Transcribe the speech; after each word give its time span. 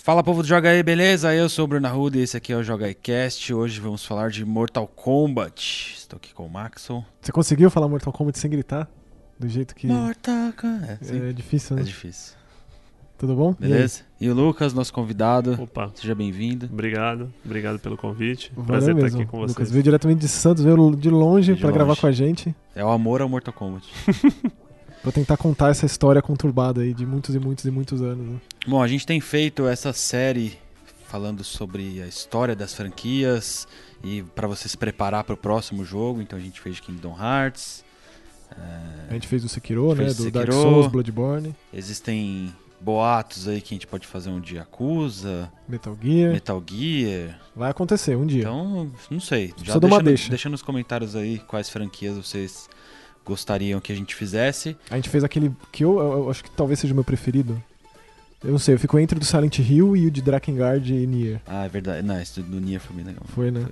Fala 0.00 0.22
povo 0.22 0.42
do 0.42 0.48
Joga 0.48 0.70
aí, 0.70 0.82
beleza? 0.82 1.34
Eu 1.34 1.48
sou 1.48 1.64
o 1.64 1.68
Bruno 1.68 1.86
Arruda 1.86 2.16
e 2.16 2.22
esse 2.22 2.36
aqui 2.36 2.52
é 2.52 2.56
o 2.56 2.62
Joga 2.62 2.86
aí 2.86 2.94
Cast. 2.94 3.52
Hoje 3.52 3.78
vamos 3.80 4.04
falar 4.04 4.30
de 4.30 4.44
Mortal 4.44 4.86
Kombat. 4.86 5.94
Estou 5.98 6.16
aqui 6.16 6.32
com 6.32 6.46
o 6.46 6.48
Maxon. 6.48 7.04
Você 7.20 7.30
conseguiu 7.32 7.68
falar 7.68 7.88
Mortal 7.88 8.12
Kombat 8.12 8.38
sem 8.38 8.50
gritar? 8.50 8.88
Do 9.38 9.48
jeito 9.48 9.74
que. 9.74 9.86
Mortal 9.86 10.52
Kombat. 10.58 10.98
É. 11.12 11.30
É 11.30 11.32
difícil, 11.32 11.76
né? 11.76 11.82
é 11.82 11.84
difícil. 11.84 12.36
Tudo 13.18 13.34
bom? 13.34 13.50
E? 13.58 13.62
Beleza? 13.62 14.02
E, 14.20 14.30
o 14.30 14.34
Lucas, 14.34 14.72
nosso 14.72 14.92
convidado. 14.92 15.60
Opa, 15.60 15.90
Seja 15.94 16.14
bem-vindo. 16.14 16.66
obrigado. 16.72 17.32
Obrigado 17.44 17.78
pelo 17.80 17.96
convite. 17.96 18.52
Valeu 18.54 18.66
Prazer 18.66 18.94
mesmo. 18.94 19.08
estar 19.08 19.18
aqui 19.20 19.28
com 19.30 19.40
Lucas 19.40 19.56
vocês. 19.56 19.70
veio 19.72 19.82
diretamente 19.82 20.20
de 20.20 20.28
Santos, 20.28 20.62
veio 20.62 20.76
de 20.94 21.10
longe 21.10 21.52
longe. 21.52 21.72
gravar 21.72 21.96
com 21.96 22.06
a 22.06 22.12
gente. 22.12 22.54
É 22.74 22.84
o 22.84 22.88
amor 22.88 23.20
ao 23.20 23.28
Mortal 23.28 23.52
Kombat. 23.52 23.86
Pra 25.02 25.12
tentar 25.12 25.36
contar 25.36 25.70
essa 25.70 25.86
história 25.86 26.20
conturbada 26.20 26.82
aí 26.82 26.92
de 26.92 27.06
muitos 27.06 27.34
e 27.34 27.38
muitos 27.38 27.64
e 27.64 27.70
muitos 27.70 28.02
anos. 28.02 28.26
Né? 28.26 28.40
Bom, 28.66 28.82
a 28.82 28.88
gente 28.88 29.06
tem 29.06 29.20
feito 29.20 29.66
essa 29.66 29.92
série 29.92 30.58
falando 31.06 31.42
sobre 31.42 32.02
a 32.02 32.06
história 32.06 32.54
das 32.54 32.74
franquias 32.74 33.66
e 34.04 34.22
para 34.34 34.46
você 34.46 34.68
se 34.68 34.76
preparar 34.76 35.24
para 35.24 35.34
o 35.34 35.36
próximo 35.36 35.84
jogo. 35.84 36.20
Então 36.20 36.38
a 36.38 36.42
gente 36.42 36.60
fez 36.60 36.78
Kingdom 36.80 37.16
Hearts. 37.18 37.84
A 39.08 39.12
gente 39.12 39.26
fez 39.26 39.44
o 39.44 39.48
Sekiro, 39.48 39.94
né? 39.94 40.12
Do 40.12 40.26
o 40.26 40.30
Dark 40.30 40.50
Sekiro. 40.50 40.52
Souls, 40.52 40.86
Bloodborne, 40.88 41.54
Existem 41.72 42.52
boatos 42.80 43.48
aí 43.48 43.60
que 43.60 43.74
a 43.74 43.76
gente 43.76 43.86
pode 43.86 44.06
fazer 44.06 44.30
um 44.30 44.40
de 44.40 44.56
Yakuza, 44.56 45.50
Metal 45.68 45.96
Gear. 46.00 46.32
Metal 46.32 46.62
Gear. 46.66 47.40
Vai 47.54 47.70
acontecer 47.70 48.16
um 48.16 48.26
dia. 48.26 48.40
Então, 48.40 48.90
não 49.10 49.20
sei. 49.20 49.52
Já 49.62 49.78
deixa, 49.78 50.02
deixa. 50.02 50.28
deixa 50.30 50.48
nos 50.48 50.62
comentários 50.62 51.16
aí 51.16 51.38
quais 51.40 51.68
franquias 51.68 52.16
vocês 52.16 52.68
gostariam 53.28 53.80
que 53.80 53.92
a 53.92 53.94
gente 53.94 54.14
fizesse. 54.14 54.76
A 54.90 54.96
gente 54.96 55.08
fez 55.08 55.22
aquele 55.22 55.52
que 55.70 55.84
eu, 55.84 55.98
eu- 55.98 56.12
eu 56.24 56.30
acho 56.30 56.42
que 56.42 56.50
talvez 56.50 56.80
seja 56.80 56.92
o 56.92 56.96
meu 56.96 57.04
preferido. 57.04 57.62
Eu 58.42 58.50
não 58.52 58.58
sei, 58.58 58.74
eu 58.74 58.78
fico 58.78 58.98
entre 58.98 59.16
o 59.16 59.20
do 59.20 59.24
Silent 59.26 59.58
Hill 59.58 59.96
e 59.96 60.06
o 60.06 60.10
de 60.10 60.22
Drakengard 60.22 60.92
e 60.94 61.06
Nier. 61.06 61.40
Ah, 61.46 61.64
é 61.64 61.68
verdade. 61.68 62.06
Não, 62.06 62.20
esse 62.20 62.40
do 62.40 62.60
Nia 62.60 62.78
foi 62.80 62.96
bem 62.96 63.04
legal. 63.04 63.22
Foi, 63.34 63.50
né? 63.50 63.66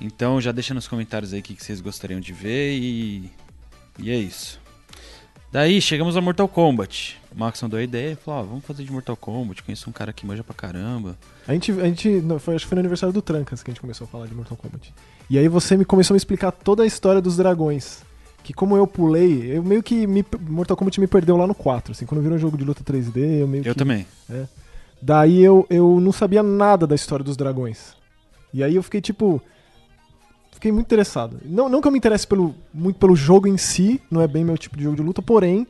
Então 0.00 0.40
já 0.40 0.52
deixa 0.52 0.74
nos 0.74 0.88
comentários 0.88 1.32
aí 1.32 1.40
o 1.40 1.42
que 1.42 1.54
que 1.54 1.64
vocês 1.64 1.80
gostariam 1.80 2.20
de 2.20 2.32
ver 2.32 2.76
e. 2.76 3.30
E 3.98 4.10
é 4.10 4.16
isso. 4.16 4.60
Daí 5.52 5.80
chegamos 5.80 6.16
a 6.16 6.20
Mortal 6.20 6.48
Kombat. 6.48 7.16
O 7.34 7.40
Maxon 7.40 7.68
deu 7.68 7.78
a 7.78 7.82
ideia 7.82 8.12
e 8.12 8.16
falou: 8.16 8.40
ó, 8.40 8.42
vamos 8.44 8.64
fazer 8.64 8.84
de 8.84 8.92
Mortal 8.92 9.16
Kombat. 9.16 9.62
Conheço 9.62 9.90
um 9.90 9.92
cara 9.92 10.12
que 10.12 10.24
manja 10.24 10.44
pra 10.44 10.54
caramba. 10.54 11.16
A 11.46 11.52
gente, 11.52 11.72
a 11.72 11.84
gente 11.84 12.08
não, 12.08 12.38
foi, 12.38 12.54
acho 12.54 12.64
que 12.64 12.68
foi 12.68 12.76
no 12.76 12.80
aniversário 12.80 13.12
do 13.12 13.20
Trancas 13.20 13.62
que 13.62 13.70
a 13.70 13.72
gente 13.72 13.80
começou 13.80 14.04
a 14.04 14.08
falar 14.08 14.26
de 14.26 14.34
Mortal 14.34 14.56
Kombat. 14.56 14.94
E 15.28 15.38
aí 15.38 15.48
você 15.48 15.76
me 15.76 15.84
começou 15.84 16.14
a 16.14 16.16
me 16.16 16.18
explicar 16.18 16.52
toda 16.52 16.82
a 16.82 16.86
história 16.86 17.20
dos 17.20 17.36
dragões. 17.36 18.02
Que 18.44 18.52
como 18.52 18.76
eu 18.76 18.86
pulei, 18.86 19.56
eu 19.56 19.62
meio 19.62 19.82
que 19.82 20.06
me, 20.06 20.24
Mortal 20.48 20.76
Kombat 20.76 21.00
me 21.00 21.06
perdeu 21.06 21.36
lá 21.36 21.46
no 21.46 21.54
4, 21.54 21.92
assim, 21.92 22.04
quando 22.04 22.20
virou 22.20 22.36
um 22.36 22.40
jogo 22.40 22.58
de 22.58 22.64
luta 22.64 22.84
3D, 22.84 23.40
eu 23.40 23.48
meio 23.48 23.66
Eu 23.66 23.72
que 23.72 23.78
também. 23.78 24.06
Daí 25.00 25.42
eu, 25.42 25.66
eu 25.70 25.98
não 25.98 26.12
sabia 26.12 26.42
nada 26.42 26.86
da 26.86 26.94
história 26.94 27.24
dos 27.24 27.36
dragões. 27.36 27.94
E 28.52 28.62
aí 28.62 28.76
eu 28.76 28.82
fiquei 28.82 29.00
tipo. 29.00 29.42
Fiquei 30.52 30.70
muito 30.70 30.86
interessado. 30.86 31.40
Não, 31.44 31.68
não 31.68 31.80
que 31.80 31.88
eu 31.88 31.92
me 31.92 31.98
interesse 31.98 32.26
pelo, 32.26 32.54
muito 32.72 32.98
pelo 32.98 33.16
jogo 33.16 33.48
em 33.48 33.56
si, 33.58 34.00
não 34.10 34.20
é 34.22 34.28
bem 34.28 34.44
meu 34.44 34.56
tipo 34.56 34.76
de 34.76 34.84
jogo 34.84 34.96
de 34.96 35.02
luta, 35.02 35.20
porém, 35.20 35.66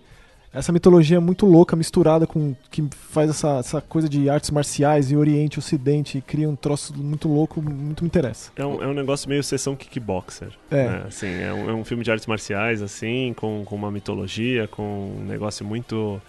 essa 0.55 0.73
mitologia 0.73 1.17
é 1.17 1.21
muito 1.21 1.45
louca, 1.47 1.75
misturada 1.75 2.27
com. 2.27 2.55
que 2.71 2.85
faz 3.11 3.29
essa, 3.29 3.59
essa 3.59 3.81
coisa 3.81 4.09
de 4.09 4.31
artes 4.31 4.51
marciais 4.51 5.11
e 5.11 5.17
Oriente 5.17 5.57
e 5.57 5.59
Ocidente, 5.59 6.19
e 6.19 6.21
cria 6.21 6.49
um 6.49 6.55
troço 6.55 6.97
muito 6.97 7.29
louco, 7.29 7.61
muito 7.61 8.05
me 8.05 8.07
interessa. 8.07 8.53
É 8.55 8.65
um, 8.65 8.83
é 8.83 8.87
um 8.87 8.95
negócio 8.95 9.29
meio 9.29 9.43
sessão 9.43 9.75
kickboxer. 9.75 10.53
É. 10.71 10.89
né? 10.89 11.05
Assim, 11.09 11.27
é, 11.27 11.53
um, 11.53 11.71
é 11.71 11.75
um 11.75 11.85
filme 11.85 12.05
de 12.05 12.11
artes 12.11 12.27
marciais, 12.29 12.83
assim, 12.83 13.35
com, 13.37 13.65
com 13.65 13.75
uma 13.75 13.91
mitologia, 13.91 14.69
com 14.69 15.17
um 15.19 15.25
negócio 15.25 15.67
muito. 15.67 16.23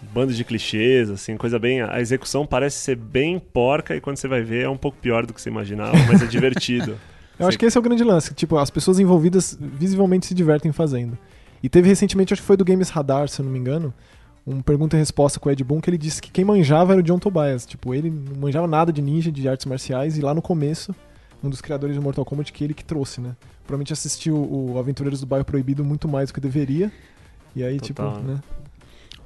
bando 0.00 0.32
de 0.32 0.42
clichês, 0.42 1.10
assim, 1.10 1.36
coisa 1.36 1.58
bem. 1.58 1.82
A 1.82 2.00
execução 2.00 2.46
parece 2.46 2.78
ser 2.78 2.96
bem 2.96 3.38
porca 3.38 3.94
e 3.94 4.00
quando 4.00 4.16
você 4.16 4.26
vai 4.26 4.40
ver 4.40 4.64
é 4.64 4.68
um 4.70 4.78
pouco 4.78 4.96
pior 4.96 5.26
do 5.26 5.34
que 5.34 5.40
você 5.40 5.50
imaginava, 5.50 5.98
mas 6.08 6.22
é 6.22 6.26
divertido. 6.26 6.98
Eu 7.38 7.48
acho 7.48 7.58
que 7.58 7.64
esse 7.64 7.76
é 7.76 7.80
o 7.80 7.82
grande 7.82 8.04
lance. 8.04 8.34
Tipo, 8.34 8.58
as 8.58 8.68
pessoas 8.68 8.98
envolvidas 8.98 9.56
visivelmente 9.58 10.26
se 10.26 10.34
divertem 10.34 10.72
fazendo. 10.72 11.16
E 11.62 11.68
teve 11.68 11.88
recentemente, 11.88 12.32
acho 12.32 12.42
que 12.42 12.46
foi 12.46 12.56
do 12.56 12.64
Games 12.64 12.88
Radar, 12.88 13.28
se 13.28 13.40
eu 13.40 13.44
não 13.44 13.52
me 13.52 13.58
engano, 13.58 13.92
um 14.46 14.62
pergunta 14.62 14.96
e 14.96 14.98
resposta 14.98 15.38
com 15.38 15.48
o 15.48 15.52
Ed 15.52 15.62
Boon, 15.62 15.80
que 15.80 15.90
ele 15.90 15.98
disse 15.98 16.20
que 16.20 16.30
quem 16.30 16.44
manjava 16.44 16.92
era 16.92 17.00
o 17.00 17.02
John 17.02 17.18
Tobias. 17.18 17.66
Tipo, 17.66 17.94
ele 17.94 18.10
não 18.10 18.36
manjava 18.36 18.66
nada 18.66 18.92
de 18.92 19.02
ninja, 19.02 19.30
de 19.30 19.48
artes 19.48 19.66
marciais, 19.66 20.16
e 20.16 20.20
lá 20.20 20.34
no 20.34 20.42
começo, 20.42 20.94
um 21.42 21.50
dos 21.50 21.60
criadores 21.60 21.96
do 21.96 22.02
Mortal 22.02 22.24
Kombat, 22.24 22.52
que 22.52 22.64
ele 22.64 22.74
que 22.74 22.84
trouxe, 22.84 23.20
né? 23.20 23.36
Provavelmente 23.64 23.92
assistiu 23.92 24.36
o 24.36 24.78
Aventureiros 24.78 25.20
do 25.20 25.26
Bairro 25.26 25.44
Proibido 25.44 25.84
muito 25.84 26.08
mais 26.08 26.30
do 26.30 26.34
que 26.34 26.40
deveria. 26.40 26.90
E 27.54 27.62
aí, 27.62 27.78
Total, 27.78 28.14
tipo, 28.14 28.26
né? 28.26 28.34
né? 28.34 28.40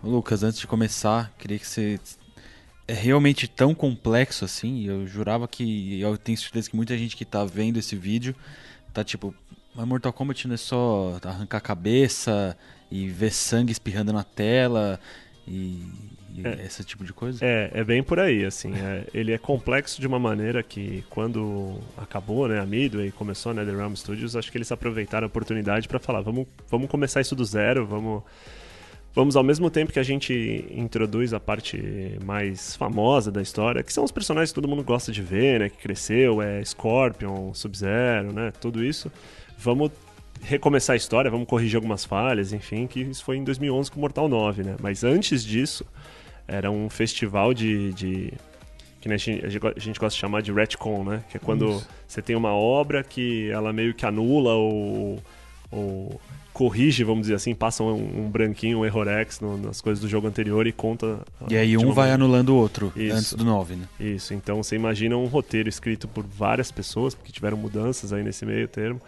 Ô, 0.02 0.10
Lucas, 0.10 0.42
antes 0.42 0.58
de 0.58 0.66
começar, 0.66 1.32
queria 1.38 1.58
que 1.58 1.66
você. 1.66 1.98
É 2.86 2.92
realmente 2.92 3.48
tão 3.48 3.74
complexo 3.74 4.44
assim? 4.44 4.84
Eu 4.84 5.06
jurava 5.06 5.48
que. 5.48 5.98
Eu 5.98 6.18
tenho 6.18 6.36
certeza 6.36 6.68
que 6.68 6.76
muita 6.76 6.96
gente 6.98 7.16
que 7.16 7.24
tá 7.24 7.42
vendo 7.44 7.78
esse 7.78 7.96
vídeo 7.96 8.34
tá 8.92 9.02
tipo. 9.02 9.34
Mas 9.74 9.86
Mortal 9.86 10.12
Kombat 10.12 10.46
não 10.46 10.54
é 10.54 10.58
só 10.58 11.18
arrancar 11.24 11.58
a 11.58 11.60
cabeça 11.60 12.56
e 12.90 13.08
ver 13.08 13.32
sangue 13.32 13.72
espirrando 13.72 14.12
na 14.12 14.22
tela 14.22 15.00
e, 15.48 15.82
e 16.34 16.42
É. 16.46 16.64
esse 16.64 16.84
tipo 16.84 17.04
de 17.04 17.12
coisa? 17.12 17.44
É, 17.44 17.70
é 17.74 17.82
bem 17.84 18.02
por 18.02 18.20
aí, 18.20 18.44
assim. 18.44 18.72
é- 18.74 19.04
ele 19.12 19.32
é 19.32 19.38
complexo 19.38 20.00
de 20.00 20.06
uma 20.06 20.18
maneira 20.18 20.62
que, 20.62 21.04
quando 21.10 21.80
acabou 21.96 22.46
né, 22.48 22.60
a 22.60 22.66
Midway 22.66 23.08
e 23.08 23.12
começou 23.12 23.50
a 23.50 23.54
NetherRealm 23.54 23.94
Studios, 23.96 24.36
acho 24.36 24.50
que 24.52 24.58
eles 24.58 24.70
aproveitaram 24.70 25.24
a 25.26 25.28
oportunidade 25.28 25.88
para 25.88 25.98
falar: 25.98 26.20
vamos, 26.20 26.46
vamos 26.70 26.88
começar 26.88 27.20
isso 27.20 27.34
do 27.34 27.44
zero, 27.44 27.84
vamos. 27.86 28.22
Vamos, 29.16 29.36
ao 29.36 29.44
mesmo 29.44 29.70
tempo 29.70 29.92
que 29.92 30.00
a 30.00 30.02
gente 30.02 30.66
introduz 30.72 31.32
a 31.32 31.38
parte 31.38 32.18
mais 32.24 32.74
famosa 32.74 33.30
da 33.30 33.40
história, 33.40 33.80
que 33.80 33.92
são 33.92 34.02
os 34.02 34.10
personagens 34.10 34.50
que 34.50 34.56
todo 34.56 34.66
mundo 34.66 34.82
gosta 34.82 35.12
de 35.12 35.22
ver, 35.22 35.60
né? 35.60 35.68
Que 35.68 35.76
cresceu, 35.76 36.42
é 36.42 36.64
Scorpion, 36.64 37.54
Sub-Zero, 37.54 38.32
né? 38.32 38.52
Tudo 38.60 38.82
isso. 38.84 39.12
Vamos 39.58 39.90
recomeçar 40.42 40.94
a 40.94 40.96
história, 40.96 41.30
vamos 41.30 41.46
corrigir 41.48 41.76
algumas 41.76 42.04
falhas, 42.04 42.52
enfim, 42.52 42.86
que 42.86 43.00
isso 43.00 43.24
foi 43.24 43.36
em 43.38 43.44
2011 43.44 43.90
com 43.90 44.00
Mortal 44.00 44.28
9, 44.28 44.62
né? 44.62 44.76
Mas 44.80 45.02
antes 45.04 45.42
disso, 45.44 45.84
era 46.46 46.70
um 46.70 46.88
festival 46.90 47.54
de. 47.54 47.92
de 47.92 48.32
que 49.00 49.12
a, 49.12 49.16
gente, 49.18 49.44
a 49.44 49.48
gente 49.80 50.00
gosta 50.00 50.14
de 50.16 50.20
chamar 50.20 50.40
de 50.40 50.50
retcon, 50.52 51.04
né? 51.04 51.22
Que 51.30 51.36
é 51.36 51.40
quando 51.40 51.68
Isso. 51.68 51.86
você 52.08 52.22
tem 52.22 52.34
uma 52.34 52.54
obra 52.54 53.04
que 53.04 53.50
ela 53.50 53.70
meio 53.70 53.92
que 53.92 54.06
anula 54.06 54.54
ou, 54.54 55.18
ou 55.70 56.18
corrige, 56.54 57.04
vamos 57.04 57.22
dizer 57.22 57.34
assim, 57.34 57.54
passa 57.54 57.82
um, 57.82 58.24
um 58.24 58.30
branquinho, 58.30 58.78
um 58.78 58.84
errorex 58.86 59.40
no- 59.40 59.58
nas 59.58 59.82
coisas 59.82 60.00
do 60.00 60.08
jogo 60.08 60.26
anterior 60.26 60.66
e 60.66 60.72
conta. 60.72 61.18
E 61.50 61.56
aí 61.56 61.76
um 61.76 61.92
vai 61.92 62.12
anulando 62.12 62.50
o 62.50 62.54
outro 62.56 62.92
Isso. 62.96 63.14
antes 63.16 63.32
do 63.34 63.44
9, 63.44 63.74
né? 63.76 63.86
Isso, 64.00 64.32
então 64.32 64.62
você 64.62 64.74
imagina 64.76 65.16
um 65.18 65.26
roteiro 65.26 65.68
escrito 65.68 66.08
por 66.08 66.24
várias 66.24 66.70
pessoas, 66.70 67.14
porque 67.14 67.30
tiveram 67.30 67.58
mudanças 67.58 68.10
aí 68.10 68.22
nesse 68.22 68.46
meio 68.46 68.68
termo, 68.68 69.02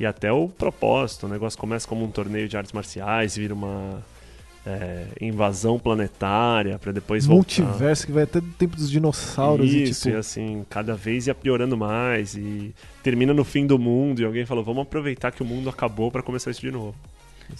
e 0.00 0.06
até 0.06 0.32
o 0.32 0.48
propósito, 0.48 1.26
o 1.26 1.28
negócio 1.28 1.58
começa 1.58 1.86
como 1.86 2.02
um 2.02 2.10
torneio 2.10 2.48
de 2.48 2.56
artes 2.56 2.72
marciais, 2.72 3.36
vira 3.36 3.52
uma 3.52 4.02
é, 4.64 5.04
invasão 5.20 5.78
planetária, 5.78 6.78
pra 6.78 6.90
depois 6.90 7.26
voltar. 7.26 7.60
Multiverso, 7.62 8.06
que 8.06 8.12
vai 8.12 8.22
até 8.22 8.40
do 8.40 8.50
tempo 8.52 8.76
dos 8.76 8.90
dinossauros 8.90 9.70
Isso, 9.70 10.08
e 10.08 10.10
e 10.10 10.12
tipo. 10.12 10.16
assim, 10.18 10.64
cada 10.70 10.94
vez 10.94 11.26
ia 11.26 11.34
piorando 11.34 11.76
mais, 11.76 12.34
e 12.34 12.74
termina 13.02 13.34
no 13.34 13.44
fim 13.44 13.66
do 13.66 13.78
mundo, 13.78 14.22
e 14.22 14.24
alguém 14.24 14.46
falou, 14.46 14.64
vamos 14.64 14.84
aproveitar 14.84 15.32
que 15.32 15.42
o 15.42 15.46
mundo 15.46 15.68
acabou 15.68 16.10
pra 16.10 16.22
começar 16.22 16.50
isso 16.50 16.62
de 16.62 16.70
novo. 16.70 16.94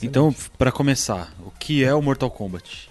Então, 0.02 0.34
pra 0.56 0.72
começar, 0.72 1.34
o 1.44 1.50
que 1.50 1.84
é 1.84 1.94
o 1.94 2.00
Mortal 2.00 2.30
Kombat? 2.30 2.88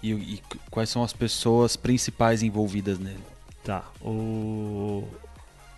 E, 0.00 0.12
e 0.12 0.40
quais 0.70 0.88
são 0.88 1.02
as 1.02 1.12
pessoas 1.12 1.74
principais 1.74 2.44
envolvidas 2.44 3.00
nele? 3.00 3.18
Tá, 3.64 3.82
o... 4.00 5.02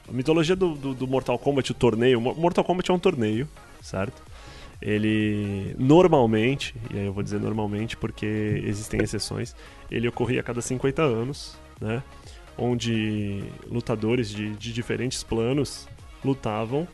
A 0.09 0.12
mitologia 0.12 0.55
do, 0.56 0.75
do, 0.75 0.94
do 0.94 1.06
Mortal 1.06 1.39
Kombat, 1.39 1.71
o 1.72 1.75
torneio... 1.75 2.21
Mo- 2.21 2.34
Mortal 2.34 2.65
Kombat 2.65 2.91
é 2.91 2.94
um 2.94 2.99
torneio, 2.99 3.49
certo? 3.83 4.22
Ele, 4.81 5.75
normalmente, 5.78 6.75
e 6.93 6.99
aí 6.99 7.06
eu 7.06 7.12
vou 7.12 7.22
dizer 7.22 7.41
normalmente 7.41 7.97
porque 7.97 8.62
existem 8.65 9.03
exceções, 9.03 9.54
ele 9.91 10.07
ocorria 10.07 10.41
a 10.41 10.42
cada 10.42 10.60
50 10.60 11.03
anos, 11.03 11.57
né? 11.81 12.03
Onde 12.59 13.42
lutadores 13.71 14.28
de, 14.31 14.51
de 14.54 14.72
diferentes 14.72 15.22
planos 15.22 15.89
lutavam 16.25 16.86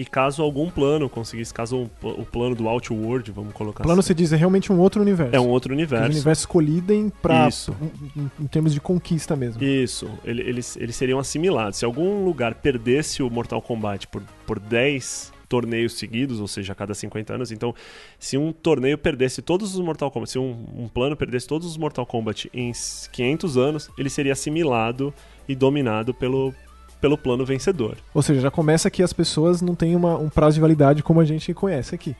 e 0.00 0.04
caso 0.04 0.42
algum 0.42 0.70
plano 0.70 1.08
conseguisse, 1.08 1.52
caso 1.52 1.90
o, 2.02 2.24
plano 2.24 2.54
do 2.54 2.68
Outworld, 2.68 3.30
vamos 3.32 3.52
colocar 3.52 3.82
Plano 3.82 4.00
assim, 4.00 4.08
se 4.08 4.14
diz 4.14 4.32
é 4.32 4.36
realmente 4.36 4.72
um 4.72 4.78
outro 4.78 5.02
universo. 5.02 5.34
é 5.34 5.40
um 5.40 5.48
outro 5.48 5.70
Que 5.70 5.74
os 5.74 5.78
universo. 5.90 6.10
universos 6.12 6.46
colidem 6.46 7.10
pra, 7.20 7.48
Isso. 7.48 7.74
em, 8.16 8.20
em- 8.22 8.30
em 8.40 8.46
termos 8.46 8.72
de 8.72 8.80
conquista 8.80 9.34
mesmo. 9.34 9.62
Isso, 9.62 10.08
ele- 10.24 10.42
eles, 10.42 10.76
eles 10.76 10.94
seriam 10.94 11.18
assimilados. 11.18 11.78
Se 11.78 11.84
algum 11.84 12.24
lugar 12.24 12.54
perdesse 12.54 13.22
o 13.22 13.28
Mortal 13.30 13.60
Kombat 13.60 14.06
por, 14.06 14.22
por 14.46 14.58
10 14.60 15.32
torneios 15.48 15.94
seguidos, 15.94 16.40
ou 16.40 16.46
seja, 16.46 16.72
a 16.72 16.76
cada 16.76 16.94
50 16.94 17.32
anos, 17.34 17.50
então 17.50 17.74
se 18.18 18.36
um 18.36 18.52
torneio 18.52 18.98
perdesse 18.98 19.40
todos 19.40 19.74
os 19.74 19.80
Mortal 19.80 20.10
Kombat, 20.10 20.30
se 20.30 20.38
um, 20.38 20.66
um 20.76 20.88
plano 20.88 21.16
perdesse 21.16 21.46
todos 21.48 21.66
os 21.66 21.76
Mortal 21.78 22.04
Kombat 22.06 22.50
em 22.52 22.70
500 23.10 23.56
anos, 23.56 23.90
ele 23.98 24.10
seria 24.10 24.32
assimilado 24.34 25.12
e 25.48 25.54
dominado 25.56 26.12
pelo, 26.12 26.54
pelo 27.00 27.16
plano 27.18 27.44
vencedor. 27.44 27.96
Ou 28.14 28.22
seja, 28.22 28.40
já 28.40 28.50
começa 28.50 28.90
que 28.90 29.02
as 29.02 29.12
pessoas 29.12 29.60
não 29.62 29.74
têm 29.74 29.94
uma- 29.96 30.16
um 30.16 30.28
prazo 30.28 30.54
de 30.54 30.60
validade 30.60 31.02
como 31.02 31.20
a 31.20 31.24
gente 31.24 31.52
conhece 31.54 31.94
aqui. 31.94 32.14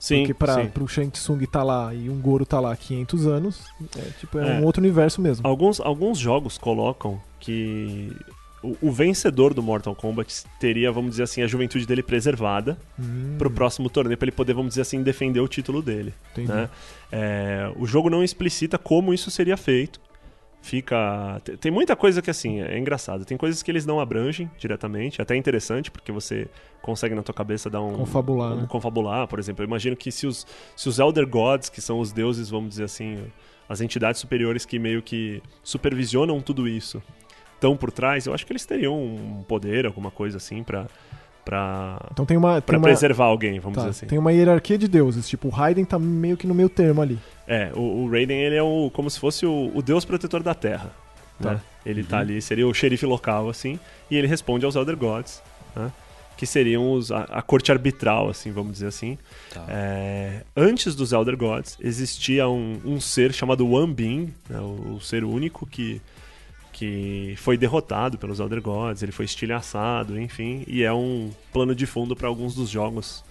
Sim, 0.00 0.26
Porque 0.26 0.52
sim. 0.52 0.68
pro 0.68 0.88
Shang 0.88 1.10
Tsung 1.10 1.44
tá 1.46 1.62
lá 1.62 1.92
e 1.94 2.08
um 2.08 2.18
Goro 2.18 2.46
tá 2.46 2.58
lá 2.58 2.72
há 2.72 2.76
500 2.76 3.26
anos, 3.26 3.60
é, 3.98 4.00
tipo, 4.18 4.38
é, 4.38 4.56
É. 4.56 4.60
um 4.60 4.64
outro 4.64 4.80
universo 4.80 5.20
mesmo. 5.20 5.46
Alguns, 5.46 5.80
alguns 5.80 6.18
jogos 6.18 6.56
colocam 6.56 7.20
que 7.38 8.10
o, 8.62 8.74
o 8.80 8.90
vencedor 8.90 9.52
do 9.52 9.62
Mortal 9.62 9.94
Kombat 9.94 10.44
teria, 10.58 10.90
vamos 10.90 11.10
dizer 11.10 11.24
assim, 11.24 11.42
a 11.42 11.46
juventude 11.46 11.86
dele 11.86 12.02
preservada 12.02 12.78
Hum, 12.98 13.34
pro 13.36 13.50
próximo 13.50 13.90
torneio, 13.90 14.16
pra 14.16 14.24
ele 14.24 14.32
poder, 14.32 14.54
vamos 14.54 14.70
dizer 14.70 14.80
assim, 14.80 15.02
defender 15.02 15.40
o 15.40 15.46
título 15.48 15.82
dele. 15.82 16.14
né? 16.38 16.70
É, 17.12 17.70
o 17.76 17.86
jogo 17.86 18.08
não 18.08 18.24
explicita 18.24 18.78
como 18.78 19.12
isso 19.12 19.30
seria 19.30 19.58
feito. 19.58 20.00
Fica. 20.66 21.40
te- 21.44 21.56
Tem 21.56 21.70
muita 21.70 21.94
coisa 21.94 22.20
que 22.20 22.28
assim, 22.28 22.60
é 22.60 22.76
engraçado. 22.76 23.24
Tem 23.24 23.36
coisas 23.36 23.62
que 23.62 23.70
eles 23.70 23.86
não 23.86 24.00
abrangem 24.00 24.50
diretamente, 24.58 25.22
até 25.22 25.36
interessante, 25.36 25.92
porque 25.92 26.10
você 26.10 26.48
consegue 26.82 27.14
na 27.14 27.22
tua 27.22 27.32
cabeça 27.32 27.70
dar 27.70 27.80
um. 27.80 27.92
Confabular, 27.92 28.52
um- 28.52 28.60
né? 28.62 28.66
confabular, 28.68 29.28
por 29.28 29.38
exemplo. 29.38 29.62
Eu 29.62 29.66
imagino 29.68 29.94
que 29.94 30.10
se 30.10 30.26
os, 30.26 30.44
se 30.74 30.88
os 30.88 30.98
Elder 30.98 31.24
Gods, 31.28 31.68
que 31.68 31.80
são 31.80 32.00
os 32.00 32.10
deuses, 32.10 32.50
vamos 32.50 32.70
dizer 32.70 32.82
assim, 32.82 33.18
as 33.68 33.80
entidades 33.80 34.20
superiores 34.20 34.66
que 34.66 34.76
meio 34.76 35.00
que 35.02 35.40
supervisionam 35.62 36.40
tudo 36.40 36.66
isso, 36.66 37.00
estão 37.54 37.76
por 37.76 37.92
trás, 37.92 38.26
eu 38.26 38.34
acho 38.34 38.44
que 38.44 38.52
eles 38.52 38.66
teriam 38.66 39.00
um 39.00 39.44
poder, 39.46 39.86
alguma 39.86 40.10
coisa 40.10 40.38
assim, 40.38 40.64
pra. 40.64 40.86
pra, 41.44 42.00
Então 42.10 42.26
tem 42.26 42.36
uma, 42.36 42.60
pra 42.60 42.72
tem 42.72 42.78
uma, 42.78 42.88
preservar 42.88 43.26
alguém, 43.26 43.60
vamos 43.60 43.76
tá, 43.76 43.82
dizer 43.82 43.90
assim. 43.90 44.06
tem 44.06 44.18
uma 44.18 44.32
hierarquia 44.32 44.76
de 44.76 44.88
deuses. 44.88 45.28
Tipo, 45.28 45.46
o 45.46 45.50
Raiden 45.50 45.84
tá 45.84 45.96
meio 45.96 46.36
que 46.36 46.44
no 46.44 46.54
meio 46.54 46.68
termo 46.68 47.00
ali. 47.02 47.18
É, 47.46 47.70
o, 47.74 48.04
o 48.04 48.10
Raiden 48.10 48.38
ele 48.38 48.56
é 48.56 48.62
o, 48.62 48.90
como 48.92 49.08
se 49.08 49.20
fosse 49.20 49.46
o, 49.46 49.70
o 49.74 49.82
deus 49.82 50.04
protetor 50.04 50.42
da 50.42 50.54
Terra. 50.54 50.92
Tá. 51.40 51.52
Né? 51.52 51.60
Ele 51.84 52.02
tá 52.02 52.18
ali, 52.18 52.40
seria 52.42 52.66
o 52.66 52.74
xerife 52.74 53.06
local, 53.06 53.48
assim, 53.48 53.78
e 54.10 54.16
ele 54.16 54.26
responde 54.26 54.64
aos 54.64 54.74
Elder 54.74 54.96
Gods, 54.96 55.42
né? 55.74 55.92
que 56.36 56.44
seriam 56.46 56.92
os, 56.92 57.10
a, 57.10 57.22
a 57.24 57.42
corte 57.42 57.72
arbitral, 57.72 58.28
assim, 58.28 58.50
vamos 58.50 58.72
dizer 58.72 58.88
assim. 58.88 59.16
Tá. 59.52 59.64
É, 59.68 60.42
antes 60.56 60.94
dos 60.94 61.12
Elder 61.12 61.36
Gods, 61.36 61.78
existia 61.80 62.48
um, 62.48 62.80
um 62.84 63.00
ser 63.00 63.32
chamado 63.32 63.68
One 63.70 63.94
Being, 63.94 64.34
né? 64.48 64.58
o, 64.58 64.96
o 64.96 65.00
ser 65.00 65.24
único 65.24 65.64
que, 65.66 66.00
que 66.72 67.34
foi 67.38 67.56
derrotado 67.56 68.18
pelos 68.18 68.40
Elder 68.40 68.60
Gods, 68.60 69.02
ele 69.02 69.12
foi 69.12 69.24
estilhaçado, 69.24 70.20
enfim, 70.20 70.64
e 70.66 70.82
é 70.82 70.92
um 70.92 71.30
plano 71.52 71.74
de 71.74 71.86
fundo 71.86 72.14
para 72.16 72.28
alguns 72.28 72.54
dos 72.54 72.68
jogos, 72.68 73.24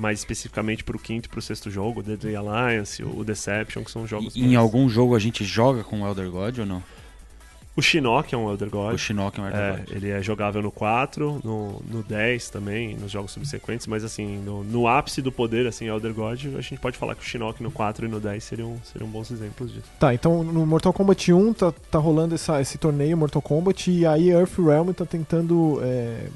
mais 0.00 0.18
especificamente 0.20 0.82
para 0.82 0.96
o 0.96 0.98
quinto 0.98 1.26
e 1.26 1.28
para 1.28 1.38
o 1.38 1.42
sexto 1.42 1.70
jogo, 1.70 2.00
o 2.00 2.02
Deadly 2.02 2.34
Alliance, 2.34 3.02
o 3.04 3.22
Deception, 3.22 3.84
que 3.84 3.90
são 3.90 4.06
jogos 4.06 4.34
Em 4.34 4.42
mais- 4.42 4.56
algum 4.56 4.88
jogo 4.88 5.14
a 5.14 5.18
gente 5.18 5.44
joga 5.44 5.84
com 5.84 6.00
o 6.02 6.06
Elder 6.06 6.30
God 6.30 6.58
ou 6.60 6.66
não? 6.66 6.82
O 7.76 7.82
Shinnok 7.82 8.34
é 8.34 8.36
um 8.36 8.50
Elder 8.50 8.68
God. 8.68 8.94
O 8.94 8.98
Shinnok 8.98 9.38
é 9.38 9.42
um 9.42 9.46
Elder 9.46 9.60
É, 9.60 9.76
God. 9.76 9.90
ele 9.92 10.10
é 10.10 10.20
jogável 10.20 10.60
no 10.60 10.72
4, 10.72 11.40
no, 11.44 11.80
no 11.88 12.02
10 12.02 12.50
também, 12.50 12.96
nos 12.96 13.12
jogos 13.12 13.30
subsequentes, 13.30 13.86
mas 13.86 14.02
assim, 14.02 14.38
no, 14.38 14.64
no 14.64 14.88
ápice 14.88 15.22
do 15.22 15.30
poder, 15.30 15.66
assim, 15.66 15.86
Elder 15.86 16.12
God, 16.12 16.46
a 16.58 16.60
gente 16.60 16.78
pode 16.80 16.98
falar 16.98 17.14
que 17.14 17.22
o 17.22 17.24
Shinnok 17.24 17.62
no 17.62 17.70
4 17.70 18.06
e 18.06 18.08
no 18.08 18.18
10 18.20 18.42
seriam, 18.42 18.76
seriam 18.90 19.08
bons 19.08 19.30
exemplos 19.30 19.72
disso. 19.72 19.86
Tá, 20.00 20.12
então 20.12 20.42
no 20.42 20.66
Mortal 20.66 20.92
Kombat 20.92 21.32
1 21.32 21.52
tá, 21.54 21.72
tá 21.90 21.98
rolando 21.98 22.34
essa, 22.34 22.60
esse 22.60 22.76
torneio 22.76 23.16
Mortal 23.16 23.40
Kombat 23.40 23.90
e 23.90 24.04
aí 24.04 24.30
Earthrealm 24.30 24.90
tá 24.92 25.06
tentando 25.06 25.78
é, 25.82 26.26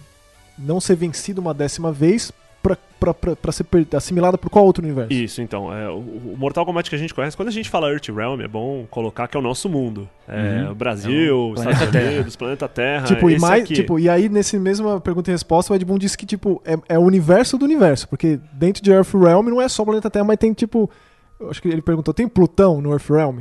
não 0.56 0.80
ser 0.80 0.94
vencido 0.96 1.40
uma 1.40 1.52
décima 1.52 1.90
vez 1.92 2.30
pra, 2.64 2.76
pra, 2.98 3.12
pra, 3.14 3.36
pra 3.36 3.52
ser 3.52 3.66
assimilada 3.94 4.38
por 4.38 4.48
qual 4.50 4.64
outro 4.64 4.82
universo? 4.82 5.12
Isso, 5.12 5.42
então, 5.42 5.72
é, 5.72 5.88
o, 5.90 5.98
o 5.98 6.34
Mortal 6.38 6.64
Kombat 6.64 6.88
que 6.88 6.96
a 6.96 6.98
gente 6.98 7.12
conhece, 7.14 7.36
quando 7.36 7.48
a 7.48 7.52
gente 7.52 7.68
fala 7.68 7.90
Earthrealm, 7.92 8.40
é 8.40 8.48
bom 8.48 8.86
colocar 8.90 9.28
que 9.28 9.36
é 9.36 9.40
o 9.40 9.42
nosso 9.42 9.68
mundo. 9.68 10.08
É, 10.26 10.64
Uhum. 10.64 10.70
o 10.72 10.74
Brasil, 10.74 11.12
É 11.28 11.32
o 11.32 11.54
Estados 11.54 11.78
planeta 11.78 11.92
Terra. 11.92 12.12
Unidos, 12.14 12.36
planeta 12.36 12.68
Terra. 12.68 13.06
Tipo, 13.06 13.30
e, 13.30 13.38
mais, 13.38 13.64
aqui. 13.64 13.74
tipo, 13.74 13.98
e 13.98 14.08
aí, 14.08 14.28
nesse 14.30 14.58
mesma 14.58 14.98
pergunta 15.00 15.30
e 15.30 15.32
resposta, 15.34 15.72
o 15.72 15.76
Ed 15.76 15.84
Boon 15.84 15.98
disse 15.98 16.16
que, 16.16 16.24
tipo, 16.26 16.62
é, 16.64 16.76
é 16.88 16.98
o 16.98 17.02
universo 17.02 17.58
do 17.58 17.64
universo. 17.66 18.08
Porque 18.08 18.40
dentro 18.54 18.82
de 18.82 18.90
Earthrealm 18.90 19.46
não 19.48 19.60
é 19.60 19.68
só 19.68 19.82
o 19.82 19.86
planeta 19.86 20.10
Terra, 20.10 20.24
mas 20.24 20.38
tem, 20.38 20.52
tipo. 20.54 20.90
Acho 21.50 21.60
que 21.60 21.68
ele 21.68 21.82
perguntou: 21.82 22.14
tem 22.14 22.26
Plutão 22.26 22.80
no 22.80 22.90
Earthrealm? 22.92 23.40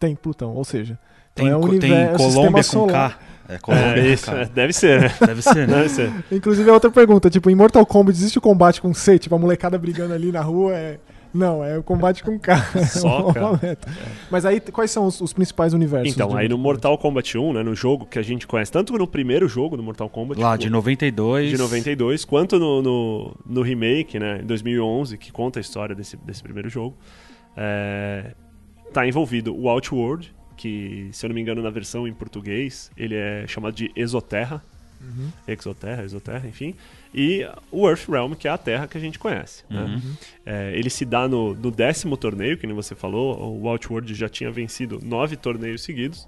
Tem 0.00 0.14
Plutão, 0.16 0.54
ou 0.54 0.64
seja. 0.64 0.98
então 1.32 1.44
Tem, 1.44 1.52
é 1.52 1.56
o 1.56 1.60
co- 1.60 1.68
tem 1.68 1.78
universo, 1.78 2.14
o 2.14 2.32
Colômbia 2.32 2.62
sistema 2.62 2.86
com 2.86 2.92
solar. 2.92 3.18
K. 3.18 3.33
É, 3.48 3.58
Colômbia 3.58 4.02
É, 4.02 4.06
isso, 4.12 4.30
é, 4.30 4.44
deve 4.46 4.72
ser, 4.72 5.00
né? 5.02 5.12
Deve 5.26 5.42
ser, 5.42 5.68
né? 5.68 5.76
Deve 5.76 5.88
ser. 5.90 6.12
Inclusive, 6.32 6.68
é 6.68 6.72
outra 6.72 6.90
pergunta: 6.90 7.28
tipo, 7.28 7.50
em 7.50 7.54
Mortal 7.54 7.84
Kombat 7.84 8.16
existe 8.16 8.38
o 8.38 8.40
combate 8.40 8.80
com 8.80 8.92
C? 8.94 9.18
Tipo, 9.18 9.34
a 9.34 9.38
molecada 9.38 9.76
brigando 9.78 10.14
ali 10.14 10.32
na 10.32 10.40
rua 10.40 10.74
é. 10.74 10.98
Não, 11.32 11.64
é 11.64 11.76
o 11.76 11.82
combate 11.82 12.22
com 12.22 12.38
K. 12.38 12.56
Só 12.86 13.30
É 13.30 13.32
K. 13.32 13.58
meta. 13.60 13.88
Mas 14.30 14.46
aí, 14.46 14.60
quais 14.60 14.92
são 14.92 15.04
os, 15.04 15.20
os 15.20 15.32
principais 15.32 15.74
universos? 15.74 16.14
Então, 16.14 16.36
aí 16.36 16.48
no 16.48 16.56
Mortal 16.56 16.96
Kombat 16.96 17.36
1, 17.36 17.52
né, 17.54 17.62
no 17.64 17.74
jogo 17.74 18.06
que 18.06 18.20
a 18.20 18.22
gente 18.22 18.46
conhece, 18.46 18.70
tanto 18.70 18.96
no 18.96 19.04
primeiro 19.04 19.48
jogo 19.48 19.76
do 19.76 19.82
Mortal 19.82 20.08
Kombat, 20.08 20.40
Lá, 20.40 20.52
o- 20.52 20.56
de 20.56 20.70
92. 20.70 21.50
de 21.50 21.58
92, 21.58 22.24
quanto 22.24 22.56
no, 22.56 22.80
no, 22.80 23.36
no 23.44 23.62
remake, 23.62 24.16
né, 24.16 24.42
em 24.42 24.46
2011, 24.46 25.18
que 25.18 25.32
conta 25.32 25.58
a 25.58 25.60
história 25.60 25.92
desse, 25.92 26.16
desse 26.18 26.40
primeiro 26.40 26.68
jogo, 26.70 26.96
é, 27.56 28.32
tá 28.92 29.04
envolvido 29.04 29.54
o 29.56 29.68
Outworld, 29.68 30.32
que, 30.56 31.08
se 31.12 31.24
eu 31.24 31.28
não 31.28 31.34
me 31.34 31.40
engano, 31.40 31.62
na 31.62 31.70
versão 31.70 32.06
em 32.08 32.12
português, 32.14 32.90
ele 32.96 33.14
é 33.14 33.46
chamado 33.46 33.74
de 33.74 33.90
Exoterra, 33.96 34.62
Uhum. 35.00 35.28
Exoterra, 35.46 36.02
Exoterra, 36.02 36.48
enfim, 36.48 36.74
e 37.14 37.46
o 37.70 37.86
Earthrealm, 37.86 38.32
que 38.32 38.48
é 38.48 38.50
a 38.50 38.56
Terra 38.56 38.86
que 38.88 38.96
a 38.96 39.00
gente 39.00 39.18
conhece. 39.18 39.62
né? 39.68 39.82
Uhum. 39.82 40.14
É, 40.46 40.72
ele 40.74 40.88
se 40.88 41.04
dá 41.04 41.28
no, 41.28 41.52
no 41.54 41.70
décimo 41.70 42.16
torneio, 42.16 42.56
que 42.56 42.66
nem 42.66 42.74
você 42.74 42.94
falou. 42.94 43.60
O 43.60 43.68
Outworld 43.68 44.14
já 44.14 44.30
tinha 44.30 44.50
vencido 44.50 44.98
nove 45.02 45.36
torneios 45.36 45.82
seguidos. 45.82 46.26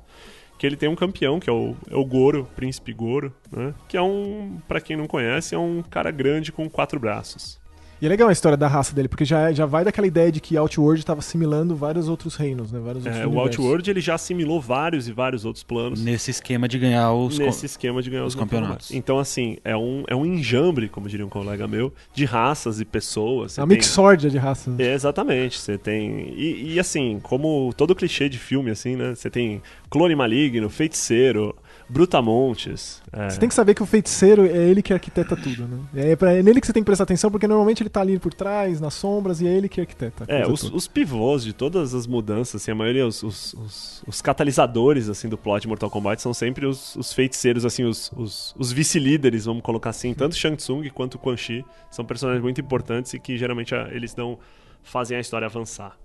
Que 0.58 0.66
ele 0.66 0.76
tem 0.76 0.88
um 0.90 0.94
campeão, 0.94 1.40
que 1.40 1.48
é 1.48 1.52
o, 1.52 1.74
é 1.90 1.96
o 1.96 2.04
Goro, 2.04 2.46
Príncipe 2.54 2.92
Goro, 2.92 3.32
né? 3.50 3.72
Que 3.88 3.96
é 3.96 4.02
um, 4.02 4.58
pra 4.68 4.80
quem 4.80 4.94
não 4.96 5.06
conhece, 5.06 5.54
é 5.54 5.58
um 5.58 5.82
cara 5.82 6.10
grande 6.10 6.52
com 6.52 6.68
quatro 6.68 7.00
braços. 7.00 7.58
E 8.00 8.04
é 8.06 8.08
legal 8.08 8.28
a 8.28 8.32
história 8.32 8.56
da 8.58 8.68
raça 8.68 8.94
dele, 8.94 9.08
porque 9.08 9.24
já, 9.24 9.50
já 9.52 9.64
vai 9.64 9.84
daquela 9.84 10.06
ideia 10.06 10.30
de 10.30 10.40
que 10.40 10.56
Outworld 10.56 11.00
estava 11.00 11.20
assimilando 11.20 11.74
vários 11.74 12.08
outros 12.08 12.36
reinos, 12.36 12.70
né? 12.70 12.78
Vários 12.78 13.06
outros 13.06 13.22
É, 13.22 13.26
o. 13.26 13.38
Outworld 13.40 13.90
ele 13.90 14.00
já 14.00 14.14
assimilou 14.16 14.60
vários 14.60 15.08
e 15.08 15.12
vários 15.12 15.44
outros 15.44 15.62
planos 15.64 16.02
Nesse 16.02 16.30
esquema 16.30 16.68
de 16.68 16.78
ganhar 16.78 17.10
os. 17.12 17.38
nesse 17.38 17.64
esquema 17.66 18.02
de 18.02 18.10
ganhar 18.10 18.24
os, 18.24 18.34
os 18.34 18.38
campeonatos. 18.38 18.88
campeonatos. 18.88 18.90
Então, 18.92 19.18
assim, 19.18 19.56
é 19.64 19.76
um, 19.76 20.04
é 20.08 20.14
um 20.14 20.26
enjambre, 20.26 20.88
como 20.88 21.08
diria 21.08 21.24
um 21.24 21.28
colega 21.30 21.66
meu, 21.66 21.92
de 22.12 22.24
raças 22.26 22.80
e 22.80 22.84
pessoas. 22.84 23.52
É 23.52 23.54
Você 23.54 23.60
uma 23.62 23.68
tem- 23.68 23.76
mixórdia 23.78 24.28
de 24.28 24.36
raças. 24.38 24.78
É, 24.78 24.92
exatamente, 24.92 25.58
você 25.58 25.78
tem. 25.78 26.34
E, 26.36 26.74
e, 26.74 26.80
assim, 26.80 27.18
como 27.22 27.72
todo 27.76 27.94
clichê 27.94 28.28
de 28.28 28.38
filme, 28.38 28.70
assim, 28.70 28.94
né? 28.96 29.14
Você 29.14 29.30
tem 29.30 29.62
clone 29.88 30.14
maligno, 30.14 30.68
feiticeiro, 30.68 31.56
brutamontes. 31.88 33.02
é, 33.12 33.30
Você 33.30 33.38
tem 33.38 33.48
que 33.48 33.54
saber 33.54 33.74
que 33.74 33.82
o 33.82 33.86
feiticeiro 33.86 34.44
é 34.46 34.56
ele 34.68 34.82
que 34.82 34.92
arquiteta 34.92 35.36
tudo, 35.36 35.66
né? 35.66 35.78
É, 35.94 36.16
pra, 36.16 36.32
é 36.32 36.42
nele 36.42 36.60
que 36.60 36.66
você 36.66 36.72
tem 36.72 36.82
que 36.82 36.86
prestar 36.86 37.04
atenção, 37.04 37.30
porque 37.30 37.46
normalmente 37.46 37.82
ele 37.82 37.90
tá 37.90 38.00
ali 38.00 38.18
por 38.18 38.32
trás, 38.32 38.80
nas 38.80 38.94
sombras, 38.94 39.40
e 39.40 39.46
é 39.46 39.52
ele 39.56 39.68
que 39.68 39.80
arquiteta. 39.80 40.24
É, 40.28 40.46
os, 40.46 40.62
os 40.64 40.86
pivôs 40.88 41.44
de 41.44 41.52
todas 41.52 41.94
as 41.94 42.06
mudanças, 42.06 42.62
assim, 42.62 42.70
a 42.70 42.74
maioria, 42.74 43.06
os, 43.06 43.22
os, 43.22 43.54
os- 43.54 44.02
os 44.06 44.22
catalisadores, 44.22 45.08
assim, 45.08 45.28
do 45.28 45.36
plot 45.38 45.62
de 45.62 45.68
Mortal 45.68 45.90
Kombat 45.90 46.20
são 46.22 46.32
sempre 46.34 46.66
os, 46.66 46.96
os 46.96 47.12
feiticeiros, 47.12 47.64
assim, 47.64 47.84
os, 47.84 48.10
os, 48.16 48.54
os 48.58 48.72
vice-líderes, 48.72 49.44
vamos 49.44 49.62
colocar 49.62 49.90
assim. 49.90 50.14
Tanto 50.14 50.34
Shang 50.36 50.56
Tsung 50.56 50.88
quanto 50.90 51.18
Quan 51.18 51.36
Chi 51.36 51.64
são 51.90 52.04
personagens 52.04 52.42
muito 52.42 52.60
importantes 52.60 53.14
e 53.14 53.18
que 53.18 53.36
geralmente 53.36 53.74
a- 53.74 53.88
eles 53.92 54.14
dão, 54.14 54.38
fazem 54.82 55.16
a 55.16 55.20
história 55.20 55.46
avançar, 55.46 55.96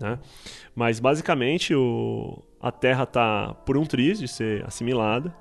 né? 0.00 0.18
Mas, 0.74 1.00
basicamente, 1.00 1.74
o, 1.74 2.42
a 2.60 2.70
Terra 2.70 3.06
tá 3.06 3.54
por 3.64 3.76
um 3.76 3.84
triz 3.84 4.18
de 4.18 4.28
ser 4.28 4.64
assimilada. 4.66 5.34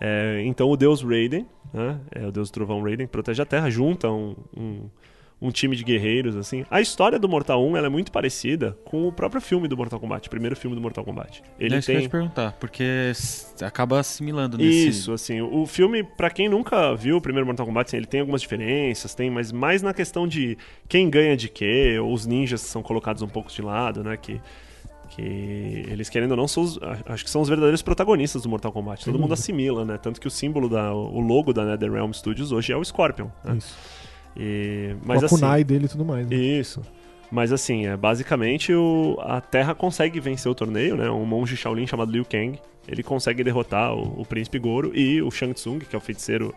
É, 0.00 0.42
então, 0.44 0.68
o 0.70 0.76
deus 0.76 1.02
Raiden, 1.02 1.46
né? 1.72 1.98
É, 2.14 2.26
o 2.26 2.32
deus 2.32 2.50
Trovão 2.50 2.82
Raiden, 2.82 3.06
protege 3.06 3.40
a 3.42 3.46
Terra, 3.46 3.70
junta 3.70 4.10
um- 4.10 4.36
um, 4.56 4.90
um 5.40 5.50
time 5.50 5.76
de 5.76 5.84
guerreiros, 5.84 6.34
assim. 6.36 6.64
A 6.70 6.80
história 6.80 7.18
do 7.18 7.28
Mortal 7.28 7.62
1 7.64 7.76
ela 7.76 7.86
é 7.86 7.90
muito 7.90 8.10
parecida 8.10 8.76
com 8.84 9.06
o 9.06 9.12
próprio 9.12 9.40
filme 9.40 9.68
do 9.68 9.76
Mortal 9.76 10.00
Kombat, 10.00 10.26
o 10.26 10.30
primeiro 10.30 10.56
filme 10.56 10.74
do 10.74 10.80
Mortal 10.80 11.04
Kombat. 11.04 11.42
Ele 11.58 11.74
é 11.74 11.78
isso 11.78 11.86
que 11.86 11.92
eu 11.92 11.94
ia 11.94 12.00
tem 12.00 12.08
te 12.08 12.10
perguntar, 12.10 12.52
porque 12.58 13.12
acaba 13.60 14.00
assimilando 14.00 14.56
nesse. 14.56 14.88
isso, 14.88 15.12
assim, 15.12 15.40
o 15.40 15.66
filme, 15.66 16.02
pra 16.02 16.30
quem 16.30 16.48
nunca 16.48 16.94
viu 16.94 17.18
o 17.18 17.20
primeiro 17.20 17.46
Mortal 17.46 17.66
Kombat, 17.66 17.90
assim, 17.90 17.98
ele 17.98 18.06
tem 18.06 18.20
algumas 18.20 18.40
diferenças, 18.40 19.14
tem, 19.14 19.30
mas 19.30 19.52
mais 19.52 19.82
na 19.82 19.92
questão 19.92 20.26
de 20.26 20.56
quem 20.88 21.10
ganha 21.10 21.36
de 21.36 21.48
quê, 21.48 21.98
os 22.02 22.24
ninjas 22.24 22.62
são 22.62 22.82
colocados 22.82 23.22
um 23.22 23.28
pouco 23.28 23.50
de 23.50 23.60
lado, 23.60 24.02
né, 24.02 24.16
que 24.16 24.40
que 25.08 25.22
eles 25.22 26.08
querendo 26.08 26.32
ou 26.32 26.36
não 26.36 26.48
são 26.48 26.62
os, 26.62 26.78
acho 27.06 27.24
que 27.24 27.30
são 27.30 27.40
os 27.40 27.48
verdadeiros 27.48 27.80
protagonistas 27.80 28.42
do 28.42 28.48
Mortal 28.48 28.72
Kombat. 28.72 29.04
Todo 29.04 29.18
mundo 29.18 29.32
assimila, 29.32 29.84
né? 29.84 29.96
Tanto 29.96 30.20
que 30.20 30.26
o 30.26 30.30
símbolo 30.30 30.68
da 30.68 30.92
o 30.92 31.20
logo 31.20 31.52
da 31.52 31.64
NetherRealm 31.64 32.12
Studios 32.12 32.52
hoje 32.52 32.72
é 32.72 32.76
o 32.76 32.84
Scorpion, 32.84 33.28
né? 33.44 33.56
Isso. 33.56 33.76
E, 34.36 34.94
Com 35.00 35.06
mas 35.06 35.22
a 35.22 35.26
assim, 35.26 35.34
kunai 35.36 35.64
dele 35.64 35.86
e 35.86 35.88
tudo 35.88 36.04
mais. 36.04 36.26
Né? 36.26 36.36
isso. 36.36 36.82
Mas 37.30 37.52
assim, 37.52 37.86
é 37.86 37.96
basicamente 37.96 38.72
o, 38.72 39.16
a 39.20 39.40
Terra 39.40 39.74
consegue 39.74 40.20
vencer 40.20 40.50
o 40.50 40.54
torneio, 40.54 40.96
né? 40.96 41.10
Um 41.10 41.24
monge 41.24 41.56
Shaolin 41.56 41.86
chamado 41.86 42.12
Liu 42.12 42.24
Kang. 42.24 42.58
Ele 42.86 43.02
consegue 43.02 43.42
derrotar 43.42 43.92
o, 43.94 44.20
o 44.20 44.24
príncipe 44.24 44.58
Goro 44.58 44.96
e 44.96 45.20
o 45.20 45.30
Shang 45.30 45.52
Tsung, 45.52 45.80
que 45.80 45.96
é 45.96 45.98
o 45.98 46.00
feiticeiro 46.00 46.54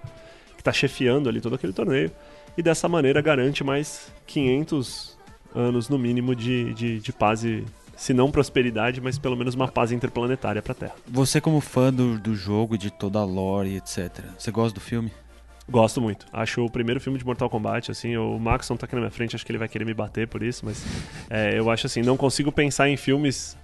que 0.55 0.63
tá 0.63 0.71
chefiando 0.71 1.27
ali 1.27 1.41
todo 1.41 1.55
aquele 1.55 1.73
torneio. 1.73 2.11
E 2.57 2.61
dessa 2.61 2.87
maneira 2.87 3.21
garante 3.21 3.63
mais 3.63 4.11
500 4.27 5.17
anos 5.55 5.89
no 5.89 5.97
mínimo 5.97 6.35
de, 6.35 6.73
de, 6.73 6.99
de 6.99 7.11
paz 7.11 7.43
e, 7.43 7.65
se 7.99 8.13
não 8.13 8.31
prosperidade, 8.31 9.01
mas 9.01 9.17
pelo 9.17 9.35
menos 9.35 9.55
uma 9.55 9.67
paz 9.67 9.91
interplanetária 9.91 10.61
pra 10.61 10.73
Terra. 10.73 10.95
Você, 11.05 11.41
como 11.41 11.59
fã 11.59 11.91
do, 11.91 12.17
do 12.17 12.33
jogo, 12.33 12.77
de 12.77 12.89
toda 12.89 13.19
a 13.19 13.25
lore 13.25 13.71
e 13.71 13.77
etc., 13.77 14.23
você 14.37 14.49
gosta 14.51 14.73
do 14.73 14.79
filme? 14.79 15.11
Gosto 15.69 16.01
muito. 16.01 16.25
Acho 16.33 16.65
o 16.65 16.69
primeiro 16.69 16.99
filme 16.99 17.17
de 17.19 17.25
Mortal 17.25 17.49
Kombat, 17.49 17.91
assim, 17.91 18.17
o 18.17 18.39
Maxon 18.39 18.75
tá 18.75 18.85
aqui 18.85 18.95
na 18.95 19.01
minha 19.01 19.11
frente, 19.11 19.35
acho 19.35 19.45
que 19.45 19.51
ele 19.51 19.59
vai 19.59 19.67
querer 19.67 19.85
me 19.85 19.93
bater 19.93 20.27
por 20.27 20.41
isso, 20.43 20.65
mas 20.65 20.83
é, 21.29 21.57
eu 21.57 21.69
acho 21.69 21.85
assim, 21.87 22.01
não 22.01 22.17
consigo 22.17 22.51
pensar 22.51 22.89
em 22.89 22.97
filmes 22.97 23.57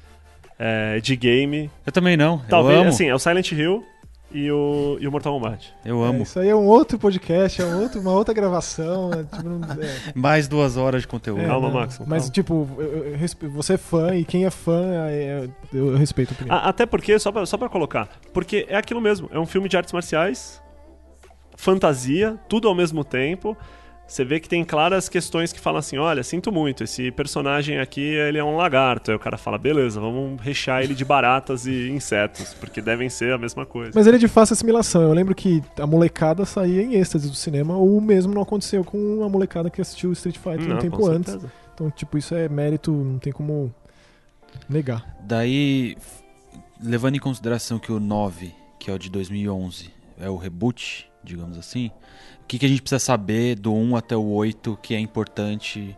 é, 0.60 1.00
de 1.00 1.16
game. 1.16 1.70
Eu 1.86 1.92
também 1.92 2.16
não. 2.16 2.38
Talvez, 2.50 2.76
eu 2.76 2.82
amo. 2.82 2.90
assim, 2.90 3.08
é 3.08 3.16
o 3.16 3.20
Silent 3.20 3.52
Hill 3.52 3.84
e 4.32 4.52
o, 4.52 4.98
e 5.00 5.08
o 5.08 5.12
Mortal 5.12 5.34
Kombat. 5.34 5.74
eu 5.86 6.04
É, 6.06 6.10
amo. 6.10 6.24
isso 6.24 6.40
aí 6.40 6.50
é 6.50 6.56
um 6.56 6.66
outro 6.66 6.98
podcast, 7.00 7.62
é 7.62 7.66
um 7.66 7.82
outro, 7.82 8.00
uma 8.02 8.12
outra 8.12 8.34
gravação. 8.34 9.12
é, 9.14 9.24
tipo, 9.24 9.44
não- 9.50 9.62
é. 9.84 10.12
Mais 10.14 10.48
duas 10.48 10.78
horas 10.78 11.02
de 11.04 11.08
conteúdo. 11.08 11.42
É, 11.42 11.48
Calma, 11.48 11.68
não, 11.70 11.76
Max, 11.76 12.00
Mas, 12.06 12.24
calma. 12.24 12.34
tipo, 12.34 12.70
eu- 12.78 13.06
eu 13.12 13.18
respe- 13.18 13.48
você 13.48 13.74
é 13.74 13.78
fã 13.78 14.16
e 14.16 14.24
quem 14.26 14.46
é 14.46 14.50
fã, 14.50 14.84
é- 15.10 15.48
eu, 15.74 15.88
eu 15.92 15.98
respeito 15.98 16.32
a 16.32 16.34
opinião. 16.34 16.56
Até 16.58 16.86
porque, 16.86 17.18
só 17.20 17.32
pra, 17.32 17.46
só 17.46 17.58
pra 17.58 17.70
colocar, 17.70 18.10
porque 18.34 18.66
é 18.70 18.76
aquilo 18.76 19.00
mesmo, 19.02 19.30
é 19.32 19.40
um 19.40 19.46
filme 19.46 19.68
de 19.70 19.78
artes 19.78 19.94
marciais, 19.94 20.62
fantasia, 21.56 22.40
tudo 22.48 22.68
ao 22.68 22.76
mesmo 22.76 23.04
tempo. 23.04 23.58
Você 24.08 24.24
vê 24.24 24.40
que 24.40 24.48
tem 24.48 24.64
claras 24.64 25.10
questões 25.10 25.52
que 25.52 25.60
falam 25.60 25.80
assim, 25.80 25.98
olha, 25.98 26.22
sinto 26.22 26.52
muito, 26.52 26.84
esse 26.84 27.10
personagem 27.12 27.80
aqui, 27.80 28.02
ele 28.02 28.38
é 28.38 28.44
um 28.44 28.56
lagarto. 28.56 29.10
Aí 29.10 29.18
o 29.18 29.20
cara 29.20 29.36
fala, 29.36 29.58
beleza, 29.58 30.00
vamos 30.00 30.40
rechear 30.40 30.84
ele 30.84 30.94
de 30.94 31.04
baratas 31.04 31.66
e 31.66 31.90
insetos, 31.90 32.54
porque 32.54 32.82
devem 32.82 33.10
ser 33.10 33.34
a 33.34 33.38
mesma 33.38 33.66
coisa. 33.66 33.92
Mas 33.96 34.06
ele 34.06 34.18
é 34.18 34.20
de 34.20 34.28
fácil 34.28 34.54
assimilação. 34.54 35.02
Eu 35.02 35.12
lembro 35.12 35.34
que 35.34 35.64
a 35.80 35.88
molecada 35.88 36.46
saía 36.46 36.84
em 36.84 36.94
êxtase 36.94 37.28
do 37.28 37.36
cinema, 37.36 37.76
ou 37.76 37.98
o 37.98 38.02
mesmo 38.02 38.32
não 38.32 38.44
aconteceu 38.44 38.84
com 38.84 39.24
a 39.24 39.30
molecada 39.30 39.72
que 39.72 39.82
assistiu 39.82 40.12
Street 40.12 40.38
Fighter 40.38 40.68
Não, 40.68 40.78
um 40.78 40.80
tempo 40.80 41.08
antes. 41.08 41.38
Então, 41.74 41.90
tipo, 41.90 42.16
isso 42.16 42.36
é 42.36 42.48
mérito, 42.48 42.92
não 42.92 43.18
tem 43.18 43.34
como 43.34 43.74
negar. 44.70 45.18
Daí, 45.22 45.98
levando 46.82 47.16
em 47.16 47.20
consideração 47.20 47.80
que 47.80 47.92
o 47.92 48.00
9, 48.00 48.54
que 48.80 48.92
é 48.92 48.94
o 48.94 49.00
de 49.00 49.10
2011, 49.10 49.90
é 50.20 50.30
o 50.30 50.38
reboot, 50.38 51.10
digamos 51.26 51.58
assim, 51.58 51.88
o 52.42 52.46
que, 52.48 52.60
que 52.60 52.66
a 52.66 52.70
gente 52.70 52.82
precisa 52.82 53.00
saber 53.00 53.56
do 53.56 53.74
1 53.74 53.96
até 53.96 54.16
o 54.16 54.26
8 54.28 54.78
que 54.82 54.94
é 54.96 55.00
importante 55.00 55.98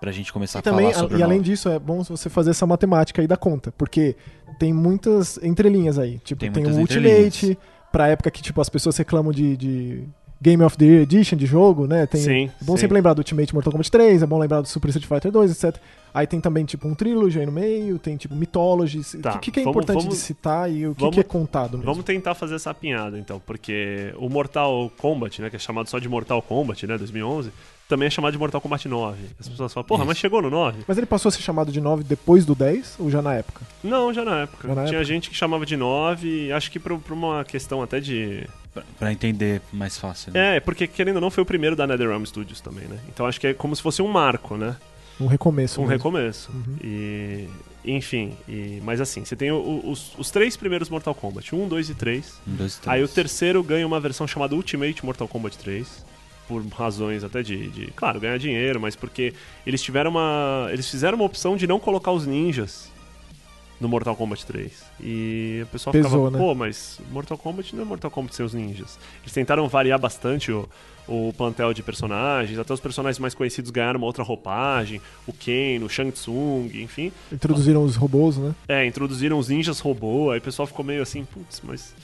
pra 0.00 0.12
gente 0.12 0.32
começar 0.32 0.58
E 0.58 0.60
a 0.60 0.62
também, 0.62 0.92
falar 0.92 1.00
sobre 1.00 1.16
e 1.16 1.20
o 1.20 1.24
além 1.24 1.38
9? 1.38 1.50
disso, 1.50 1.68
é 1.68 1.78
bom 1.78 2.04
você 2.04 2.28
fazer 2.28 2.50
essa 2.50 2.66
matemática 2.66 3.20
aí 3.20 3.26
da 3.26 3.36
conta, 3.36 3.72
porque 3.72 4.14
tem 4.58 4.72
muitas 4.72 5.38
entrelinhas 5.42 5.98
aí. 5.98 6.18
Tipo, 6.18 6.40
Tem 6.40 6.52
tem, 6.52 6.66
o. 6.66 6.78
Ultimate, 6.78 7.58
pra 7.90 8.08
época 8.08 8.30
que 8.30 8.42
tipo, 8.42 8.60
as 8.60 8.68
pessoas 8.68 8.96
reclamam 8.96 9.32
de, 9.32 9.56
de 9.56 10.04
Game 10.40 10.62
of 10.62 10.76
the 10.78 10.84
Year 10.84 11.02
Edition 11.02 11.36
de 11.36 11.46
jogo, 11.46 11.86
né? 11.86 12.06
Tem, 12.06 12.20
Sim, 12.20 12.44
é 12.60 12.64
bom 12.64 12.76
sim. 12.76 12.82
sempre 12.82 12.94
lembrar 12.94 13.12
do 13.14 13.18
Ultimate 13.18 13.52
Mortal 13.52 13.72
Kombat 13.72 13.90
3, 13.90 14.22
é 14.22 14.26
bom 14.26 14.38
lembrar 14.38 14.60
do 14.60 14.68
Super 14.68 14.88
Street 14.90 15.06
Fighter 15.08 15.32
2, 15.32 15.50
etc. 15.50 15.80
Aí 16.14 16.26
tem 16.26 16.40
também, 16.40 16.64
tipo, 16.64 16.86
um 16.88 16.94
Trilogy 16.94 17.40
aí 17.40 17.46
no 17.46 17.52
meio, 17.52 17.98
tem, 17.98 18.16
tipo, 18.16 18.34
Mythology. 18.34 19.00
O 19.16 19.20
Tá, 19.20 19.32
que, 19.32 19.38
que 19.38 19.50
que 19.50 19.60
é 19.60 19.62
vamos- 19.64 19.76
importante 19.76 20.02
vamos- 20.02 20.14
de 20.14 20.20
citar 20.20 20.70
e 20.70 20.86
o 20.86 20.94
que, 20.94 21.00
vamos- 21.00 21.14
que 21.14 21.20
é 21.20 21.24
contado 21.24 21.72
mesmo? 21.78 21.90
Vamos 21.92 22.04
tentar 22.04 22.34
fazer 22.34 22.54
essa 22.54 22.70
apinhada, 22.70 23.18
então, 23.18 23.40
porque 23.44 24.12
o 24.16 24.28
Mortal 24.28 24.90
Kombat, 24.96 25.42
né, 25.42 25.50
que 25.50 25.56
é 25.56 25.58
chamado 25.58 25.88
só 25.90 25.98
de 25.98 26.08
Mortal 26.08 26.40
Kombat, 26.40 26.86
né, 26.86 26.96
2011, 26.96 27.50
também 27.88 28.06
é 28.06 28.10
chamado 28.10 28.32
de 28.32 28.38
Mortal 28.38 28.60
Kombat 28.60 28.86
9. 28.86 29.18
As 29.40 29.48
pessoas 29.48 29.72
falam, 29.72 29.86
porra, 29.86 30.00
Isso. 30.02 30.08
mas 30.08 30.18
chegou 30.18 30.42
no 30.42 30.50
9? 30.50 30.84
Mas 30.86 30.98
ele 30.98 31.06
passou 31.06 31.30
a 31.30 31.32
ser 31.32 31.40
chamado 31.42 31.72
de 31.72 31.80
9 31.80 32.04
depois 32.04 32.44
do 32.44 32.54
10 32.54 32.96
ou 32.98 33.10
já 33.10 33.22
na 33.22 33.34
época? 33.34 33.62
Não, 33.82 34.12
já 34.12 34.24
na 34.24 34.40
época. 34.42 34.68
Já 34.68 34.74
na 34.74 34.84
Tinha 34.84 34.98
época. 34.98 35.04
gente 35.04 35.30
que 35.30 35.36
chamava 35.36 35.64
de 35.64 35.76
9, 35.76 36.52
acho 36.52 36.70
que 36.70 36.78
por, 36.78 37.00
uma 37.10 37.44
questão 37.44 37.82
até 37.82 37.98
de... 37.98 38.46
Pra, 38.74 38.82
pra 38.98 39.12
entender 39.12 39.62
mais 39.72 39.96
fácil. 39.98 40.32
Né? 40.32 40.56
É, 40.56 40.60
porque 40.60 40.86
querendo 40.86 41.16
ou 41.16 41.22
não, 41.22 41.30
foi 41.30 41.42
o 41.42 41.46
primeiro 41.46 41.74
da 41.74 41.86
NetherRealm 41.86 42.24
Studios 42.24 42.60
também, 42.60 42.84
né? 42.84 42.98
Então 43.08 43.24
acho 43.26 43.40
que 43.40 43.46
é 43.48 43.54
como 43.54 43.74
se 43.74 43.80
fosse 43.82 44.02
um 44.02 44.08
marco, 44.08 44.56
né? 44.56 44.76
Um 45.20 45.26
recomeço. 45.26 45.80
Um 45.80 45.84
mesmo. 45.84 45.92
recomeço. 45.96 46.50
Uhum. 46.52 46.76
E... 46.84 47.48
Enfim, 47.84 48.36
e... 48.46 48.80
mas 48.84 49.00
assim, 49.00 49.24
você 49.24 49.34
tem 49.34 49.50
o- 49.50 49.80
os, 49.90 50.12
os 50.18 50.30
três 50.30 50.56
primeiros 50.56 50.90
Mortal 50.90 51.14
Kombat, 51.14 51.54
1, 51.54 51.66
2 51.68 51.90
e 51.90 51.94
3. 51.94 52.34
Um, 52.46 52.54
dois, 52.56 52.76
três. 52.76 52.94
Aí 52.94 53.02
o 53.02 53.08
terceiro 53.08 53.62
ganha 53.62 53.86
uma 53.86 53.98
versão 53.98 54.26
chamada 54.26 54.54
Ultimate 54.54 55.04
Mortal 55.04 55.26
Kombat 55.26 55.56
3. 55.58 56.04
Por 56.48 56.66
razões 56.68 57.22
até 57.22 57.42
de, 57.42 57.68
de, 57.68 57.86
claro, 57.88 58.18
ganhar 58.18 58.38
dinheiro, 58.38 58.80
mas 58.80 58.96
porque 58.96 59.34
eles 59.66 59.82
tiveram 59.82 60.10
uma. 60.10 60.68
Eles 60.72 60.90
fizeram 60.90 61.16
uma 61.16 61.26
opção 61.26 61.56
de 61.56 61.66
não 61.66 61.78
colocar 61.78 62.10
os 62.10 62.26
ninjas 62.26 62.90
no 63.80 63.88
Mortal 63.88 64.16
Kombat 64.16 64.44
3. 64.46 64.72
E 65.00 65.60
o 65.62 65.66
pessoal 65.66 65.92
Pesou, 65.92 66.10
ficava, 66.10 66.30
né? 66.30 66.38
pô, 66.38 66.54
mas 66.54 67.00
Mortal 67.10 67.38
Kombat 67.38 67.74
não 67.74 67.82
é 67.82 67.84
Mortal 67.84 68.10
Kombat 68.10 68.34
sem 68.34 68.44
os 68.44 68.54
ninjas. 68.54 68.98
Eles 69.22 69.32
tentaram 69.32 69.68
variar 69.68 69.98
bastante 69.98 70.50
o, 70.50 70.68
o 71.06 71.32
plantel 71.36 71.72
de 71.72 71.82
personagens, 71.82 72.58
até 72.58 72.72
os 72.72 72.80
personagens 72.80 73.18
mais 73.18 73.34
conhecidos 73.34 73.70
ganharam 73.70 73.98
uma 73.98 74.06
outra 74.06 74.24
roupagem, 74.24 75.00
o 75.26 75.32
Ken, 75.32 75.82
o 75.82 75.88
Shang 75.88 76.10
Tsung, 76.10 76.70
enfim. 76.74 77.12
Introduziram 77.32 77.84
os 77.84 77.96
robôs, 77.96 78.36
né? 78.36 78.54
É, 78.66 78.84
introduziram 78.84 79.38
os 79.38 79.48
ninjas 79.48 79.78
robô, 79.78 80.30
aí 80.30 80.38
o 80.38 80.42
pessoal 80.42 80.66
ficou 80.66 80.84
meio 80.84 81.02
assim, 81.02 81.24
putz, 81.24 81.62
mas. 81.64 81.94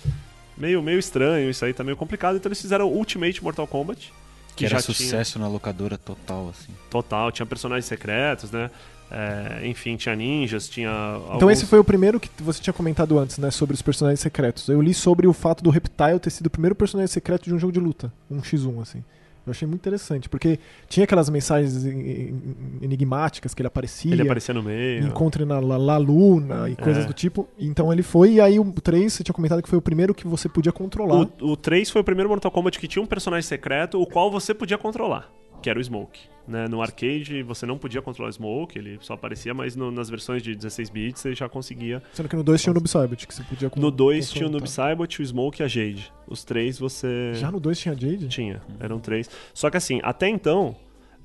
Meio, 0.57 0.81
meio 0.81 1.01
estranho, 1.01 1.51
isso 1.51 1.65
aí 1.65 1.73
tá 1.73 1.83
meio 1.83 1.97
complicado. 1.97 2.37
Então 2.37 2.49
eles 2.49 2.61
fizeram 2.61 2.87
Ultimate 2.87 3.43
Mortal 3.43 3.67
Kombat. 3.67 4.13
Que 4.57 4.65
era 4.67 4.77
já 4.79 4.83
tinha- 4.83 4.95
sucesso 4.95 5.39
na 5.39 5.49
locadora 5.49 5.97
total, 5.99 6.49
assim. 6.51 6.73
Total, 6.91 7.31
tinha 7.33 7.45
personagens 7.47 7.85
secretos, 7.87 8.51
né? 8.51 8.71
É, 9.11 9.67
enfim, 9.67 9.97
tinha 9.97 10.17
ninjas, 10.17 10.69
tinha. 10.69 10.89
Então 10.91 11.33
alguns- 11.35 11.53
esse 11.53 11.67
foi 11.67 11.79
o 11.79 11.85
primeiro 11.85 12.19
que 12.19 12.29
você 12.41 12.61
tinha 12.61 12.73
comentado 12.73 13.19
antes, 13.19 13.39
né? 13.39 13.51
Sobre 13.51 13.75
os 13.75 13.83
personagens 13.83 14.19
secretos. 14.21 14.69
Eu 14.69 14.81
li 14.81 14.93
sobre 14.95 15.27
o 15.27 15.33
fato 15.33 15.63
do 15.63 15.71
Reptile 15.71 16.19
ter 16.19 16.31
sido 16.31 16.47
o 16.47 16.51
primeiro 16.51 16.75
personagem 16.75 17.13
secreto 17.13 17.45
de 17.45 17.55
um 17.55 17.59
jogo 17.59 17.73
de 17.73 17.81
luta. 17.81 18.13
Um 18.31 18.41
x1, 18.41 18.81
assim. 18.83 19.05
Eu 19.47 19.51
achei 19.51 19.69
muito 19.69 19.81
interessante, 19.83 20.29
porque 20.29 20.59
tinha 20.89 21.05
aquelas 21.05 21.29
mensagens 21.29 21.85
en- 21.85 21.91
en- 21.91 22.43
enigmáticas 22.83 23.53
que 23.53 23.61
ele 23.61 23.67
aparecia. 23.67 24.13
Ele 24.13 24.23
aparecia 24.23 24.55
no 24.55 24.63
meio. 24.63 25.07
Encontre 25.07 25.45
na 25.45 25.61
La, 25.61 25.77
La 25.77 25.97
Luna 25.99 26.69
e 26.71 26.77
coisas 26.77 27.05
É. 27.05 27.07
do 27.07 27.13
tipo. 27.13 27.47
Então 27.59 27.93
ele 27.93 28.03
foi, 28.03 28.33
e 28.35 28.41
aí 28.41 28.59
o 28.59 28.65
3, 28.73 29.13
você 29.13 29.23
tinha 29.23 29.35
comentado 29.35 29.63
que 29.63 29.69
foi 29.69 29.79
o 29.79 29.83
primeiro 29.83 30.15
que 30.15 30.27
você 30.27 30.49
podia 30.49 30.73
controlar. 30.73 31.29
O, 31.41 31.53
o 31.53 31.57
3 31.57 31.91
foi 31.91 32.01
o 32.01 32.05
primeiro 32.05 32.29
Mortal 32.31 32.51
Kombat 32.51 32.79
que 32.79 32.89
tinha 32.89 33.03
um 33.03 33.07
personagem 33.07 33.47
secreto, 33.47 34.01
o 34.01 34.07
qual 34.07 34.31
você 34.31 34.55
podia 34.55 34.79
controlar, 34.79 35.31
que 35.65 35.71
era 35.71 35.79
o 35.79 35.83
Smoke. 35.83 36.21
Né? 36.47 36.69
No 36.69 36.83
arcade 36.83 37.43
você 37.43 37.65
não 37.65 37.79
podia 37.79 38.03
controlar 38.03 38.29
o 38.29 38.33
Smoke, 38.33 38.79
ele 38.79 38.99
só 39.01 39.15
aparecia, 39.15 39.55
mas 39.55 39.75
no- 39.75 39.91
nas 39.91 40.11
versões 40.11 40.43
de 40.43 40.55
16 40.55 40.91
bits 40.91 41.23
você 41.23 41.35
já 41.35 41.49
conseguia. 41.49 42.03
Sendo 42.13 42.29
que 42.29 42.37
no 42.37 42.43
2 42.45 42.61
tinha 42.61 42.71
o 42.71 42.75
Noob 42.75 42.87
Saibot, 42.87 43.27
que 43.27 43.35
você 43.35 43.43
podia 43.45 43.71
No 43.75 43.91
2 43.91 44.31
tinha 44.31 44.47
o. 44.47 44.51
Noob 44.51 44.69
Saibot, 44.69 45.23
o 45.23 45.25
Smoke 45.27 45.63
e 45.63 45.65
a 45.65 45.69
Jade. 45.69 46.13
Os 46.29 46.45
três 46.45 46.79
você. 46.79 47.33
Já 47.35 47.51
no 47.51 47.59
2 47.59 47.79
tinha 47.79 47.95
a 47.95 47.97
Jade? 47.97 48.29
Tinha, 48.29 48.61
eram 48.79 49.01
três. 49.01 49.31
Só 49.55 49.71
que 49.71 49.79
assim, 49.79 50.01
até 50.03 50.29
então, 50.29 50.77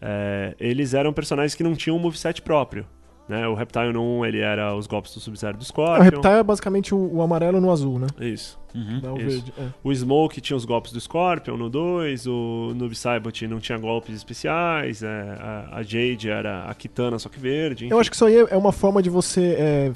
é, 0.02 0.56
eles 0.58 0.94
eram 0.94 1.12
personagens 1.12 1.54
que 1.54 1.64
não 1.64 1.76
tinham 1.76 1.98
um 1.98 2.00
moveset 2.00 2.42
próprio. 2.42 2.86
Né? 3.30 3.48
O 3.48 3.54
Reptile 3.54 3.94
no 3.94 4.02
1, 4.22 4.26
ele 4.26 4.40
era 4.40 4.76
os 4.76 4.88
golpes 4.88 5.14
do 5.14 5.20
Sub-Zero 5.20 5.56
do 5.56 5.62
O 5.62 5.66
Scorpion. 5.66 6.04
Reptile 6.04 6.34
é 6.34 6.44
basicamente 6.44 6.96
o, 6.96 6.98
o 7.14 7.22
amarelo 7.22 7.62
no 7.62 7.72
azul, 7.72 8.00
né? 8.00 8.08
Isso. 8.20 8.58
Uhum. 8.74 9.00
Não 9.04 9.14
o 9.14 9.18
Isso. 9.20 9.28
verde. 9.30 9.54
É. 9.56 9.68
O 9.84 9.94
Smoke 9.94 10.42
tinha 10.42 10.58
os 10.58 10.66
golpes 10.66 10.92
do 10.92 11.00
Scorpion 11.00 11.56
no 11.56 11.70
2, 11.70 12.26
o 12.26 12.74
Noob 12.76 12.96
Saibot 12.96 13.48
não 13.48 13.60
tinha 13.60 13.78
golpes 13.78 14.16
especiais, 14.16 15.04
é, 15.04 15.08
a, 15.40 15.78
a 15.78 15.84
Jade 15.84 16.28
era 16.28 16.64
a 16.66 16.74
Kitana, 16.74 17.20
só 17.20 17.30
que 17.30 17.40
verde. 17.40 17.88
Eu 17.90 18.00
acho 18.00 18.10
que 18.10 18.16
isso 18.16 18.26
aí 18.26 18.36
é 18.50 18.58
uma 18.58 18.72
forma 18.72 19.02
de 19.02 19.12
você 19.12 19.56
é, 19.60 19.92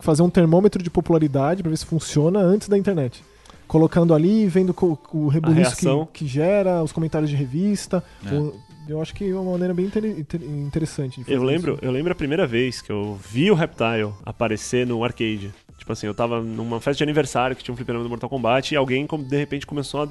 fazer 0.00 0.22
um 0.22 0.30
termômetro 0.30 0.82
de 0.82 0.88
popularidade 0.88 1.62
pra 1.62 1.68
ver 1.68 1.76
se 1.76 1.84
funciona 1.84 2.40
antes 2.40 2.66
da 2.66 2.78
internet. 2.78 3.22
Colocando 3.68 4.14
ali, 4.14 4.46
vendo 4.46 4.74
o 5.12 5.28
rebuliço 5.28 5.76
que, 5.76 6.24
que 6.24 6.26
gera, 6.26 6.82
os 6.82 6.92
comentários 6.92 7.28
de 7.30 7.36
revista. 7.36 8.02
É. 8.26 8.34
O- 8.34 8.54
eu 8.90 9.00
acho 9.02 9.14
que 9.14 9.28
é 9.30 9.34
uma 9.34 9.52
maneira 9.52 9.72
bem 9.74 9.86
inter- 9.86 10.04
inter- 10.04 10.42
interessante. 10.42 11.18
de 11.18 11.24
fazer 11.24 11.36
Eu 11.36 11.42
lembro, 11.42 11.74
isso. 11.74 11.84
eu 11.84 11.90
lembro 11.90 12.12
a 12.12 12.14
primeira 12.14 12.46
vez 12.46 12.80
que 12.82 12.90
eu 12.90 13.18
vi 13.30 13.50
o 13.50 13.54
Reptile 13.54 14.12
aparecer 14.24 14.86
no 14.86 15.02
arcade. 15.04 15.50
Tipo 15.78 15.92
assim, 15.92 16.06
eu 16.06 16.14
tava 16.14 16.40
numa 16.42 16.78
festa 16.80 16.98
de 16.98 17.02
aniversário 17.04 17.56
que 17.56 17.64
tinha 17.64 17.72
um 17.72 17.76
fliperama 17.76 18.04
do 18.04 18.10
Mortal 18.10 18.28
Kombat 18.28 18.74
e 18.74 18.76
alguém 18.76 19.06
de 19.28 19.36
repente 19.36 19.66
começou 19.66 20.02
a 20.04 20.08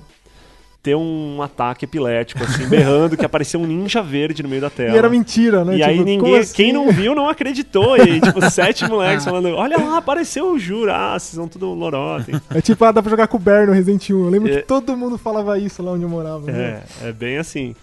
ter 0.81 0.95
um 0.95 1.41
ataque 1.41 1.83
epilético, 1.83 2.41
assim, 2.41 2.65
berrando 2.69 3.17
que 3.17 3.25
apareceu 3.25 3.59
um 3.59 3.67
ninja 3.67 4.01
verde 4.01 4.41
no 4.41 4.47
meio 4.47 4.61
da 4.61 4.69
tela. 4.69 4.95
E 4.95 4.97
era 4.97 5.09
mentira, 5.09 5.65
né? 5.65 5.75
E 5.75 5.83
aí 5.83 5.91
Tipo, 5.97 6.05
ninguém, 6.05 6.19
como 6.19 6.35
assim? 6.37 6.53
quem 6.55 6.71
não 6.73 6.89
viu 6.91 7.13
não 7.13 7.27
acreditou. 7.29 7.97
E 7.97 8.01
aí, 8.01 8.21
tipo, 8.21 8.39
sete 8.49 8.87
moleques 8.87 9.25
falando, 9.25 9.49
olha 9.49 9.77
lá, 9.77 9.97
apareceu 9.97 10.53
o 10.53 10.57
Jura, 10.57 10.95
ah, 10.95 11.19
vocês 11.19 11.35
são 11.35 11.49
tudo 11.49 11.67
lorotem. 11.73 12.39
É 12.49 12.61
tipo, 12.61 12.83
ah, 12.85 12.93
dá 12.93 13.01
pra 13.03 13.09
jogar 13.09 13.27
com 13.27 13.35
o 13.35 13.39
Bear 13.41 13.67
no 13.67 13.73
Resident 13.73 14.09
1. 14.09 14.23
Eu 14.23 14.29
lembro 14.29 14.51
É. 14.53 14.61
que 14.61 14.67
todo 14.67 14.95
mundo 14.95 15.17
falava 15.17 15.59
isso 15.59 15.83
lá 15.83 15.91
onde 15.91 16.03
eu 16.03 16.09
morava. 16.09 16.49
né? 16.49 16.81
É, 17.03 17.09
é 17.09 17.11
bem 17.11 17.37
assim. 17.37 17.75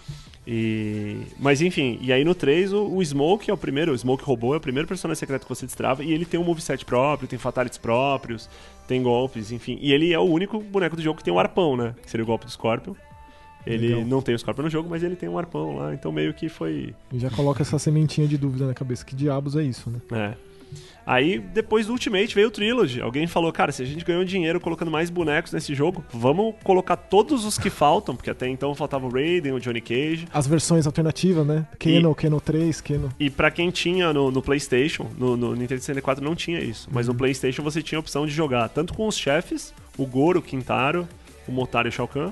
E... 0.49 1.23
Mas 1.37 1.61
enfim, 1.61 1.99
e 2.01 2.13
aí 2.13 2.23
no 2.23 2.33
3 2.33 2.71
o, 2.71 2.95
o 2.95 3.03
Smoke 3.03 3.51
é 3.51 3.53
o 3.53 3.57
primeiro, 3.57 3.91
o 3.91 3.97
Smoke 3.97 4.23
robô 4.23 4.53
é 4.53 4.57
o 4.57 4.61
primeiro 4.61 4.87
personagem 4.87 5.19
secreto 5.19 5.43
que 5.43 5.49
você 5.49 5.65
destrava 5.65 6.05
e 6.05 6.13
ele 6.13 6.23
tem 6.23 6.39
um 6.39 6.43
moveset 6.43 6.85
próprio, 6.85 7.27
tem 7.27 7.37
fatalities 7.37 7.77
próprios, 7.77 8.49
tem 8.87 9.03
golpes, 9.03 9.51
enfim. 9.51 9.77
E 9.81 9.91
ele 9.91 10.13
é 10.13 10.19
o 10.19 10.23
único 10.23 10.61
boneco 10.61 10.95
do 10.95 11.01
jogo 11.01 11.17
que 11.17 11.23
tem 11.23 11.33
um 11.33 11.39
arpão, 11.39 11.75
né? 11.75 11.93
Que 12.01 12.09
seria 12.09 12.23
o 12.23 12.27
golpe 12.27 12.45
do 12.45 12.51
Scorpion. 12.51 12.95
Ele 13.65 13.89
Legal. 13.89 14.05
não 14.05 14.21
tem 14.21 14.33
o 14.33 14.39
Scorpion 14.39 14.63
no 14.63 14.69
jogo, 14.69 14.89
mas 14.89 15.03
ele 15.03 15.17
tem 15.17 15.27
um 15.27 15.37
arpão 15.37 15.75
lá, 15.75 15.93
então 15.93 16.09
meio 16.13 16.33
que 16.33 16.47
foi. 16.47 16.95
E 17.11 17.19
já 17.19 17.29
coloca 17.29 17.61
essa 17.61 17.77
sementinha 17.77 18.25
de 18.25 18.37
dúvida 18.37 18.65
na 18.65 18.73
cabeça. 18.73 19.03
Que 19.03 19.13
diabos 19.13 19.57
é 19.57 19.63
isso, 19.63 19.89
né? 19.89 19.99
É. 20.13 20.46
Aí, 21.05 21.39
depois 21.39 21.85
do 21.85 21.93
Ultimate, 21.93 22.35
veio 22.35 22.49
o 22.49 22.51
Trilogy. 22.51 22.99
Alguém 22.99 23.27
falou, 23.27 23.49
cara, 23.53 23.71
se 23.71 23.81
a 23.81 23.85
gente 23.85 24.03
ganhou 24.03 24.25
dinheiro 24.25 24.59
colocando 24.59 24.91
mais 24.91 25.09
bonecos 25.09 25.53
nesse 25.53 25.73
jogo, 25.73 26.03
vamos 26.11 26.53
colocar 26.65 26.97
todos 26.97 27.45
os 27.45 27.57
que 27.57 27.69
faltam, 27.69 28.13
porque 28.13 28.29
até 28.29 28.45
então 28.49 28.75
faltava 28.75 29.05
o 29.05 29.09
Raiden, 29.09 29.53
o 29.53 29.59
Johnny 29.59 29.79
Cage. 29.79 30.27
As 30.33 30.45
versões 30.45 30.85
alternativas, 30.85 31.47
né? 31.47 31.65
Keno, 31.79 32.13
Keno 32.13 32.41
3, 32.41 32.81
Keno. 32.81 33.09
E 33.17 33.29
pra 33.29 33.49
quem 33.49 33.71
tinha 33.71 34.11
no, 34.11 34.29
no 34.31 34.41
PlayStation, 34.41 35.07
no, 35.17 35.37
no 35.37 35.55
Nintendo 35.55 35.79
64 35.79 36.21
não 36.21 36.35
tinha 36.35 36.59
isso, 36.59 36.89
mas 36.91 37.07
no 37.07 37.13
Uhum. 37.13 37.17
PlayStation 37.19 37.63
você 37.63 37.81
tinha 37.81 37.97
a 37.97 38.01
opção 38.01 38.25
de 38.27 38.33
jogar 38.33 38.67
tanto 38.67 38.93
com 38.93 39.07
os 39.07 39.17
chefes, 39.17 39.73
o 39.97 40.05
Goro, 40.05 40.39
o 40.39 40.43
Quintaro, 40.43 41.07
o 41.47 41.51
Motaro 41.53 41.87
e 41.87 41.89
o 41.89 41.91
Shao 41.91 42.07
Kahn, 42.07 42.31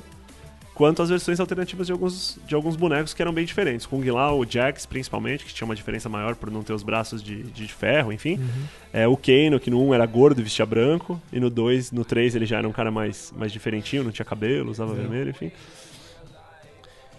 quanto 0.75 1.01
as 1.01 1.09
versões 1.09 1.39
alternativas 1.39 1.87
de 1.87 1.93
alguns, 1.93 2.37
de 2.45 2.53
alguns 2.53 2.75
bonecos 2.75 3.13
que 3.13 3.21
eram 3.21 3.33
bem 3.33 3.45
diferentes. 3.45 3.85
Kung 3.85 4.03
Lao, 4.11 4.39
o 4.39 4.45
Jax 4.45 4.85
principalmente, 4.85 5.45
que 5.45 5.53
tinha 5.53 5.65
uma 5.65 5.73
diferença 5.75 6.07
maior 6.09 6.35
por 6.35 6.51
não 6.51 6.61
ter 6.63 6.73
os 6.73 6.83
braços 6.83 7.23
de, 7.23 7.41
de 7.43 7.67
ferro, 7.73 8.11
enfim. 8.11 8.35
Uhum. 8.35 8.63
É, 8.93 9.07
o 9.07 9.15
Kano, 9.17 9.59
que 9.59 9.71
no 9.71 9.81
1 9.87 9.93
era 9.93 10.05
gordo 10.05 10.41
e 10.41 10.43
vestia 10.43 10.65
branco, 10.65 11.19
e 11.31 11.39
no 11.39 11.49
2, 11.49 11.91
no 11.93 12.03
3 12.05 12.35
ele 12.35 12.45
já 12.45 12.57
era 12.57 12.67
um 12.67 12.71
cara 12.73 12.91
mais, 12.91 13.33
mais 13.35 13.51
diferentinho, 13.51 14.03
não 14.03 14.11
tinha 14.11 14.25
cabelo, 14.25 14.69
usava 14.69 14.91
É. 14.91 14.95
vermelho, 14.95 15.29
enfim. 15.31 15.51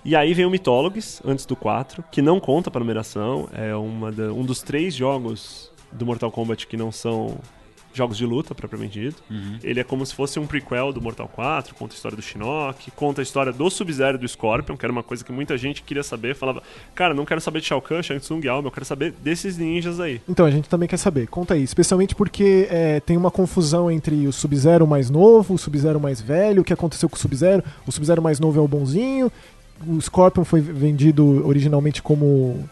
E 0.04 0.14
aí 0.14 0.32
vem 0.34 0.44
o 0.44 0.50
Mythologies, 0.50 1.20
antes 1.24 1.44
do 1.46 1.56
4, 1.56 2.04
que 2.12 2.22
não 2.22 2.38
conta 2.38 2.70
pra 2.70 2.78
numeração, 2.78 3.48
é 3.52 3.74
uma 3.74 4.12
da- 4.12 4.32
um 4.32 4.44
dos 4.44 4.62
três 4.62 4.94
jogos 4.94 5.72
do 5.90 6.06
Mortal 6.06 6.30
Kombat 6.30 6.66
que 6.66 6.76
não 6.76 6.92
são 6.92 7.38
jogos 7.96 8.16
de 8.16 8.26
luta, 8.26 8.54
propriamente 8.54 9.00
dito. 9.00 9.22
Uhum. 9.30 9.58
Ele 9.62 9.80
é 9.80 9.84
como 9.84 10.04
se 10.04 10.14
fosse 10.14 10.38
um 10.38 10.46
prequel 10.46 10.92
do 10.92 11.00
Mortal 11.00 11.28
4, 11.28 11.74
conta 11.74 11.94
a 11.94 11.96
história 11.96 12.16
do 12.16 12.22
Shinnok, 12.22 12.90
conta 12.92 13.20
a 13.20 13.24
história 13.24 13.52
do 13.52 13.70
Sub-Zero 13.70 14.18
do 14.18 14.28
Scorpion, 14.28 14.76
que 14.76 14.84
era 14.84 14.92
uma 14.92 15.02
coisa 15.02 15.24
que 15.24 15.32
muita 15.32 15.56
gente 15.56 15.82
queria 15.82 16.02
saber, 16.02 16.34
falava, 16.34 16.62
cara, 16.94 17.14
não 17.14 17.24
quero 17.24 17.40
saber 17.40 17.60
de 17.60 17.66
Shao 17.66 17.80
Kahn, 17.80 18.02
Shang 18.02 18.20
Tsung, 18.20 18.46
Alma, 18.48 18.68
eu 18.68 18.72
quero 18.72 18.86
saber 18.86 19.12
desses 19.12 19.56
ninjas 19.56 19.98
aí. 20.00 20.20
Então, 20.28 20.46
a 20.46 20.50
gente 20.50 20.68
também 20.68 20.88
quer 20.88 20.96
saber. 20.96 21.26
Conta 21.26 21.54
aí. 21.54 21.62
Especialmente 21.62 22.14
porque 22.14 22.68
é, 22.70 23.00
tem 23.00 23.16
uma 23.16 23.30
confusão 23.30 23.90
entre 23.90 24.26
o 24.26 24.32
Sub-Zero 24.32 24.86
mais 24.86 25.10
novo, 25.10 25.54
o 25.54 25.58
Sub-Zero 25.58 26.00
mais 26.00 26.20
velho, 26.20 26.62
o 26.62 26.64
que 26.64 26.72
aconteceu 26.72 27.08
com 27.08 27.16
o 27.16 27.18
Sub-Zero. 27.18 27.62
O 27.86 27.92
Sub-Zero 27.92 28.22
mais 28.22 28.38
novo 28.38 28.58
é 28.58 28.62
o 28.62 28.68
bonzinho. 28.68 29.30
O 29.86 30.00
Scorpion 30.00 30.44
foi 30.44 30.60
vendido 30.60 31.46
originalmente 31.46 32.02
como. 32.02 32.68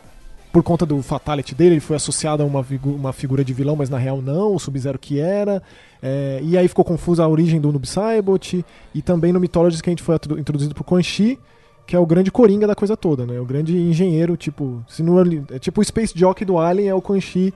Por 0.55 0.63
conta 0.63 0.87
do 0.87 1.03
Fatality 1.03 1.53
dele, 1.53 1.75
ele 1.75 1.81
foi 1.81 1.97
associado 1.97 2.41
a 2.41 2.47
uma, 2.47 2.63
figu- 2.63 2.95
uma 2.95 3.13
figura 3.13 3.45
de 3.45 3.53
vilão, 3.53 3.75
mas 3.75 3.91
na 3.91 3.99
real 3.99 4.23
não, 4.23 4.55
o 4.55 4.59
Sub-Zero 4.61 4.97
que 5.01 5.19
era. 5.19 5.61
É, 6.01 6.39
e 6.45 6.57
aí 6.57 6.69
ficou 6.69 6.85
confusa 6.85 7.25
a 7.25 7.29
origem 7.29 7.61
do 7.61 7.73
Noob 7.73 7.85
Saibot. 7.89 8.65
E 8.95 9.03
também 9.03 9.33
no 9.33 9.41
Mythologies 9.41 9.81
que 9.83 9.91
a 9.91 9.93
gente 9.93 10.05
foi 10.05 10.15
introduzido 10.39 10.73
por 10.73 10.85
Quan 10.85 11.03
Chi, 11.03 11.41
que 11.85 11.97
é 11.97 11.99
o 11.99 12.07
grande 12.07 12.31
coringa 12.31 12.69
da 12.69 12.75
coisa 12.77 12.97
toda, 12.97 13.27
né? 13.27 13.41
O 13.41 13.45
grande 13.45 13.77
engenheiro, 13.77 14.37
tipo. 14.37 14.81
Se 14.87 15.03
é 15.51 15.59
tipo 15.59 15.81
o 15.81 15.85
Space 15.85 16.17
Jockey 16.17 16.45
do 16.45 16.57
Alien 16.57 16.89
é 16.89 16.95
o 16.95 17.03
Quan 17.03 17.21
Chi. 17.21 17.53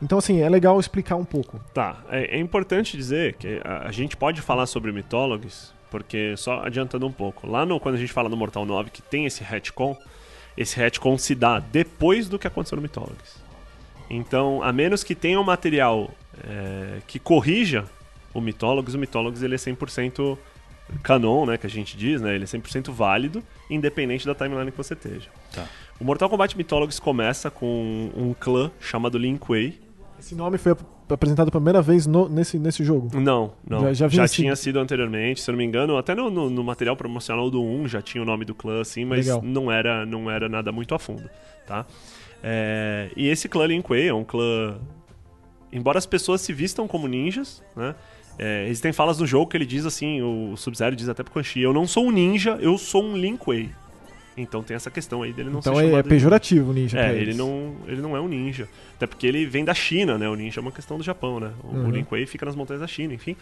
Então, 0.00 0.16
assim, 0.16 0.40
é 0.40 0.48
legal 0.48 0.78
explicar 0.78 1.16
um 1.16 1.24
pouco. 1.24 1.60
Tá, 1.74 1.96
é, 2.08 2.36
é 2.36 2.40
importante 2.40 2.96
dizer 2.96 3.34
que 3.34 3.60
a, 3.64 3.88
a 3.88 3.90
gente 3.90 4.16
pode 4.16 4.40
falar 4.40 4.66
sobre 4.66 4.92
Mythologies, 4.92 5.72
porque 5.90 6.36
só 6.36 6.60
adiantando 6.64 7.08
um 7.08 7.12
pouco, 7.12 7.48
lá 7.48 7.66
no, 7.66 7.80
quando 7.80 7.96
a 7.96 7.98
gente 7.98 8.12
fala 8.12 8.28
no 8.28 8.36
Mortal 8.36 8.64
9 8.64 8.88
que 8.90 9.02
tem 9.02 9.26
esse 9.26 9.42
retcon, 9.42 9.96
esse 10.56 10.76
retcon 10.76 11.16
se 11.18 11.34
dá 11.34 11.58
depois 11.58 12.28
do 12.28 12.38
que 12.38 12.46
aconteceu 12.46 12.76
no 12.76 12.82
Mythologies. 12.82 13.40
Então, 14.08 14.62
a 14.62 14.72
menos 14.72 15.04
que 15.04 15.14
tenha 15.14 15.40
um 15.40 15.44
material 15.44 16.10
é, 16.44 16.98
que 17.06 17.18
corrija 17.18 17.84
o 18.34 18.40
Mythologies, 18.40 18.94
o 18.94 18.98
Mythologies 18.98 19.42
ele 19.42 19.54
é 19.54 19.58
100% 19.58 20.36
canon, 21.02 21.46
né, 21.46 21.56
que 21.56 21.66
a 21.66 21.70
gente 21.70 21.96
diz, 21.96 22.20
né, 22.20 22.34
ele 22.34 22.44
é 22.44 22.46
100% 22.46 22.90
válido, 22.90 23.42
independente 23.68 24.26
da 24.26 24.34
timeline 24.34 24.70
que 24.70 24.76
você 24.76 24.94
esteja. 24.94 25.28
Tá. 25.52 25.66
O 26.00 26.04
Mortal 26.04 26.28
Kombat 26.28 26.56
Mythologies 26.56 26.98
começa 26.98 27.50
com 27.50 28.10
um 28.16 28.34
clã 28.34 28.70
chamado 28.80 29.18
Lin 29.18 29.36
Kuei, 29.36 29.78
Esse 30.18 30.34
nome 30.34 30.58
foi 30.58 30.72
apresentado 31.14 31.50
pela 31.50 31.60
primeira 31.60 31.82
vez 31.82 32.06
no- 32.06 32.28
nesse, 32.28 32.58
nesse 32.58 32.84
jogo. 32.84 33.10
Não, 33.20 33.52
não. 33.68 33.80
Já- 33.80 33.92
Já, 33.92 34.08
já 34.08 34.22
assim. 34.24 34.42
tinha 34.42 34.56
sido 34.56 34.78
anteriormente, 34.78 35.40
se 35.40 35.50
eu 35.50 35.52
não 35.52 35.58
me 35.58 35.64
engano, 35.64 35.96
até 35.96 36.14
no, 36.14 36.30
no- 36.30 36.50
no 36.50 36.64
material 36.64 36.96
promocional 36.96 37.50
do 37.50 37.62
1 37.62 37.88
já 37.88 38.00
tinha 38.02 38.22
o 38.22 38.24
nome 38.26 38.44
do 38.44 38.54
clã, 38.54 38.80
assim, 38.80 39.04
mas 39.04 39.26
Legal. 39.26 39.42
não 39.42 39.70
era, 39.70 40.04
não 40.06 40.30
era 40.30 40.48
nada 40.48 40.70
muito 40.72 40.94
a 40.94 40.98
fundo, 40.98 41.28
tá? 41.66 41.84
É, 42.42 43.10
e 43.16 43.28
esse 43.28 43.48
clã 43.48 43.66
Lin 43.66 43.82
Kuei 43.82 44.08
é 44.08 44.14
um 44.14 44.24
clã... 44.24 44.78
Embora 45.72 45.98
as 45.98 46.06
pessoas 46.06 46.40
se 46.40 46.52
vistam 46.52 46.88
como 46.88 47.06
ninjas, 47.06 47.62
né? 47.76 47.94
É, 48.38 48.64
existem 48.68 48.92
falas 48.92 49.18
no 49.18 49.26
jogo 49.26 49.46
que 49.48 49.56
ele 49.56 49.66
diz 49.66 49.84
assim, 49.84 50.22
o 50.22 50.56
Sub-Zero 50.56 50.96
diz 50.96 51.08
até 51.08 51.22
pro 51.22 51.32
Quan 51.32 51.42
Chi, 51.42 51.60
eu 51.60 51.72
não 51.74 51.86
sou 51.86 52.06
um 52.06 52.10
ninja, 52.10 52.56
eu 52.60 52.76
sou 52.78 53.04
um 53.04 53.16
Lin 53.16 53.36
Kuei. 53.36 53.70
Então 54.36 54.62
tem 54.62 54.74
essa 54.76 54.90
questão 54.90 55.22
aí 55.22 55.32
dele 55.32 55.50
não 55.50 55.58
então 55.58 55.74
ser 55.74 55.84
é, 55.84 55.92
é 55.92 56.02
de- 56.02 56.08
pejorativo 56.08 56.70
o 56.70 56.74
ninja. 56.74 56.98
é, 56.98 57.14
ele 57.16 57.34
não, 57.34 57.74
ele 57.86 58.00
não 58.00 58.16
é 58.16 58.20
um 58.20 58.28
ninja. 58.28 58.68
Até 58.96 59.06
porque 59.06 59.26
ele 59.26 59.44
vem 59.46 59.64
da 59.64 59.74
China, 59.74 60.16
né? 60.16 60.28
O 60.28 60.34
ninja 60.34 60.60
é 60.60 60.62
uma 60.62 60.72
questão 60.72 60.96
do 60.96 61.02
Japão, 61.02 61.40
né? 61.40 61.50
O 61.64 61.74
Uhum. 61.76 61.90
Lin 61.90 62.04
Kuei 62.04 62.26
fica 62.26 62.46
nas 62.46 62.54
montanhas 62.54 62.80
da 62.80 62.86
China, 62.86 63.12
enfim. 63.14 63.36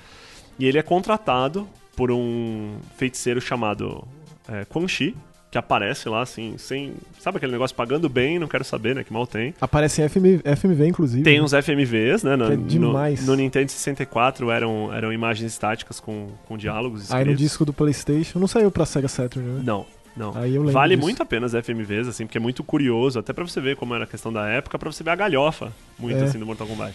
E 0.59 0.67
ele 0.67 0.79
é 0.79 0.83
contratado 0.83 1.69
por 1.95 2.11
um 2.11 2.77
feiticeiro 2.97 3.41
chamado 3.41 4.03
é, 4.49 4.65
Quan 4.65 4.89
Chi, 4.89 5.15
que 5.51 5.57
aparece 5.57 6.09
lá, 6.11 6.21
assim, 6.21 6.57
sem... 6.59 6.93
Sabe 7.19 7.39
aquele 7.39 7.53
negócio 7.53 7.75
pagando 7.75 8.07
bem, 8.09 8.39
não 8.39 8.47
quero 8.47 8.65
saber, 8.65 8.95
né? 8.95 9.03
Que 9.03 9.11
mal 9.13 9.27
tem. 9.27 9.55
Aparece 9.61 10.03
em 10.03 10.09
FM, 10.09 10.43
FMV, 10.45 10.87
inclusive. 10.87 11.23
Tem 11.23 11.39
né? 11.39 11.43
uns 11.43 11.53
FMVs, 11.53 12.23
né? 12.23 12.37
No, 12.37 12.45
é 12.53 12.57
no- 12.57 12.65
demais. 12.67 13.27
No, 13.27 13.35
Nintendo 13.35 13.71
64 13.71 14.51
eram, 14.51 14.93
eram 14.93 15.11
imagens 15.13 15.51
estáticas 15.51 16.01
com, 16.01 16.29
com 16.47 16.59
diálogos 16.59 17.11
Aí 17.11 17.25
no 17.25 17.31
escritos. 17.33 17.41
disco 17.41 17.65
do 17.65 17.73
PlayStation. 17.73 18.39
Não 18.39 18.47
saiu 18.47 18.71
pra 18.71 18.85
Sega 18.85 19.09
Saturn, 19.09 19.49
né? 19.49 19.63
Não, 19.65 19.87
não. 20.19 20.33
Vale 20.73 20.95
disso. 20.97 21.07
muito 21.07 21.23
a 21.23 21.27
pena 21.27 21.47
as 21.47 21.53
FMVs, 21.53 22.09
assim, 22.09 22.27
porque 22.27 22.39
é 22.39 22.41
muito 22.41 22.63
curioso, 22.65 23.19
até 23.19 23.33
pra 23.33 23.45
você 23.45 23.61
ver 23.61 23.77
como 23.77 23.95
era 23.95 24.05
a 24.05 24.07
questão 24.07 24.33
da 24.33 24.47
época, 24.49 24.79
pra 24.79 24.91
você 24.91 25.03
ver 25.05 25.11
a 25.11 25.17
galhofa 25.17 25.73
muito 25.99 26.19
É. 26.19 26.25
assim 26.25 26.39
do 26.39 26.45
Mortal 26.47 26.67
Kombat. 26.67 26.95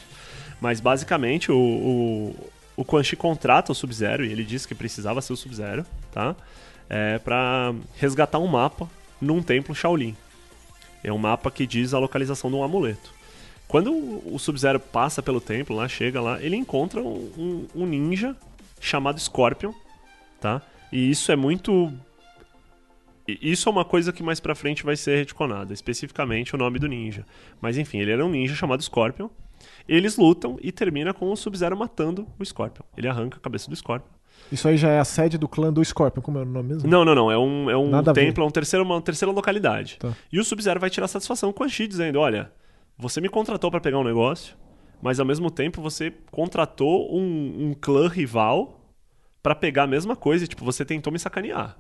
Mas 0.61 0.79
basicamente 0.79 1.51
o, 1.51 1.57
o, 1.57 2.35
o 2.77 2.85
Quan 2.85 3.03
Chi 3.03 3.15
contrata 3.15 3.71
o 3.71 3.75
Sub-Zero 3.75 4.23
e 4.25 4.31
ele 4.31 4.43
disse 4.43 4.67
que 4.67 4.75
precisava 4.75 5.21
ser 5.21 5.33
o 5.33 5.37
Sub-Zero, 5.37 5.85
tá? 6.11 6.35
É, 6.89 7.17
pra 7.19 7.73
resgatar 7.97 8.39
um 8.39 8.47
mapa 8.47 8.87
num 9.19 9.41
templo 9.41 9.73
Shaolin. 9.73 10.15
É 11.03 11.11
um 11.11 11.17
mapa 11.17 11.49
que 11.51 11.65
diz 11.65 11.93
a 11.93 11.99
localização 11.99 12.49
de 12.49 12.55
um 12.55 12.63
amuleto. 12.63 13.11
Quando 13.67 13.91
o 13.91 14.37
Sub-Zero 14.37 14.79
passa 14.79 15.21
pelo 15.23 15.41
templo, 15.41 15.75
lá 15.75 15.87
chega 15.87 16.21
lá, 16.21 16.41
ele 16.41 16.55
encontra 16.55 17.01
um, 17.01 17.31
um- 17.37 17.67
um 17.83 17.85
ninja 17.85 18.35
chamado 18.79 19.19
Scorpion, 19.19 19.73
tá? 20.39 20.61
E 20.91 21.09
isso 21.09 21.31
é 21.31 21.35
muito 21.35 21.91
Isso 23.27 23.69
é 23.69 23.71
uma 23.71 23.85
coisa 23.85 24.11
que 24.11 24.21
mais 24.21 24.39
pra 24.39 24.53
frente 24.53 24.83
vai 24.83 24.95
ser 24.97 25.17
retconada, 25.17 25.73
especificamente 25.73 26.53
o 26.55 26.57
nome 26.57 26.77
do 26.77 26.87
ninja. 26.87 27.25
Mas 27.61 27.77
enfim, 27.77 27.99
ele 27.99 28.11
era 28.11 28.25
um 28.25 28.29
ninja 28.29 28.53
chamado 28.55 28.83
Scorpion. 28.83 29.29
Eles 29.87 30.17
lutam 30.17 30.57
e 30.61 30.71
termina 30.71 31.13
com 31.13 31.31
o 31.31 31.35
Sub-Zero 31.35 31.77
matando 31.77 32.27
o 32.37 32.45
Scorpion. 32.45 32.83
Ele 32.97 33.07
arranca 33.07 33.37
a 33.37 33.39
cabeça 33.39 33.69
do 33.69 33.75
Scorpion. 33.75 34.11
Isso 34.51 34.67
aí 34.67 34.77
já 34.77 34.89
é 34.89 34.99
a 34.99 35.05
sede 35.05 35.37
do 35.37 35.47
clã 35.47 35.71
do 35.71 35.83
Scorpion, 35.83 36.21
como 36.21 36.37
é 36.37 36.41
o 36.41 36.45
nome 36.45 36.73
mesmo? 36.73 36.89
Não, 36.89 37.05
não, 37.05 37.15
não. 37.15 37.31
É 37.31 37.37
um, 37.37 37.69
é 37.69 37.77
um 37.77 37.89
Nada 37.89 38.13
templo, 38.13 38.43
é 38.43 38.47
um 38.47 38.51
terceiro, 38.51 38.83
uma 38.83 39.01
terceira 39.01 39.31
localidade. 39.31 39.97
Tá. 39.99 40.13
E 40.31 40.39
o 40.39 40.43
Sub-Zero 40.43 40.79
vai 40.79 40.89
tirar 40.89 41.07
satisfação 41.07 41.53
com 41.53 41.63
a 41.63 41.69
Shi, 41.69 41.87
dizendo: 41.87 42.19
Olha, 42.19 42.51
você 42.97 43.21
me 43.21 43.29
contratou 43.29 43.71
pra 43.71 43.79
pegar 43.79 43.99
um 43.99 44.03
negócio, 44.03 44.55
mas 45.01 45.19
ao 45.19 45.25
mesmo 45.25 45.49
tempo 45.49 45.81
você 45.81 46.13
contratou 46.29 47.15
um, 47.15 47.69
um 47.69 47.73
clã 47.73 48.07
rival 48.09 48.81
pra 49.41 49.55
pegar 49.55 49.83
a 49.83 49.87
mesma 49.87 50.15
coisa 50.15 50.43
e, 50.43 50.47
tipo, 50.47 50.63
você 50.63 50.83
tentou 50.85 51.11
me 51.11 51.19
sacanear. 51.19 51.77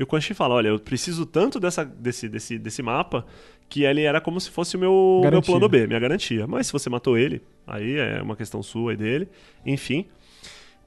E 0.00 0.02
o 0.02 0.06
Quan 0.06 0.18
Chi 0.18 0.32
fala: 0.32 0.54
Olha, 0.54 0.68
eu 0.68 0.78
preciso 0.78 1.26
tanto 1.26 1.60
dessa, 1.60 1.84
desse, 1.84 2.26
desse, 2.26 2.58
desse 2.58 2.82
mapa 2.82 3.26
que 3.68 3.82
ele 3.82 4.00
era 4.00 4.18
como 4.18 4.40
se 4.40 4.48
fosse 4.48 4.74
o 4.74 4.80
meu, 4.80 5.20
meu 5.30 5.42
plano 5.42 5.68
B, 5.68 5.86
minha 5.86 6.00
garantia. 6.00 6.46
Mas 6.46 6.68
se 6.68 6.72
você 6.72 6.88
matou 6.88 7.18
ele, 7.18 7.42
aí 7.66 7.98
é 7.98 8.22
uma 8.22 8.34
questão 8.34 8.62
sua 8.62 8.94
e 8.94 8.96
dele. 8.96 9.28
Enfim. 9.64 10.06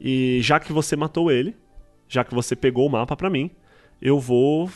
E 0.02 0.40
já 0.42 0.60
que 0.60 0.74
você 0.74 0.96
matou 0.96 1.32
ele, 1.32 1.56
já 2.10 2.24
que 2.24 2.34
você 2.34 2.56
pegou 2.56 2.88
o 2.88 2.90
mapa 2.90 3.16
pra 3.16 3.30
mim, 3.30 3.52
eu 4.02 4.20
vou 4.20 4.68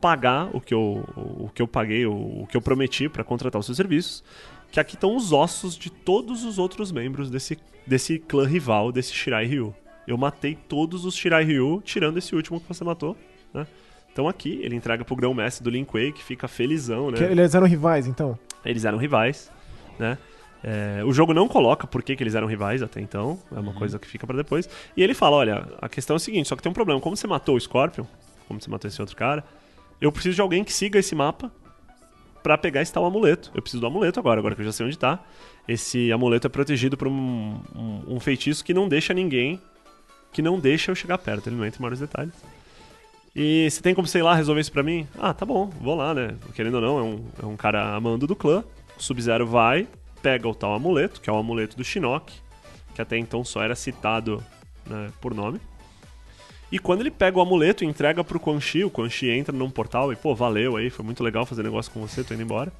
pagar 0.00 0.50
o 0.52 0.60
que 0.60 0.74
eu, 0.74 1.04
o 1.16 1.48
que 1.54 1.62
eu 1.62 1.68
paguei, 1.68 2.04
o, 2.04 2.42
o 2.42 2.46
que 2.48 2.56
eu 2.56 2.60
prometi 2.60 3.08
pra 3.08 3.22
contratar 3.22 3.60
os 3.60 3.66
seus 3.66 3.76
serviços. 3.76 4.24
Que 4.72 4.80
aqui 4.80 4.96
estão 4.96 5.14
os 5.14 5.32
ossos 5.32 5.78
de 5.78 5.90
todos 5.90 6.44
os 6.44 6.58
outros 6.58 6.90
membros 6.90 7.30
desse, 7.30 7.56
desse 7.86 8.18
clã 8.18 8.44
rival, 8.48 8.90
desse 8.90 9.14
Shirai 9.14 9.46
Ryu. 9.46 9.72
Eu 10.08 10.18
matei 10.18 10.56
todos 10.56 11.04
os 11.04 11.14
Shirai 11.14 11.44
Ryu, 11.44 11.80
tirando 11.84 12.18
esse 12.18 12.34
último 12.34 12.60
que 12.60 12.66
você 12.66 12.82
matou, 12.82 13.16
né? 13.52 13.66
Então 14.12 14.28
aqui, 14.28 14.60
ele 14.62 14.74
entrega 14.74 15.04
pro 15.04 15.14
grão-mestre 15.14 15.62
do 15.62 15.70
Lin 15.70 15.84
Kuei, 15.84 16.12
que 16.12 16.22
fica 16.22 16.48
felizão, 16.48 17.10
né? 17.10 17.18
Que 17.18 17.24
eles 17.24 17.54
eram 17.54 17.66
rivais, 17.66 18.06
então. 18.06 18.38
Eles 18.64 18.84
eram 18.84 18.98
rivais, 18.98 19.50
né? 19.98 20.18
É, 20.62 21.02
o 21.04 21.12
jogo 21.12 21.32
não 21.32 21.48
coloca 21.48 21.86
por 21.86 22.02
que, 22.02 22.14
que 22.14 22.22
eles 22.22 22.34
eram 22.34 22.46
rivais 22.46 22.82
até 22.82 23.00
então, 23.00 23.38
é 23.50 23.58
uma 23.58 23.72
coisa 23.72 23.98
que 23.98 24.06
fica 24.06 24.26
pra 24.26 24.36
depois. 24.36 24.68
E 24.96 25.02
ele 25.02 25.14
fala: 25.14 25.36
olha, 25.36 25.68
a 25.80 25.88
questão 25.88 26.14
é 26.14 26.18
o 26.18 26.20
seguinte, 26.20 26.48
só 26.48 26.56
que 26.56 26.62
tem 26.62 26.70
um 26.70 26.74
problema. 26.74 27.00
Como 27.00 27.16
você 27.16 27.26
matou 27.26 27.56
o 27.56 27.60
Scorpion, 27.60 28.04
como 28.46 28.60
você 28.60 28.68
matou 28.68 28.88
esse 28.88 29.00
outro 29.00 29.16
cara, 29.16 29.44
eu 30.00 30.12
preciso 30.12 30.34
de 30.34 30.40
alguém 30.40 30.62
que 30.62 30.72
siga 30.72 30.98
esse 30.98 31.14
mapa 31.14 31.50
pra 32.42 32.58
pegar 32.58 32.82
esse 32.82 32.92
tal 32.92 33.04
amuleto. 33.04 33.50
Eu 33.54 33.62
preciso 33.62 33.80
do 33.80 33.86
amuleto 33.86 34.18
agora, 34.20 34.40
agora 34.40 34.54
que 34.54 34.60
eu 34.60 34.66
já 34.66 34.72
sei 34.72 34.86
onde 34.86 34.98
tá. 34.98 35.22
Esse 35.66 36.10
amuleto 36.12 36.46
é 36.46 36.50
protegido 36.50 36.96
por 36.96 37.08
um, 37.08 37.60
um, 37.74 38.16
um 38.16 38.20
feitiço 38.20 38.64
que 38.64 38.74
não 38.74 38.88
deixa 38.88 39.14
ninguém. 39.14 39.60
Que 40.32 40.42
não 40.42 40.60
deixa 40.60 40.90
eu 40.90 40.94
chegar 40.94 41.18
perto, 41.18 41.48
ele 41.48 41.56
não 41.56 41.64
entra 41.64 41.78
em 41.78 41.82
maiores 41.82 42.00
detalhes. 42.00 42.34
E 43.34 43.70
você 43.70 43.80
tem 43.80 43.94
como, 43.94 44.08
sei 44.08 44.22
lá, 44.22 44.34
resolver 44.34 44.60
isso 44.60 44.72
pra 44.72 44.82
mim? 44.82 45.06
Ah, 45.18 45.32
tá 45.32 45.46
bom, 45.46 45.70
vou 45.80 45.94
lá, 45.94 46.12
né? 46.12 46.36
Querendo 46.54 46.74
ou 46.74 46.80
não, 46.80 46.98
é 46.98 47.02
um, 47.02 47.24
é 47.42 47.46
um 47.46 47.56
cara 47.56 47.94
amando 47.94 48.26
do 48.26 48.34
clã. 48.34 48.64
O 48.98 49.02
Sub-Zero 49.02 49.46
vai, 49.46 49.86
pega 50.20 50.48
o 50.48 50.54
tal 50.54 50.74
amuleto, 50.74 51.20
que 51.20 51.30
é 51.30 51.32
o 51.32 51.36
amuleto 51.36 51.76
do 51.76 51.84
Shinnok, 51.84 52.32
que 52.94 53.00
até 53.00 53.16
então 53.16 53.44
só 53.44 53.62
era 53.62 53.74
citado 53.74 54.42
né, 54.86 55.10
por 55.20 55.34
nome. 55.34 55.60
E 56.72 56.78
quando 56.78 57.00
ele 57.00 57.10
pega 57.10 57.38
o 57.38 57.40
amuleto 57.40 57.82
e 57.82 57.86
entrega 57.86 58.22
pro 58.22 58.38
Quan 58.38 58.60
Chi, 58.60 58.84
o 58.84 58.90
Quan 58.90 59.08
Chi 59.08 59.28
entra 59.30 59.56
num 59.56 59.70
portal 59.70 60.12
e, 60.12 60.16
pô, 60.16 60.34
valeu 60.34 60.76
aí, 60.76 60.88
foi 60.88 61.04
muito 61.04 61.22
legal 61.22 61.44
fazer 61.44 61.62
negócio 61.62 61.90
com 61.90 62.00
você, 62.00 62.22
tô 62.22 62.34
indo 62.34 62.42
embora. 62.42 62.72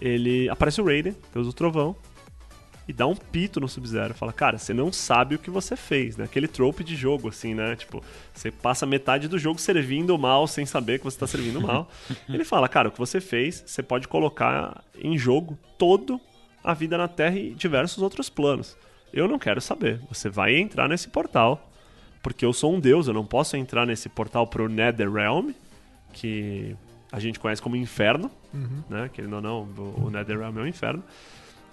Ele. 0.00 0.48
Aparece 0.48 0.80
o 0.80 0.84
Raiden, 0.84 1.14
Deus 1.34 1.46
do 1.46 1.52
Trovão. 1.52 1.96
E 2.90 2.92
dá 2.92 3.06
um 3.06 3.14
pito 3.14 3.60
no 3.60 3.68
Sub-Zero. 3.68 4.14
Fala, 4.14 4.32
cara, 4.32 4.58
você 4.58 4.74
não 4.74 4.92
sabe 4.92 5.36
o 5.36 5.38
que 5.38 5.48
você 5.50 5.76
fez, 5.76 6.16
né? 6.16 6.24
Aquele 6.24 6.48
trope 6.48 6.82
de 6.82 6.96
jogo, 6.96 7.28
assim, 7.28 7.54
né? 7.54 7.76
Tipo, 7.76 8.02
você 8.34 8.50
passa 8.50 8.84
metade 8.84 9.28
do 9.28 9.38
jogo 9.38 9.60
servindo 9.60 10.18
mal 10.18 10.46
sem 10.48 10.66
saber 10.66 10.98
que 10.98 11.04
você 11.04 11.18
tá 11.18 11.26
servindo 11.26 11.60
mal. 11.60 11.88
Ele 12.28 12.44
fala, 12.44 12.68
cara, 12.68 12.88
o 12.88 12.90
que 12.90 12.98
você 12.98 13.20
fez, 13.20 13.62
você 13.64 13.82
pode 13.82 14.08
colocar 14.08 14.82
em 14.98 15.16
jogo 15.16 15.56
todo 15.78 16.20
a 16.64 16.74
vida 16.74 16.98
na 16.98 17.06
Terra 17.06 17.36
e 17.38 17.54
diversos 17.54 18.02
outros 18.02 18.28
planos. 18.28 18.76
Eu 19.12 19.28
não 19.28 19.38
quero 19.38 19.60
saber. 19.60 20.00
Você 20.08 20.28
vai 20.28 20.56
entrar 20.56 20.88
nesse 20.88 21.08
portal, 21.08 21.70
porque 22.22 22.44
eu 22.44 22.52
sou 22.52 22.74
um 22.74 22.80
deus, 22.80 23.06
eu 23.06 23.14
não 23.14 23.24
posso 23.24 23.56
entrar 23.56 23.86
nesse 23.86 24.08
portal 24.08 24.46
pro 24.46 24.68
Netherrealm, 24.68 25.50
que 26.12 26.76
a 27.12 27.18
gente 27.20 27.38
conhece 27.38 27.62
como 27.62 27.76
Inferno, 27.76 28.30
Uhum. 28.52 28.82
né? 28.90 29.08
Querendo 29.12 29.34
ou 29.36 29.40
não, 29.40 29.62
o 29.62 30.06
o 30.06 30.10
Netherrealm 30.10 30.58
é 30.58 30.62
o 30.62 30.66
Inferno. 30.66 31.04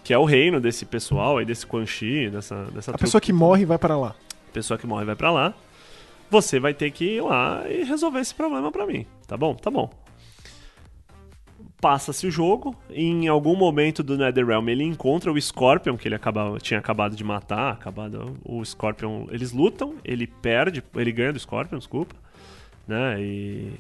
Que 0.08 0.14
é 0.14 0.18
o 0.18 0.24
reino 0.24 0.62
desse 0.62 0.86
pessoal 0.86 1.38
aí, 1.38 1.44
desse 1.44 1.68
Quan 1.68 1.86
Chi, 1.86 2.30
dessa, 2.30 2.64
dessa 2.72 2.92
A 2.92 2.98
pessoa 2.98 3.20
que 3.20 3.34
morre 3.34 3.66
vai 3.66 3.78
para 3.78 3.98
lá. 3.98 4.16
pessoa 4.54 4.78
que 4.78 4.88
morre 4.88 5.04
vai 5.04 5.18
pra 5.18 5.30
lá. 5.34 5.54
Você 6.32 6.62
vai 6.62 6.74
ter 6.74 6.92
que 6.92 7.18
ir 7.18 7.22
lá 7.22 7.70
e 7.70 7.84
resolver 7.84 8.22
esse 8.22 8.34
problema 8.34 8.72
pra 8.72 8.88
mim. 8.88 9.06
Tá 9.28 9.36
bom? 9.36 9.54
Tá 9.54 9.70
bom. 9.70 9.90
Passa-se 11.82 12.26
o 12.26 12.32
jogo. 12.32 12.74
Em 12.90 13.28
algum 13.28 13.58
momento 13.58 14.02
do 14.02 14.18
Netherrealm 14.18 14.70
ele 14.70 14.86
encontra 14.86 15.30
o 15.30 15.42
Scorpion, 15.42 15.98
que 15.98 16.08
ele 16.08 16.16
acaba, 16.16 16.58
tinha 16.62 16.80
acabado 16.80 17.14
de 17.14 17.24
matar. 17.26 17.74
Acabado, 17.74 18.38
o 18.46 18.64
Scorpion. 18.64 19.28
Eles 19.30 19.52
lutam, 19.52 19.96
ele 20.06 20.26
perde, 20.26 20.82
ele 20.96 21.12
ganha 21.12 21.34
do 21.34 21.40
Scorpion, 21.40 21.80
desculpa. 21.80 22.16
Né? 22.88 23.22
E. 23.22 23.74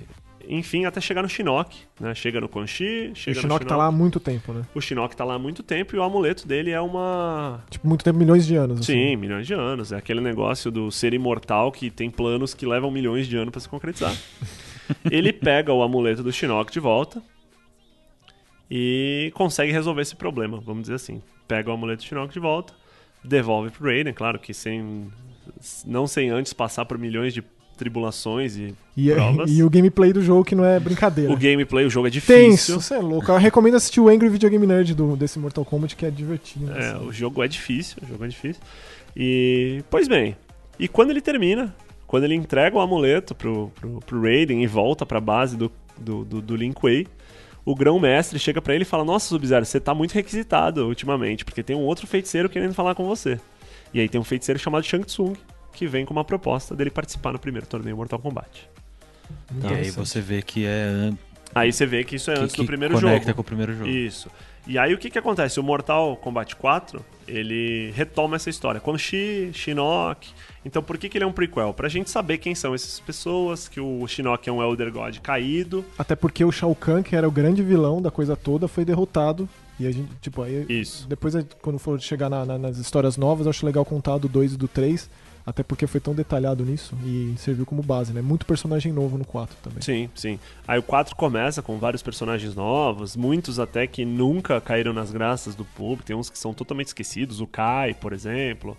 Enfim, 0.49 0.85
até 0.85 1.01
chegar 1.01 1.21
no 1.21 1.29
Shinnok, 1.29 1.77
né? 1.99 2.13
Chega 2.15 2.39
no 2.39 2.47
Quan 2.47 2.65
Chi, 2.65 3.11
O 3.11 3.15
chega 3.15 3.35
no 3.37 3.41
Shinnok 3.41 3.65
tá 3.65 3.75
lá 3.75 3.85
há 3.87 3.91
muito 3.91 4.19
tempo, 4.19 4.53
né? 4.53 4.63
O 4.73 4.79
Shinnok 4.81 5.15
tá 5.15 5.25
lá 5.25 5.33
há 5.35 5.39
muito 5.39 5.61
tempo 5.63 5.95
e 5.95 5.99
o 5.99 6.03
amuleto 6.03 6.47
dele 6.47 6.71
é 6.71 6.79
uma 6.79 7.63
Tipo, 7.69 7.87
muito 7.87 8.03
tempo, 8.03 8.17
milhões 8.17 8.45
de 8.45 8.55
anos. 8.55 8.79
assim. 8.79 8.93
Sim, 8.93 9.15
milhões 9.17 9.45
de 9.45 9.53
anos. 9.53 9.91
É 9.91 9.97
aquele 9.97 10.21
negócio 10.21 10.71
do 10.71 10.91
ser 10.91 11.13
imortal 11.13 11.71
que 11.71 11.89
tem 11.89 12.09
planos 12.09 12.53
que 12.53 12.65
levam 12.65 12.89
milhões 12.91 13.27
de 13.27 13.35
anos 13.35 13.51
pra 13.51 13.59
se 13.59 13.67
concretizar. 13.67 14.15
Ele 15.11 15.33
pega 15.33 15.73
o 15.73 15.81
amuleto 15.83 16.23
do 16.23 16.31
Shinnok 16.31 16.71
de 16.71 16.79
volta 16.79 17.21
e 18.69 19.31
consegue 19.35 19.71
resolver 19.71 20.01
esse 20.01 20.15
problema, 20.15 20.59
vamos 20.59 20.83
dizer 20.83 20.95
assim. 20.95 21.21
Pega 21.47 21.69
o 21.69 21.73
amuleto 21.73 22.03
do 22.03 22.07
Shinnok 22.07 22.33
de 22.33 22.39
volta, 22.39 22.73
devolve 23.23 23.69
pro 23.69 23.85
Raiden, 23.85 24.13
claro 24.13 24.39
que 24.39 24.53
sem 24.53 25.09
não 25.85 26.05
sem 26.07 26.29
antes 26.29 26.53
passar 26.53 26.85
por 26.85 26.97
milhões 26.97 27.33
de 27.33 27.41
tribulações 27.77 28.57
e 28.57 28.73
E, 28.97 29.11
provas. 29.11 29.49
e 29.49 29.63
o 29.63 29.69
gameplay 29.69 30.11
do 30.11 30.21
jogo 30.21 30.43
que 30.43 30.55
não 30.55 30.65
é 30.65 30.79
brincadeira. 30.79 31.31
O 31.31 31.37
gameplay, 31.37 31.85
o 31.85 31.89
jogo 31.89 32.07
é 32.07 32.09
difícil. 32.09 32.35
Tenso, 32.49 32.81
você 32.81 32.95
é 32.95 32.99
louco. 32.99 33.31
Eu 33.31 33.37
recomendo 33.37 33.75
assistir 33.75 34.01
o 34.01 34.09
Angry 34.09 34.27
Video 34.29 34.49
Game 34.49 34.65
Nerd 34.67 34.93
do, 34.93 35.15
desse 35.15 35.39
Mortal 35.39 35.63
Kombat, 35.63 35.95
que 35.95 36.05
é 36.05 36.09
divertido. 36.11 36.71
É, 36.73 36.91
assim. 36.91 37.07
o 37.07 37.11
jogo 37.13 37.41
é 37.43 37.47
difícil, 37.47 37.97
o 38.03 38.07
jogo 38.07 38.25
é 38.25 38.27
difícil. 38.27 38.61
E, 39.15 39.83
pois 39.89 40.07
bem, 40.07 40.35
e 40.79 40.87
quando 40.87 41.11
ele 41.11 41.21
termina, 41.21 41.73
quando 42.05 42.23
ele 42.25 42.35
entrega 42.35 42.75
o 42.75 42.79
amuleto 42.79 43.33
pro, 43.33 43.71
pro, 43.79 43.99
pro 44.05 44.21
Raiden 44.21 44.63
e 44.63 44.67
volta 44.67 45.05
pra 45.05 45.19
base 45.21 45.55
do, 45.57 45.71
do, 45.97 46.25
do, 46.25 46.41
do 46.41 46.55
Lin 46.55 46.71
Kuei, 46.73 47.07
o 47.65 47.75
grão-mestre 47.75 48.39
chega 48.39 48.61
pra 48.61 48.73
ele 48.73 48.83
e 48.83 48.85
fala, 48.85 49.03
nossa, 49.03 49.27
Sub-Zero, 49.27 49.65
você 49.65 49.79
tá 49.79 49.93
muito 49.93 50.13
requisitado 50.13 50.87
ultimamente, 50.87 51.43
porque 51.43 51.61
tem 51.61 51.75
um 51.75 51.81
outro 51.81 52.07
feiticeiro 52.07 52.47
querendo 52.47 52.73
falar 52.73 52.95
com 52.95 53.05
você. 53.05 53.39
E 53.93 53.99
aí 53.99 54.07
tem 54.07 54.19
um 54.19 54.23
feiticeiro 54.23 54.57
chamado 54.59 54.85
Shang 54.85 55.03
Tsung, 55.05 55.33
que 55.77 55.85
vem 55.87 56.05
com 56.05 56.11
uma 56.13 56.25
proposta 56.25 56.75
dele 56.75 56.89
participar 56.89 57.31
no 57.31 57.39
primeiro 57.39 57.67
torneio 57.67 57.95
Mortal 57.95 58.17
Kombat. 58.19 58.67
E 59.63 59.67
aí 59.73 59.91
você 59.91 60.19
vê 60.19 60.41
que 60.41 60.65
é 60.65 61.11
Aí 61.53 61.71
você 61.71 61.85
vê 61.85 62.03
que 62.03 62.15
isso 62.15 62.29
é 62.31 62.33
que, 62.35 62.39
antes 62.41 62.55
que 62.55 62.61
do 62.61 62.65
primeiro 62.67 62.93
conecta 62.95 63.27
jogo. 63.27 63.35
com 63.35 63.41
o 63.41 63.43
primeiro 63.43 63.73
jogo. 63.75 63.87
Isso. 63.89 64.29
E 64.65 64.77
aí 64.77 64.93
o 64.93 64.97
que 64.97 65.09
que 65.09 65.17
acontece? 65.17 65.59
O 65.59 65.63
Mortal 65.63 66.17
Kombat 66.17 66.55
4, 66.57 67.03
ele 67.27 67.91
retoma 67.95 68.35
essa 68.35 68.49
história. 68.49 68.81
Quan 68.81 68.97
Chi, 68.97 69.49
Shinnok. 69.53 70.27
Então 70.65 70.83
por 70.83 70.97
que 70.97 71.07
que 71.07 71.17
ele 71.17 71.23
é 71.23 71.27
um 71.27 71.31
prequel? 71.31 71.73
Pra 71.73 71.87
gente 71.87 72.09
saber 72.09 72.37
quem 72.39 72.53
são 72.53 72.75
essas 72.75 72.99
pessoas, 72.99 73.67
que 73.69 73.79
o 73.79 74.05
Shinnok 74.07 74.47
é 74.49 74.51
um 74.51 74.61
Elder 74.61 74.91
God 74.91 75.17
caído. 75.19 75.85
Até 75.97 76.15
porque 76.15 76.43
o 76.43 76.51
Shao 76.51 76.75
Kahn, 76.75 77.01
que 77.01 77.15
era 77.15 77.27
o 77.27 77.31
grande 77.31 77.61
vilão 77.63 78.01
da 78.01 78.11
coisa 78.11 78.35
toda, 78.35 78.67
foi 78.67 78.83
derrotado. 78.83 79.47
E 79.79 79.85
a 79.87 79.91
gente, 79.91 80.09
tipo, 80.21 80.41
aí. 80.41 80.65
Isso. 80.67 81.07
Depois, 81.07 81.33
quando 81.61 81.77
for 81.79 81.99
chegar 82.01 82.29
na- 82.29 82.43
na- 82.45 82.57
nas 82.57 82.77
histórias 82.77 83.15
novas, 83.15 83.45
eu 83.45 83.51
acho 83.51 83.63
legal 83.65 83.85
contar 83.85 84.17
do 84.17 84.27
2 84.27 84.53
e 84.53 84.57
do 84.57 84.67
3. 84.67 85.07
Até 85.47 85.63
porque 85.63 85.87
foi 85.87 86.01
tão 86.01 86.13
detalhado 86.13 86.65
nisso 86.65 86.93
e 87.05 87.33
serviu 87.37 87.65
como 87.65 87.81
base, 87.81 88.11
né? 88.11 88.21
Muito 88.21 88.45
personagem 88.45 88.91
novo 88.91 89.17
no 89.17 89.23
4 89.23 89.55
também. 89.63 89.81
Sim, 89.81 90.09
sim. 90.13 90.37
Aí 90.67 90.77
o 90.77 90.83
4 90.83 91.15
começa 91.15 91.61
com 91.61 91.77
vários 91.79 92.03
personagens 92.03 92.53
novos, 92.53 93.15
muitos 93.15 93.57
até 93.57 93.87
que 93.87 94.03
nunca 94.03 94.59
caíram 94.59 94.91
nas 94.91 95.09
graças 95.09 95.55
do 95.55 95.63
público. 95.63 96.03
Tem 96.03 96.13
uns 96.13 96.29
que 96.29 96.37
são 96.37 96.53
totalmente 96.53 96.87
esquecidos, 96.87 97.39
o 97.39 97.47
Kai, 97.47 97.93
por 97.93 98.11
exemplo. 98.11 98.75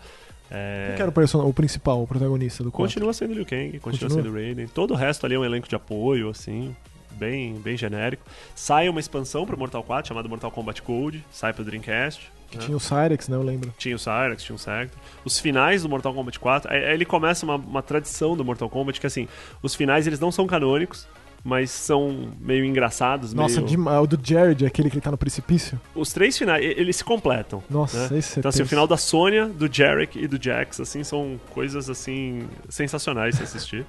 É... 0.51 0.89
Quem 0.89 0.97
que 0.97 1.03
era 1.03 1.11
o, 1.11 1.15
person- 1.15 1.43
o 1.47 1.55
principal, 1.55 2.03
o 2.03 2.07
protagonista 2.07 2.63
do 2.63 2.71
4? 2.71 2.85
Continua 2.95 3.15
sendo 3.15 3.33
Liu 3.33 3.47
Kang, 3.47 3.79
continua, 3.81 3.81
Continua? 4.11 4.11
sendo 4.23 4.35
Raiden. 4.35 4.67
Todo 4.69 4.93
o 4.93 4.95
resto 4.95 5.25
ali 5.25 5.37
é 5.37 5.39
um 5.39 5.45
elenco 5.47 5.67
de 5.67 5.75
apoio, 5.75 6.29
assim, 6.29 6.77
bem, 7.13 7.55
bem 7.55 7.79
genérico. 7.79 8.27
Sai 8.55 8.91
uma 8.91 9.01
expansão 9.01 9.47
pro 9.47 9.57
Mortal 9.59 9.83
4 9.83 10.09
chamada 10.09 10.29
Mortal 10.29 10.51
Kombat 10.51 10.83
Gold, 10.83 11.25
sai 11.31 11.55
pro 11.55 11.65
Dreamcast. 11.65 12.31
Que 12.51 12.57
né? 12.57 12.65
tinha 12.65 12.77
o 12.77 12.81
Cyrex, 12.81 13.29
né? 13.29 13.37
Eu 13.37 13.43
lembro. 13.43 13.73
Tinha 13.77 13.95
o 13.95 13.99
Cyrax, 13.99 14.43
tinha 14.43 14.57
o 14.57 14.59
Sector. 14.59 14.99
Os 15.25 15.39
finais 15.39 15.83
do 15.83 15.89
Mortal 15.89 16.15
Kombat 16.15 16.39
4, 16.39 16.73
aí 16.73 16.85
aí 16.85 16.95
ele 16.95 17.05
começa 17.05 17.45
uma, 17.45 17.57
uma 17.57 17.83
tradição 17.83 18.37
do 18.37 18.45
Mortal 18.45 18.71
Kombat 18.71 19.01
que 19.01 19.07
assim, 19.07 19.29
os 19.63 19.75
finais 19.75 20.07
eles 20.07 20.19
não 20.19 20.33
são 20.33 20.47
canônicos, 20.47 21.07
mas 21.45 21.71
são 21.71 22.33
meio 22.41 22.65
engraçados, 22.65 23.33
Nossa, 23.33 23.57
meio... 23.57 23.67
demais. 23.67 24.03
O 24.03 24.07
do 24.07 24.19
Jared, 24.23 24.67
aquele 24.67 24.91
que 24.91 24.97
ele 24.97 25.03
tá 25.03 25.11
no 25.11 25.19
precipício. 25.19 25.81
Os 25.95 26.13
três 26.13 26.37
finais, 26.37 26.65
eles 26.65 26.97
se 26.97 27.05
completam. 27.05 27.63
Nossa, 27.71 28.09
né? 28.09 28.19
esse 28.19 28.39
é 28.39 28.41
Então 28.41 28.49
assim, 28.49 28.63
o 28.63 28.67
final 28.67 28.87
da 28.87 28.97
Sônia, 28.97 29.47
do 29.47 29.73
Jarek 29.73 30.19
e 30.19 30.27
do 30.27 30.43
Jax, 30.43 30.81
assim, 30.81 31.05
são 31.05 31.41
coisas 31.51 31.89
assim 31.89 32.49
sensacionais 32.69 33.37
de 33.37 33.43
assistir. 33.45 33.87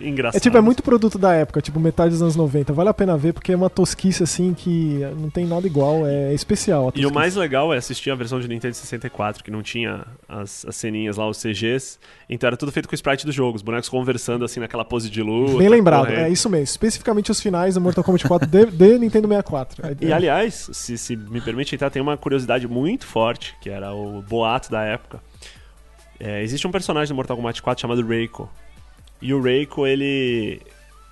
Engraçado. 0.00 0.38
É 0.38 0.40
tipo, 0.40 0.56
é 0.56 0.60
muito 0.60 0.82
produto 0.82 1.18
da 1.18 1.32
época, 1.34 1.60
tipo, 1.60 1.80
metade 1.80 2.10
dos 2.10 2.22
anos 2.22 2.36
90. 2.36 2.72
Vale 2.72 2.88
a 2.88 2.94
pena 2.94 3.16
ver 3.16 3.32
porque 3.32 3.52
é 3.52 3.56
uma 3.56 3.70
tosquice 3.70 4.22
assim 4.22 4.54
que 4.54 5.00
não 5.18 5.30
tem 5.30 5.46
nada 5.46 5.66
igual, 5.66 6.06
é 6.06 6.32
especial. 6.34 6.92
E 6.94 7.06
o 7.06 7.12
mais 7.12 7.34
legal 7.36 7.72
é 7.74 7.76
assistir 7.76 8.10
a 8.10 8.14
versão 8.14 8.40
de 8.40 8.48
Nintendo 8.48 8.74
64, 8.74 9.42
que 9.42 9.50
não 9.50 9.62
tinha 9.62 10.04
as, 10.28 10.64
as 10.66 10.76
ceninhas 10.76 11.16
lá, 11.16 11.28
os 11.28 11.40
CGs. 11.40 11.98
Então 12.28 12.46
era 12.46 12.56
tudo 12.56 12.70
feito 12.72 12.88
com 12.88 12.92
o 12.92 12.94
sprite 12.94 13.24
do 13.26 13.32
jogo, 13.32 13.56
os 13.56 13.62
bonecos 13.62 13.88
conversando 13.88 14.44
assim 14.44 14.60
naquela 14.60 14.84
pose 14.84 15.08
de 15.10 15.22
luta. 15.22 15.58
Bem 15.58 15.68
lembrado, 15.68 16.06
correndo. 16.06 16.20
é 16.26 16.30
isso 16.30 16.48
mesmo. 16.48 16.64
Especificamente 16.64 17.30
os 17.30 17.40
finais 17.40 17.74
do 17.74 17.80
Mortal 17.80 18.04
Kombat 18.04 18.26
4 18.26 18.48
de, 18.48 18.66
de 18.66 18.98
Nintendo 18.98 19.28
64. 19.28 19.86
É- 19.86 19.96
E 20.10 20.12
aliás, 20.12 20.70
se, 20.72 20.96
se 20.96 21.16
me 21.16 21.40
permite 21.40 21.74
entrar, 21.74 21.90
tem 21.90 22.00
uma 22.00 22.16
curiosidade 22.16 22.66
muito 22.66 23.06
forte, 23.06 23.54
que 23.60 23.68
era 23.70 23.92
o 23.92 24.22
boato 24.22 24.70
da 24.70 24.82
época. 24.82 25.20
É, 26.18 26.42
existe 26.42 26.66
um 26.66 26.70
personagem 26.70 27.10
no 27.10 27.16
Mortal 27.16 27.36
Kombat 27.36 27.62
4 27.62 27.80
chamado 27.80 28.06
Reiko. 28.06 28.48
E 29.20 29.34
o 29.34 29.40
Reiko, 29.40 29.86
ele. 29.86 30.60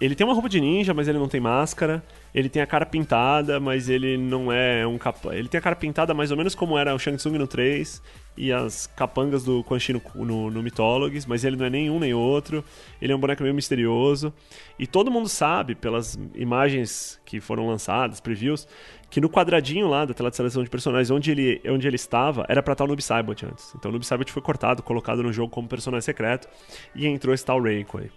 Ele 0.00 0.14
tem 0.14 0.26
uma 0.26 0.32
roupa 0.32 0.48
de 0.48 0.60
ninja, 0.60 0.94
mas 0.94 1.08
ele 1.08 1.18
não 1.18 1.28
tem 1.28 1.40
máscara. 1.40 2.02
Ele 2.34 2.48
tem 2.48 2.62
a 2.62 2.66
cara 2.66 2.84
pintada, 2.84 3.58
mas 3.58 3.88
ele 3.88 4.16
não 4.16 4.52
é 4.52 4.86
um 4.86 4.98
capa... 4.98 5.34
Ele 5.34 5.48
tem 5.48 5.58
a 5.58 5.62
cara 5.62 5.76
pintada 5.76 6.12
mais 6.12 6.30
ou 6.30 6.36
menos 6.36 6.54
como 6.54 6.76
era 6.78 6.94
o 6.94 6.98
Shang 6.98 7.16
Tsung 7.16 7.38
no 7.38 7.46
3 7.46 8.02
e 8.36 8.52
as 8.52 8.86
capangas 8.86 9.42
do 9.42 9.64
Quan 9.64 9.78
Chi 9.78 9.92
no, 9.92 10.02
no, 10.24 10.50
no 10.50 10.62
Mythologies, 10.62 11.26
mas 11.26 11.44
ele 11.44 11.56
não 11.56 11.66
é 11.66 11.70
nenhum 11.70 11.98
nem 11.98 12.14
outro. 12.14 12.64
Ele 13.02 13.12
é 13.12 13.16
um 13.16 13.18
boneco 13.18 13.42
meio 13.42 13.54
misterioso. 13.54 14.32
E 14.78 14.86
todo 14.86 15.10
mundo 15.10 15.28
sabe, 15.28 15.74
pelas 15.74 16.18
imagens 16.34 17.20
que 17.24 17.40
foram 17.40 17.66
lançadas, 17.66 18.20
previews, 18.20 18.68
que 19.10 19.20
no 19.20 19.28
quadradinho 19.28 19.88
lá 19.88 20.04
da 20.04 20.14
tela 20.14 20.30
de 20.30 20.36
seleção 20.36 20.62
de 20.62 20.70
personagens, 20.70 21.10
onde 21.10 21.30
ele, 21.30 21.60
onde 21.66 21.86
ele 21.86 21.96
estava, 21.96 22.44
era 22.48 22.62
pra 22.62 22.72
estar 22.72 22.84
o 22.84 22.86
Noob 22.86 23.02
Saibot 23.02 23.44
antes. 23.44 23.74
Então 23.74 23.88
o 23.88 23.92
Noob 23.92 24.06
Saibot 24.06 24.30
foi 24.30 24.42
cortado, 24.42 24.82
colocado 24.82 25.22
no 25.22 25.32
jogo 25.32 25.50
como 25.50 25.66
personagem 25.66 26.04
secreto, 26.04 26.48
e 26.94 27.06
entrou 27.06 27.34
esse 27.34 27.44
tal 27.44 27.60
Reiko 27.60 27.98
aí. 27.98 28.10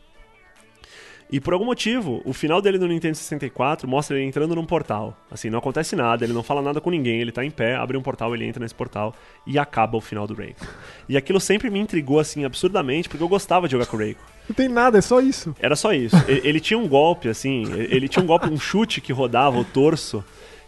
E 1.31 1.39
por 1.39 1.53
algum 1.53 1.65
motivo, 1.65 2.21
o 2.25 2.33
final 2.33 2.61
dele 2.61 2.77
no 2.77 2.87
Nintendo 2.87 3.15
64 3.15 3.87
mostra 3.87 4.17
ele 4.17 4.25
entrando 4.25 4.53
num 4.53 4.65
portal. 4.65 5.17
Assim, 5.31 5.49
não 5.49 5.59
acontece 5.59 5.95
nada, 5.95 6.25
ele 6.25 6.33
não 6.33 6.43
fala 6.43 6.61
nada 6.61 6.81
com 6.81 6.89
ninguém, 6.89 7.21
ele 7.21 7.31
tá 7.31 7.45
em 7.45 7.49
pé, 7.49 7.75
abre 7.75 7.95
um 7.95 8.01
portal, 8.01 8.35
ele 8.35 8.45
entra 8.45 8.61
nesse 8.61 8.75
portal 8.75 9.15
e 9.47 9.57
acaba 9.57 9.97
o 9.97 10.01
final 10.01 10.27
do 10.27 10.33
Reiko. 10.33 10.67
E 11.07 11.15
aquilo 11.15 11.39
sempre 11.39 11.69
me 11.69 11.79
intrigou, 11.79 12.19
assim, 12.19 12.43
absurdamente, 12.43 13.07
porque 13.07 13.23
eu 13.23 13.29
gostava 13.29 13.65
de 13.65 13.71
jogar 13.71 13.85
com 13.85 13.95
o 13.95 13.99
Reiko. 13.99 14.21
Não 14.49 14.55
tem 14.55 14.67
nada, 14.67 14.97
é 14.97 15.01
só 15.01 15.21
isso. 15.21 15.55
Era 15.59 15.77
só 15.77 15.93
isso. 15.93 16.17
Ele, 16.27 16.41
ele 16.43 16.59
tinha 16.59 16.77
um 16.77 16.87
golpe, 16.87 17.29
assim, 17.29 17.63
ele 17.73 18.09
tinha 18.09 18.21
um 18.21 18.27
golpe, 18.27 18.49
um 18.49 18.59
chute 18.59 18.99
que 18.99 19.13
rodava 19.13 19.57
o 19.57 19.63
torso, 19.63 20.21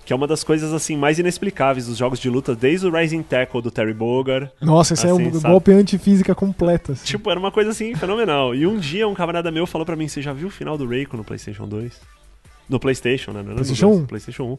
que 0.05 0.11
é 0.11 0.15
uma 0.15 0.27
das 0.27 0.43
coisas, 0.43 0.73
assim, 0.73 0.97
mais 0.97 1.17
inexplicáveis 1.19 1.87
dos 1.87 1.97
jogos 1.97 2.19
de 2.19 2.29
luta, 2.29 2.55
desde 2.55 2.85
o 2.87 2.91
Rising 2.91 3.23
Tackle 3.23 3.61
do 3.61 3.71
Terry 3.71 3.93
Bogard. 3.93 4.49
Nossa, 4.61 4.93
esse 4.93 5.07
é 5.07 5.11
Assim, 5.11 5.27
um 5.27 5.33
sabe? 5.33 5.51
golpe 5.51 5.71
antifísica 5.71 6.35
completa. 6.35 6.91
assim. 6.93 7.05
Tipo, 7.05 7.31
era 7.31 7.39
uma 7.39 7.51
coisa, 7.51 7.69
assim, 7.71 7.95
fenomenal. 7.95 8.53
E 8.53 8.67
um 8.67 8.77
dia 8.77 9.07
um 9.07 9.13
camarada 9.13 9.49
meu 9.51 9.65
falou 9.65 9.85
pra 9.85 9.95
mim, 9.95 10.07
você 10.07 10.21
já 10.21 10.33
viu 10.33 10.47
o 10.47 10.51
final 10.51 10.77
do 10.77 10.85
Reiko 10.87 11.15
no 11.15 11.23
PlayStation 11.23 11.67
2? 11.67 12.01
No 12.69 12.79
PlayStation, 12.79 13.31
né? 13.31 13.41
Não 13.41 13.51
era 13.51 13.59
no 13.59 13.65
PlayStation 13.65 13.87
2, 13.89 13.99
1? 14.01 14.05
PlayStation 14.07 14.43
1. 14.43 14.57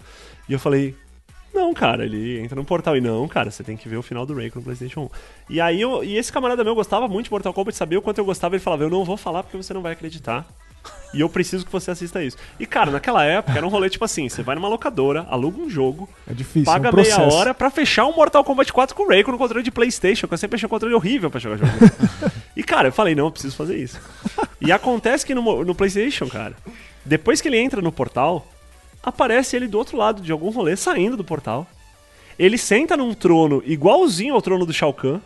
E 0.49 0.53
eu 0.53 0.59
falei... 0.59 0.95
Não, 1.53 1.73
cara, 1.73 2.05
ele 2.05 2.41
entra 2.41 2.57
no 2.57 2.65
portal. 2.65 2.97
E 2.97 3.01
não, 3.01 3.29
cara, 3.29 3.49
você 3.51 3.63
tem 3.63 3.77
que 3.77 3.89
ver 3.89 3.97
o 3.97 4.03
final 4.03 4.27
do 4.27 4.35
Reiko 4.35 4.59
no 4.59 4.65
PlayStation 4.65 5.03
1. 5.03 5.09
E 5.51 5.61
aí, 5.61 5.81
eu, 5.81 6.03
e 6.03 6.17
esse 6.17 6.33
camarada 6.33 6.65
meu 6.65 6.75
gostava 6.75 7.07
muito 7.07 7.27
de 7.27 7.31
Mortal 7.31 7.53
Kombat, 7.55 7.77
sabia 7.77 7.97
o 7.99 8.03
quanto 8.03 8.19
eu 8.19 8.25
gostava. 8.25 8.57
Ele 8.57 8.63
falava, 8.63 8.83
eu 8.83 8.91
não 8.91 9.05
vou 9.05 9.17
falar 9.17 9.45
porque 9.45 9.57
você 9.57 9.73
não 9.73 9.81
vai 9.81 9.93
acreditar. 9.93 10.45
E 11.14 11.20
eu 11.20 11.29
preciso 11.29 11.64
que 11.64 11.70
você 11.70 11.92
assista 11.92 12.23
isso. 12.23 12.37
E, 12.59 12.66
cara, 12.66 12.90
naquela 12.90 13.25
época 13.25 13.57
era 13.57 13.64
um 13.64 13.70
rolê 13.70 13.88
tipo 13.88 14.05
assim: 14.05 14.29
você 14.29 14.42
vai 14.42 14.57
numa 14.57 14.68
locadora, 14.68 15.25
aluga 15.31 15.61
um 15.61 15.70
jogo, 15.70 16.09
É 16.29 16.35
difícil, 16.35 16.64
paga 16.64 16.88
é 16.88 16.92
um 16.92 16.97
meia 16.97 17.23
hora 17.23 17.55
pra 17.55 17.70
fechar 17.70 18.05
um 18.07 18.12
Mortal 18.12 18.42
Kombat 18.42 18.73
4 18.73 18.97
com 18.97 19.05
o 19.05 19.09
Ray 19.09 19.23
com 19.23 19.31
o 19.31 19.38
controle 19.38 19.62
de 19.62 19.70
PlayStation, 19.70 20.27
que 20.27 20.35
eu 20.35 20.38
sempre 20.38 20.57
achei 20.57 20.66
um 20.66 20.70
controle 20.70 20.94
horrível 20.94 21.31
pra 21.31 21.38
jogar 21.38 21.57
jogo. 21.59 21.73
e, 22.57 22.62
cara, 22.64 22.88
eu 22.88 22.92
falei: 22.92 23.14
não, 23.14 23.27
eu 23.27 23.31
preciso 23.31 23.57
fazer 23.57 23.77
isso. 23.77 24.01
E 24.61 24.73
acontece 24.73 25.25
que 25.25 25.35
no, 25.35 25.64
no 25.64 25.75
PlayStation, 25.75 26.29
cara, 26.29 26.57
depois 27.05 27.40
que 27.40 27.47
ele 27.47 27.59
entra 27.59 27.81
no 27.81 27.92
portal, 27.92 28.47
aparece 29.03 29.55
ele 29.55 29.68
do 29.68 29.79
outro 29.79 29.97
lado 29.97 30.20
de 30.20 30.33
algum 30.33 30.51
rolê, 30.51 30.77
saindo 30.77 31.16
do 31.16 31.25
portal. 31.25 31.66
Ele 32.37 32.59
senta 32.59 32.97
num 32.97 33.14
trono 33.14 33.62
igualzinho 33.64 34.35
ao 34.35 34.42
trono 34.42 34.66
do 34.66 34.73
Shao 34.73 34.92
Kahn. 34.92 35.20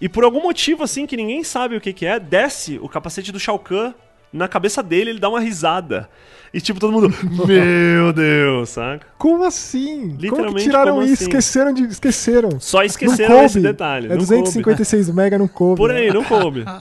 E 0.00 0.08
por 0.08 0.24
algum 0.24 0.42
motivo, 0.42 0.82
assim, 0.82 1.06
que 1.06 1.16
ninguém 1.16 1.44
sabe 1.44 1.76
o 1.76 1.80
que, 1.80 1.92
que 1.92 2.04
é, 2.04 2.18
desce 2.18 2.76
o 2.82 2.88
capacete 2.88 3.30
do 3.30 3.38
Shao 3.38 3.56
Kahn 3.56 3.94
na 4.32 4.48
cabeça 4.48 4.82
dele, 4.82 5.10
ele 5.10 5.20
dá 5.20 5.28
uma 5.28 5.40
risada. 5.40 6.08
E 6.54 6.60
tipo, 6.60 6.78
todo 6.78 6.92
mundo, 6.92 7.08
meu 7.46 8.12
Deus, 8.12 8.70
saca? 8.70 9.06
Como 9.18 9.42
assim? 9.44 10.10
como 10.10 10.20
Literalmente, 10.20 10.64
tiraram 10.64 10.92
como 10.94 11.02
isso? 11.04 11.14
assim? 11.14 11.24
Esqueceram 11.24 11.72
de. 11.72 11.84
Esqueceram. 11.84 12.60
Só 12.60 12.82
esqueceram 12.82 13.34
coube. 13.34 13.46
esse 13.46 13.60
detalhe. 13.60 14.06
É 14.06 14.10
não 14.10 14.18
256 14.18 15.10
mega, 15.10 15.38
não 15.38 15.48
coube. 15.48 15.76
Por 15.76 15.90
né? 15.90 16.00
aí, 16.00 16.12
não 16.12 16.24
coube. 16.24 16.64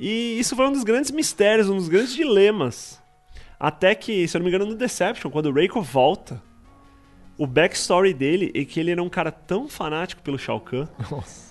E 0.00 0.38
isso 0.38 0.54
foi 0.54 0.64
um 0.68 0.70
dos 0.70 0.84
grandes 0.84 1.10
mistérios, 1.10 1.68
um 1.68 1.74
dos 1.74 1.88
grandes 1.88 2.14
dilemas. 2.14 3.00
Até 3.58 3.96
que, 3.96 4.28
se 4.28 4.36
eu 4.36 4.38
não 4.38 4.44
me 4.44 4.50
engano, 4.54 4.70
no 4.70 4.76
Deception, 4.76 5.28
quando 5.28 5.46
o 5.46 5.52
Reiko 5.52 5.82
volta, 5.82 6.40
o 7.36 7.48
backstory 7.48 8.14
dele 8.14 8.52
é 8.54 8.64
que 8.64 8.78
ele 8.78 8.92
era 8.92 9.02
um 9.02 9.08
cara 9.08 9.32
tão 9.32 9.68
fanático 9.68 10.22
pelo 10.22 10.38
Shao 10.38 10.60
Kahn. 10.60 10.86
Nossa. 11.10 11.47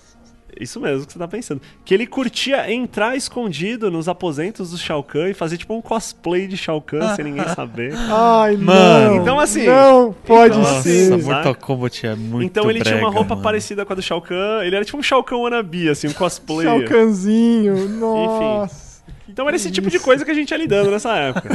Isso 0.60 0.80
mesmo 0.80 1.06
que 1.06 1.12
você 1.12 1.18
tá 1.18 1.28
pensando. 1.28 1.60
Que 1.84 1.94
ele 1.94 2.06
curtia 2.06 2.70
entrar 2.72 3.16
escondido 3.16 3.90
nos 3.90 4.08
aposentos 4.08 4.70
do 4.70 4.78
Shao 4.78 5.02
Kahn 5.02 5.28
e 5.30 5.34
fazer 5.34 5.56
tipo 5.56 5.74
um 5.74 5.80
cosplay 5.80 6.46
de 6.46 6.56
Shao 6.56 6.80
Kahn 6.80 7.14
sem 7.16 7.24
ninguém 7.24 7.46
saber. 7.54 7.94
Ai, 8.10 8.56
Mano. 8.56 9.14
não. 9.14 9.16
Então, 9.22 9.40
assim, 9.40 9.66
Não, 9.66 10.12
pode 10.26 10.58
então, 10.58 10.82
ser. 10.82 11.12
assim, 11.14 11.22
Mortal? 11.24 11.54
Kombat 11.54 12.06
é 12.06 12.14
muito 12.14 12.44
então 12.44 12.70
ele 12.70 12.80
tinha 12.80 12.94
uma 12.96 13.02
brega, 13.02 13.16
roupa 13.16 13.34
mano. 13.34 13.42
parecida 13.42 13.84
com 13.86 13.92
a 13.92 13.96
do 13.96 14.02
Shao 14.02 14.20
Kahn. 14.20 14.62
Ele 14.64 14.76
era 14.76 14.84
tipo 14.84 14.98
um 14.98 15.02
Shao 15.02 15.22
Kahn 15.24 15.38
wannabe, 15.38 15.88
assim, 15.88 16.08
um 16.08 16.12
cosplay. 16.12 16.66
Chalcanzinho, 16.66 17.88
nossa. 17.98 19.02
Então 19.28 19.46
era 19.46 19.56
esse 19.56 19.70
tipo 19.70 19.90
de 19.90 19.98
coisa 19.98 20.24
que 20.24 20.30
a 20.30 20.34
gente 20.34 20.50
ia 20.50 20.56
lidando 20.56 20.90
nessa 20.90 21.14
época. 21.16 21.48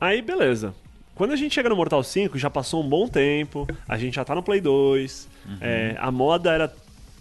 Aí, 0.00 0.22
beleza. 0.22 0.74
Quando 1.14 1.32
a 1.32 1.36
gente 1.36 1.54
chega 1.54 1.68
no 1.68 1.76
Mortal 1.76 2.02
5, 2.02 2.36
já 2.38 2.50
passou 2.50 2.82
um 2.82 2.88
bom 2.88 3.06
tempo, 3.06 3.66
a 3.88 3.96
gente 3.96 4.14
já 4.14 4.24
tá 4.24 4.34
no 4.34 4.42
Play 4.42 4.60
2, 4.60 5.28
é, 5.60 5.94
a 5.98 6.10
moda 6.10 6.50
era 6.52 6.72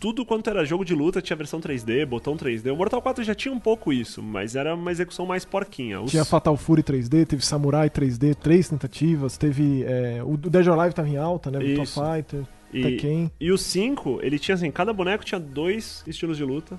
tudo 0.03 0.25
quanto 0.25 0.49
era 0.49 0.65
jogo 0.65 0.83
de 0.83 0.93
luta, 0.93 1.21
tinha 1.21 1.37
versão 1.37 1.61
3D, 1.61 2.05
botão 2.05 2.35
3D. 2.35 2.73
O 2.73 2.75
Mortal 2.75 3.01
4 3.01 3.23
já 3.23 3.33
tinha 3.33 3.53
um 3.53 3.59
pouco 3.59 3.93
isso, 3.93 4.21
mas 4.21 4.53
era 4.53 4.75
uma 4.75 4.91
execução 4.91 5.25
mais 5.25 5.45
porquinha. 5.45 6.01
Os- 6.01 6.11
Tinha 6.11 6.25
Fatal 6.25 6.57
Fury 6.57 6.83
3D, 6.83 7.25
teve 7.25 7.45
Samurai 7.45 7.89
3D, 7.89 8.35
três 8.35 8.67
tentativas, 8.67 9.37
teve. 9.37 9.85
é, 9.85 10.21
o 10.21 10.35
Dead 10.35 10.67
or 10.67 10.77
Alive 10.77 10.93
tava 10.93 11.07
em 11.07 11.15
alta, 11.15 11.49
né? 11.49 11.57
Virtua. 11.59 11.85
Fighter, 12.17 12.43
e, 12.73 12.81
Tekken. 12.81 13.31
e 13.39 13.49
o 13.49 13.57
5, 13.57 14.19
ele 14.21 14.37
tinha 14.37 14.55
assim, 14.55 14.69
cada 14.71 14.91
boneco 14.91 15.23
tinha 15.23 15.39
dois 15.39 16.03
estilos 16.05 16.35
de 16.35 16.43
luta. 16.43 16.77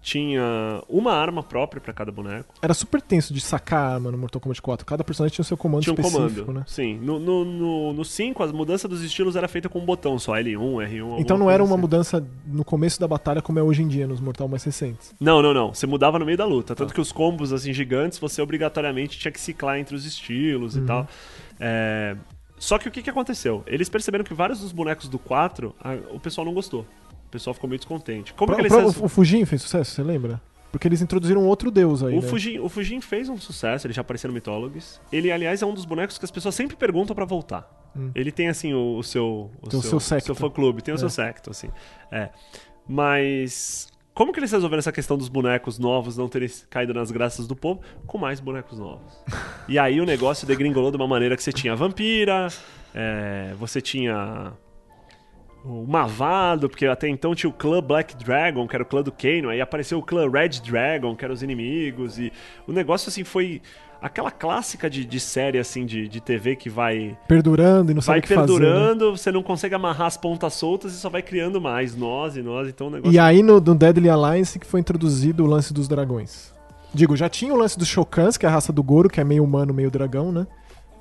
Tinha 0.00 0.82
uma 0.88 1.12
arma 1.12 1.42
própria 1.42 1.80
pra 1.80 1.92
cada 1.92 2.10
boneco. 2.12 2.54
Era 2.62 2.72
super 2.72 3.02
tenso 3.02 3.34
de 3.34 3.40
sacar 3.40 3.78
a 3.90 3.94
arma 3.94 4.10
no 4.10 4.16
Mortal 4.18 4.40
Kombat 4.40 4.62
4. 4.62 4.86
Cada 4.86 5.02
personagem 5.04 5.34
tinha 5.34 5.42
o 5.42 5.46
seu 5.46 5.56
comando 5.56 5.82
Tinha 5.82 5.92
um 5.92 6.00
específico, 6.00 6.44
comando. 6.46 6.58
né? 6.60 6.64
Sim. 6.66 6.98
No 6.98 7.18
5, 7.18 7.24
no, 7.24 7.44
no, 7.44 7.92
no 7.92 8.04
cinco, 8.04 8.42
a 8.42 8.46
mudança 8.46 8.86
dos 8.88 9.02
estilos 9.02 9.36
era 9.36 9.48
feita 9.48 9.68
com 9.68 9.78
um 9.80 9.84
botão 9.84 10.18
só, 10.18 10.32
L1, 10.34 10.56
R1. 10.56 11.00
alguma 11.02 11.20
Então 11.20 11.36
não 11.36 11.50
era 11.50 11.62
uma 11.62 11.72
assim. 11.74 11.80
mudança 11.80 12.26
no 12.46 12.64
começo 12.64 12.98
da 13.00 13.08
batalha 13.08 13.42
como 13.42 13.58
é 13.58 13.62
hoje 13.62 13.82
em 13.82 13.88
dia 13.88 14.06
nos 14.06 14.20
Mortal 14.20 14.48
mais 14.48 14.62
recentes. 14.64 15.12
Não, 15.20 15.42
não, 15.42 15.52
não. 15.52 15.74
Você 15.74 15.86
mudava 15.86 16.18
no 16.18 16.24
meio 16.24 16.38
da 16.38 16.46
luta. 16.46 16.72
Ah. 16.72 16.76
Tanto 16.76 16.94
que 16.94 17.00
os 17.00 17.12
combos 17.12 17.52
assim 17.52 17.72
gigantes 17.72 18.18
você 18.18 18.40
obrigatoriamente 18.40 19.18
tinha 19.18 19.32
que 19.32 19.40
ciclar 19.40 19.78
entre 19.78 19.94
os 19.96 20.06
estilos 20.06 20.76
Uhum. 20.76 20.82
e 20.84 20.86
tal. 20.86 21.08
É, 21.60 22.16
Só 22.56 22.78
que 22.78 22.88
o 22.88 22.90
que, 22.90 23.02
que 23.02 23.10
aconteceu? 23.10 23.62
Eles 23.66 23.88
perceberam 23.88 24.24
que 24.24 24.34
vários 24.34 24.60
dos 24.60 24.72
bonecos 24.72 25.08
do 25.08 25.18
4, 25.18 25.74
a- 25.80 25.96
o 26.12 26.18
pessoal 26.18 26.44
não 26.44 26.52
gostou. 26.54 26.84
O 27.28 27.30
pessoal 27.30 27.54
ficou 27.54 27.68
meio 27.68 27.78
descontente. 27.78 28.32
Como 28.34 28.46
Pro- 28.46 28.56
que 28.56 28.62
eles 28.62 28.72
pro- 28.72 28.78
resolveram? 28.80 29.06
o 29.06 29.08
Fujin 29.08 29.44
fez 29.44 29.62
sucesso, 29.62 29.90
você 29.92 30.02
lembra? 30.02 30.40
Porque 30.72 30.88
eles 30.88 31.00
introduziram 31.00 31.46
outro 31.46 31.70
deus 31.70 32.02
aí, 32.02 32.16
O 32.18 32.20
né? 32.22 32.28
Fujin, 32.28 32.58
o 32.58 32.68
Fujin 32.68 33.00
fez 33.00 33.28
um 33.28 33.38
sucesso, 33.38 33.86
ele 33.86 33.94
já 33.94 34.00
apareceu 34.02 34.28
no 34.28 34.34
Mythologies. 34.34 35.00
Ele, 35.12 35.30
aliás, 35.32 35.62
é 35.62 35.66
um 35.66 35.72
dos 35.72 35.84
bonecos 35.84 36.18
que 36.18 36.24
as 36.24 36.30
pessoas 36.30 36.54
sempre 36.54 36.76
perguntam 36.76 37.14
pra 37.16 37.24
voltar. 37.24 37.90
Hum. 37.96 38.10
Ele 38.14 38.30
tem, 38.30 38.48
assim, 38.48 38.74
o, 38.74 38.96
o 38.98 39.02
seu... 39.02 39.50
O 39.62 39.68
Tem 39.68 39.78
o 39.78 39.82
seu 39.82 39.98
secto. 40.00 40.26
seu 40.26 40.34
fã-clube, 40.34 40.82
tem 40.82 40.92
o 40.92 40.96
É. 40.96 40.98
seu 40.98 41.08
secto, 41.10 41.50
assim. 41.50 41.68
É. 42.12 42.28
Mas... 42.86 43.88
Como 44.14 44.32
que 44.32 44.40
eles 44.40 44.50
resolveram 44.50 44.80
essa 44.80 44.90
questão 44.90 45.16
dos 45.16 45.28
bonecos 45.28 45.78
novos 45.78 46.16
não 46.16 46.28
terem 46.28 46.50
caído 46.68 46.92
nas 46.92 47.10
graças 47.12 47.46
do 47.46 47.54
povo? 47.54 47.80
Com 48.04 48.18
mais 48.18 48.40
bonecos 48.40 48.76
novos. 48.78 49.16
e 49.68 49.78
aí 49.78 50.00
o 50.00 50.04
negócio 50.04 50.44
degringolou 50.46 50.90
de 50.90 50.96
uma 50.96 51.06
maneira 51.06 51.36
que 51.36 51.42
você 51.42 51.52
tinha 51.52 51.72
a 51.72 51.76
Vampira, 51.76 52.48
é, 52.92 53.54
você 53.58 53.80
tinha 53.80 54.52
o 55.68 55.86
Mavado, 55.86 56.68
porque 56.68 56.86
até 56.86 57.08
então 57.08 57.34
tinha 57.34 57.50
o 57.50 57.52
clã 57.52 57.82
Black 57.82 58.16
Dragon, 58.16 58.66
que 58.66 58.74
era 58.74 58.82
o 58.82 58.86
clã 58.86 59.02
do 59.02 59.12
Kano, 59.12 59.50
aí 59.50 59.60
apareceu 59.60 59.98
o 59.98 60.02
clã 60.02 60.28
Red 60.30 60.60
Dragon, 60.64 61.14
que 61.14 61.24
eram 61.24 61.34
os 61.34 61.42
inimigos, 61.42 62.18
e 62.18 62.32
o 62.66 62.72
negócio 62.72 63.08
assim 63.08 63.24
foi 63.24 63.60
aquela 64.00 64.30
clássica 64.30 64.88
de, 64.88 65.04
de 65.04 65.18
série 65.20 65.58
assim 65.58 65.84
de, 65.84 66.08
de 66.08 66.20
TV 66.20 66.54
que 66.54 66.70
vai 66.70 67.18
Perdurando 67.26 67.90
e 67.90 67.94
não 67.94 68.00
sabe 68.00 68.14
vai 68.14 68.18
o 68.20 68.22
que 68.22 68.28
fazer. 68.28 68.40
né? 68.40 68.58
perdurando, 68.58 69.16
você 69.16 69.32
não 69.32 69.42
consegue 69.42 69.74
amarrar 69.74 70.06
as 70.06 70.16
pontas 70.16 70.54
soltas 70.54 70.92
e 70.92 70.96
só 70.96 71.10
vai 71.10 71.20
criando 71.20 71.60
mais 71.60 71.96
nós 71.96 72.36
e 72.36 72.42
nós, 72.42 72.68
então 72.68 72.86
o 72.86 72.90
negócio 72.90 73.12
E 73.12 73.18
aí 73.18 73.42
no, 73.42 73.60
no 73.60 73.74
Deadly 73.74 74.08
Alliance 74.08 74.58
que 74.58 74.66
foi 74.66 74.80
introduzido 74.80 75.44
o 75.44 75.46
lance 75.46 75.74
dos 75.74 75.88
dragões. 75.88 76.54
Digo, 76.94 77.16
já 77.16 77.28
tinha 77.28 77.52
o 77.52 77.56
lance 77.56 77.78
dos 77.78 77.86
Shokans, 77.86 78.38
que 78.38 78.46
é 78.46 78.48
a 78.48 78.52
raça 78.52 78.72
do 78.72 78.82
Goro, 78.82 79.10
que 79.10 79.20
é 79.20 79.24
meio 79.24 79.44
humano, 79.44 79.74
meio 79.74 79.90
dragão, 79.90 80.32
né? 80.32 80.46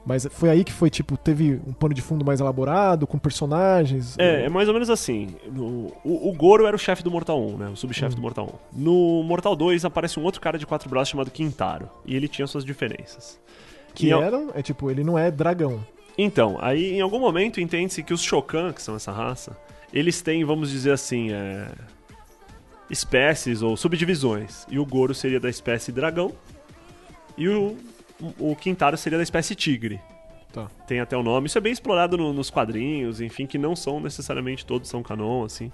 Mas 0.08 0.26
foi 0.32 0.50
aí 0.50 0.64
que 0.64 0.72
foi, 0.72 0.90
tipo, 0.90 1.18
teve 1.18 1.60
um 1.68 1.74
pano 1.74 1.94
de 1.94 2.02
fundo 2.02 2.24
mais 2.24 2.40
elaborado, 2.40 3.06
com 3.06 3.20
personagens. 3.20 4.18
É, 4.18 4.46
é 4.46 4.50
mais 4.50 4.70
ou 4.70 4.74
menos 4.74 4.90
assim. 4.90 5.36
No- 5.52 5.92
o, 6.02 6.30
o 6.30 6.34
Goro 6.34 6.66
era 6.66 6.74
o 6.74 6.80
chefe 6.80 7.04
do 7.04 7.12
Mortal 7.12 7.46
1, 7.46 7.58
né? 7.58 7.68
O 7.68 7.76
subchefe 7.76 8.16
do 8.16 8.22
Mortal 8.22 8.58
1. 8.74 8.82
No 8.82 9.22
Mortal 9.24 9.54
2 9.54 9.84
aparece 9.84 10.18
um 10.18 10.24
outro 10.24 10.40
cara 10.40 10.58
de 10.58 10.66
quatro 10.66 10.90
braços 10.90 11.10
chamado 11.10 11.30
Quintaro. 11.30 11.90
E 12.06 12.16
ele 12.16 12.30
tinha 12.30 12.48
suas 12.48 12.64
diferenças. 12.64 13.38
Que 13.94 14.10
eram, 14.14 14.50
é 14.56 14.62
tipo, 14.62 14.90
ele 14.90 15.04
não 15.04 15.20
é 15.20 15.30
dragão. 15.30 15.84
Então, 16.18 16.58
aí 16.62 16.94
em 16.94 17.02
algum 17.02 17.20
momento 17.20 17.60
entende-se 17.60 18.02
que 18.02 18.14
os 18.14 18.22
Shokan, 18.22 18.72
que 18.72 18.82
são 18.82 18.96
essa 18.96 19.12
raça, 19.12 19.58
eles 19.94 20.22
têm, 20.22 20.46
vamos 20.46 20.72
dizer 20.72 20.92
assim, 20.94 21.34
é, 21.34 21.68
espécies 22.90 23.62
ou 23.62 23.76
subdivisões. 23.76 24.66
E 24.70 24.80
o 24.80 24.86
Goro 24.86 25.14
seria 25.14 25.40
da 25.40 25.50
espécie 25.50 25.92
dragão 25.92 26.32
e 27.38 27.48
o, 27.50 27.76
o 28.40 28.56
Quintaro 28.56 28.98
seria 28.98 29.18
da 29.18 29.24
espécie 29.24 29.54
tigre. 29.56 30.00
Tá. 30.52 30.68
Tem 30.88 31.00
até 31.00 31.16
o 31.16 31.22
nome. 31.24 31.48
Isso 31.48 31.58
é 31.58 31.62
bem 31.62 31.72
explorado 31.74 32.18
no- 32.18 32.34
nos 32.34 32.50
quadrinhos, 32.50 33.22
enfim, 33.22 33.46
que 33.46 33.58
não 33.58 33.76
são 33.76 34.00
necessariamente 34.00 34.66
todos 34.66 34.90
são 34.90 35.04
canon, 35.04 35.44
assim. 35.44 35.72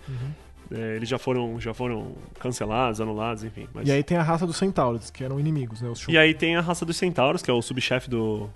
É, 0.72 0.96
eles 0.96 1.08
já 1.08 1.20
foram, 1.20 1.60
já 1.60 1.74
foram 1.74 2.14
cancelados, 2.40 3.00
anulados, 3.00 3.44
enfim. 3.44 3.68
mas- 3.74 3.88
E 3.88 3.92
aí 3.92 4.02
tem 4.04 4.18
a 4.18 4.24
raça 4.24 4.48
dos 4.48 4.58
Centauros, 4.58 5.12
que 5.12 5.24
eram 5.24 5.40
inimigos, 5.40 5.82
né? 5.82 5.92
E 6.10 6.18
aí 6.18 6.34
tem 6.34 6.56
a 6.56 6.62
raça 6.62 6.86
dos 6.86 6.98
centauros, 6.98 7.42
que 7.44 7.52
é 7.52 7.54
o 7.54 7.62
subchefe 7.62 8.10
do, 8.10 8.50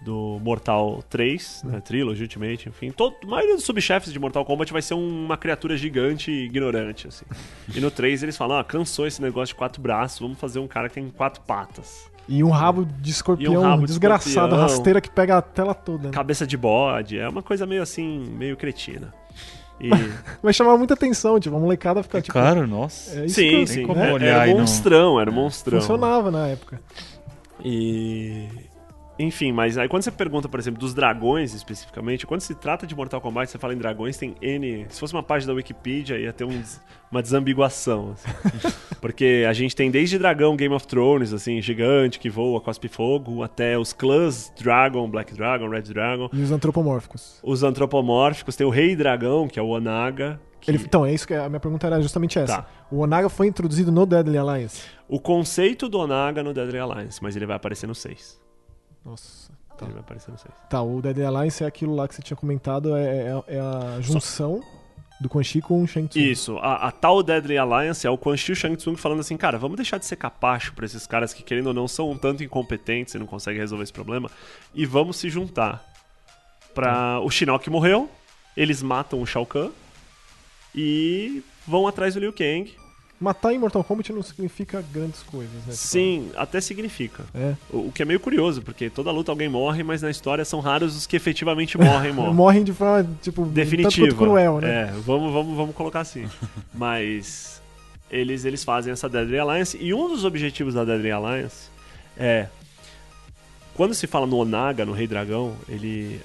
do 0.00 0.38
Mortal 0.42 1.02
3, 1.10 1.62
né, 1.64 1.80
Trilogy, 1.80 2.22
Ultimate, 2.22 2.68
enfim. 2.68 2.90
Todo, 2.90 3.16
a 3.22 3.26
maioria 3.26 3.56
dos 3.56 3.64
subchefes 3.64 4.12
de 4.12 4.18
Mortal 4.18 4.44
Kombat 4.44 4.72
vai 4.72 4.80
ser 4.80 4.94
um- 4.94 5.24
uma 5.24 5.36
criatura 5.36 5.76
gigante 5.76 6.30
e 6.30 6.44
ignorante, 6.44 7.08
assim. 7.08 7.24
E 7.74 7.80
no 7.80 7.90
3 7.90 8.22
eles 8.22 8.36
falam, 8.36 8.58
ah, 8.58 8.64
cansou 8.64 9.06
esse 9.06 9.20
negócio 9.20 9.54
de 9.54 9.58
quatro 9.58 9.82
braços, 9.82 10.20
vamos 10.20 10.38
fazer 10.38 10.60
um 10.60 10.68
cara 10.68 10.88
que 10.88 10.94
tem 10.94 11.08
quatro 11.10 11.40
patas. 11.42 12.08
E 12.28 12.44
um 12.44 12.50
rabo 12.50 12.84
de 13.00 13.10
escorpião 13.10 13.54
um 13.54 13.60
rabo 13.62 13.80
de 13.82 13.86
desgraçado, 13.88 14.30
escorpião. 14.30 14.60
rasteira 14.60 15.00
que 15.00 15.10
pega 15.10 15.38
a 15.38 15.42
tela 15.42 15.74
toda. 15.74 16.08
Né? 16.08 16.10
Cabeça 16.12 16.46
de 16.46 16.56
bode, 16.56 17.18
é 17.18 17.28
uma 17.28 17.42
coisa 17.42 17.66
meio 17.66 17.82
assim, 17.82 18.18
meio 18.36 18.56
cretina. 18.56 19.12
E, 19.80 19.88
Mas 20.42 20.54
chamava 20.54 20.76
muita 20.76 20.94
atenção, 20.94 21.40
tipo, 21.40 21.56
a 21.56 21.58
molecada 21.58 22.02
fica 22.02 22.20
tipo. 22.20 22.32
Claro, 22.32 22.66
nossa. 22.66 23.18
É 23.20 23.26
isso 23.26 23.34
sim, 23.36 23.48
que 23.48 23.54
eu- 23.54 23.66
sim. 23.66 23.86
como 23.86 24.00
é- 24.00 24.12
olhar 24.12 24.26
era 24.42 24.46
e 24.46 24.50
um 24.50 24.54
não- 24.54 24.60
monstrão, 24.60 25.20
era 25.20 25.30
um 25.30 25.34
monstrão. 25.34 25.80
Funcionava 25.80 26.30
na 26.30 26.48
época. 26.48 26.80
E. 27.64 28.46
Enfim, 29.18 29.50
mas 29.52 29.76
aí 29.76 29.88
quando 29.88 30.02
você 30.02 30.10
pergunta, 30.12 30.48
por 30.48 30.60
exemplo, 30.60 30.78
dos 30.78 30.94
dragões 30.94 31.52
especificamente, 31.54 32.26
quando 32.26 32.40
se 32.40 32.54
trata 32.54 32.86
de 32.86 32.94
Mortal 32.94 33.20
Kombat, 33.20 33.50
você 33.50 33.58
fala 33.58 33.74
em 33.74 33.78
dragões, 33.78 34.16
tem 34.16 34.34
N. 34.40 34.86
Se 34.88 35.00
fosse 35.00 35.12
uma 35.12 35.22
página 35.22 35.52
da 35.52 35.56
Wikipedia, 35.56 36.16
ia 36.18 36.32
ter 36.32 36.44
um 36.44 36.62
uma 37.10 37.22
desambiguação. 37.22 38.12
assim. 38.12 38.28
Porque 39.00 39.44
a 39.48 39.52
gente 39.52 39.74
tem 39.74 39.90
desde 39.90 40.18
dragão 40.18 40.54
Game 40.56 40.74
of 40.74 40.86
Thrones, 40.86 41.32
assim, 41.32 41.60
gigante, 41.62 42.18
que 42.18 42.28
voa, 42.28 42.60
cospe 42.60 42.86
fogo, 42.88 43.42
até 43.42 43.78
os 43.78 43.92
clãs 43.92 44.52
Dragon, 44.58 45.08
Black 45.08 45.32
Dragon, 45.34 45.68
Red 45.68 45.82
Dragon. 45.82 46.28
E 46.32 46.42
os 46.42 46.50
antropomórficos. 46.52 47.38
Os 47.42 47.62
antropomórficos, 47.62 48.56
tem 48.56 48.66
o 48.66 48.70
Rei 48.70 48.94
Dragão, 48.94 49.48
que 49.48 49.58
é 49.58 49.62
o 49.62 49.68
Onaga. 49.68 50.38
que- 50.60 50.70
Ele- 50.72 50.82
então, 50.84 51.06
é 51.06 51.12
isso 51.14 51.26
que 51.26 51.32
a 51.34 51.48
minha 51.48 51.60
pergunta 51.60 51.86
era 51.86 52.00
justamente 52.02 52.38
essa. 52.38 52.58
Tá. 52.62 52.66
O 52.90 52.98
Onaga 52.98 53.28
foi 53.28 53.46
introduzido 53.46 53.90
no 53.92 54.04
Deadly 54.04 54.36
Alliance. 54.36 54.82
O 55.08 55.18
conceito 55.20 55.88
do 55.88 55.98
Onaga 55.98 56.42
no 56.42 56.52
Deadly 56.52 56.78
Alliance, 56.78 57.20
mas 57.22 57.36
ele 57.36 57.46
vai 57.46 57.56
aparecer 57.56 57.86
no 57.86 57.94
6. 57.94 58.38
Nossa. 59.04 59.50
Tá. 59.76 59.84
Ele 59.86 59.92
vai 59.94 60.00
aparecer 60.02 60.30
no 60.32 60.38
6. 60.38 60.52
Tá, 60.68 60.82
o 60.82 61.00
Deadly 61.00 61.24
Alliance 61.24 61.62
é 61.62 61.66
aquilo 61.66 61.94
lá 61.94 62.08
que 62.08 62.14
você 62.14 62.22
tinha 62.22 62.36
comentado, 62.36 62.96
é, 62.96 63.28
é- 63.48 63.56
é 63.56 63.60
a 63.60 64.00
junção 64.00 64.60
do 65.20 65.28
Quan 65.28 65.42
Chi 65.42 65.60
com 65.60 65.82
o 65.82 65.86
Shang 65.86 66.08
Tsung. 66.08 66.20
Isso, 66.20 66.58
a, 66.58 66.88
a 66.88 66.90
tal 66.92 67.22
Deadly 67.22 67.56
Alliance 67.58 68.04
é 68.06 68.10
o 68.10 68.18
Quan 68.18 68.36
Chi 68.36 68.50
e 68.50 68.52
o 68.52 68.56
Shang 68.56 68.76
Tsung 68.76 68.96
falando 68.96 69.20
assim, 69.20 69.36
cara, 69.36 69.56
vamos 69.56 69.76
deixar 69.76 69.98
de 69.98 70.04
ser 70.06 70.16
capacho 70.16 70.72
pra 70.74 70.84
esses 70.84 71.06
caras 71.06 71.32
que, 71.32 71.42
querendo 71.44 71.68
ou 71.68 71.74
não, 71.74 71.86
são 71.86 72.10
um 72.10 72.18
tanto 72.18 72.42
incompetentes 72.42 73.14
e 73.14 73.18
não 73.18 73.26
conseguem 73.26 73.60
resolver 73.60 73.84
esse 73.84 73.92
problema, 73.92 74.28
e 74.74 74.84
vamos 74.84 75.16
se 75.16 75.28
juntar. 75.30 75.84
Pra... 76.74 77.20
O 77.20 77.30
Shinnok 77.30 77.68
morreu, 77.70 78.10
eles 78.56 78.82
matam 78.82 79.20
o 79.22 79.26
Shao 79.26 79.46
Kahn 79.46 79.70
e 80.74 81.42
vão 81.66 81.86
atrás 81.86 82.14
do 82.14 82.20
Liu 82.20 82.32
Kang. 82.32 82.72
Matar 83.20 83.52
em 83.52 83.58
Mortal 83.58 83.82
Kombat 83.82 84.12
não 84.12 84.22
significa 84.22 84.84
grandes 84.92 85.22
coisas, 85.24 85.54
né? 85.66 85.72
Sim, 85.72 86.30
até 86.36 86.60
significa. 86.60 87.24
É. 87.34 87.54
O, 87.70 87.88
o 87.88 87.92
que 87.92 88.02
é 88.02 88.04
meio 88.04 88.20
curioso, 88.20 88.62
porque 88.62 88.88
toda 88.88 89.10
luta 89.10 89.32
alguém 89.32 89.48
morre, 89.48 89.82
mas 89.82 90.02
na 90.02 90.10
história 90.10 90.44
são 90.44 90.60
raros 90.60 90.96
os 90.96 91.06
que 91.06 91.16
efetivamente 91.16 91.76
morrem, 91.76 92.12
morrem. 92.14 92.34
Morrem 92.34 92.64
de 92.64 92.72
forma, 92.72 93.08
tipo, 93.20 93.44
definitiva. 93.46 94.14
cruel, 94.14 94.60
né? 94.60 94.82
É, 94.82 94.92
vamos, 95.04 95.32
vamos, 95.32 95.56
vamos 95.56 95.74
colocar 95.74 96.00
assim. 96.00 96.28
Mas 96.72 97.60
eles, 98.10 98.44
eles 98.44 98.62
fazem 98.62 98.92
essa 98.92 99.08
Deadly 99.08 99.38
Alliance 99.38 99.76
e 99.80 99.92
um 99.92 100.08
dos 100.08 100.24
objetivos 100.24 100.74
da 100.74 100.84
Deadly 100.84 101.10
Alliance 101.10 101.68
é 102.16 102.46
quando 103.74 103.94
se 103.94 104.06
fala 104.06 104.26
no 104.26 104.36
Onaga, 104.36 104.84
no 104.84 104.92
Rei 104.92 105.06
Dragão, 105.06 105.56
ele 105.68 106.20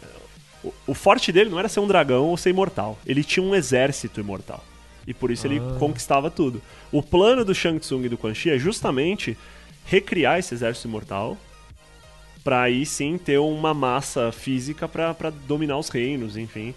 o, 0.64 0.74
o 0.88 0.94
forte 0.94 1.32
dele 1.32 1.50
não 1.50 1.60
era 1.60 1.70
ser 1.70 1.82
um 1.82 1.88
dragão 1.88 2.26
ou 2.26 2.38
ser 2.38 2.50
imortal. 2.50 2.98
Ele 3.06 3.24
tinha 3.24 3.46
um 3.46 3.54
exército 3.54 4.20
imortal. 4.20 4.64
E 5.06 5.14
por 5.14 5.32
isso 5.32 5.46
ele 5.48 5.60
Ah. 5.60 5.76
conquistava 5.80 6.30
tudo. 6.32 6.62
O 6.92 7.02
plano 7.04 7.44
do 7.44 7.54
Shang 7.54 7.80
Tsung 7.80 8.06
e 8.06 8.10
do 8.10 8.18
Quan 8.18 8.34
Chi 8.34 8.50
é 8.52 8.58
justamente 8.58 9.38
recriar 9.86 10.40
esse 10.40 10.54
exército 10.54 10.88
imortal 10.88 11.38
pra 12.44 12.62
aí 12.64 12.86
sim 12.86 13.18
ter 13.18 13.38
uma 13.38 13.74
massa 13.74 14.32
física 14.32 14.88
pra 14.88 15.14
pra 15.14 15.30
dominar 15.30 15.78
os 15.78 15.90
reinos, 15.90 16.38
enfim. 16.38 16.74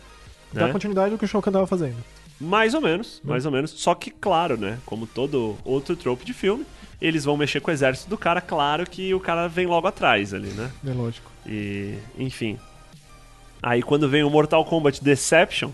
Dá 0.52 0.66
né? 0.66 0.72
continuidade 0.72 1.12
ao 1.12 1.18
que 1.18 1.24
o 1.24 1.28
Shao 1.28 1.42
Kahn 1.42 1.52
tava 1.52 1.66
fazendo. 1.66 1.96
Mais 2.40 2.74
ou 2.74 2.80
menos, 2.80 3.20
mais 3.24 3.46
ou 3.46 3.52
menos. 3.52 3.70
Só 3.70 3.94
que, 3.94 4.10
claro, 4.10 4.56
né? 4.58 4.78
Como 4.84 5.06
todo 5.06 5.56
outro 5.64 5.96
trope 5.96 6.24
de 6.24 6.32
filme, 6.34 6.66
eles 7.00 7.24
vão 7.24 7.36
mexer 7.36 7.60
com 7.60 7.70
o 7.70 7.74
exército 7.74 8.10
do 8.10 8.18
cara, 8.18 8.40
claro 8.40 8.84
que 8.88 9.12
o 9.14 9.20
cara 9.20 9.48
vem 9.48 9.66
logo 9.66 9.86
atrás 9.86 10.34
ali, 10.34 10.48
né? 10.48 10.70
É 10.86 10.90
lógico. 10.92 11.30
E, 11.46 11.94
enfim. 12.18 12.58
Aí 13.62 13.82
quando 13.82 14.08
vem 14.08 14.22
o 14.22 14.30
Mortal 14.30 14.64
Kombat 14.64 15.02
Deception, 15.02 15.70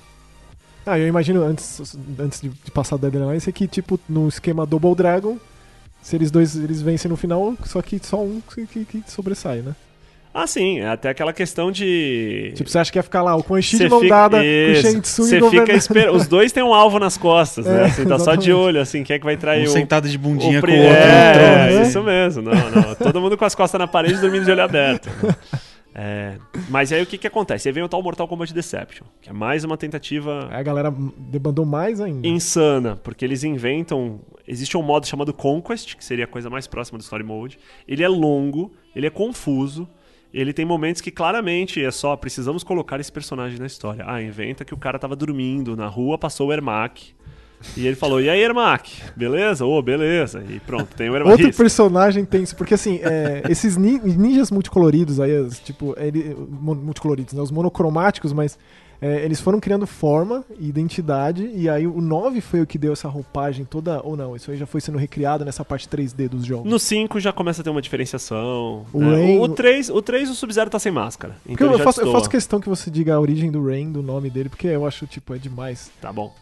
Ah, 0.85 0.99
eu 0.99 1.07
imagino, 1.07 1.43
antes, 1.45 1.97
antes 2.19 2.41
de, 2.41 2.49
de 2.49 2.71
passar 2.71 2.97
da 2.97 3.09
Deadly 3.09 3.23
Alliance, 3.25 3.49
é 3.49 3.53
que, 3.53 3.67
tipo, 3.69 3.99
no 4.09 4.27
esquema 4.29 4.67
Double 4.67 4.95
Dragon, 4.95 5.37
se 6.03 6.17
eles 6.17 6.31
dois 6.31 6.57
eles 6.57 6.83
vencem 6.83 7.09
no 7.09 7.17
final, 7.17 7.55
só 7.65 7.81
que 7.81 8.01
só 8.05 8.21
um 8.21 8.41
que, 8.53 8.67
que- 8.67 8.85
que 8.85 9.03
sobressai, 9.11 9.59
né? 9.59 9.75
ah, 10.35 10.47
sim, 10.47 10.81
é 10.81 10.89
até 10.89 11.11
aquela 11.11 11.33
questão 11.33 11.71
de. 11.71 12.53
Tipo, 12.57 12.69
você 12.71 12.79
acha 12.79 12.91
que 12.91 12.99
ia 12.99 13.03
ficar 13.03 13.21
lá 13.23 13.37
o 13.37 13.45
Quan 13.45 13.61
Chi 13.61 13.77
de 13.79 13.87
mão 13.89 14.01
fica- 14.01 14.15
dada 14.15 14.39
com 14.39 14.43
o 14.43 14.47
Isso. 14.47 14.83
Shang 14.83 15.01
Tsung 15.03 15.27
Cê 15.29 15.39
governando. 15.41 15.67
fica 15.67 15.79
esperando. 15.79 16.17
Os 16.17 16.27
dois 16.27 16.51
têm 16.53 16.63
um 16.63 16.73
alvo 16.75 16.99
nas 16.99 17.17
costas, 17.19 17.67
né? 17.67 17.83
É, 17.83 17.85
Assim, 17.85 18.05
tá 18.07 18.19
só 18.19 18.35
de 18.35 18.51
olho, 18.53 18.81
assim, 18.81 19.05
quem 19.05 19.15
é 19.15 19.19
que 19.19 19.25
vai 19.27 19.37
trair 19.37 19.67
Um 19.69 19.71
o. 19.71 19.73
sentado 19.73 20.09
de 20.09 20.17
bundinha 20.17 20.59
o 20.59 20.63
com 20.63 20.69
o 20.69 20.75
outro 20.75 20.97
É, 20.97 21.29
no 21.29 21.39
trono. 21.39 21.57
né? 21.81 21.83
isso 21.87 22.03
mesmo. 22.03 22.43
Não, 22.43 22.71
não. 22.71 22.95
Todo 22.97 23.21
mundo 23.21 23.37
com 23.37 23.45
as 23.45 23.55
costas 23.55 23.79
na 23.79 23.87
parede 23.87 24.19
dormindo 24.23 24.45
de 24.47 24.51
olho 24.51 24.63
aberto. 24.63 25.09
É, 25.95 26.39
mas 26.71 26.91
aí 26.93 27.03
o 27.03 27.07
que 27.07 27.19
que 27.19 27.27
acontece? 27.27 27.69
Aí 27.69 27.73
vem 27.73 27.83
o 27.83 27.89
tal 27.89 28.03
Mortal 28.03 28.27
Kombat 28.27 28.55
Deception, 28.55 29.05
que 29.21 29.29
é 29.29 29.33
mais 29.33 29.63
uma 29.63 29.77
tentativa 29.77 30.49
Aí 30.51 30.61
a 30.61 30.63
galera 30.63 30.95
debandou 31.19 31.67
mais 31.67 32.01
ainda. 32.01 32.27
insana, 32.27 32.97
porque 32.97 33.25
eles 33.25 33.45
inventam. 33.45 34.21
Existe 34.49 34.77
um 34.77 34.83
modo 34.83 35.07
chamado 35.07 35.33
Conquest, 35.33 35.97
que 35.97 36.05
seria 36.05 36.25
a 36.25 36.29
coisa 36.29 36.49
mais 36.51 36.67
próxima 36.67 36.99
do 36.99 37.03
Story 37.03 37.23
Mode. 37.23 37.59
Ele 37.87 38.03
é 38.03 38.09
longo, 38.09 38.73
ele 38.97 39.07
é 39.07 39.11
confuso. 39.11 39.89
Ele 40.33 40.53
tem 40.55 40.65
momentos 40.65 41.03
que 41.03 41.11
claramente 41.11 41.85
é 41.85 41.91
só 41.91 42.17
precisamos 42.17 42.65
colocar 42.65 42.99
esse 42.99 43.13
personagem 43.13 43.59
na 43.59 43.67
história. 43.67 44.03
Ah, 44.09 44.23
inventa 44.23 44.65
que 44.65 44.73
o 44.73 44.79
cara 44.79 44.99
tava 44.99 45.15
dormindo 45.15 45.77
na 45.77 45.87
rua, 45.87 46.17
passou 46.17 46.49
o 46.49 46.53
Ermac. 46.53 47.15
E 47.77 47.87
ele 47.87 47.97
falou: 47.97 48.21
E 48.21 48.29
aí, 48.29 48.41
Ermac? 48.41 48.91
Beleza? 49.17 49.65
Ô, 49.65 49.81
beleza. 49.83 50.43
E 50.49 50.61
pronto, 50.61 50.95
tem 50.97 51.09
o 51.11 51.15
Ermac. 51.17 51.31
Outro 51.33 51.49
Isso. 51.49 51.59
personagem 51.59 52.25
tenso, 52.25 52.57
porque 52.57 52.75
assim, 52.75 53.01
é, 53.03 53.43
esses 53.49 53.77
ni- 53.77 53.99
ninjas 54.01 54.51
multicoloridos 54.51 55.21
aí, 55.21 55.35
as, 55.37 55.59
tipo, 55.61 55.95
ele, 55.99 56.37
multicoloridos, 56.61 57.35
né, 57.35 57.43
os 57.43 57.51
monocromáticos, 57.51 58.33
mas 58.33 58.59
é, 59.01 59.25
eles 59.25 59.41
foram 59.41 59.59
criando 59.59 59.85
forma 59.85 60.45
e 60.61 60.69
identidade, 60.69 61.51
e 61.55 61.69
aí 61.69 61.89
o 61.89 62.01
9 62.01 62.41
foi 62.41 62.61
o 62.61 62.67
que 62.67 62.79
deu 62.79 62.93
essa 62.93 63.09
roupagem 63.09 63.65
toda, 63.65 64.01
ou 64.05 64.17
não, 64.17 64.37
isso 64.37 64.51
aí 64.53 64.57
já 64.57 64.65
foi 64.65 64.81
sendo 64.81 64.97
recriado 64.97 65.45
nessa 65.45 65.65
parte 65.65 65.89
3D 65.89 66.29
dos 66.29 66.45
jogos. 66.45 66.71
No 66.71 66.79
5 66.79 67.19
já 67.19 67.33
começa 67.33 67.63
a 67.63 67.65
ter 67.65 67.71
uma 67.71 67.83
diferenciação. 67.83 68.87
O 68.93 69.01
né? 69.01 69.17
Rain- 69.17 69.39
o, 69.41 69.49
3, 69.49 69.91
o 69.91 70.01
3, 70.01 70.31
o 70.31 70.35
Sub-Zero 70.37 70.71
tá 70.71 70.79
sem 70.79 70.93
máscara. 70.93 71.37
Então 71.45 71.73
eu, 71.73 71.79
faço, 71.81 72.01
eu 72.01 72.13
faço 72.13 72.31
questão 72.31 72.61
que 72.61 72.69
você 72.69 72.91
diga 72.91 73.15
a 73.15 73.21
origem 73.21 73.51
do 73.51 73.65
Rain, 73.67 73.91
do 73.91 74.03
nome 74.03 74.31
dele, 74.31 74.49
porque 74.49 74.69
eu 74.69 74.87
acho, 74.87 75.05
tipo, 75.07 75.35
é 75.35 75.39
demais. 75.39 75.91
Tá 76.01 76.13
bom. 76.13 76.33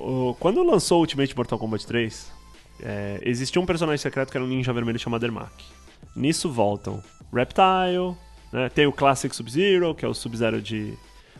O- 0.00 0.34
quando 0.40 0.62
lançou 0.62 0.98
o 0.98 1.00
Ultimate 1.02 1.36
Mortal 1.36 1.58
Kombat 1.58 1.86
3, 1.86 2.32
é, 2.82 3.20
existia 3.22 3.60
um 3.60 3.66
personagem 3.66 3.98
secreto 4.02 4.30
que 4.30 4.36
era 4.36 4.44
um 4.44 4.48
ninja 4.48 4.72
vermelho 4.72 4.98
chamado 4.98 5.24
Ermac. 5.24 5.50
Nisso 6.16 6.50
voltam 6.50 7.02
Reptile, 7.32 8.16
né, 8.52 8.68
tem 8.74 8.86
o 8.86 8.92
Classic 8.92 9.34
Sub-Zero, 9.34 9.94
que 9.94 10.04
é 10.04 10.08
o 10.08 10.14
Sub-Zero 10.14 10.60
de. 10.60 10.94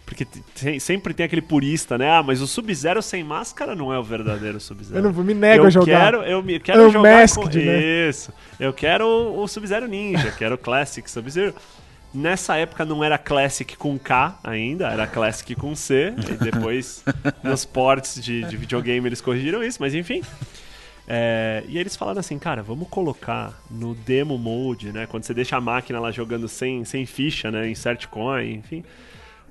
Porque 0.05 0.25
te- 0.25 0.43
tem- 0.61 0.81
sempre 0.81 1.15
tem 1.15 1.25
aquele 1.25 1.43
purista, 1.43 1.97
né? 1.97 2.11
Ah, 2.11 2.23
mas 2.23 2.41
o 2.41 2.47
Sub-Zero 2.47 3.01
sem 3.01 3.23
máscara 3.23 3.77
não 3.77 3.93
é 3.93 3.99
o 3.99 4.03
verdadeiro 4.03 4.59
Sub-Zero. 4.61 4.99
Eu 4.99 5.03
não 5.05 5.13
vou- 5.13 5.23
me 5.25 5.35
nego 5.35 5.65
eu 5.65 5.67
a 5.69 5.71
jogar. 5.71 6.05
Quero, 6.13 6.23
eu 6.25 6.43
me- 6.43 6.59
quero 6.59 6.83
É 6.83 6.87
o 6.87 6.91
jogar 6.91 7.21
Masked, 7.21 7.59
com... 7.59 7.65
né? 7.65 8.09
Isso. 8.09 8.33
Eu 8.59 8.73
quero 8.73 9.07
o, 9.07 9.43
o 9.43 9.49
Sub-Zero 9.49 9.87
Ninja, 9.87 10.33
quero 10.33 10.57
o 10.57 10.59
Classic 10.59 11.09
Sub-Zero. 11.09 11.55
Nessa 12.13 12.57
época 12.57 12.85
não 12.85 13.05
era 13.05 13.17
Classic 13.17 13.77
com 13.77 13.99
K 13.99 14.39
ainda, 14.43 14.89
era 14.89 15.07
Classic 15.07 15.55
com 15.55 15.75
C. 15.77 16.13
E 16.19 16.45
depois, 16.45 17.05
nos 17.43 17.65
ports 17.65 18.23
de, 18.23 18.43
de 18.45 18.57
videogame, 18.57 19.07
eles 19.07 19.21
corrigiram 19.21 19.63
isso, 19.63 19.79
mas 19.81 19.95
enfim. 19.95 20.23
É, 21.07 21.65
e 21.69 21.79
eles 21.79 21.97
falaram 21.97 22.21
assim, 22.21 22.39
cara, 22.39 22.63
vamos 22.63 22.89
colocar 22.89 23.61
no 23.71 23.95
demo 23.95 24.37
mode, 24.37 24.93
né? 24.93 25.07
Quando 25.07 25.25
você 25.25 25.35
deixa 25.35 25.57
a 25.57 25.61
máquina 25.61 25.99
lá 26.01 26.11
jogando 26.11 26.49
sem, 26.49 26.85
sem 26.85 27.07
ficha, 27.07 27.51
né? 27.51 27.69
Insert 27.69 28.07
coin, 28.09 28.55
enfim. 28.55 28.85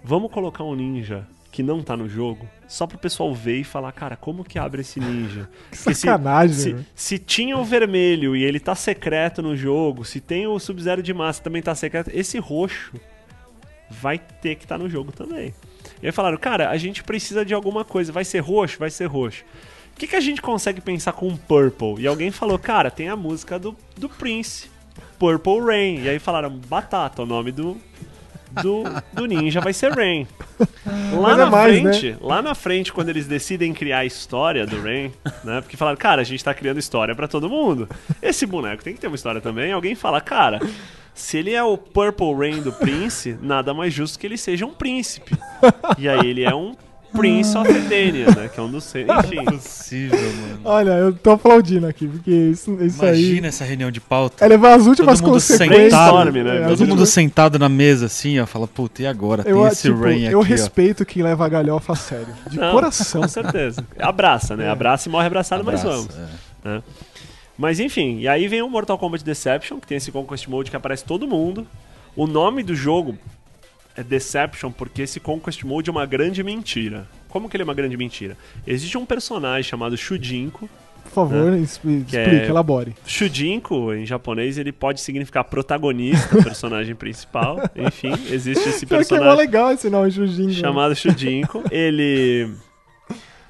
Vamos 0.03 0.31
colocar 0.31 0.63
um 0.63 0.75
ninja 0.75 1.25
que 1.51 1.63
não 1.63 1.81
tá 1.81 1.97
no 1.97 2.07
jogo, 2.07 2.47
só 2.67 2.85
pro 2.85 2.97
pessoal 2.97 3.33
ver 3.33 3.57
e 3.61 3.63
falar, 3.63 3.91
cara, 3.91 4.15
como 4.15 4.43
que 4.43 4.59
abre 4.59 4.81
esse 4.81 4.99
ninja? 4.99 5.49
Que 5.71 5.77
se- 5.77 5.95
sacanagem, 5.95 6.55
se, 6.55 6.73
né? 6.73 6.85
se 6.93 7.17
tinha 7.19 7.57
o 7.57 7.65
vermelho 7.65 8.35
e 8.35 8.43
ele 8.43 8.59
tá 8.59 8.75
secreto 8.75 9.41
no 9.41 9.55
jogo, 9.57 10.05
se 10.05 10.19
tem 10.21 10.45
o 10.47 10.59
Sub-Zero 10.59 11.01
de 11.01 11.13
massa 11.13 11.41
também 11.41 11.61
tá 11.61 11.73
secreto, 11.73 12.11
esse 12.13 12.37
roxo 12.37 12.93
vai 13.89 14.19
ter 14.19 14.55
que 14.55 14.65
estar 14.65 14.77
no 14.77 14.87
jogo 14.89 15.11
também. 15.11 15.53
E 16.01 16.05
aí 16.05 16.11
falaram, 16.11 16.37
cara, 16.37 16.69
a 16.69 16.77
gente 16.77 17.03
precisa 17.03 17.43
de 17.43 17.53
alguma 17.53 17.83
coisa, 17.83 18.11
vai 18.11 18.23
ser 18.23 18.39
roxo? 18.39 18.77
Vai 18.77 18.89
ser 18.91 19.05
roxo. 19.07 19.43
O 19.95 19.99
que, 19.99 20.07
que 20.07 20.15
a 20.15 20.21
gente 20.21 20.41
consegue 20.41 20.79
pensar 20.79 21.11
com 21.13 21.35
Purple? 21.35 21.95
E 21.99 22.07
alguém 22.07 22.31
falou, 22.31 22.57
cara, 22.59 22.89
tem 22.91 23.09
a 23.09 23.15
música 23.15 23.57
do, 23.59 23.75
do 23.97 24.07
Prince, 24.07 24.69
Purple 25.17 25.59
Rain. 25.59 26.03
E 26.03 26.09
aí 26.09 26.19
falaram, 26.19 26.49
Batata, 26.51 27.23
o 27.23 27.25
nome 27.25 27.51
do, 27.51 27.75
do, 28.51 28.83
do 29.13 29.25
ninja 29.25 29.61
vai 29.61 29.73
ser 29.73 29.91
Rain. 29.91 30.27
Lá 31.13 31.21
Mas 31.21 31.33
é 31.33 31.37
na 31.37 31.49
mais, 31.49 31.79
frente, 31.79 32.17
lá 32.21 32.41
na 32.41 32.55
frente, 32.55 32.91
quando 32.91 33.09
eles 33.09 33.25
decidem 33.27 33.73
criar 33.73 33.99
a 33.99 34.05
história 34.05 34.65
do 34.65 34.81
Rain, 34.81 35.11
né? 35.43 35.61
Porque 35.61 35.77
falaram, 35.77 35.97
cara, 35.97 36.21
a 36.21 36.25
gente 36.25 36.43
tá 36.43 36.53
criando 36.53 36.79
história 36.79 37.15
pra 37.15 37.27
todo 37.27 37.49
mundo. 37.49 37.87
Esse 38.21 38.45
boneco 38.45 38.83
tem 38.83 38.93
que 38.93 38.99
ter 38.99 39.07
uma 39.07 39.15
história 39.15 39.39
também. 39.41 39.71
Alguém 39.71 39.95
fala, 39.95 40.19
cara, 40.19 40.59
se 41.13 41.37
ele 41.37 41.53
é 41.53 41.63
o 41.63 41.77
Purple 41.77 42.33
Rain 42.33 42.61
do 42.61 42.71
Prince, 42.71 43.37
nada 43.41 43.73
mais 43.73 43.93
justo 43.93 44.19
que 44.19 44.27
ele 44.27 44.37
seja 44.37 44.65
um 44.65 44.73
príncipe. 44.73 45.35
E 45.97 46.07
aí 46.07 46.27
ele 46.27 46.43
é 46.43 46.53
um 46.53 46.75
Prince 47.11 47.57
of 47.57 47.69
Edenia, 47.71 48.27
né? 48.27 48.49
Que 48.53 48.59
é 48.59 48.63
um 48.63 48.69
dos. 48.69 48.93
Enfim. 48.95 49.39
Impossível, 49.41 50.19
mano. 50.19 50.59
Olha, 50.63 50.91
eu 50.91 51.13
tô 51.13 51.31
aplaudindo 51.31 51.87
aqui, 51.87 52.07
porque 52.07 52.29
isso, 52.31 52.77
isso 52.81 53.03
Imagina 53.03 53.41
aí 53.41 53.47
essa 53.47 53.63
reunião 53.63 53.89
de 53.91 53.99
pauta. 53.99 54.43
é 54.43 54.47
levar 54.47 54.73
as 54.75 54.85
últimas 54.85 55.19
Todo 55.19 55.27
mundo 55.27 55.33
consequências. 55.35 55.91
sentado, 55.91 56.31
né? 56.31 56.39
É, 56.57 56.67
Todo 56.67 56.79
mundo 56.81 56.89
últimas- 56.91 57.09
sentado 57.09 57.59
na 57.59 57.67
mesa 57.69 58.05
assim, 58.05 58.39
ó. 58.39 58.45
Fala, 58.45 58.67
puta, 58.67 59.01
e 59.01 59.07
agora? 59.07 59.43
Tem 59.43 59.51
Eu, 59.51 59.67
esse 59.67 59.89
tipo, 59.89 60.01
Rain 60.03 60.25
aqui, 60.25 60.33
eu 60.33 60.39
ó. 60.39 60.43
respeito 60.43 61.05
quem 61.05 61.23
leva 61.23 61.45
a 61.45 61.49
galhofa 61.49 61.93
a 61.93 61.95
sério. 61.95 62.27
De 62.49 62.57
Não, 62.57 62.71
coração. 62.71 63.21
Com 63.21 63.27
certeza. 63.27 63.83
Abraça, 63.99 64.55
né? 64.55 64.65
É. 64.65 64.69
Abraça 64.69 65.09
e 65.09 65.11
morre 65.11 65.27
abraçado, 65.27 65.63
mas 65.63 65.81
Abraço, 65.83 66.07
vamos. 66.09 66.15
é. 66.65 66.69
né? 66.69 66.83
Mas 67.57 67.79
enfim, 67.79 68.19
e 68.19 68.27
aí 68.27 68.47
vem 68.47 68.61
o 68.61 68.69
Mortal 68.69 68.97
Kombat 68.97 69.23
Deception, 69.23 69.79
que 69.79 69.87
tem 69.87 69.97
esse 69.97 70.11
Conquest 70.11 70.47
Mode 70.47 70.69
que 70.69 70.77
aparece 70.77 71.03
todo 71.03 71.27
mundo. 71.27 71.67
O 72.15 72.25
nome 72.25 72.63
do 72.63 72.73
jogo 72.75 73.17
é 73.95 74.03
Deception 74.03 74.71
porque 74.71 75.01
esse 75.03 75.19
Conquest 75.19 75.63
Mode 75.63 75.89
é 75.89 75.91
uma 75.91 76.05
grande 76.05 76.43
mentira. 76.43 77.07
Como 77.27 77.49
que 77.49 77.55
ele 77.55 77.63
é 77.63 77.65
uma 77.65 77.73
grande 77.73 77.95
mentira? 77.97 78.37
Existe 78.65 78.97
um 78.97 79.05
personagem 79.05 79.63
chamado 79.69 79.95
Shujinko. 79.97 80.69
Por 81.03 81.11
favor, 81.11 81.53
Que 81.53 81.59
explique, 81.63 82.15
é- 82.17 82.47
elabore. 82.47 82.95
Shujinko, 83.05 83.93
em 83.93 84.05
japonês, 84.05 84.57
ele 84.59 84.71
pode 84.71 85.01
significar 85.01 85.43
protagonista, 85.43 86.41
personagem 86.43 86.93
principal. 86.95 87.57
Enfim, 87.75 88.13
existe 88.31 88.69
esse 88.69 88.85
Pior 88.85 88.99
que 88.99 89.05
é 89.05 89.07
personagem 89.17 89.37
legal 89.37 89.71
esse 89.71 89.89
nome, 89.89 90.11
Jujinho. 90.11 90.53
chamado 90.53 90.95
Shujinko. 90.95 91.63
Ele 91.71 92.51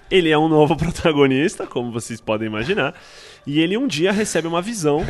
ele 0.09 0.29
é 0.29 0.37
um 0.37 0.47
novo 0.47 0.75
protagonista, 0.77 1.67
como 1.67 1.91
vocês 1.91 2.19
podem 2.21 2.47
imaginar, 2.47 2.95
e 3.45 3.59
ele 3.59 3.77
um 3.77 3.87
dia 3.87 4.11
recebe 4.11 4.47
uma 4.47 4.61
visão 4.61 5.05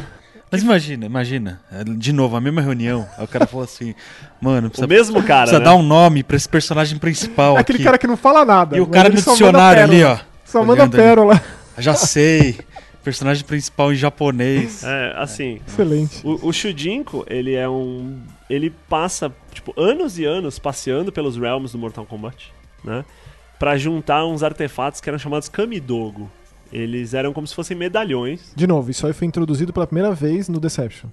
Mas 0.52 0.64
imagina, 0.64 1.06
imagina, 1.06 1.62
é, 1.72 1.84
de 1.84 2.12
novo, 2.12 2.36
a 2.36 2.42
mesma 2.42 2.60
reunião, 2.62 3.08
aí 3.18 3.24
o 3.24 3.28
cara 3.28 3.46
falou 3.46 3.64
assim, 3.64 3.94
mano, 4.42 4.68
O 4.68 4.70
precisa, 4.72 4.88
mesmo 4.88 5.22
cara, 5.22 5.42
precisa 5.44 5.60
né? 5.60 5.66
dar 5.66 5.76
um 5.76 5.84
nome 5.84 6.24
pra 6.24 6.36
esse 6.36 6.50
personagem 6.50 6.98
principal 6.98 7.56
É 7.56 7.60
aquele 7.60 7.78
aqui. 7.78 7.84
cara 7.86 7.98
que 8.00 8.08
não 8.08 8.18
fala 8.18 8.44
nada. 8.44 8.76
E 8.76 8.82
o 8.82 8.88
cara 8.88 9.10
no 9.10 9.16
dicionário 9.16 9.84
ali, 9.84 9.98
pérola. 9.98 10.22
ó. 10.24 10.30
Só 10.46 10.60
manda 10.62 10.82
olhando 10.82 10.96
ali. 10.96 11.04
pérola. 11.04 11.44
Já 11.78 11.94
sei. 11.94 12.60
Personagem 13.04 13.46
principal 13.46 13.94
em 13.94 13.96
japonês. 13.96 14.84
É, 14.84 15.14
assim, 15.18 15.62
Excelente. 15.68 16.20
o, 16.26 16.48
o 16.50 16.52
Shujinko, 16.52 17.24
ele 17.30 17.54
é 17.56 17.70
um... 17.70 18.20
Ele 18.50 18.72
passa, 18.90 19.32
tipo, 19.54 19.74
anos 19.80 20.18
e 20.20 20.26
anos 20.26 20.58
passeando 20.60 21.12
pelos 21.12 21.38
realms 21.38 21.72
do 21.72 21.78
Mortal 21.78 22.06
Kombat, 22.06 22.52
né? 22.84 23.06
Pra 23.60 23.78
juntar 23.78 24.26
uns 24.26 24.42
artefatos 24.44 25.00
que 25.00 25.08
eram 25.10 25.20
chamados 25.20 25.48
Kamidogo. 25.48 26.30
Eles 26.72 27.14
eram 27.14 27.34
como 27.34 27.48
se 27.48 27.56
fossem 27.56 27.76
medalhões. 27.76 28.54
De 28.56 28.68
novo, 28.68 28.92
isso 28.92 29.06
aí 29.08 29.14
foi 29.14 29.28
introduzido 29.28 29.74
pela 29.74 29.88
primeira 29.88 30.12
vez 30.14 30.48
no 30.50 30.60
Deception. 30.60 31.10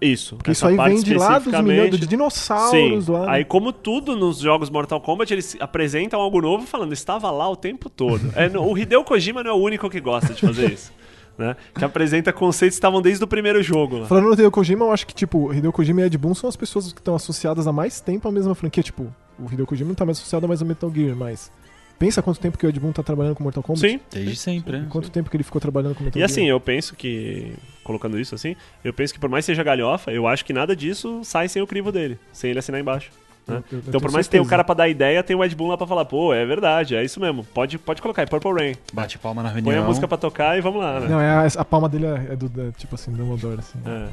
Isso. 0.00 0.36
Porque 0.36 0.50
isso 0.50 0.66
aí 0.66 0.76
vem 0.76 1.00
de 1.02 1.14
lá 1.14 1.38
dos 1.38 1.52
milhões 1.62 1.98
de 1.98 2.06
dinossauros 2.06 3.04
Sim. 3.06 3.10
lá. 3.12 3.20
né? 3.20 3.26
Aí, 3.28 3.44
como 3.44 3.72
tudo 3.72 4.16
nos 4.16 4.38
jogos 4.38 4.68
Mortal 4.68 5.00
Kombat, 5.00 5.32
eles 5.32 5.56
apresentam 5.60 6.20
algo 6.20 6.40
novo 6.40 6.66
falando, 6.66 6.92
estava 6.92 7.30
lá 7.30 7.48
o 7.48 7.56
tempo 7.56 7.88
todo. 7.88 8.20
É, 8.34 8.48
no- 8.48 8.66
o 8.70 8.76
Hideo 8.76 9.04
Kojima 9.04 9.42
não 9.42 9.50
é 9.50 9.54
o 9.54 9.56
único 9.56 9.88
que 9.88 10.00
gosta 10.00 10.32
de 10.34 10.40
fazer 10.40 10.72
isso. 10.72 10.92
Né? 11.36 11.56
Que 11.76 11.84
apresenta 11.84 12.32
conceitos 12.32 12.76
que 12.76 12.78
estavam 12.78 13.02
desde 13.02 13.24
o 13.24 13.26
primeiro 13.26 13.60
jogo 13.60 13.98
lá. 13.98 14.06
Falando 14.06 14.26
no 14.28 14.32
Hideo 14.34 14.52
Kojima, 14.52 14.84
eu 14.84 14.92
acho 14.92 15.04
que, 15.04 15.12
tipo, 15.12 15.52
Hideo 15.52 15.72
Kojima 15.72 16.02
e 16.02 16.04
Ed 16.04 16.16
Boon 16.16 16.32
são 16.32 16.48
as 16.48 16.54
pessoas 16.54 16.92
que 16.92 17.00
estão 17.00 17.12
associadas 17.16 17.66
há 17.66 17.72
mais 17.72 18.00
tempo 18.00 18.28
à 18.28 18.30
mesma 18.30 18.54
franquia. 18.54 18.84
Tipo, 18.84 19.12
o 19.36 19.52
Hideo 19.52 19.66
Kojima 19.66 19.88
não 19.88 19.96
tá 19.96 20.04
mais 20.04 20.18
associado 20.18 20.46
mais 20.46 20.62
ao 20.62 20.68
Metal 20.68 20.88
Gear, 20.94 21.16
mas... 21.16 21.50
Pensa 21.98 22.20
quanto 22.22 22.40
tempo 22.40 22.58
que 22.58 22.66
o 22.66 22.68
Ed 22.68 22.78
Boon 22.80 22.92
tá 22.92 23.02
trabalhando 23.02 23.34
com 23.36 23.42
Mortal 23.44 23.62
Kombat? 23.62 23.80
Sim. 23.88 24.00
Desde 24.10 24.36
sempre, 24.36 24.78
né? 24.80 24.86
Quanto 24.90 25.10
tempo 25.10 25.30
que 25.30 25.36
ele 25.36 25.44
ficou 25.44 25.60
trabalhando 25.60 25.94
com 25.94 26.02
Metal 26.04 26.18
E 26.18 26.20
Gear? 26.20 26.30
assim, 26.30 26.46
eu 26.48 26.58
penso 26.60 26.94
que, 26.96 27.54
colocando 27.82 28.18
isso 28.18 28.34
assim, 28.34 28.56
eu 28.82 28.92
penso 28.92 29.14
que 29.14 29.20
por 29.20 29.30
mais 29.30 29.44
que 29.44 29.52
seja 29.52 29.62
galhofa, 29.62 30.10
eu 30.10 30.26
acho 30.26 30.44
que 30.44 30.52
nada 30.52 30.74
disso 30.74 31.20
sai 31.24 31.48
sem 31.48 31.62
o 31.62 31.66
crivo 31.66 31.90
dele, 31.92 32.18
sem 32.32 32.50
ele 32.50 32.58
assinar 32.58 32.80
embaixo. 32.80 33.10
né? 33.46 33.62
Eu- 33.70 33.78
eu- 33.78 33.84
Então, 33.88 34.00
por 34.00 34.10
mais 34.10 34.26
que 34.26 34.30
tenha 34.32 34.42
o 34.42 34.46
cara 34.46 34.64
pra 34.64 34.74
dar 34.74 34.88
ideia, 34.88 35.22
tem 35.22 35.36
o 35.36 35.44
Ed 35.44 35.54
Boon 35.54 35.68
lá 35.68 35.76
pra 35.76 35.86
falar, 35.86 36.04
pô, 36.06 36.32
é 36.34 36.44
verdade, 36.46 36.96
é 36.96 37.04
isso 37.04 37.20
mesmo, 37.20 37.44
pode, 37.44 37.78
pode 37.78 38.00
colocar, 38.02 38.22
é 38.22 38.26
Purple 38.26 38.52
Rain. 38.52 38.74
Bate 38.92 39.18
palma 39.18 39.42
na 39.42 39.50
Põe 39.50 39.60
reunião. 39.62 39.84
a 39.84 39.86
música 39.86 40.08
pra 40.08 40.16
tocar 40.16 40.56
e 40.58 40.62
vamos 40.62 40.80
lá, 40.82 40.98
né? 41.00 41.08
Não, 41.08 41.20
é 41.20 41.28
a, 41.28 41.46
a 41.60 41.64
palma 41.64 41.88
dele 41.88 42.06
é, 42.06 42.32
é 42.32 42.36
do, 42.36 42.48
da- 42.48 42.72
tipo 42.72 42.94
assim, 42.94 43.12
Dumbledore, 43.12 43.58
assim. 43.60 43.78
É. 43.86 44.08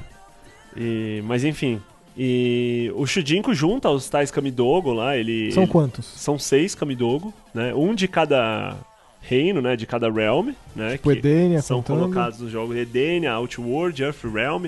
E, 0.75 1.21
mas 1.25 1.43
enfim. 1.43 1.81
E 2.17 2.91
o 2.95 3.05
Shujinko 3.05 3.53
junta 3.53 3.89
os 3.89 4.09
tais 4.09 4.29
Kamidogo 4.31 4.91
lá, 4.93 5.15
ele. 5.15 5.51
São 5.51 5.63
ele- 5.63 5.71
quantos? 5.71 6.05
São 6.05 6.37
seis 6.37 6.75
Kamidogo, 6.75 7.33
né? 7.53 7.73
Um 7.73 7.95
de 7.95 8.07
cada 8.07 8.75
reino, 9.21 9.61
né? 9.61 9.75
De 9.75 9.85
cada 9.85 10.09
realm, 10.11 10.49
né? 10.75 10.93
Tipo, 10.93 11.11
Edenia, 11.13 11.61
são 11.61 11.77
contando. 11.77 11.99
colocados 12.01 12.39
no 12.39 12.49
jogo 12.49 12.73
Edenia, 12.75 13.31
Outworld, 13.33 14.03
Earth 14.03 14.23
Realm, 14.23 14.67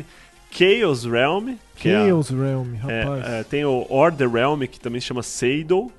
Chaos 0.52 1.04
Realm, 1.04 1.56
que 1.76 1.90
é 1.90 2.08
Chaos 2.08 2.30
Realm, 2.30 2.68
é, 2.88 3.02
rapaz. 3.04 3.26
é, 3.28 3.44
tem 3.44 3.66
o 3.66 3.86
Order 3.90 4.30
Realm, 4.32 4.62
que 4.62 4.80
também 4.80 5.02
se 5.02 5.08
chama 5.08 5.24
Seidel, 5.24 5.92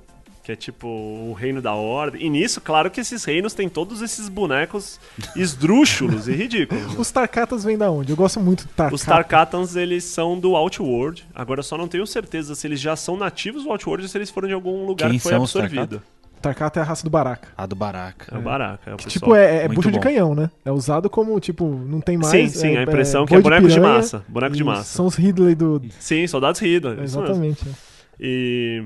que 0.45 0.51
é 0.51 0.55
tipo 0.55 0.87
o 0.87 1.33
reino 1.33 1.59
da 1.59 1.73
ordem. 1.73 2.21
E 2.23 2.29
nisso, 2.29 2.61
claro 2.61 2.91
que 2.91 3.01
esses 3.01 3.25
reinos 3.25 3.55
têm 3.55 3.67
todos 3.67 4.03
esses 4.03 4.29
bonecos 4.29 4.99
esdrúxulos 5.35 6.27
e 6.27 6.33
ridículos. 6.33 6.85
né? 6.85 6.95
Os 6.99 7.09
Tarkatas 7.09 7.63
vêm 7.63 7.75
da 7.75 7.89
onde? 7.89 8.11
Eu 8.11 8.15
gosto 8.15 8.39
muito 8.39 8.63
do 8.63 8.69
Tarkata. 8.69 8.95
Os 8.95 9.03
Tarkatans, 9.03 9.75
eles 9.75 10.03
são 10.03 10.39
do 10.39 10.55
Outworld. 10.55 11.25
Agora, 11.33 11.61
eu 11.61 11.63
só 11.63 11.75
não 11.75 11.87
tenho 11.87 12.05
certeza 12.05 12.53
se 12.53 12.67
eles 12.67 12.79
já 12.79 12.95
são 12.95 13.17
nativos 13.17 13.63
do 13.63 13.71
Outworld 13.71 14.03
ou 14.03 14.07
se 14.07 14.15
eles 14.15 14.29
foram 14.29 14.47
de 14.47 14.53
algum 14.53 14.85
lugar 14.85 15.09
Quem 15.09 15.17
que 15.17 15.23
foi 15.23 15.31
são 15.31 15.41
os 15.41 15.55
absorvido. 15.55 15.99
Tarkata 16.39 16.79
é 16.79 16.83
a 16.83 16.85
raça 16.85 17.03
do 17.03 17.09
Baraka. 17.09 17.47
A 17.57 17.65
do 17.65 17.75
Baraka. 17.75 18.35
É 18.35 18.37
o 18.37 18.41
Baraka, 18.41 18.91
é 18.91 18.93
o 18.93 18.97
Que, 18.97 19.07
tipo, 19.07 19.33
é, 19.33 19.63
é 19.63 19.67
bucha 19.67 19.91
de 19.91 19.99
canhão, 19.99 20.35
né? 20.35 20.51
É 20.63 20.71
usado 20.71 21.09
como, 21.09 21.39
tipo, 21.39 21.67
não 21.67 21.99
tem 21.99 22.17
mais. 22.17 22.29
Sim, 22.29 22.47
sim, 22.49 22.75
é, 22.75 22.81
a 22.81 22.83
impressão 22.83 23.23
é, 23.23 23.27
que 23.27 23.35
é 23.35 23.41
boneco 23.41 23.67
de 23.67 23.73
piranha 23.73 23.95
massa. 23.95 24.23
Boneco 24.27 24.55
de 24.55 24.63
massa. 24.63 24.83
São 24.83 25.07
os 25.07 25.15
Ridley 25.15 25.55
do. 25.55 25.81
Sim, 25.97 26.27
soldados 26.27 26.61
mesmo. 26.61 27.01
Exatamente. 27.01 27.67
é. 27.67 27.71
E... 28.19 28.83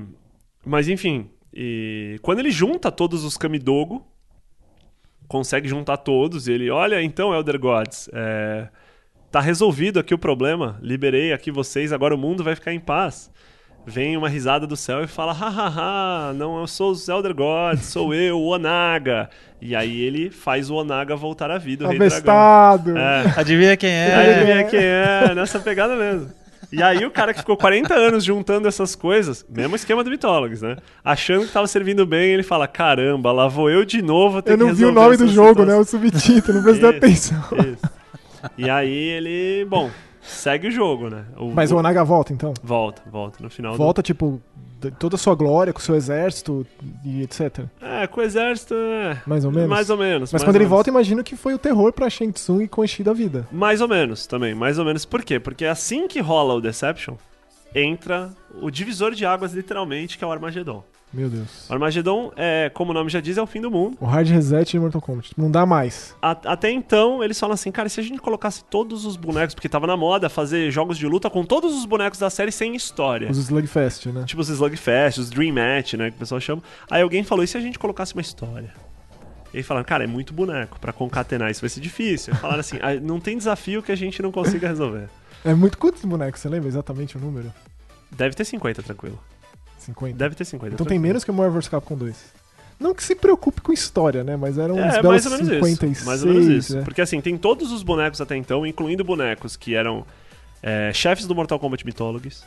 Mas 0.64 0.88
enfim, 0.88 1.28
e 1.52 2.18
quando 2.22 2.38
ele 2.38 2.50
junta 2.50 2.90
todos 2.92 3.24
os 3.24 3.36
Kamidogo, 3.36 4.06
consegue 5.26 5.68
juntar 5.68 5.96
todos, 5.98 6.48
e 6.48 6.52
ele, 6.52 6.70
olha, 6.70 7.02
então, 7.02 7.34
Elder 7.34 7.58
Gods, 7.58 8.08
é... 8.12 8.68
tá 9.30 9.40
resolvido 9.40 9.98
aqui 9.98 10.12
o 10.12 10.18
problema, 10.18 10.78
liberei 10.82 11.32
aqui 11.32 11.50
vocês, 11.50 11.92
agora 11.92 12.14
o 12.14 12.18
mundo 12.18 12.42
vai 12.42 12.54
ficar 12.54 12.72
em 12.72 12.80
paz. 12.80 13.30
Vem 13.86 14.14
uma 14.16 14.28
risada 14.28 14.66
do 14.66 14.76
céu 14.76 15.02
e 15.02 15.06
fala, 15.06 15.32
hahaha, 15.32 16.34
não 16.34 16.60
eu 16.60 16.66
sou 16.66 16.90
os 16.90 17.08
Elder 17.08 17.34
Gods, 17.34 17.86
sou 17.86 18.12
eu, 18.14 18.38
o 18.38 18.48
Onaga. 18.48 19.30
E 19.60 19.74
aí 19.74 20.02
ele 20.02 20.30
faz 20.30 20.68
o 20.68 20.74
Onaga 20.74 21.16
voltar 21.16 21.50
à 21.50 21.58
vida, 21.58 21.86
o 21.86 21.88
Rei 21.88 21.98
Dragão. 21.98 22.34
Avestado! 22.34 22.98
É. 22.98 23.34
Adivinha 23.36 23.76
quem 23.76 23.90
é? 23.90 24.14
Adivinha 24.14 24.64
quem 24.64 24.80
é, 24.80 25.34
nessa 25.34 25.58
pegada 25.58 25.96
mesmo. 25.96 26.30
E 26.72 26.82
aí 26.82 27.04
o 27.04 27.10
cara 27.10 27.32
que 27.34 27.40
ficou 27.40 27.56
40 27.56 27.92
anos 27.94 28.22
juntando 28.24 28.68
essas 28.68 28.94
coisas, 28.94 29.44
mesmo 29.48 29.74
esquema 29.74 30.04
do 30.04 30.10
Mythologies, 30.10 30.62
né? 30.62 30.76
Achando 31.04 31.46
que 31.46 31.52
tava 31.52 31.66
servindo 31.66 32.06
bem, 32.06 32.30
ele 32.32 32.42
fala, 32.44 32.68
caramba, 32.68 33.32
lá 33.32 33.48
vou 33.48 33.68
eu 33.68 33.84
de 33.84 34.00
novo 34.00 34.40
Eu 34.46 34.56
não 34.56 34.72
vi 34.72 34.84
o 34.84 34.92
nome 34.92 35.16
do 35.16 35.26
jogo, 35.26 35.64
né? 35.64 35.72
situação." 35.76 35.80
O 35.80 35.84
subtítulo, 36.12 36.58
não 36.58 36.62
prestei 36.64 36.88
atenção. 36.96 37.42
Isso. 37.72 38.00
E 38.56 38.70
aí 38.70 38.88
ele, 38.94 39.64
bom, 39.68 39.90
segue 40.22 40.68
o 40.68 40.70
jogo, 40.70 41.08
né? 41.10 41.24
Mas 41.54 41.72
o 41.72 41.76
Onaga 41.76 42.04
volta, 42.04 42.32
então? 42.32 42.54
Volta, 42.62 43.02
volta, 43.10 43.42
no 43.42 43.50
final 43.50 43.74
Volta, 43.76 44.02
tipo, 44.02 44.40
de- 44.56 44.69
toda 44.98 45.16
a 45.16 45.18
sua 45.18 45.34
glória, 45.34 45.72
com 45.72 45.78
o 45.78 45.82
seu 45.82 45.94
exército 45.94 46.66
e 47.04 47.22
etc. 47.22 47.64
É, 47.80 48.06
com 48.06 48.20
o 48.20 48.22
exército, 48.22 48.74
é... 48.74 49.20
Mais 49.26 49.44
ou 49.44 49.52
menos? 49.52 49.68
Mais 49.68 49.90
ou 49.90 49.96
menos. 49.96 50.32
Mas 50.32 50.42
quando 50.42 50.56
ele 50.56 50.64
menos. 50.64 50.70
volta, 50.70 50.90
imagino 50.90 51.22
que 51.22 51.36
foi 51.36 51.54
o 51.54 51.58
terror 51.58 51.92
pra 51.92 52.08
Shang 52.08 52.32
Tsung 52.32 52.62
e 52.62 52.68
Quan 52.68 52.86
Chi 52.86 53.02
da 53.02 53.12
vida. 53.12 53.46
Mais 53.52 53.80
ou 53.80 53.88
menos 53.88 54.26
também, 54.26 54.54
mais 54.54 54.78
ou 54.78 54.84
menos. 54.84 55.04
Por 55.04 55.22
quê? 55.22 55.38
Porque 55.38 55.64
assim 55.66 56.08
que 56.08 56.20
rola 56.20 56.54
o 56.54 56.60
Deception, 56.60 57.16
entra 57.74 58.30
o 58.60 58.70
divisor 58.70 59.12
de 59.12 59.24
águas, 59.26 59.52
literalmente, 59.52 60.16
que 60.16 60.24
é 60.24 60.26
o 60.26 60.32
Armagedon. 60.32 60.82
Meu 61.12 61.28
Deus. 61.28 61.68
O 61.68 61.72
Armagedon, 61.72 62.32
é, 62.36 62.70
como 62.72 62.92
o 62.92 62.94
nome 62.94 63.10
já 63.10 63.20
diz, 63.20 63.36
é 63.36 63.42
o 63.42 63.46
fim 63.46 63.60
do 63.60 63.68
mundo. 63.70 63.96
O 64.00 64.04
hard 64.06 64.28
reset 64.28 64.70
de 64.70 64.78
Mortal 64.78 65.00
Kombat. 65.02 65.32
Não 65.36 65.50
dá 65.50 65.66
mais. 65.66 66.14
A- 66.22 66.30
até 66.44 66.70
então, 66.70 67.22
eles 67.24 67.38
falam 67.38 67.54
assim, 67.54 67.72
cara, 67.72 67.88
e 67.88 67.90
se 67.90 67.98
a 67.98 68.02
gente 68.02 68.20
colocasse 68.20 68.62
todos 68.64 69.04
os 69.04 69.16
bonecos, 69.16 69.54
porque 69.54 69.68
tava 69.68 69.88
na 69.88 69.96
moda 69.96 70.28
fazer 70.28 70.70
jogos 70.70 70.96
de 70.96 71.06
luta 71.08 71.28
com 71.28 71.44
todos 71.44 71.74
os 71.76 71.84
bonecos 71.84 72.18
da 72.20 72.30
série 72.30 72.52
sem 72.52 72.76
história. 72.76 73.28
Os 73.28 73.38
Slugfest, 73.38 74.06
né? 74.06 74.22
Tipo 74.24 74.40
os 74.40 74.48
Slugfest, 74.48 75.18
os 75.18 75.30
Dream 75.30 75.52
Match, 75.54 75.94
né, 75.94 76.10
que 76.10 76.16
o 76.16 76.20
pessoal 76.20 76.40
chama. 76.40 76.62
Aí 76.88 77.02
alguém 77.02 77.24
falou, 77.24 77.42
e 77.42 77.48
se 77.48 77.56
a 77.56 77.60
gente 77.60 77.76
colocasse 77.78 78.14
uma 78.14 78.22
história? 78.22 78.72
E 79.52 79.64
falaram, 79.64 79.84
cara, 79.84 80.04
é 80.04 80.06
muito 80.06 80.32
boneco, 80.32 80.78
pra 80.78 80.92
concatenar 80.92 81.50
isso 81.50 81.60
vai 81.60 81.68
ser 81.70 81.80
difícil. 81.80 82.32
Aí 82.34 82.38
falaram 82.38 82.60
assim, 82.60 82.78
"Ah, 82.80 82.94
não 82.94 83.18
tem 83.18 83.36
desafio 83.36 83.82
que 83.82 83.90
a 83.90 83.96
gente 83.96 84.22
não 84.22 84.30
consiga 84.30 84.68
resolver. 84.68 85.08
É 85.44 85.52
muito. 85.54 85.76
Quantos 85.76 86.04
bonecos? 86.04 86.40
Você 86.40 86.48
lembra 86.48 86.68
exatamente 86.68 87.16
o 87.16 87.20
número? 87.20 87.52
Deve 88.12 88.36
ter 88.36 88.44
50, 88.44 88.80
tranquilo. 88.80 89.18
50. 89.90 90.16
Deve 90.16 90.34
ter 90.34 90.44
50. 90.44 90.74
Então 90.74 90.78
tem 90.78 90.86
tranquilo. 90.86 91.02
menos 91.02 91.24
que 91.24 91.30
o 91.30 91.34
Marvel 91.34 91.60
vs 91.60 91.68
Capcom 91.68 91.96
2. 91.96 92.16
Não 92.78 92.94
que 92.94 93.04
se 93.04 93.14
preocupe 93.14 93.60
com 93.60 93.72
história, 93.72 94.24
né? 94.24 94.36
Mas 94.36 94.56
eram 94.56 94.74
uns 94.76 94.80
É, 94.94 95.02
belos 95.02 95.04
mais 95.04 95.26
ou 95.26 95.32
menos 95.32 95.48
56, 95.48 95.92
isso. 95.98 96.06
Mais 96.06 96.22
ou 96.24 96.28
menos 96.32 96.46
isso. 96.48 96.76
né? 96.76 96.82
Porque 96.82 97.00
assim, 97.02 97.20
tem 97.20 97.36
todos 97.36 97.70
os 97.72 97.82
bonecos 97.82 98.20
até 98.20 98.36
então, 98.36 98.66
incluindo 98.66 99.04
bonecos 99.04 99.54
que 99.56 99.74
eram 99.74 100.06
é, 100.62 100.90
chefes 100.94 101.26
do 101.26 101.34
Mortal 101.34 101.58
Kombat 101.58 101.84
Mythologies. 101.84 102.42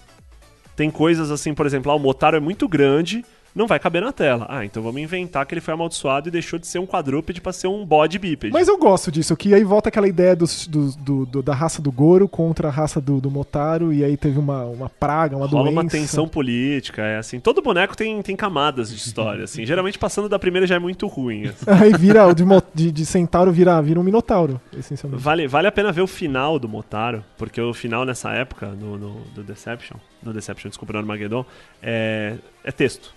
Tem 0.75 0.89
coisas 0.89 1.29
assim, 1.29 1.53
por 1.53 1.67
exemplo, 1.67 1.91
ah, 1.91 1.95
o 1.95 1.99
Motaro 1.99 2.35
é 2.35 2.39
muito 2.39 2.67
grande, 2.67 3.23
não 3.55 3.67
vai 3.67 3.79
caber 3.79 4.01
na 4.01 4.11
tela. 4.11 4.45
Ah, 4.49 4.65
então 4.65 4.81
vamos 4.81 5.01
inventar 5.01 5.45
que 5.45 5.53
ele 5.53 5.61
foi 5.61 5.73
amaldiçoado 5.73 6.27
e 6.27 6.31
deixou 6.31 6.57
de 6.57 6.65
ser 6.67 6.79
um 6.79 6.85
quadrúpede 6.85 7.39
pra 7.41 7.53
ser 7.53 7.67
um 7.67 7.85
bode 7.85 8.17
bípede. 8.17 8.51
Mas 8.53 8.67
eu 8.67 8.77
gosto 8.77 9.11
disso, 9.11 9.35
que 9.37 9.53
aí 9.53 9.63
volta 9.63 9.89
aquela 9.89 10.07
ideia 10.07 10.35
dos- 10.35 10.67
dos- 10.67 10.95
do, 10.95 11.25
do- 11.25 11.43
da 11.43 11.53
raça 11.53 11.81
do 11.81 11.91
Goro 11.91 12.27
contra 12.27 12.67
a 12.67 12.71
raça 12.71 12.99
do, 12.99 13.21
do 13.21 13.29
Motaro, 13.29 13.93
e 13.93 14.03
aí 14.03 14.17
teve 14.17 14.39
uma, 14.39 14.63
uma 14.65 14.89
praga, 14.89 15.35
uma 15.37 15.45
Rola 15.45 15.63
doença. 15.65 15.81
uma 15.81 15.89
tensão 15.89 16.27
política, 16.27 17.01
é 17.03 17.17
assim. 17.17 17.39
Todo 17.39 17.61
boneco 17.61 17.95
tem, 17.95 18.21
tem 18.21 18.35
camadas 18.35 18.89
de 18.89 18.95
história, 18.97 19.43
assim. 19.43 19.65
Geralmente 19.65 19.99
passando 19.99 20.27
da 20.27 20.39
primeira 20.39 20.65
já 20.65 20.75
é 20.75 20.79
muito 20.79 21.05
ruim. 21.07 21.45
assim. 21.47 21.65
Aí 21.83 21.93
vira, 21.93 22.25
o 22.27 22.33
de, 22.33 22.43
de, 22.73 22.91
de 22.91 23.05
centauro 23.05 23.51
vira, 23.51 23.81
vira 23.81 23.99
um 23.99 24.03
minotauro, 24.03 24.59
essencialmente. 24.77 25.21
Vale, 25.23 25.47
vale 25.47 25.67
a 25.67 25.71
pena 25.71 25.91
ver 25.91 26.01
o 26.01 26.07
final 26.07 26.57
do 26.57 26.67
Motaro, 26.67 27.23
porque 27.37 27.61
o 27.61 27.73
final 27.73 28.03
nessa 28.05 28.31
época, 28.31 28.67
no, 28.69 28.97
no- 28.97 29.21
do 29.35 29.43
Deception, 29.43 29.97
no 30.21 30.33
Deception, 30.33 30.69
desculpa, 30.69 30.93
no 30.93 30.99
Armageddon, 30.99 31.45
é, 31.81 32.35
é 32.63 32.71
texto. 32.71 33.13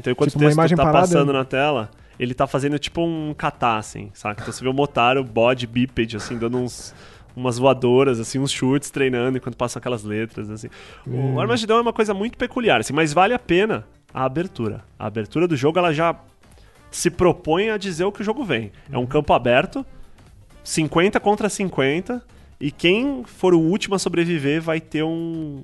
Então 0.00 0.10
enquanto 0.12 0.30
Tipo, 0.30 0.40
o 0.40 0.42
uma 0.42 0.48
texto 0.48 0.58
imagem 0.58 0.76
tá 0.76 0.82
parada? 0.84 1.00
passando 1.06 1.32
na 1.32 1.44
tela, 1.44 1.90
ele 2.18 2.34
tá 2.34 2.46
fazendo 2.46 2.78
tipo 2.78 3.00
um 3.02 3.32
catá, 3.32 3.76
assim, 3.78 4.10
saca? 4.12 4.42
Então 4.42 4.52
você 4.52 4.62
vê 4.64 4.68
o 4.68 4.74
Motaro, 4.74 5.22
bode, 5.22 5.66
bípede, 5.66 6.16
assim, 6.16 6.36
dando 6.36 6.58
uns... 6.58 6.94
Umas 7.36 7.58
voadoras, 7.58 8.18
assim, 8.18 8.40
uns 8.40 8.50
chutes 8.50 8.90
treinando 8.90 9.38
enquanto 9.38 9.54
passam 9.56 9.78
aquelas 9.78 10.02
letras, 10.02 10.50
assim. 10.50 10.68
Hum. 11.06 11.34
O 11.36 11.40
Armageddon 11.40 11.78
é 11.78 11.80
uma 11.80 11.92
coisa 11.92 12.12
muito 12.12 12.36
peculiar, 12.36 12.80
assim, 12.80 12.92
mas 12.92 13.12
vale 13.12 13.32
a 13.32 13.38
pena 13.38 13.86
a 14.12 14.24
abertura. 14.24 14.82
A 14.98 15.06
abertura 15.06 15.46
do 15.46 15.56
jogo, 15.56 15.78
ela 15.78 15.94
já 15.94 16.16
se 16.90 17.08
propõe 17.08 17.70
a 17.70 17.76
dizer 17.78 18.02
o 18.04 18.10
que 18.10 18.20
o 18.20 18.24
jogo 18.24 18.42
vem. 18.44 18.72
É 18.92 18.96
Uhum. 18.96 19.04
um 19.04 19.06
campo 19.06 19.32
aberto, 19.32 19.86
50 20.64 21.20
contra 21.20 21.48
50, 21.48 22.20
e 22.60 22.70
quem 22.72 23.22
for 23.24 23.54
o 23.54 23.60
último 23.60 23.94
a 23.94 23.98
sobreviver 23.98 24.60
vai 24.60 24.80
ter 24.80 25.04
um, 25.04 25.62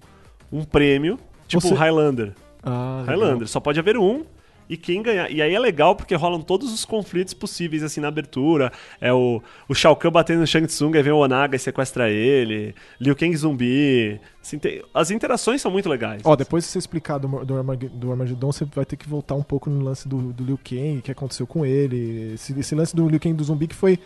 um 0.53 0.63
prêmio, 0.65 1.19
tipo 1.49 1.61
Você- 1.63 1.75
Highlander. 1.75 2.33
Ah. 2.67 3.05
Highlander, 3.07 3.47
só 3.49 3.61
pode 3.61 3.79
haver 3.79 3.97
um, 3.97 4.25
E 4.69 4.77
quem 4.77 5.01
ganhar. 5.01 5.31
E 5.31 5.41
aí 5.41 5.55
é 5.55 5.59
legal 5.61 5.95
porque 5.95 6.13
rolam 6.17 6.41
todos 6.41 6.73
os 6.73 6.85
conflitos 6.85 7.33
possíveis, 7.33 7.85
assim, 7.85 8.01
na 8.01 8.09
abertura. 8.09 8.73
É 9.01 9.13
o, 9.13 9.41
o 9.69 9.75
Shao 9.77 9.95
Kahn 9.95 10.11
batendo 10.11 10.41
no 10.41 10.47
Shang 10.47 10.67
Tsung, 10.67 10.93
aí 10.97 11.03
vem 11.05 11.13
o 11.13 11.19
Onaga 11.19 11.55
e 11.55 11.59
sequestra 11.61 12.11
ele. 12.11 12.75
Liu 13.01 13.15
Kang 13.15 13.37
zumbi. 13.37 14.21
Assim, 14.43 14.59
tem- 14.59 14.83
as 14.93 15.13
interações 15.13 15.63
são 15.63 15.71
muito 15.71 15.89
legais. 15.89 16.21
Ó, 16.25 16.35
depois 16.35 16.65
de 16.65 16.71
você 16.71 16.79
explicar 16.81 17.19
do, 17.19 17.45
do, 17.45 17.57
Armag- 17.57 17.89
do 17.91 18.11
Armageddon, 18.11 18.51
você 18.51 18.65
vai 18.65 18.85
ter 18.85 18.97
que 18.97 19.09
voltar 19.09 19.37
um 19.37 19.43
pouco 19.43 19.71
no 19.71 19.85
lance 19.85 20.09
do, 20.09 20.33
do 20.33 20.43
Liu 20.43 20.59
Kang, 20.59 20.99
o 20.99 21.03
que 21.03 21.13
aconteceu 21.13 21.47
com 21.47 21.65
ele. 21.65 22.33
Esse, 22.35 22.59
esse 22.59 22.75
lance 22.75 22.97
do 22.97 23.09
Liu 23.09 23.21
Kang 23.21 23.35
do 23.37 23.45
zumbi 23.45 23.69
que 23.69 23.75
foi 23.77 24.01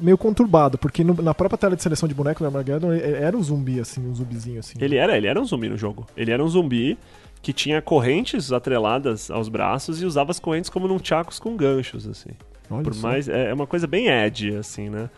meio 0.00 0.18
conturbado, 0.18 0.76
porque 0.78 1.02
no- 1.04 1.22
na 1.22 1.34
própria 1.34 1.58
tela 1.58 1.76
de 1.76 1.82
seleção 1.84 2.08
de 2.08 2.14
boneco 2.16 2.40
do 2.40 2.46
Armageddon 2.46 2.92
ele- 2.92 3.16
era 3.16 3.36
um 3.36 3.42
zumbi, 3.42 3.78
assim, 3.80 4.00
um 4.08 4.14
zumbizinho 4.14 4.58
assim. 4.60 4.78
Ele 4.80 4.96
era, 4.96 5.16
ele 5.16 5.26
era 5.28 5.40
um 5.40 5.44
zumbi 5.44 5.68
no 5.68 5.76
jogo. 5.76 6.06
Ele 6.16 6.30
era 6.32 6.42
um 6.44 6.48
zumbi 6.48 6.96
que 7.40 7.52
tinha 7.52 7.80
correntes 7.80 8.52
atreladas 8.52 9.30
aos 9.30 9.48
braços 9.48 10.02
e 10.02 10.06
usava 10.06 10.30
as 10.30 10.40
correntes 10.40 10.70
como 10.70 10.88
num 10.88 10.98
chacos 11.02 11.38
com 11.38 11.56
ganchos, 11.56 12.06
assim. 12.06 12.30
Olha 12.70 12.82
Por 12.82 12.94
mais. 12.96 13.28
É 13.28 13.50
é 13.50 13.54
uma 13.54 13.66
coisa 13.66 13.86
bem 13.86 14.08
Ed, 14.08 14.56
assim, 14.56 14.88
né? 14.88 15.08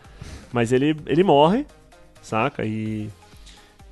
Mas 0.53 0.71
ele, 0.71 0.95
ele 1.05 1.23
morre, 1.23 1.65
saca? 2.21 2.65
E 2.65 3.09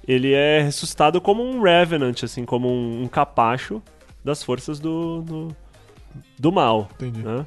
ele 0.07 0.33
é 0.33 0.61
ressuscitado 0.61 1.19
como 1.21 1.43
um 1.43 1.61
Revenant, 1.61 2.23
assim, 2.23 2.45
como 2.45 2.69
um, 2.69 3.03
um 3.03 3.07
capacho 3.07 3.81
das 4.23 4.43
forças 4.43 4.79
do, 4.79 5.21
do, 5.21 5.55
do 6.37 6.51
mal. 6.51 6.89
Entendi. 6.95 7.21
né? 7.21 7.45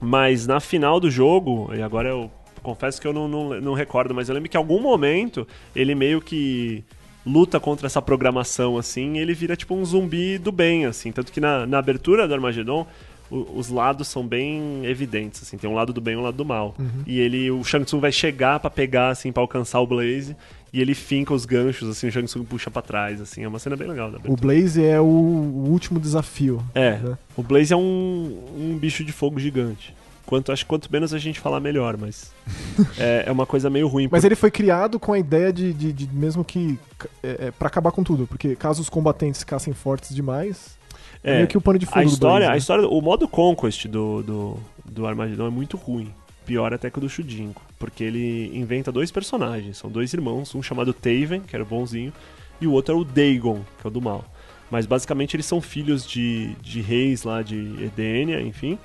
Mas 0.00 0.46
na 0.46 0.60
final 0.60 1.00
do 1.00 1.10
jogo, 1.10 1.70
e 1.74 1.82
agora 1.82 2.08
eu 2.08 2.30
confesso 2.62 3.00
que 3.00 3.06
eu 3.06 3.12
não, 3.12 3.28
não, 3.28 3.60
não 3.60 3.74
recordo, 3.74 4.14
mas 4.14 4.28
eu 4.28 4.34
lembro 4.34 4.50
que 4.50 4.56
em 4.56 4.60
algum 4.60 4.80
momento 4.80 5.46
ele 5.74 5.94
meio 5.94 6.20
que 6.20 6.84
luta 7.26 7.58
contra 7.58 7.86
essa 7.86 8.00
programação, 8.00 8.78
assim, 8.78 9.18
ele 9.18 9.34
vira 9.34 9.56
tipo 9.56 9.74
um 9.74 9.84
zumbi 9.84 10.38
do 10.38 10.52
bem, 10.52 10.86
assim. 10.86 11.10
Tanto 11.10 11.32
que 11.32 11.40
na, 11.40 11.66
na 11.66 11.78
abertura 11.78 12.28
do 12.28 12.32
Armageddon, 12.34 12.86
o- 13.30 13.58
os 13.58 13.68
lados 13.68 14.06
são 14.06 14.24
bem 14.26 14.86
evidentes, 14.86 15.42
assim. 15.42 15.56
Tem 15.58 15.68
um 15.68 15.74
lado 15.74 15.92
do 15.92 16.00
bem 16.00 16.14
e 16.14 16.16
um 16.16 16.22
lado 16.22 16.36
do 16.36 16.44
mal. 16.44 16.74
E 17.06 17.18
ele, 17.18 17.50
o 17.50 17.64
Shang 17.64 17.84
Tsung 17.84 18.00
vai 18.00 18.12
chegar 18.12 18.60
pra 18.60 18.70
pegar, 18.70 19.08
assim, 19.08 19.32
pra 19.32 19.42
alcançar 19.42 19.80
o 19.80 19.86
Blaze, 19.86 20.36
e 20.72 20.80
ele 20.80 20.94
finca 20.94 21.34
os 21.34 21.44
ganchos, 21.44 21.88
assim, 21.88 22.06
o 22.06 22.12
Shang 22.12 22.26
Tsung 22.26 22.44
puxa 22.44 22.70
pra 22.70 22.82
trás, 22.82 23.20
assim. 23.20 23.42
É 23.42 23.48
uma 23.48 23.58
cena 23.58 23.74
bem 23.76 23.88
legal. 23.88 24.12
O 24.28 24.36
Blaze 24.36 24.84
é 24.84 25.00
o, 25.00 25.04
o 25.04 25.68
último 25.70 25.98
desafio. 25.98 26.62
É, 26.74 26.98
né? 26.98 27.18
o 27.36 27.42
Blaze 27.42 27.72
é 27.72 27.76
um, 27.76 28.38
um 28.56 28.78
bicho 28.78 29.02
de 29.04 29.10
fogo 29.12 29.40
gigante. 29.40 29.92
Quanto, 30.26 30.50
acho 30.52 30.64
que 30.64 30.68
quanto 30.68 30.92
menos 30.92 31.14
a 31.14 31.18
gente 31.18 31.38
falar, 31.40 31.60
melhor, 31.60 31.96
mas 31.96 32.32
é, 32.98 33.24
é 33.26 33.32
uma 33.32 33.46
coisa 33.46 33.70
meio 33.70 33.86
ruim. 33.88 34.08
Mas 34.10 34.24
ele 34.24 34.34
foi 34.34 34.50
criado 34.50 34.98
com 34.98 35.12
a 35.12 35.18
ideia 35.18 35.52
de, 35.52 35.72
de- 35.72 35.92
de 35.92 36.08
mesmo 36.12 36.44
que 36.44 36.78
é, 37.22 37.46
é, 37.46 37.50
para 37.52 37.68
acabar 37.68 37.92
com 37.92 38.02
tudo, 38.02 38.26
porque 38.26 38.56
caso 38.56 38.82
os 38.82 38.88
combatentes 38.88 39.40
ficassem 39.40 39.72
fortes 39.72 40.14
demais, 40.14 40.76
é, 41.22 41.32
é, 41.32 41.36
meio 41.36 41.46
que 41.48 41.56
o 41.56 41.60
pano 41.60 41.78
de 41.78 41.86
fundo 41.86 41.98
a 41.98 42.02
do 42.02 42.08
história, 42.10 42.48
né? 42.48 42.54
a 42.54 42.56
história, 42.56 42.86
o 42.88 43.00
modo 43.00 43.26
Conquest 43.28 43.86
do, 43.86 44.22
do, 44.22 44.56
do 44.84 45.06
Armageddon 45.06 45.46
é 45.46 45.50
muito 45.50 45.76
ruim. 45.76 46.12
Pior 46.44 46.72
até 46.72 46.88
que 46.90 46.98
o 46.98 47.00
do 47.00 47.08
Shudinko, 47.08 47.60
porque 47.76 48.04
ele 48.04 48.52
inventa 48.56 48.92
dois 48.92 49.10
personagens, 49.10 49.78
são 49.78 49.90
dois 49.90 50.12
irmãos, 50.14 50.54
um 50.54 50.62
chamado 50.62 50.92
Taven, 50.92 51.40
que 51.40 51.56
era 51.56 51.62
o 51.64 51.66
bonzinho, 51.66 52.12
e 52.60 52.68
o 52.68 52.72
outro 52.72 52.94
é 52.94 52.98
o 52.98 53.02
Dagon, 53.04 53.62
que 53.80 53.84
é 53.86 53.88
o 53.88 53.90
do 53.90 54.00
mal. 54.00 54.24
Mas 54.70 54.86
basicamente 54.86 55.34
eles 55.34 55.44
são 55.46 55.60
filhos 55.60 56.06
de, 56.06 56.54
de 56.62 56.80
reis 56.80 57.24
lá 57.24 57.42
de 57.42 57.56
Edenia, 57.82 58.40
enfim. 58.40 58.78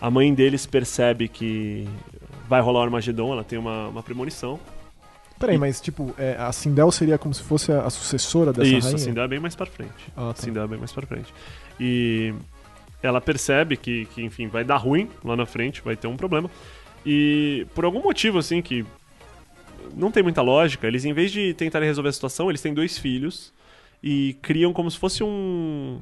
A 0.00 0.10
mãe 0.10 0.32
deles 0.32 0.66
percebe 0.66 1.28
que 1.28 1.86
vai 2.48 2.60
rolar 2.60 2.80
o 2.80 2.82
Armagedon, 2.84 3.32
ela 3.32 3.44
tem 3.44 3.58
uma, 3.58 3.88
uma 3.88 4.02
premonição. 4.02 4.58
Peraí, 5.38 5.56
mas 5.56 5.80
tipo, 5.80 6.14
é, 6.18 6.36
a 6.38 6.52
Sindel 6.52 6.90
seria 6.90 7.16
como 7.16 7.32
se 7.32 7.42
fosse 7.42 7.72
a, 7.72 7.82
a 7.82 7.90
sucessora 7.90 8.52
dessa 8.52 8.68
Isso, 8.68 8.86
rainha? 8.88 8.96
assim, 8.96 9.14
dá 9.14 9.26
bem 9.26 9.40
mais 9.40 9.54
pra 9.54 9.66
frente. 9.66 9.90
Ah, 10.16 10.20
tá. 10.20 10.30
Assim, 10.30 10.52
dá 10.52 10.66
bem 10.66 10.78
mais 10.78 10.92
pra 10.92 11.06
frente. 11.06 11.32
E 11.78 12.34
ela 13.02 13.20
percebe 13.20 13.76
que, 13.76 14.04
que, 14.06 14.22
enfim, 14.22 14.48
vai 14.48 14.64
dar 14.64 14.76
ruim 14.76 15.08
lá 15.24 15.34
na 15.36 15.46
frente, 15.46 15.80
vai 15.82 15.96
ter 15.96 16.06
um 16.06 16.16
problema. 16.16 16.50
E 17.04 17.66
por 17.74 17.84
algum 17.84 18.02
motivo, 18.02 18.38
assim, 18.38 18.60
que 18.60 18.84
não 19.94 20.10
tem 20.10 20.22
muita 20.22 20.42
lógica, 20.42 20.86
eles, 20.86 21.04
em 21.04 21.12
vez 21.12 21.32
de 21.32 21.54
tentarem 21.54 21.88
resolver 21.88 22.10
a 22.10 22.12
situação, 22.12 22.50
eles 22.50 22.60
têm 22.60 22.74
dois 22.74 22.98
filhos 22.98 23.52
e 24.02 24.36
criam 24.42 24.72
como 24.72 24.90
se 24.90 24.98
fosse 24.98 25.22
um. 25.22 26.00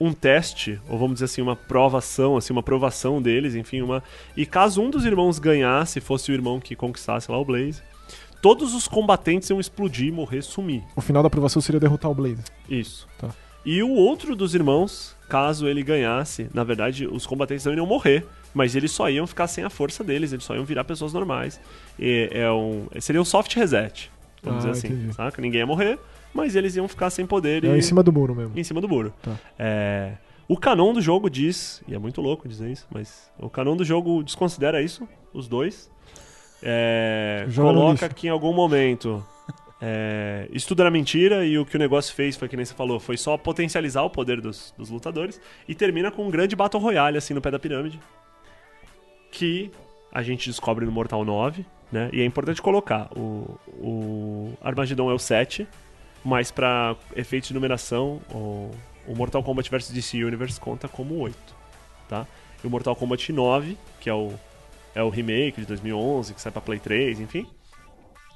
Um 0.00 0.12
teste, 0.12 0.80
ou 0.88 0.98
vamos 0.98 1.14
dizer 1.14 1.26
assim, 1.26 1.40
uma 1.42 1.54
provação, 1.56 2.36
assim, 2.36 2.52
uma 2.52 2.62
provação 2.62 3.22
deles, 3.22 3.54
enfim, 3.54 3.80
uma. 3.80 4.02
E 4.36 4.44
caso 4.44 4.82
um 4.82 4.90
dos 4.90 5.04
irmãos 5.04 5.38
ganhasse, 5.38 6.00
fosse 6.00 6.32
o 6.32 6.34
irmão 6.34 6.58
que 6.60 6.74
conquistasse 6.74 7.30
lá 7.30 7.38
o 7.38 7.44
Blaze, 7.44 7.80
todos 8.42 8.74
os 8.74 8.88
combatentes 8.88 9.48
iam 9.50 9.60
explodir, 9.60 10.12
morrer, 10.12 10.42
sumir. 10.42 10.82
O 10.96 11.00
final 11.00 11.22
da 11.22 11.28
aprovação 11.28 11.62
seria 11.62 11.80
derrotar 11.80 12.10
o 12.10 12.14
Blaze. 12.14 12.42
Isso. 12.68 13.06
Tá. 13.18 13.28
E 13.64 13.82
o 13.82 13.90
outro 13.92 14.36
dos 14.36 14.54
irmãos, 14.54 15.16
caso 15.28 15.66
ele 15.66 15.82
ganhasse, 15.82 16.48
na 16.52 16.64
verdade, 16.64 17.06
os 17.06 17.24
combatentes 17.24 17.64
não 17.64 17.72
iriam 17.72 17.86
morrer, 17.86 18.26
mas 18.52 18.74
eles 18.76 18.90
só 18.90 19.08
iam 19.08 19.26
ficar 19.26 19.46
sem 19.46 19.64
a 19.64 19.70
força 19.70 20.04
deles, 20.04 20.32
eles 20.32 20.44
só 20.44 20.54
iam 20.54 20.64
virar 20.64 20.84
pessoas 20.84 21.12
normais. 21.14 21.58
E 21.98 22.28
é 22.30 22.50
um, 22.50 22.86
seria 23.00 23.22
um 23.22 23.24
soft 23.24 23.54
reset, 23.54 24.10
vamos 24.42 24.64
Ah, 24.66 24.70
dizer 24.70 24.86
assim, 24.86 24.94
entendi. 24.94 25.14
saca? 25.14 25.40
Ninguém 25.40 25.60
ia 25.60 25.66
morrer, 25.66 25.98
mas 26.34 26.56
eles 26.56 26.74
iam 26.76 26.88
ficar 26.88 27.08
sem 27.10 27.24
poder 27.24 27.64
É 27.64 27.68
e 27.68 27.78
em 27.78 27.82
cima 27.82 28.02
do 28.02 28.12
muro 28.12 28.34
mesmo. 28.34 28.58
em 28.58 28.64
cima 28.64 28.80
do 28.80 28.88
muro. 28.88 29.14
Tá. 29.22 29.38
É, 29.58 30.12
o 30.48 30.56
canon 30.56 30.92
do 30.92 31.00
jogo 31.00 31.30
diz, 31.30 31.82
e 31.88 31.94
é 31.94 31.98
muito 31.98 32.20
louco 32.20 32.48
dizer 32.48 32.70
isso, 32.70 32.86
mas 32.90 33.30
o 33.38 33.48
canon 33.48 33.76
do 33.76 33.84
jogo 33.84 34.22
desconsidera 34.22 34.82
isso, 34.82 35.08
os 35.32 35.48
dois. 35.48 35.90
É, 36.62 37.46
coloca 37.54 38.08
que 38.08 38.26
em 38.26 38.30
algum 38.30 38.52
momento 38.52 39.24
é, 39.80 40.48
isso 40.50 40.66
tudo 40.68 40.80
era 40.80 40.90
mentira 40.90 41.44
e 41.44 41.58
o 41.58 41.66
que 41.66 41.76
o 41.76 41.78
negócio 41.78 42.14
fez 42.14 42.36
foi 42.36 42.48
que 42.48 42.56
nem 42.56 42.64
você 42.64 42.74
falou, 42.74 42.98
foi 42.98 43.16
só 43.18 43.36
potencializar 43.36 44.02
o 44.02 44.10
poder 44.10 44.40
dos, 44.40 44.72
dos 44.76 44.88
lutadores 44.88 45.40
e 45.68 45.74
termina 45.74 46.10
com 46.10 46.26
um 46.26 46.30
grande 46.30 46.56
Battle 46.56 46.82
Royale 46.82 47.18
assim 47.18 47.34
no 47.34 47.40
pé 47.40 47.50
da 47.50 47.58
pirâmide 47.58 48.00
que 49.30 49.70
a 50.12 50.22
gente 50.22 50.48
descobre 50.48 50.86
no 50.86 50.92
Mortal 50.92 51.24
9, 51.24 51.66
né? 51.90 52.08
E 52.12 52.20
é 52.22 52.24
importante 52.24 52.62
colocar, 52.62 53.10
o, 53.16 53.58
o 53.66 54.52
Armageddon 54.62 55.10
é 55.10 55.14
o 55.14 55.18
7, 55.18 55.66
mas 56.24 56.50
pra 56.50 56.96
efeitos 57.14 57.48
de 57.48 57.54
numeração, 57.54 58.20
o, 58.30 58.70
o 59.06 59.14
Mortal 59.14 59.42
Kombat 59.42 59.70
vs 59.70 59.90
DC 59.90 60.24
Universe 60.24 60.58
conta 60.58 60.88
como 60.88 61.18
8, 61.18 61.36
tá? 62.08 62.26
E 62.62 62.66
o 62.66 62.70
Mortal 62.70 62.96
Kombat 62.96 63.32
9, 63.32 63.76
que 64.00 64.08
é 64.08 64.14
o, 64.14 64.32
é 64.94 65.02
o 65.02 65.10
remake 65.10 65.60
de 65.60 65.66
2011, 65.66 66.34
que 66.34 66.40
sai 66.40 66.50
pra 66.50 66.62
Play 66.62 66.78
3, 66.78 67.20
enfim, 67.20 67.46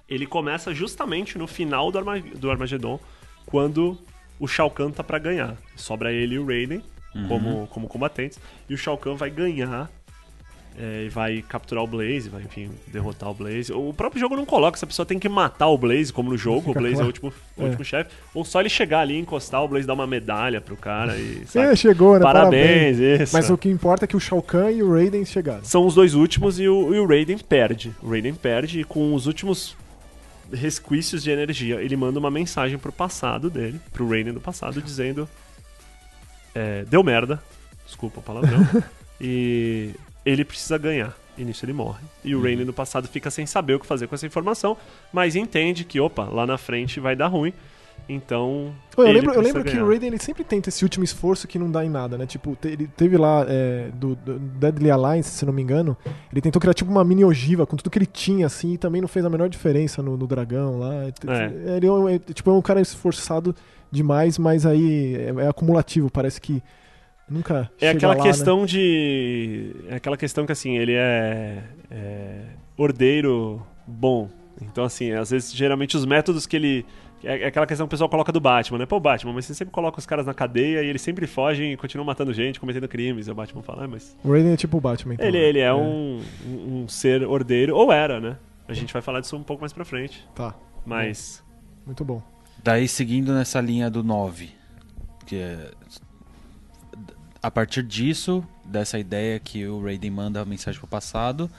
ele 0.08 0.26
começa 0.26 0.74
justamente 0.74 1.38
no 1.38 1.46
final 1.46 1.90
do, 1.90 1.98
Arma 1.98 2.20
do 2.20 2.50
Armageddon, 2.50 3.00
quando 3.46 3.98
o 4.38 4.46
Shao 4.46 4.70
Kahn 4.70 4.90
tá 4.90 5.02
pra 5.02 5.18
ganhar. 5.18 5.56
Sobra 5.74 6.12
ele 6.12 6.34
e 6.34 6.38
o 6.38 6.46
Raiden 6.46 6.82
como, 7.26 7.66
como 7.68 7.88
combatentes, 7.88 8.38
e 8.68 8.74
o 8.74 8.78
Shao 8.78 8.96
Kahn 8.96 9.16
vai 9.16 9.30
ganhar 9.30 9.90
é, 10.80 11.04
e 11.06 11.08
vai 11.08 11.42
capturar 11.48 11.82
o 11.82 11.86
Blaze, 11.86 12.28
vai, 12.28 12.42
enfim, 12.42 12.70
derrotar 12.86 13.28
o 13.30 13.34
Blaze. 13.34 13.72
O 13.72 13.92
próprio 13.92 14.20
jogo 14.20 14.36
não 14.36 14.46
coloca 14.46 14.78
se 14.78 14.84
a 14.84 14.86
pessoa 14.86 15.04
tem 15.04 15.18
que 15.18 15.28
matar 15.28 15.66
o 15.66 15.76
Blaze, 15.76 16.12
como 16.12 16.30
no 16.30 16.38
jogo, 16.38 16.70
o 16.70 16.74
Blaze 16.74 16.92
é 16.92 16.96
claro. 16.96 17.04
o 17.04 17.08
último, 17.08 17.32
o 17.56 17.62
É. 17.62 17.64
último 17.64 17.84
chefe, 17.84 18.10
ou 18.32 18.44
só 18.44 18.60
ele 18.60 18.68
chegar 18.68 19.00
ali, 19.00 19.18
encostar, 19.18 19.62
o 19.64 19.68
Blaze 19.68 19.86
dar 19.86 19.94
uma 19.94 20.06
medalha 20.06 20.60
pro 20.60 20.76
cara 20.76 21.16
e. 21.16 21.42
É, 21.54 21.74
chegou, 21.74 22.14
né? 22.14 22.20
Parabéns, 22.20 22.98
isso. 22.98 23.32
Mas 23.32 23.50
o 23.50 23.58
que 23.58 23.68
importa 23.68 24.04
é 24.04 24.08
que 24.08 24.16
o 24.16 24.20
Shao 24.20 24.40
Kahn 24.40 24.70
e 24.70 24.82
o 24.82 24.92
Raiden 24.92 25.24
chegaram. 25.24 25.64
São 25.64 25.84
os 25.84 25.94
dois 25.94 26.14
últimos 26.14 26.60
e 26.60 26.68
o, 26.68 26.94
e 26.94 27.00
o 27.00 27.06
Raiden 27.06 27.38
perde. 27.38 27.92
O 28.00 28.08
Raiden 28.10 28.34
perde 28.34 28.80
e 28.80 28.84
com 28.84 29.12
os 29.14 29.26
últimos 29.26 29.76
resquícios 30.52 31.22
de 31.22 31.30
energia, 31.30 31.82
ele 31.82 31.94
manda 31.96 32.18
uma 32.18 32.30
mensagem 32.30 32.78
pro 32.78 32.90
passado 32.92 33.50
dele, 33.50 33.80
pro 33.92 34.08
Raiden 34.08 34.32
do 34.32 34.40
passado, 34.40 34.80
dizendo: 34.80 35.28
é, 36.54 36.84
Deu 36.88 37.02
merda, 37.02 37.42
desculpa 37.84 38.20
o 38.20 38.22
palavrão, 38.22 38.66
e 39.20 39.90
ele 40.28 40.44
precisa 40.44 40.76
ganhar. 40.78 41.16
E 41.36 41.44
nisso 41.44 41.64
ele 41.64 41.72
morre. 41.72 42.00
E 42.24 42.34
o 42.34 42.42
Raiden 42.42 42.66
do 42.66 42.72
passado 42.72 43.06
fica 43.06 43.30
sem 43.30 43.46
saber 43.46 43.74
o 43.74 43.80
que 43.80 43.86
fazer 43.86 44.08
com 44.08 44.14
essa 44.16 44.26
informação, 44.26 44.76
mas 45.12 45.36
entende 45.36 45.84
que, 45.84 46.00
opa, 46.00 46.24
lá 46.24 46.44
na 46.46 46.58
frente 46.58 46.98
vai 46.98 47.14
dar 47.14 47.28
ruim. 47.28 47.52
Então. 48.08 48.72
Pô, 48.94 49.02
eu 49.02 49.12
lembro, 49.12 49.32
eu 49.34 49.40
lembro 49.40 49.62
que 49.62 49.72
ganhar. 49.72 49.84
o 49.84 49.88
Raiden 49.88 50.08
ele 50.08 50.18
sempre 50.18 50.42
tenta 50.42 50.68
esse 50.68 50.82
último 50.84 51.04
esforço 51.04 51.46
que 51.46 51.58
não 51.58 51.70
dá 51.70 51.84
em 51.84 51.90
nada, 51.90 52.16
né? 52.16 52.26
Tipo, 52.26 52.56
te- 52.56 52.68
ele 52.68 52.86
teve 52.88 53.16
lá 53.16 53.44
é, 53.48 53.90
do, 53.94 54.14
do 54.16 54.38
Deadly 54.38 54.90
Alliance, 54.90 55.30
se 55.30 55.44
não 55.44 55.52
me 55.52 55.60
engano, 55.62 55.96
ele 56.32 56.40
tentou 56.40 56.58
criar 56.60 56.72
tipo 56.74 56.90
uma 56.90 57.04
mini 57.04 57.24
ogiva 57.24 57.66
com 57.66 57.76
tudo 57.76 57.90
que 57.90 57.98
ele 57.98 58.06
tinha, 58.06 58.46
assim, 58.46 58.72
e 58.74 58.78
também 58.78 59.00
não 59.00 59.08
fez 59.08 59.24
a 59.26 59.30
menor 59.30 59.48
diferença 59.48 60.02
no, 60.02 60.16
no 60.16 60.26
dragão 60.26 60.78
lá. 60.78 60.94
É. 61.04 61.76
Ele 61.76 61.86
é, 61.86 61.92
um- 61.92 62.08
é, 62.08 62.18
tipo, 62.18 62.48
é 62.50 62.52
um 62.52 62.62
cara 62.62 62.80
esforçado 62.80 63.54
demais, 63.92 64.38
mas 64.38 64.64
aí 64.64 65.14
é, 65.16 65.44
é 65.44 65.48
acumulativo, 65.48 66.10
parece 66.10 66.40
que 66.40 66.62
nunca 67.28 67.70
É 67.80 67.90
aquela 67.90 68.14
lá, 68.14 68.22
né? 68.22 68.28
questão 68.30 68.64
de. 68.66 69.74
É 69.88 69.96
aquela 69.96 70.16
questão 70.16 70.46
que 70.46 70.52
assim, 70.52 70.76
ele 70.76 70.92
é, 70.94 71.62
é 71.90 72.40
ordeiro 72.76 73.62
bom. 73.86 74.28
Então, 74.60 74.84
assim, 74.84 75.12
às 75.12 75.30
vezes, 75.30 75.52
geralmente 75.54 75.96
os 75.96 76.04
métodos 76.04 76.46
que 76.46 76.56
ele. 76.56 76.86
É 77.24 77.42
é 77.42 77.46
aquela 77.46 77.66
questão 77.66 77.86
que 77.86 77.88
o 77.88 77.90
pessoal 77.90 78.08
coloca 78.08 78.30
do 78.30 78.40
Batman, 78.40 78.78
né? 78.78 78.86
Pô, 78.86 79.00
Batman, 79.00 79.32
mas 79.32 79.44
você 79.46 79.54
sempre 79.54 79.72
coloca 79.72 79.98
os 79.98 80.06
caras 80.06 80.24
na 80.24 80.32
cadeia 80.32 80.82
e 80.84 80.86
eles 80.86 81.02
sempre 81.02 81.26
fogem 81.26 81.72
e 81.72 81.76
continuam 81.76 82.06
matando 82.06 82.32
gente, 82.32 82.60
cometendo 82.60 82.86
crimes. 82.86 83.26
E 83.26 83.30
o 83.30 83.34
Batman 83.34 83.62
fala, 83.62 83.84
ah, 83.84 83.88
mas. 83.88 84.16
O 84.22 84.30
Raiden 84.30 84.52
é 84.52 84.56
tipo 84.56 84.76
o 84.76 84.80
Batman, 84.80 85.14
então. 85.14 85.26
ele, 85.26 85.38
né? 85.38 85.44
ele 85.44 85.58
é, 85.58 85.74
Um, 85.74 86.20
um 86.46 86.82
um 86.82 86.88
ser 86.88 87.24
ordeiro, 87.24 87.74
ou 87.76 87.92
era, 87.92 88.20
né? 88.20 88.36
A 88.68 88.72
gente 88.72 88.92
vai 88.92 89.02
falar 89.02 89.20
disso 89.20 89.36
um 89.36 89.42
pouco 89.42 89.62
mais 89.62 89.72
pra 89.72 89.84
frente. 89.84 90.28
Tá, 90.34 90.54
Mas. 90.84 91.42
muito 91.86 92.04
bom. 92.04 92.22
Daí 92.62 92.86
seguindo 92.86 93.32
nessa 93.32 93.60
linha 93.60 93.90
do 93.90 94.04
9, 94.04 94.50
que 95.26 95.36
é 95.36 95.70
a 97.42 97.50
partir 97.50 97.82
disso, 97.82 98.44
dessa 98.64 98.98
ideia 98.98 99.38
que 99.38 99.66
o 99.66 99.82
Raiden 99.82 100.10
manda 100.10 100.40
a 100.40 100.44
mensagem 100.44 100.78
pro 100.78 100.88
passado, 100.88 101.50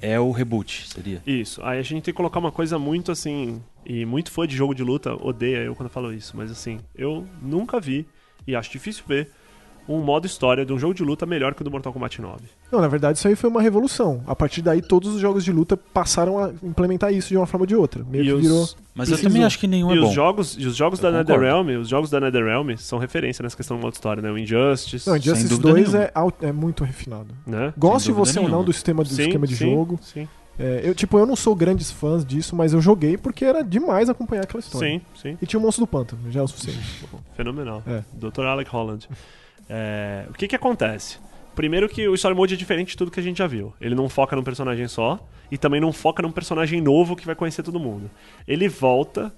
é 0.00 0.18
o 0.18 0.30
reboot, 0.30 0.88
seria? 0.88 1.22
Isso. 1.26 1.62
Aí 1.64 1.78
a 1.78 1.82
gente 1.82 2.02
tem 2.02 2.12
que 2.12 2.16
colocar 2.16 2.38
uma 2.40 2.52
coisa 2.52 2.78
muito 2.78 3.12
assim. 3.12 3.62
E 3.84 4.04
muito 4.04 4.30
fã 4.30 4.46
de 4.46 4.56
jogo 4.56 4.74
de 4.74 4.82
luta 4.82 5.14
odeia 5.14 5.58
eu 5.58 5.74
quando 5.74 5.88
falo 5.88 6.12
isso, 6.12 6.36
mas 6.36 6.50
assim, 6.52 6.78
eu 6.94 7.26
nunca 7.40 7.80
vi, 7.80 8.06
e 8.46 8.54
acho 8.54 8.70
difícil 8.70 9.02
ver, 9.06 9.32
um 9.88 9.98
modo 10.00 10.26
história 10.26 10.64
de 10.64 10.72
um 10.72 10.78
jogo 10.78 10.94
de 10.94 11.02
luta 11.02 11.26
melhor 11.26 11.54
que 11.54 11.62
o 11.62 11.64
do 11.64 11.70
Mortal 11.70 11.92
Kombat 11.92 12.20
9. 12.20 12.40
Não, 12.70 12.80
na 12.80 12.88
verdade 12.88 13.18
isso 13.18 13.26
aí 13.28 13.34
foi 13.34 13.50
uma 13.50 13.60
revolução. 13.60 14.22
A 14.26 14.34
partir 14.34 14.62
daí 14.62 14.80
todos 14.80 15.14
os 15.14 15.20
jogos 15.20 15.44
de 15.44 15.52
luta 15.52 15.76
passaram 15.76 16.38
a 16.38 16.50
implementar 16.62 17.12
isso 17.12 17.28
de 17.30 17.36
uma 17.36 17.46
forma 17.46 17.62
ou 17.64 17.66
de 17.66 17.74
outra. 17.76 18.04
Meio 18.08 18.22
E 18.22 18.26
que 18.26 18.32
os- 18.32 18.40
virou. 18.42 18.68
Mas 18.94 19.10
eu 19.10 19.20
também 19.20 19.42
acho 19.44 19.58
que 19.58 19.66
nenhum 19.66 19.92
e 19.92 19.96
é 19.96 20.00
os 20.00 20.08
bom. 20.08 20.12
jogos, 20.12 20.56
e 20.58 20.66
os 20.66 20.76
jogos 20.76 20.98
Eu 20.98 21.10
da 21.10 21.18
concordo. 21.18 21.32
NetherRealm, 21.42 21.80
os 21.80 21.88
jogos 21.88 22.10
da 22.10 22.20
NetherRealm 22.20 22.76
são 22.76 22.98
referência 22.98 23.42
nessa 23.42 23.56
questão 23.56 23.76
do 23.78 23.82
modo 23.82 23.94
história, 23.94 24.22
né? 24.22 24.30
O 24.30 24.38
Injustice, 24.38 25.08
Não, 25.08 25.16
Injustice 25.16 25.48
dúvida 25.48 25.68
2 25.70 25.92
nenhuma. 25.94 26.10
é, 26.42 26.48
é 26.48 26.52
muito 26.52 26.84
refinado. 26.84 27.28
né? 27.46 27.72
Goste 27.76 28.08
dúvida 28.10 28.26
você 28.26 28.38
ou 28.38 28.42
não 28.44 28.50
nenhuma. 28.50 28.64
do 28.66 28.72
sistema, 28.72 29.02
do 29.02 29.08
Sim, 29.08 29.22
esquema 29.22 29.46
de 29.46 29.56
sim, 29.56 29.70
jogo. 29.70 29.98
Sim, 30.02 30.28
É, 30.58 30.82
eu, 30.84 30.94
tipo, 30.94 31.18
eu 31.18 31.24
não 31.24 31.34
sou 31.34 31.54
grandes 31.56 31.90
fãs 31.90 32.24
disso, 32.26 32.54
mas 32.54 32.74
eu 32.74 32.80
joguei 32.82 33.16
porque 33.16 33.42
era 33.44 33.64
demais 33.64 34.10
acompanhar 34.10 34.42
aquela 34.42 34.60
história. 34.60 34.86
sim, 34.86 35.00
sim. 35.20 35.38
E 35.40 35.46
tinha 35.46 35.58
o 35.58 35.62
Monstro 35.62 35.84
do 35.84 35.88
Pântano, 35.88 36.30
já 36.30 36.40
é 36.40 36.42
o 36.42 36.46
suficiente. 36.48 37.06
Fenomenal. 37.34 37.82
É. 37.86 38.02
Dr. 38.12 38.42
Alec 38.42 38.70
Holland. 38.70 39.08
É, 39.68 40.24
o 40.28 40.32
que 40.32 40.48
que 40.48 40.56
acontece? 40.56 41.18
Primeiro 41.54 41.88
que 41.88 42.08
o 42.08 42.14
Story 42.14 42.34
Mode 42.34 42.54
é 42.54 42.56
diferente 42.56 42.90
de 42.90 42.96
tudo 42.96 43.10
que 43.10 43.20
a 43.20 43.22
gente 43.22 43.38
já 43.38 43.46
viu. 43.46 43.72
Ele 43.80 43.94
não 43.94 44.08
foca 44.08 44.34
num 44.34 44.42
personagem 44.42 44.88
só 44.88 45.18
e 45.50 45.58
também 45.58 45.80
não 45.80 45.92
foca 45.92 46.22
num 46.22 46.32
personagem 46.32 46.80
novo 46.80 47.14
que 47.14 47.26
vai 47.26 47.34
conhecer 47.34 47.62
todo 47.62 47.78
mundo. 47.78 48.10
Ele 48.48 48.68
volta 48.68 49.32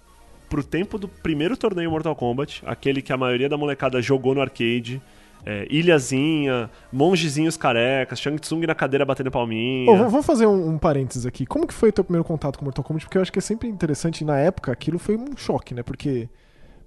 pro 0.49 0.62
tempo 0.62 0.97
do 0.99 1.09
primeiro 1.09 1.57
torneio 1.57 1.91
Mortal 1.91 2.14
Kombat, 2.14 2.62
aquele 2.66 3.03
que 3.03 3.12
a 3.12 3.16
maioria 3.16 3.49
da 3.49 3.57
molecada 3.57 4.01
jogou 4.01 4.35
no 4.35 4.41
arcade. 4.41 5.03
É, 5.47 5.66
ilhazinha, 5.68 6.70
mongezinhos 6.91 7.55
carecas, 7.55 8.18
Shang 8.18 8.39
Tsung 8.41 8.66
na 8.66 8.75
cadeira 8.75 9.05
batendo 9.05 9.31
palminha. 9.31 9.91
Ô, 9.91 9.97
v- 9.97 10.05
vamos 10.05 10.25
fazer 10.25 10.47
um, 10.47 10.70
um 10.70 10.79
parênteses 10.79 11.27
aqui. 11.27 11.45
Como 11.45 11.66
que 11.66 11.75
foi 11.75 11.91
o 11.91 11.93
teu 11.93 12.03
primeiro 12.03 12.25
contato 12.25 12.59
com 12.59 12.64
Mortal 12.64 12.83
Kombat? 12.83 13.05
Porque 13.05 13.18
eu 13.18 13.22
acho 13.22 13.31
que 13.31 13.39
é 13.39 13.43
sempre 13.43 13.68
interessante, 13.68 14.25
na 14.25 14.39
época 14.39 14.72
aquilo 14.72 14.99
foi 14.99 15.16
um 15.18 15.37
choque, 15.37 15.75
né? 15.75 15.83
Porque 15.83 16.31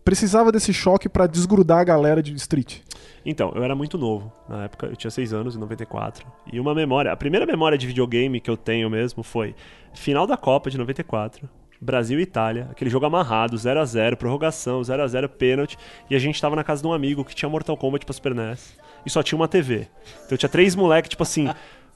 precisava 0.08 0.54
desse 0.54 0.72
choque 0.72 1.10
pra 1.10 1.28
desgrudar 1.28 1.80
a 1.80 1.84
galera 1.84 2.24
de 2.24 2.34
Street. 2.36 2.78
Então, 3.26 3.52
eu 3.54 3.62
era 3.62 3.76
muito 3.76 3.98
novo 3.98 4.32
na 4.48 4.64
época, 4.64 4.88
eu 4.88 4.96
tinha 4.96 5.12
6 5.12 5.34
anos, 5.34 5.58
em 5.58 5.60
94. 5.60 6.26
E 6.50 6.62
uma 6.62 6.74
memória, 6.74 7.12
a 7.12 7.18
primeira 7.18 7.46
memória 7.46 7.78
de 7.78 7.86
videogame 7.86 8.40
que 8.40 8.50
eu 8.50 8.56
tenho 8.56 8.90
mesmo 8.90 9.22
foi 9.22 9.54
final 9.94 10.26
da 10.26 10.38
Copa 10.38 10.70
de 10.70 10.78
94, 10.78 11.50
Brasil 11.82 12.22
e 12.22 12.24
Itália, 12.24 12.70
aquele 12.72 12.90
jogo 12.90 13.06
amarrado, 13.06 13.58
0 13.58 13.82
a 13.82 13.84
0 13.84 14.16
prorrogação, 14.16 14.82
0 14.82 15.04
a 15.04 15.08
0 15.08 15.28
pênalti, 15.28 15.78
e 16.10 16.16
a 16.16 16.20
gente 16.20 16.40
tava 16.40 16.56
na 16.56 16.64
casa 16.64 16.82
de 16.82 16.88
um 16.88 16.94
amigo 16.94 17.26
que 17.26 17.36
tinha 17.36 17.50
Mortal 17.50 17.76
Kombat 17.76 18.06
pra 18.06 18.14
Super 18.14 18.34
NES 18.34 18.78
e 19.06 19.10
só 19.10 19.22
tinha 19.22 19.38
uma 19.38 19.50
TV. 19.50 19.90
Então 20.26 20.38
tinha 20.38 20.48
três 20.48 20.74
moleques, 20.74 21.10
tipo 21.10 21.24
assim, 21.24 21.50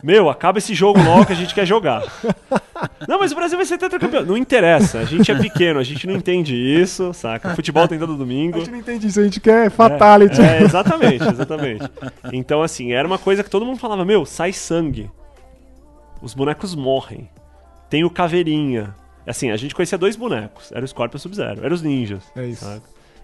meu, 0.03 0.29
acaba 0.29 0.57
esse 0.57 0.73
jogo 0.73 1.01
logo 1.01 1.25
que 1.25 1.33
a 1.33 1.35
gente 1.35 1.53
quer 1.53 1.65
jogar. 1.65 2.03
Não, 3.07 3.19
mas 3.19 3.31
o 3.31 3.35
Brasil 3.35 3.57
vai 3.57 3.65
ser 3.65 3.77
tetracampeão. 3.77 4.25
Não 4.25 4.37
interessa, 4.37 4.99
a 4.99 5.05
gente 5.05 5.31
é 5.31 5.35
pequeno, 5.35 5.79
a 5.79 5.83
gente 5.83 6.07
não 6.07 6.15
entende 6.15 6.55
isso, 6.55 7.13
saca? 7.13 7.55
Futebol 7.55 7.87
tem 7.87 7.99
todo 7.99 8.15
domingo. 8.15 8.57
A 8.57 8.59
gente 8.59 8.71
não 8.71 8.79
entende 8.79 9.07
isso, 9.07 9.19
a 9.19 9.23
gente 9.23 9.39
quer 9.39 9.69
Fatality. 9.69 10.41
É, 10.41 10.59
é, 10.59 10.63
exatamente, 10.63 11.23
exatamente. 11.23 11.89
Então, 12.33 12.63
assim, 12.63 12.91
era 12.91 13.07
uma 13.07 13.17
coisa 13.17 13.43
que 13.43 13.49
todo 13.49 13.65
mundo 13.65 13.79
falava: 13.79 14.03
Meu, 14.03 14.25
sai 14.25 14.53
sangue. 14.53 15.09
Os 16.21 16.33
bonecos 16.33 16.75
morrem. 16.75 17.29
Tem 17.89 18.03
o 18.03 18.09
Caveirinha. 18.09 18.95
Assim, 19.25 19.51
a 19.51 19.57
gente 19.57 19.75
conhecia 19.75 19.97
dois 19.97 20.15
bonecos: 20.15 20.71
era 20.71 20.83
o 20.83 20.87
Scorpion 20.87 21.17
e 21.17 21.19
o 21.19 21.21
Sub-Zero, 21.21 21.63
eram 21.63 21.75
os 21.75 21.81
ninjas. 21.81 22.23
É 22.35 22.45
isso. 22.45 22.65
saca? 22.65 22.83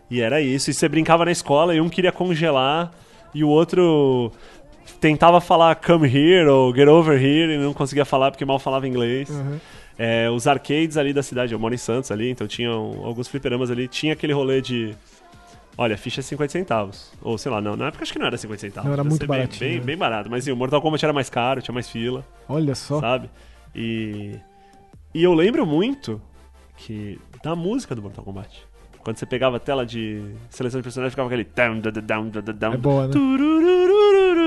E 0.09 0.21
era 0.21 0.41
isso. 0.41 0.69
E 0.69 0.73
você 0.73 0.87
brincava 0.87 1.25
na 1.25 1.31
escola 1.31 1.75
e 1.75 1.81
um 1.81 1.89
queria 1.89 2.11
congelar 2.11 2.91
e 3.33 3.43
o 3.43 3.49
outro 3.49 4.31
tentava 4.99 5.39
falar 5.41 5.75
come 5.75 6.07
here 6.07 6.47
ou 6.47 6.73
get 6.73 6.87
over 6.87 7.17
here 7.21 7.53
e 7.53 7.57
não 7.57 7.73
conseguia 7.73 8.05
falar 8.05 8.31
porque 8.31 8.45
mal 8.45 8.59
falava 8.59 8.87
inglês. 8.87 9.29
Uhum. 9.29 9.59
É, 9.99 10.29
os 10.29 10.45
arcades 10.47 10.95
ali 10.95 11.11
da 11.11 11.23
cidade, 11.23 11.53
eu 11.53 11.59
moro 11.59 11.73
em 11.73 11.77
Santos 11.77 12.11
ali, 12.11 12.29
então 12.29 12.45
tinham 12.47 13.01
alguns 13.03 13.27
fliperamas 13.27 13.71
ali, 13.71 13.87
tinha 13.87 14.13
aquele 14.13 14.33
rolê 14.33 14.61
de. 14.61 14.93
Olha, 15.77 15.97
ficha 15.97 16.21
é 16.21 16.23
50 16.23 16.51
centavos. 16.51 17.11
Ou 17.21 17.37
sei 17.37 17.51
lá, 17.51 17.61
não, 17.61 17.75
na 17.75 17.87
época 17.87 18.03
acho 18.03 18.11
que 18.13 18.17
não 18.19 18.25
era 18.27 18.37
50 18.37 18.59
centavos. 18.61 18.85
Não, 18.87 18.93
era 18.93 19.03
muito 19.03 19.21
ser 19.21 19.27
bem- 19.27 19.39
né? 19.79 19.85
bem 19.85 19.97
barato. 19.97 20.29
Mas 20.29 20.43
sim, 20.43 20.51
o 20.51 20.55
Mortal 20.55 20.81
Kombat 20.81 21.03
era 21.05 21.13
mais 21.13 21.29
caro, 21.29 21.61
tinha 21.61 21.73
mais 21.73 21.89
fila, 21.89 22.25
Olha 22.49 22.73
só. 22.75 22.99
sabe? 22.99 23.29
E. 23.75 24.35
E 25.13 25.23
eu 25.23 25.33
lembro 25.33 25.65
muito 25.65 26.21
que. 26.77 27.19
da 27.43 27.55
música 27.55 27.95
do 27.95 28.01
Mortal 28.01 28.23
Kombat. 28.23 28.65
Quando 29.03 29.17
você 29.17 29.25
pegava 29.25 29.55
a 29.57 29.59
tela 29.59 29.85
de 29.85 30.21
seleção 30.49 30.79
de 30.79 30.83
personagens, 30.83 31.13
ficava 31.13 31.27
aquele. 31.29 31.45
É 32.75 32.77
boa, 32.77 33.07
né? 33.07 33.13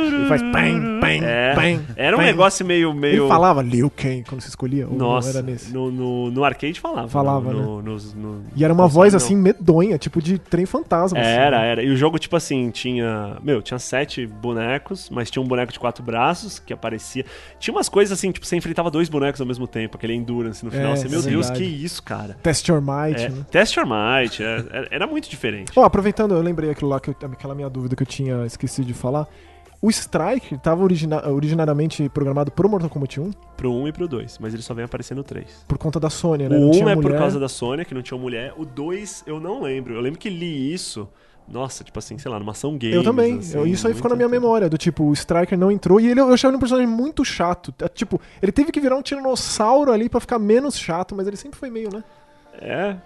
Ele 0.03 0.27
faz 0.27 0.43
bang, 0.43 1.01
bang, 1.01 1.25
É, 1.25 1.55
bang. 1.55 1.81
Era 1.97 2.17
um 2.17 2.21
bang. 2.21 2.31
negócio 2.31 2.65
meio. 2.67 2.93
meio... 2.95 3.23
Ele 3.25 3.29
falava 3.29 3.63
Liu 3.63 3.91
Kang 3.91 4.25
quando 4.29 4.41
você 4.41 4.49
escolhia? 4.49 4.87
Nossa, 4.87 5.31
era 5.31 5.43
nesse? 5.43 5.73
no, 5.73 5.91
no, 5.91 6.31
no 6.31 6.45
arcade 6.45 6.81
falava. 6.81 7.09
Falava, 7.09 7.53
no, 7.53 7.83
nos- 7.83 8.15
no- 8.15 8.43
E 8.57 8.65
era 8.65 8.73
uma 8.73 8.87
voz 8.89 9.15
assim 9.15 9.37
medonha, 9.37 9.97
tipo 9.99 10.21
de 10.23 10.39
trem 10.39 10.67
fantasma. 10.67 11.19
assim, 11.19 11.29
Era, 11.29 11.59
né? 11.61 11.69
era. 11.69 11.83
E 11.83 11.91
o 11.91 11.97
jogo, 11.97 12.19
tipo 12.19 12.37
assim, 12.37 12.71
tinha. 12.71 13.37
Meu, 13.43 13.61
tinha 13.63 13.79
sete 13.79 14.27
bonecos, 14.27 15.09
mas 15.11 15.31
tinha 15.31 15.43
um 15.43 15.47
boneco 15.47 15.73
de 15.73 15.79
quatro 15.79 16.03
braços 16.05 16.59
que 16.59 16.73
aparecia. 16.73 17.25
Tinha 17.59 17.75
umas 17.75 17.89
coisas 17.89 18.17
assim, 18.19 18.31
tipo, 18.33 18.45
você 18.47 18.57
enfrentava 18.57 18.91
dois 18.91 19.09
bonecos 19.09 19.41
ao 19.41 19.47
mesmo 19.47 19.67
tempo, 19.67 19.97
aquele 19.97 20.15
Endurance 20.15 20.65
no 20.65 20.71
final. 20.71 20.93
É, 20.93 20.97
você, 20.97 21.09
meu 21.09 21.21
é 21.21 21.23
Deus, 21.23 21.47
verdade. 21.49 21.59
que 21.59 21.85
isso, 21.85 22.03
cara. 22.03 22.37
Test 22.43 22.69
Your 22.69 22.81
Might, 22.81 23.21
É, 23.23 23.29
né? 23.29 23.45
Test 23.51 23.77
Your 23.77 23.87
Might, 23.87 24.43
é- 24.43 24.65
era, 24.71 24.89
era 24.91 25.07
muito 25.07 25.29
diferente. 25.29 25.73
Ó, 25.77 25.85
aproveitando, 25.85 26.35
eu 26.35 26.43
lembrei 26.43 26.71
aquilo 26.71 26.91
lá, 26.91 27.01
que 27.01 27.11
eu, 27.11 27.17
aquela 27.33 27.55
minha 27.55 27.69
dúvida 27.69 27.95
que 27.97 28.03
eu 28.03 28.07
tinha 28.07 28.45
esquecido 28.47 28.87
de 28.87 28.95
falar. 28.95 29.27
O 29.83 29.89
Strike 29.89 30.55
estava 30.57 30.83
origina 30.85 31.26
originariamente 31.26 32.07
programado 32.11 32.51
pro 32.53 32.68
Mortal 32.68 32.91
Kombat 32.91 33.18
1 33.18 33.31
Pro 33.57 33.72
1 33.72 33.89
e 33.89 33.93
pro 33.93 34.07
2, 34.07 34.39
mas 34.39 34.53
ele 34.53 34.62
só 34.62 34.74
vem 34.74 34.85
aparecer 34.85 35.14
no 35.14 35.24
3. 35.24 35.64
por 35.66 35.78
conta 35.78 35.99
da 35.99 36.11
Sony, 36.11 36.49
né? 36.49 36.57
O 36.57 36.61
Não 36.61 36.68
1 36.68 36.70
tinha 36.72 36.91
é 36.91 36.95
por 36.95 37.05
mulher. 37.05 37.18
causa 37.18 37.41
da 37.41 37.49
Sony, 37.49 37.85
que 37.87 37.95
não 37.95 38.03
tinha 38.03 38.18
mulher. 38.20 38.53
O 38.59 38.66
2 38.66 39.24
eu 39.26 39.41
não 39.41 39.62
lembro. 39.62 39.95
Eu 39.95 40.01
lembro 40.03 40.18
que 40.18 40.28
li 40.28 40.72
isso. 40.72 41.09
Nossa, 41.49 41.83
tipo 41.83 41.99
assim, 41.99 42.16
sei 42.18 42.31
lá, 42.31 42.39
numa 42.39 42.53
ação 42.53 42.76
game. 42.76 42.95
Eu 42.95 43.03
também. 43.03 43.39
assim, 43.39 43.57
Eu- 43.57 43.66
isso 43.66 43.89
aí 43.89 43.95
ficou 43.95 44.09
na 44.11 44.14
minha 44.16 44.28
muito- 44.28 44.41
memória, 44.41 44.68
do 44.68 44.76
tipo, 44.78 45.03
o 45.05 45.12
Striker 45.14 45.59
não 45.59 45.70
entrou 45.70 45.99
e 45.99 46.07
ele, 46.09 46.20
eu 46.20 46.33
achava 46.33 46.51
ele 46.53 46.57
um 46.59 46.61
personagem 46.61 46.89
muito 46.89 47.24
chato. 47.24 47.74
É, 47.81 47.89
Tipo, 47.89 48.20
ele 48.41 48.53
teve 48.53 48.70
que 48.70 48.81
virar 48.81 48.97
um 48.97 49.03
tiranossauro 49.03 49.91
ali 49.93 50.09
pra 50.09 50.20
ficar 50.20 50.39
menos 50.39 50.78
chato, 50.78 51.14
mas 51.16 51.26
ele 51.26 51.37
sempre 51.37 51.59
foi 51.59 51.70
meio, 51.70 51.89
né? 51.93 52.05
É, 52.55 52.97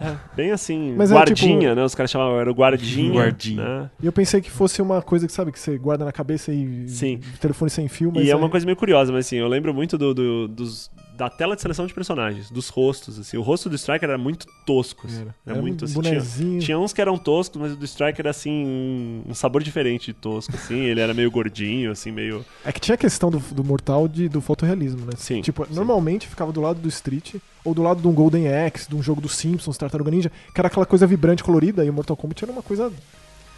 é, 0.00 0.16
bem 0.36 0.50
assim, 0.50 0.94
Mas 0.96 1.10
é, 1.10 1.14
guardinha, 1.14 1.60
tipo- 1.60 1.74
né? 1.74 1.84
Os 1.84 1.94
caras 1.94 2.10
chamavam, 2.10 2.38
era 2.40 2.50
o 2.50 2.54
guardinha. 2.54 3.12
Guardinha. 3.12 3.62
né? 3.82 3.90
E 4.02 4.06
eu 4.06 4.12
pensei 4.12 4.40
que 4.40 4.50
fosse 4.50 4.82
uma 4.82 5.00
coisa 5.02 5.26
que, 5.26 5.32
sabe, 5.32 5.52
que 5.52 5.58
você 5.58 5.78
guarda 5.78 6.04
na 6.04 6.12
cabeça 6.12 6.52
e 6.52 6.88
Sim. 6.88 7.20
telefone 7.40 7.70
sem 7.70 7.86
fio, 7.88 8.10
mas 8.14 8.24
E 8.26 8.30
é 8.30 8.32
aí- 8.32 8.38
uma 8.38 8.50
coisa 8.50 8.66
meio 8.66 8.76
curiosa, 8.76 9.12
mas 9.12 9.26
assim, 9.26 9.36
eu 9.36 9.46
lembro 9.48 9.72
muito 9.72 9.96
do, 9.96 10.12
do- 10.12 10.48
dos, 10.48 10.90
da 11.16 11.30
tela 11.30 11.54
de 11.54 11.62
seleção 11.62 11.86
de 11.86 11.94
personagens, 11.94 12.50
dos 12.50 12.68
rostos, 12.68 13.18
assim. 13.18 13.36
O 13.36 13.42
rosto 13.42 13.68
do 13.68 13.76
Striker 13.76 14.08
era 14.08 14.18
muito 14.18 14.46
tosco, 14.66 15.06
assim. 15.06 15.20
Era, 15.20 15.34
Era, 15.46 15.62
muito 15.62 15.82
um 15.82 15.84
assim, 15.84 16.00
tinha, 16.02 16.58
tinha 16.60 16.78
uns 16.78 16.92
que 16.92 17.00
eram 17.00 17.16
toscos, 17.16 17.60
mas 17.60 17.72
o 17.72 17.76
do 17.76 17.84
Striker 17.84 18.20
era 18.20 18.30
assim, 18.30 18.50
um, 18.50 19.22
um 19.28 19.34
sabor 19.34 19.62
diferente 19.62 20.06
de 20.06 20.14
tosco, 20.14 20.54
assim. 20.54 20.80
Ele 20.80 21.00
era 21.00 21.14
meio 21.14 21.30
gordinho, 21.30 21.92
assim, 21.92 22.10
meio. 22.10 22.44
É 22.64 22.72
que 22.72 22.80
tinha 22.80 22.94
a 22.94 22.98
questão 22.98 23.30
do, 23.30 23.38
do 23.38 23.62
mortal 23.62 24.08
de, 24.08 24.28
do 24.28 24.40
fotorrealismo, 24.40 25.06
né? 25.06 25.12
Sim, 25.16 25.40
Tipo, 25.40 25.66
sim. 25.66 25.74
normalmente 25.74 26.26
ficava 26.26 26.50
do 26.50 26.60
lado 26.60 26.80
do 26.80 26.88
Street 26.88 27.36
ou 27.64 27.72
do 27.74 27.82
lado 27.82 28.00
de 28.02 28.08
um 28.08 28.12
Golden 28.12 28.48
Axe, 28.48 28.88
de 28.88 28.96
um 28.96 29.02
jogo 29.02 29.20
dos 29.20 29.36
Simpsons, 29.36 29.78
Tartaruga 29.78 30.10
Ninja, 30.10 30.30
que 30.52 30.60
era 30.60 30.68
aquela 30.68 30.84
coisa 30.84 31.06
vibrante, 31.06 31.42
colorida, 31.44 31.84
e 31.84 31.90
o 31.90 31.92
Mortal 31.92 32.16
Kombat 32.16 32.44
era 32.44 32.52
uma 32.52 32.62
coisa 32.62 32.92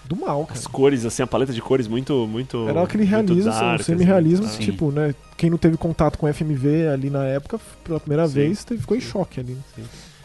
do 0.06 0.16
mal, 0.16 0.46
cara. 0.46 0.58
As 0.58 0.66
cores, 0.66 1.04
assim, 1.04 1.22
a 1.22 1.26
paleta 1.26 1.52
de 1.52 1.60
cores 1.60 1.86
muito. 1.88 2.26
muito 2.26 2.68
Era 2.68 2.82
aquele 2.82 3.04
muito 3.04 3.10
realismo, 3.10 3.50
dark, 3.50 3.62
um 3.62 3.74
assim, 3.74 3.82
semi-realismo, 3.84 4.46
sabe? 4.46 4.64
tipo, 4.64 4.90
né? 4.90 5.14
Quem 5.36 5.50
não 5.50 5.58
teve 5.58 5.76
contato 5.76 6.16
com 6.18 6.26
FMV 6.32 6.88
ali 6.88 7.10
na 7.10 7.24
época, 7.24 7.58
pela 7.84 8.00
primeira 8.00 8.26
Sim, 8.26 8.34
vez, 8.34 8.64
teve- 8.64 8.80
ficou 8.80 8.96
em 8.96 9.00
sim. 9.00 9.08
choque 9.08 9.40
ali. 9.40 9.52
né? 9.76 9.84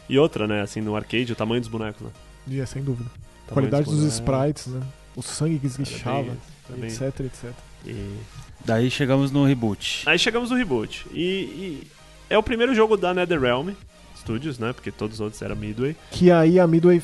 E 0.09 0.17
outra, 0.19 0.47
né, 0.47 0.61
assim, 0.61 0.81
no 0.81 0.95
arcade, 0.95 1.31
o 1.31 1.35
tamanho 1.35 1.61
dos 1.61 1.69
bonecos, 1.69 2.01
né? 2.01 2.09
E 2.47 2.59
é, 2.59 2.65
sem 2.65 2.83
dúvida. 2.83 3.09
O 3.49 3.53
Qualidade 3.53 3.85
dos 3.85 3.93
bonecos. 3.95 4.13
sprites, 4.15 4.67
né? 4.67 4.81
O 5.15 5.21
sangue 5.21 5.59
que 5.59 5.65
Era 5.67 5.75
bem 5.77 5.83
esguichava, 5.83 6.37
era 6.77 6.87
etc, 6.87 7.19
etc. 7.21 7.51
E- 7.85 8.17
Daí 8.63 8.91
chegamos 8.91 9.31
no 9.31 9.43
reboot. 9.45 10.03
Aí 10.07 10.17
chegamos 10.19 10.49
no 10.51 10.55
reboot. 10.57 11.05
E, 11.13 11.21
e 11.21 11.87
é 12.29 12.37
o 12.37 12.43
primeiro 12.43 12.73
jogo 12.75 12.95
da 12.95 13.13
NetherRealm 13.13 13.69
Studios, 14.17 14.59
né? 14.59 14.71
Porque 14.71 14.91
todos 14.91 15.15
os 15.15 15.21
outros 15.21 15.41
eram 15.41 15.55
Midway. 15.55 15.95
Que 16.11 16.29
aí 16.31 16.59
a 16.59 16.67
Midway 16.67 17.01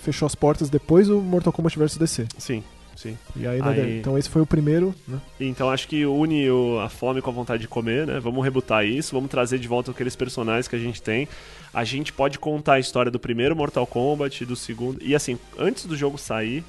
fechou 0.00 0.26
as 0.26 0.34
portas 0.34 0.68
depois 0.70 1.08
do 1.08 1.20
Mortal 1.20 1.52
Kombat 1.52 1.78
vs 1.78 1.96
DC. 1.96 2.26
Sim, 2.38 2.62
sim. 2.94 3.16
E 3.36 3.46
aí, 3.46 3.60
Aí- 3.62 3.76
né, 3.76 3.98
então 3.98 4.16
esse 4.18 4.28
foi 4.28 4.42
o 4.42 4.46
primeiro, 4.46 4.94
né? 5.06 5.18
Então 5.40 5.70
acho 5.70 5.86
que 5.88 6.04
une 6.06 6.48
o- 6.50 6.78
a 6.80 6.88
fome 6.88 7.20
com 7.22 7.30
a 7.30 7.32
vontade 7.32 7.62
de 7.62 7.68
comer, 7.68 8.06
né? 8.06 8.18
Vamos 8.20 8.42
rebutar 8.44 8.84
isso, 8.84 9.12
vamos 9.14 9.30
trazer 9.30 9.58
de 9.58 9.68
volta 9.68 9.90
aqueles 9.90 10.14
personagens 10.16 10.68
que 10.68 10.76
a 10.76 10.78
gente 10.78 11.00
tem. 11.02 11.28
A 11.72 11.84
gente 11.84 12.12
pode 12.12 12.38
contar 12.38 12.74
a 12.74 12.78
história 12.80 13.10
do 13.10 13.18
primeiro 13.18 13.54
Mortal 13.54 13.86
Kombat, 13.86 14.44
do 14.44 14.56
segundo. 14.56 14.98
E 15.02 15.14
assim, 15.14 15.38
antes 15.58 15.84
do 15.86 15.96
jogo 15.96 16.16
sair, 16.18 16.64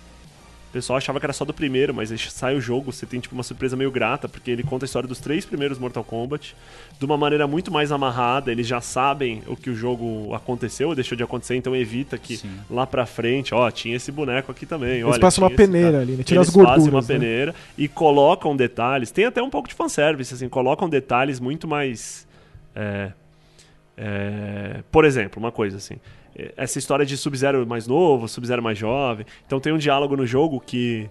O 0.70 0.74
pessoal 0.74 0.98
achava 0.98 1.20
que 1.20 1.26
era 1.26 1.34
só 1.34 1.46
do 1.46 1.54
primeiro, 1.54 1.94
mas 1.94 2.12
aí 2.12 2.18
sai 2.18 2.56
o 2.56 2.62
jogo, 2.62 2.92
você 2.92 3.06
tem 3.06 3.20
tipo 3.20 3.34
uma 3.34 3.44
surpresa 3.44 3.76
meio 3.76 3.90
grata, 3.90 4.28
porque 4.28 4.52
ele 4.52 4.64
conta 4.64 4.84
a 4.84 4.88
história 4.88 5.08
dos 5.08 5.20
três 5.20 5.46
primeiros 5.46 5.80
Mortal 5.80 6.04
Kombat 6.04 6.56
de 7.00 7.06
uma 7.06 7.18
maneira 7.18 7.48
muito 7.48 7.72
mais 7.72 7.92
amarrada, 7.92 8.52
eles 8.52 8.68
já 8.68 8.82
sabem 8.82 9.42
o 9.48 9.56
que 9.56 9.70
o 9.70 9.76
jogo 9.76 10.34
aconteceu 10.34 10.90
ou 10.90 10.96
deixou 10.96 11.16
de 11.16 11.24
acontecer, 11.24 11.56
então 11.56 11.76
evita 11.76 12.18
que 12.18 12.38
Sim. 12.38 12.50
lá 12.70 12.86
pra 12.86 13.06
frente, 13.06 13.56
ó, 13.56 13.72
tinha 13.72 13.96
esse 13.96 14.12
boneco 14.12 14.52
aqui 14.52 14.66
também. 14.66 14.96
Eles 14.96 15.06
olha, 15.06 15.20
passam 15.20 15.44
uma 15.44 15.50
peneira 15.50 16.02
ali, 16.02 16.14
né? 16.14 16.24
Tira 16.24 16.40
Eles 16.40 16.50
as 16.50 16.54
gorduras. 16.54 16.78
fazem 16.80 16.94
uma 16.94 17.02
né? 17.02 17.08
peneira 17.08 17.56
e 17.78 17.88
colocam 17.88 18.56
detalhes. 18.56 19.10
Tem 19.10 19.26
até 19.26 19.42
um 19.42 19.50
pouco 19.50 19.70
de 19.70 19.74
fanservice, 19.74 20.34
assim, 20.34 20.50
colocam 20.50 20.90
detalhes 20.90 21.40
muito 21.40 21.68
mais. 21.68 22.28
é, 22.76 23.12
é, 23.98 24.84
por 24.92 25.06
exemplo, 25.06 25.40
uma 25.40 25.52
coisa 25.52 25.78
assim. 25.78 25.96
É, 26.38 26.54
Essa 26.56 26.78
história 26.78 27.06
de 27.06 27.18
Sub-Zero 27.18 27.66
mais 27.66 27.88
novo, 27.88 28.28
Sub-Zero 28.28 28.62
mais 28.62 28.78
jovem. 28.78 29.26
Então 29.46 29.60
tem 29.60 29.74
um 29.74 29.78
diálogo 29.78 30.16
no 30.16 30.26
jogo 30.26 30.60
que 30.60 31.10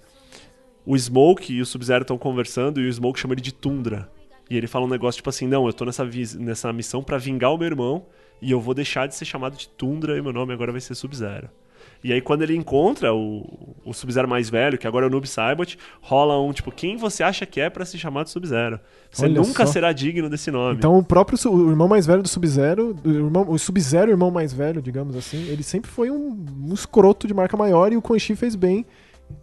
o 0.84 0.96
Smoke 0.96 1.52
e 1.52 1.60
o 1.60 1.66
Sub-Zero 1.66 2.02
estão 2.02 2.16
conversando 2.16 2.80
e 2.80 2.88
o 2.88 2.92
Smoke 2.92 3.18
chama 3.18 3.34
ele 3.34 3.40
de 3.40 3.52
Tundra. 3.52 4.08
E 4.48 4.56
ele 4.56 4.68
fala 4.68 4.86
um 4.86 4.88
negócio 4.88 5.18
tipo 5.18 5.28
assim: 5.28 5.46
Não, 5.48 5.66
eu 5.66 5.72
tô 5.72 5.84
nessa, 5.84 6.08
nessa 6.38 6.72
missão 6.72 7.02
pra 7.02 7.18
vingar 7.18 7.52
o 7.52 7.58
meu 7.58 7.66
irmão 7.66 8.06
e 8.40 8.50
eu 8.50 8.60
vou 8.60 8.74
deixar 8.74 9.08
de 9.08 9.14
ser 9.14 9.24
chamado 9.24 9.56
de 9.56 9.68
Tundra 9.68 10.16
e 10.16 10.22
meu 10.22 10.32
nome 10.32 10.52
agora 10.52 10.70
vai 10.70 10.80
ser 10.80 10.94
Sub-Zero. 10.94 11.50
E 12.02 12.12
aí, 12.12 12.20
quando 12.20 12.42
ele 12.42 12.56
encontra 12.56 13.12
o, 13.14 13.76
o 13.84 13.92
Sub-Zero 13.92 14.28
mais 14.28 14.48
velho, 14.48 14.78
que 14.78 14.86
agora 14.86 15.06
é 15.06 15.08
o 15.08 15.10
Noob 15.10 15.26
Saibot, 15.26 15.78
rola 16.00 16.40
um 16.40 16.52
tipo: 16.52 16.70
Quem 16.70 16.96
você 16.96 17.22
acha 17.22 17.44
que 17.46 17.60
é 17.60 17.68
pra 17.70 17.84
se 17.84 17.98
chamar 17.98 18.24
de 18.24 18.30
Sub-Zero? 18.30 18.78
Você 19.10 19.24
Olha 19.24 19.40
nunca 19.40 19.66
só. 19.66 19.72
será 19.72 19.92
digno 19.92 20.28
desse 20.28 20.50
nome. 20.50 20.76
Então 20.76 20.98
o 20.98 21.02
próprio 21.02 21.38
o 21.50 21.70
irmão 21.70 21.88
mais 21.88 22.06
velho 22.06 22.22
do 22.22 22.28
Sub-Zero, 22.28 22.96
o 23.48 23.58
Sub-Zero, 23.58 24.10
irmão 24.10 24.30
mais 24.30 24.52
velho, 24.52 24.82
digamos 24.82 25.16
assim, 25.16 25.48
ele 25.48 25.62
sempre 25.62 25.90
foi 25.90 26.10
um, 26.10 26.44
um 26.68 26.74
escroto 26.74 27.26
de 27.26 27.34
marca 27.34 27.56
maior 27.56 27.92
e 27.92 27.96
o 27.96 28.02
Quan 28.02 28.18
Chi 28.18 28.34
fez 28.36 28.54
bem. 28.54 28.84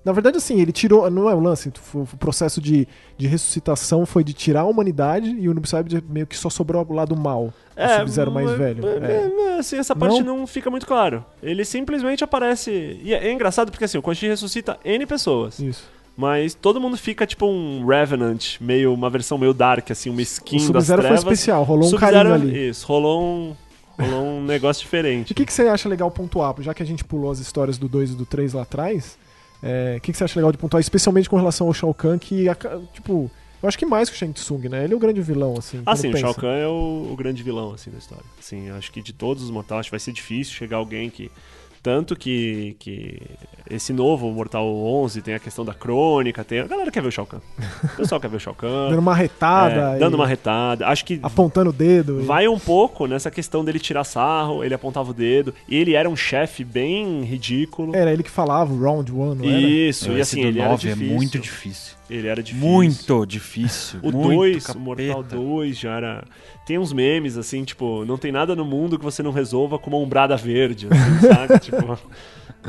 Na 0.05 0.11
verdade, 0.11 0.38
assim, 0.38 0.59
ele 0.61 0.71
tirou. 0.71 1.09
Não 1.09 1.29
é 1.29 1.36
o 1.36 1.39
lance, 1.39 1.71
o 1.93 1.99
o 1.99 2.17
processo 2.17 2.61
de, 2.61 2.88
de 3.17 3.27
ressuscitação 3.27 4.05
foi 4.05 4.23
de 4.23 4.34
tirar 4.34 4.61
a 4.61 4.65
humanidade 4.65 5.29
e 5.29 5.47
o 5.49 5.53
Noob 5.53 5.67
Saibot 5.67 6.03
meio 6.09 6.27
que 6.27 6.38
só 6.38 6.49
sobrou 6.49 6.86
o 6.88 6.93
lado 6.93 7.15
mal. 7.15 7.53
o 7.77 7.99
Sub-Zero 7.99 8.31
mais 8.31 8.51
velho. 8.51 8.84
É. 8.88 9.57
assim, 9.59 9.77
essa 9.77 9.95
parte 9.95 10.21
Não? 10.23 10.39
não? 10.39 10.47
fica 10.47 10.69
muito 10.69 10.86
claro. 10.86 11.25
Ele 11.41 11.63
simplesmente 11.65 12.23
aparece. 12.23 12.99
E 13.01 13.13
é, 13.13 13.27
é 13.27 13.31
engraçado 13.31 13.71
porque 13.71 13.86
assim, 13.86 13.97
o 13.97 14.01
Quan 14.01 14.13
Chi 14.13 14.27
ressuscita 14.27 14.77
N 14.86 15.05
pessoas. 15.05 15.59
Isso. 15.59 15.84
Mas 16.15 16.53
todo 16.53 16.79
mundo 16.79 16.95
fica 16.95 17.25
tipo 17.25 17.45
um 17.47 17.86
Revenant, 17.86 18.57
meio 18.61 18.93
uma 18.93 19.09
versão 19.09 19.38
meio 19.38 19.53
dark, 19.53 19.89
assim, 19.89 20.09
uma 20.09 20.21
skin 20.21 20.57
O 20.57 20.59
das 20.59 20.65
Sub-Zero 20.86 21.01
foi 21.01 21.09
trevas. 21.09 21.23
especial, 21.23 21.63
rolou 21.63 21.86
um 21.88 21.89
Sub-Zero- 21.89 22.11
carinho 22.13 22.34
ali. 22.36 22.69
Isso, 22.69 22.86
rolou 22.86 23.23
um, 23.23 23.55
rolou 23.99 24.23
um 24.25 24.43
negócio 24.43 24.81
E 24.81 24.84
diferente. 24.84 25.31
o 25.31 25.36
que, 25.36 25.45
que 25.45 25.51
você 25.53 25.63
acha 25.63 25.89
legal 25.89 26.11
pontuar? 26.11 26.53
Já 26.59 26.73
que 26.73 26.84
a 26.84 26.86
gente 26.86 27.03
pulou 27.03 27.31
as 27.31 27.39
histórias 27.39 27.77
do 27.79 27.89
2 27.89 28.11
e 28.11 28.15
do 28.15 28.25
3 28.27 28.53
lá 28.53 28.61
atrás, 28.61 29.17
é, 29.64 29.95
o 29.97 30.01
que, 30.01 30.11
que 30.11 30.18
você 30.18 30.26
acha 30.26 30.38
legal 30.38 30.51
de 30.51 30.57
pontuar, 30.57 30.82
especialmente 30.82 31.30
com 31.30 31.38
relação 31.38 31.68
ao 31.68 31.74
Shao 31.74 31.93
Kahn, 31.93 32.20
que, 32.20 32.45
tipo, 32.93 33.32
eu 33.61 33.70
acho 33.70 33.78
que 33.78 33.86
mais 33.86 34.09
que 34.09 34.16
o 34.16 34.20
Shang 34.20 34.34
Tsung, 34.34 34.68
né? 34.68 34.84
Ele 34.84 34.93
é 34.93 34.95
o 34.95 34.99
grande 34.99 35.22
vilão, 35.22 35.55
assim. 35.57 35.82
Ah, 35.86 35.95
sim, 35.95 36.09
o 36.09 36.11
pensa. 36.11 36.26
Shao 36.28 36.36
Kahn 36.36 36.57
é 36.57 36.68
o, 36.68 37.09
o 37.11 37.16
grande 37.16 37.41
vilão, 37.41 37.72
assim, 37.72 37.89
da 37.89 37.97
história. 37.97 38.26
Sim, 38.41 38.70
acho 38.72 38.91
que 38.91 39.01
de 39.01 39.14
todos 39.14 39.41
os 39.41 39.49
mortais, 39.49 39.80
acho 39.80 39.88
que 39.88 39.93
vai 39.93 39.99
ser 40.01 40.11
difícil 40.11 40.53
chegar 40.53 40.78
alguém 40.78 41.09
que... 41.09 41.32
Tanto 41.84 42.15
que, 42.15 42.77
que 42.79 43.19
esse 43.69 43.91
novo 43.91 44.31
Mortal 44.31 44.65
11 44.65 45.21
tem 45.21 45.34
a 45.36 45.39
questão 45.39 45.65
da 45.65 45.73
crônica, 45.73 46.41
tem... 46.41 46.61
A 46.61 46.65
galera 46.65 46.89
quer 46.89 47.01
ver 47.01 47.09
o 47.09 47.11
Shao 47.11 47.25
Kahn. 47.25 47.39
O 47.84 47.97
pessoal 47.97 48.21
quer 48.21 48.29
ver 48.29 48.38
o 48.38 48.39
Shao 48.39 48.55
Kahn. 48.55 48.88
Dando 48.89 48.99
uma 48.99 49.13
retada. 49.13 49.95
é, 49.95 49.99
dando 49.99 50.13
e 50.13 50.15
uma 50.15 50.25
retada. 50.25 50.88
Acho 50.88 51.03
que 51.03 51.19
Apontando 51.21 51.71
o 51.71 51.73
dedo. 51.73 52.21
e- 52.21 52.23
vai 52.23 52.47
um 52.47 52.57
pouco 52.57 53.05
nessa 53.05 53.29
questão 53.29 53.65
dele 53.65 53.79
tirar 53.79 54.05
sarro, 54.05 54.63
ele 54.63 54.73
apontava 54.73 55.11
o 55.11 55.13
dedo. 55.13 55.53
E 55.67 55.75
ele 55.75 55.93
era 55.93 56.09
um 56.09 56.15
chefe 56.15 56.63
bem 56.63 57.21
ridículo. 57.23 57.93
Era 57.93 58.13
ele 58.13 58.23
que 58.23 58.31
falava, 58.31 58.73
o 58.73 58.79
round 58.81 59.11
one, 59.11 59.36
não 59.41 59.49
era? 59.49 59.59
Isso, 59.59 60.09
e 60.11 60.21
Esse 60.21 60.21
assim, 60.21 60.41
do 60.43 60.47
ele 60.47 60.59
era 60.61 60.69
9 60.69 60.89
é 60.89 60.95
muito 60.95 61.38
difícil. 61.38 61.95
Ele 62.14 62.28
era 62.28 62.43
difícil. 62.43 62.68
Muito 62.68 63.26
difícil. 63.26 63.99
O 64.03 64.11
muito 64.11 64.36
2, 64.36 64.70
o. 64.70 64.80
Mortal 64.80 65.24
2 65.24 65.80
já 65.80 65.95
era. 65.95 66.24
Tem 66.64 66.78
uns 66.78 66.93
memes, 66.93 67.38
assim, 67.38 67.64
tipo, 67.64 68.05
não 68.05 68.20
tem 68.20 68.32
nada 68.32 68.55
no 68.55 68.64
mundo 68.64 68.99
que 68.99 69.03
você 69.03 69.24
não 69.24 69.32
resolva 69.32 69.80
com 69.80 69.89
uma 69.89 69.97
umbrada 69.97 70.38
verde, 70.38 70.88
assim, 70.91 71.20
saca? 71.28 71.57
Tipo. 71.57 71.99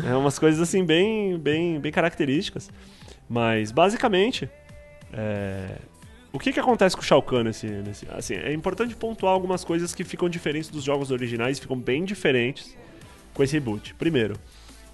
É 0.03 0.17
umas 0.17 0.39
coisas 0.39 0.61
assim 0.61 0.83
bem, 0.83 1.39
bem, 1.39 1.79
bem 1.79 1.93
características. 1.93 2.71
Mas, 3.29 3.71
basicamente, 3.71 4.49
é, 5.13 5.77
o 6.33 6.39
que, 6.39 6.51
que 6.51 6.59
acontece 6.59 6.97
com 6.97 7.03
o 7.03 7.05
Shao 7.05 7.23
Kahn 7.23 7.45
nesse, 7.45 7.67
nesse. 7.67 8.07
Assim, 8.11 8.35
é 8.35 8.53
importante 8.53 8.97
pontuar 8.97 9.35
algumas 9.35 9.63
coisas 9.63 9.95
que 9.95 10.05
ficam 10.05 10.27
diferentes 10.29 10.71
dos 10.71 10.83
jogos 10.83 11.11
originais, 11.11 11.59
ficam 11.59 11.79
bem 11.79 12.03
diferentes 12.05 12.75
com 13.35 13.43
esse 13.43 13.53
reboot. 13.53 13.95
Primeiro, 13.95 14.37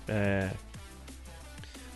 é, 0.08 0.50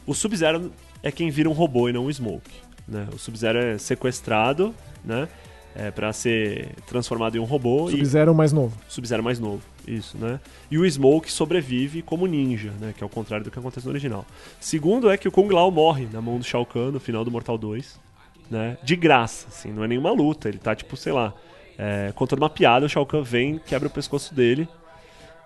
o 0.06 0.14
Sub-Zero 0.14 0.72
é 1.04 1.12
quem 1.12 1.30
vira 1.30 1.48
um 1.48 1.52
robô 1.52 1.88
e 1.88 1.92
não 1.92 2.06
um 2.06 2.10
Smoke. 2.10 2.50
Né? 2.88 3.06
O 3.12 3.18
Sub-Zero 3.18 3.58
é 3.58 3.78
sequestrado, 3.78 4.74
né? 5.04 5.28
É, 5.76 5.90
para 5.90 6.12
ser 6.12 6.68
transformado 6.86 7.36
em 7.36 7.40
um 7.40 7.44
robô 7.44 7.88
e 7.88 7.92
Sub-Zero 7.92 8.32
mais 8.32 8.52
novo. 8.52 8.76
Sub-Zero 8.88 9.24
mais 9.24 9.40
novo, 9.40 9.60
isso, 9.86 10.16
né? 10.16 10.38
E 10.70 10.78
o 10.78 10.88
Smoke 10.88 11.30
sobrevive 11.30 12.00
como 12.00 12.26
ninja, 12.26 12.72
né? 12.80 12.94
Que 12.96 13.02
é 13.02 13.06
o 13.06 13.10
contrário 13.10 13.44
do 13.44 13.50
que 13.50 13.58
acontece 13.58 13.84
no 13.84 13.92
original. 13.92 14.24
Segundo 14.60 15.10
é 15.10 15.16
que 15.16 15.26
o 15.26 15.32
Kung 15.32 15.52
Lao 15.52 15.70
morre 15.72 16.06
na 16.12 16.22
mão 16.22 16.38
do 16.38 16.44
Shao 16.44 16.64
Kahn 16.64 16.92
no 16.92 17.00
final 17.00 17.24
do 17.24 17.30
Mortal 17.30 17.58
2, 17.58 18.00
né? 18.48 18.78
De 18.84 18.94
graça, 18.94 19.48
assim, 19.48 19.72
não 19.72 19.82
é 19.82 19.88
nenhuma 19.88 20.12
luta. 20.12 20.48
Ele 20.48 20.58
tá, 20.58 20.76
tipo, 20.76 20.96
sei 20.96 21.12
lá, 21.12 21.34
é, 21.76 22.12
contando 22.14 22.42
uma 22.42 22.50
piada, 22.50 22.86
o 22.86 22.88
Shao 22.88 23.04
Kahn 23.04 23.22
vem, 23.22 23.58
quebra 23.58 23.88
o 23.88 23.90
pescoço 23.90 24.32
dele 24.32 24.68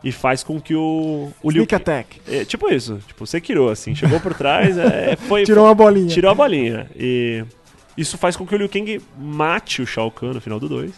e 0.04 0.12
faz 0.12 0.42
com 0.44 0.60
que 0.60 0.74
o... 0.74 1.30
o 1.42 1.50
Liu 1.50 1.64
Sneak 1.64 1.68
Kang- 1.70 1.82
Attack. 1.82 2.20
é, 2.28 2.44
tipo 2.44 2.68
isso, 2.72 3.00
tipo, 3.06 3.26
Sekiro, 3.26 3.68
assim, 3.68 3.94
chegou 3.94 4.20
por 4.20 4.34
trás, 4.34 4.78
é, 4.78 5.16
foi... 5.26 5.44
Tirou 5.44 5.64
uma 5.64 5.74
bolinha. 5.74 6.08
Tirou 6.08 6.30
a 6.30 6.34
bolinha. 6.34 6.88
E 6.96 7.44
isso 7.96 8.16
faz 8.16 8.36
com 8.36 8.46
que 8.46 8.54
o 8.54 8.58
Liu 8.58 8.68
Kang 8.68 9.00
mate 9.18 9.82
o 9.82 9.86
Shao 9.86 10.10
Kahn 10.10 10.32
no 10.34 10.40
final 10.40 10.60
do 10.60 10.68
2. 10.68 10.92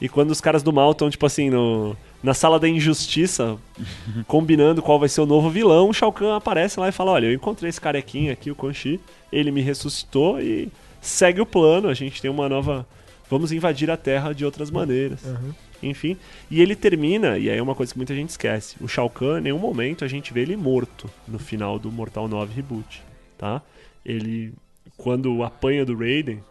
E 0.00 0.08
quando 0.08 0.30
os 0.30 0.40
caras 0.40 0.62
do 0.62 0.72
mal 0.72 0.92
estão, 0.92 1.10
tipo 1.10 1.26
assim, 1.26 1.50
no, 1.50 1.94
na 2.22 2.32
sala 2.32 2.58
da 2.58 2.66
injustiça, 2.66 3.58
combinando 4.26 4.80
qual 4.80 4.98
vai 4.98 5.10
ser 5.10 5.20
o 5.20 5.26
novo 5.26 5.50
vilão, 5.50 5.90
o 5.90 5.92
Shao 5.92 6.10
Kahn 6.10 6.34
aparece 6.36 6.80
lá 6.80 6.88
e 6.88 6.92
fala: 6.92 7.10
Olha, 7.12 7.26
eu 7.26 7.34
encontrei 7.34 7.68
esse 7.68 7.78
carequinha 7.80 8.32
aqui, 8.32 8.50
o 8.50 8.54
Quan 8.54 8.72
Chi, 8.72 8.98
ele 9.30 9.50
me 9.50 9.60
ressuscitou 9.60 10.40
e 10.40 10.68
segue 11.02 11.42
o 11.42 11.44
plano. 11.46 11.88
A 11.88 11.92
gente 11.92 12.22
tem 12.22 12.30
uma 12.30 12.48
nova. 12.48 12.86
Vamos 13.28 13.52
invadir 13.52 13.90
a 13.90 13.96
Terra 13.98 14.32
de 14.32 14.42
outras 14.42 14.70
maneiras. 14.70 15.22
Uhum. 15.22 15.52
Enfim. 15.82 16.16
E 16.50 16.60
ele 16.60 16.76
termina, 16.76 17.38
e 17.38 17.48
aí 17.50 17.56
é 17.58 17.62
uma 17.62 17.74
coisa 17.74 17.92
que 17.92 17.98
muita 17.98 18.14
gente 18.14 18.30
esquece: 18.30 18.76
o 18.80 18.86
Shao 18.88 19.08
Kahn, 19.08 19.38
em 19.38 19.42
nenhum 19.42 19.58
momento 19.58 20.04
a 20.04 20.08
gente 20.08 20.32
vê 20.32 20.42
ele 20.42 20.56
morto 20.56 21.08
no 21.26 21.38
final 21.38 21.78
do 21.78 21.90
Mortal 21.90 22.28
9 22.28 22.52
Reboot. 22.54 23.02
Tá? 23.38 23.62
Ele, 24.04 24.52
quando 24.96 25.42
apanha 25.42 25.84
do 25.84 25.96
Raiden, 25.96 26.42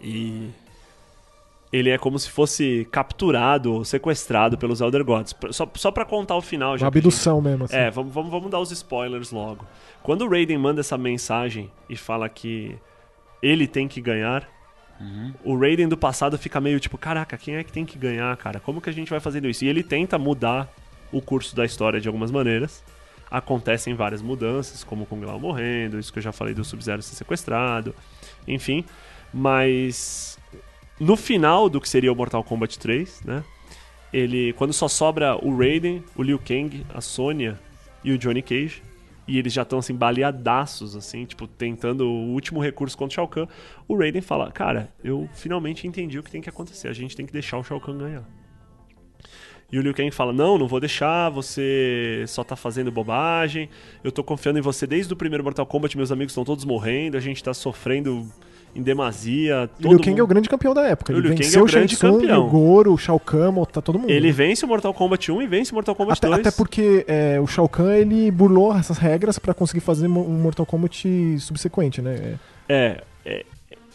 e 0.00 0.48
ele 1.72 1.90
é 1.90 1.98
como 1.98 2.18
se 2.18 2.30
fosse 2.30 2.86
capturado 2.92 3.72
ou 3.74 3.84
sequestrado 3.84 4.56
pelos 4.56 4.80
Elder 4.80 5.04
Gods. 5.04 5.34
Só, 5.50 5.68
só 5.74 5.90
pra 5.90 6.04
contar 6.04 6.36
o 6.36 6.42
final, 6.42 6.78
já 6.78 6.86
Uma 6.86 6.92
que 6.92 6.98
a 6.98 7.00
gente- 7.00 7.08
abdução 7.08 7.40
mesmo, 7.40 7.64
assim. 7.64 7.76
é, 7.76 7.90
vamos, 7.90 8.12
vamos, 8.14 8.30
vamos 8.30 8.50
dar 8.50 8.60
os 8.60 8.70
spoilers 8.70 9.32
logo. 9.32 9.66
Quando 10.02 10.22
o 10.24 10.28
Raiden 10.30 10.58
manda 10.58 10.80
essa 10.80 10.96
mensagem 10.96 11.70
e 11.88 11.96
fala 11.96 12.28
que 12.28 12.76
ele 13.42 13.66
tem 13.66 13.88
que 13.88 14.00
ganhar, 14.00 14.48
o 15.44 15.56
Raiden 15.58 15.88
do 15.88 15.96
passado 15.96 16.38
fica 16.38 16.60
meio 16.60 16.80
tipo, 16.80 16.96
caraca, 16.96 17.36
quem 17.36 17.56
é 17.56 17.64
que 17.64 17.72
tem 17.72 17.84
que 17.84 17.98
ganhar, 17.98 18.36
cara? 18.36 18.60
Como 18.60 18.80
que 18.80 18.88
a 18.88 18.92
gente 18.92 19.10
vai 19.10 19.20
fazendo 19.20 19.48
isso? 19.48 19.64
E 19.64 19.68
ele 19.68 19.82
tenta 19.82 20.18
mudar 20.18 20.72
o 21.12 21.20
curso 21.20 21.54
da 21.54 21.64
história 21.64 22.00
de 22.00 22.08
algumas 22.08 22.30
maneiras. 22.30 22.82
Acontecem 23.30 23.94
várias 23.94 24.22
mudanças, 24.22 24.84
como 24.84 25.04
o 25.04 25.06
Kung 25.06 25.24
Lao 25.24 25.40
morrendo, 25.40 25.98
isso 25.98 26.12
que 26.12 26.18
eu 26.18 26.22
já 26.22 26.32
falei 26.32 26.54
do 26.54 26.64
Sub-Zero 26.64 27.02
ser 27.02 27.16
sequestrado, 27.16 27.94
enfim. 28.46 28.84
Mas 29.32 30.38
no 31.00 31.16
final 31.16 31.68
do 31.68 31.80
que 31.80 31.88
seria 31.88 32.12
o 32.12 32.16
Mortal 32.16 32.44
Kombat 32.44 32.78
3, 32.78 33.22
né? 33.24 33.44
Ele, 34.12 34.52
quando 34.52 34.72
só 34.72 34.86
sobra 34.86 35.36
o 35.44 35.56
Raiden, 35.56 36.04
o 36.14 36.22
Liu 36.22 36.38
Kang, 36.38 36.86
a 36.94 37.00
Sonya 37.00 37.58
e 38.04 38.12
o 38.12 38.18
Johnny 38.18 38.42
Cage, 38.42 38.80
e 39.26 39.38
eles 39.38 39.52
já 39.52 39.62
estão 39.62 39.78
assim 39.78 39.94
baleadaços 39.94 40.96
assim, 40.96 41.24
tipo 41.24 41.46
tentando 41.46 42.06
o 42.06 42.32
último 42.32 42.60
recurso 42.60 42.96
contra 42.96 43.12
o 43.12 43.14
Shao 43.14 43.28
Kahn, 43.28 43.46
o 43.88 43.96
Raiden 43.96 44.22
fala: 44.22 44.50
"Cara, 44.52 44.92
eu 45.02 45.28
finalmente 45.32 45.86
entendi 45.86 46.18
o 46.18 46.22
que 46.22 46.30
tem 46.30 46.40
que 46.40 46.48
acontecer. 46.48 46.88
A 46.88 46.92
gente 46.92 47.16
tem 47.16 47.26
que 47.26 47.32
deixar 47.32 47.58
o 47.58 47.64
Shao 47.64 47.80
Kahn 47.80 47.98
ganhar." 47.98 48.24
E 49.72 49.78
o 49.78 49.82
Liu 49.82 49.92
Kang 49.92 50.10
fala: 50.12 50.32
Não, 50.32 50.56
não 50.56 50.68
vou 50.68 50.78
deixar, 50.78 51.30
você 51.30 52.24
só 52.28 52.44
tá 52.44 52.54
fazendo 52.54 52.92
bobagem. 52.92 53.68
Eu 54.04 54.12
tô 54.12 54.22
confiando 54.22 54.58
em 54.58 54.62
você 54.62 54.86
desde 54.86 55.12
o 55.12 55.16
primeiro 55.16 55.42
Mortal 55.42 55.66
Kombat, 55.66 55.96
meus 55.96 56.12
amigos 56.12 56.30
estão 56.30 56.44
todos 56.44 56.64
morrendo, 56.64 57.16
a 57.16 57.20
gente 57.20 57.42
tá 57.42 57.52
sofrendo 57.52 58.30
em 58.74 58.82
demasia. 58.82 59.64
O 59.78 59.82
Todo 59.82 59.90
Liu 59.92 59.98
Kang 59.98 60.10
mundo- 60.10 60.18
é 60.20 60.22
o 60.22 60.26
grande 60.26 60.48
campeão 60.48 60.74
da 60.74 60.82
época. 60.82 61.12
O 61.12 61.16
Ele 61.16 61.20
Liu 61.22 61.30
Kang 61.30 61.40
é 61.40 61.44
venceu 61.44 61.62
o 61.64 61.68
Shang 61.68 61.78
grande 61.80 61.96
Tsung, 61.96 62.12
campeão. 62.20 62.46
o 62.46 62.50
Goro, 62.50 62.92
o 62.92 62.98
Shao 62.98 63.20
Kahn, 63.20 63.64
tá 63.64 63.80
todo 63.80 63.98
mundo. 63.98 64.10
Ele 64.10 64.32
vence 64.32 64.64
o 64.64 64.68
Mortal 64.68 64.92
Kombat 64.92 65.30
1 65.30 65.42
e 65.42 65.46
vence 65.46 65.70
o 65.72 65.74
Mortal 65.74 65.94
Kombat 65.94 66.18
até, 66.18 66.26
2. 66.28 66.40
até 66.40 66.50
porque 66.50 67.04
é, 67.08 67.38
o 67.40 67.46
Shao 67.46 67.68
Kahn 67.68 67.92
ele 67.94 68.30
burlou 68.30 68.74
essas 68.76 68.98
regras 68.98 69.38
pra 69.38 69.54
conseguir 69.54 69.80
fazer 69.80 70.06
um 70.06 70.10
Mortal 70.10 70.66
Kombat 70.66 71.38
subsequente, 71.40 72.00
né? 72.02 72.36
É, 72.68 73.02
É, 73.24 73.44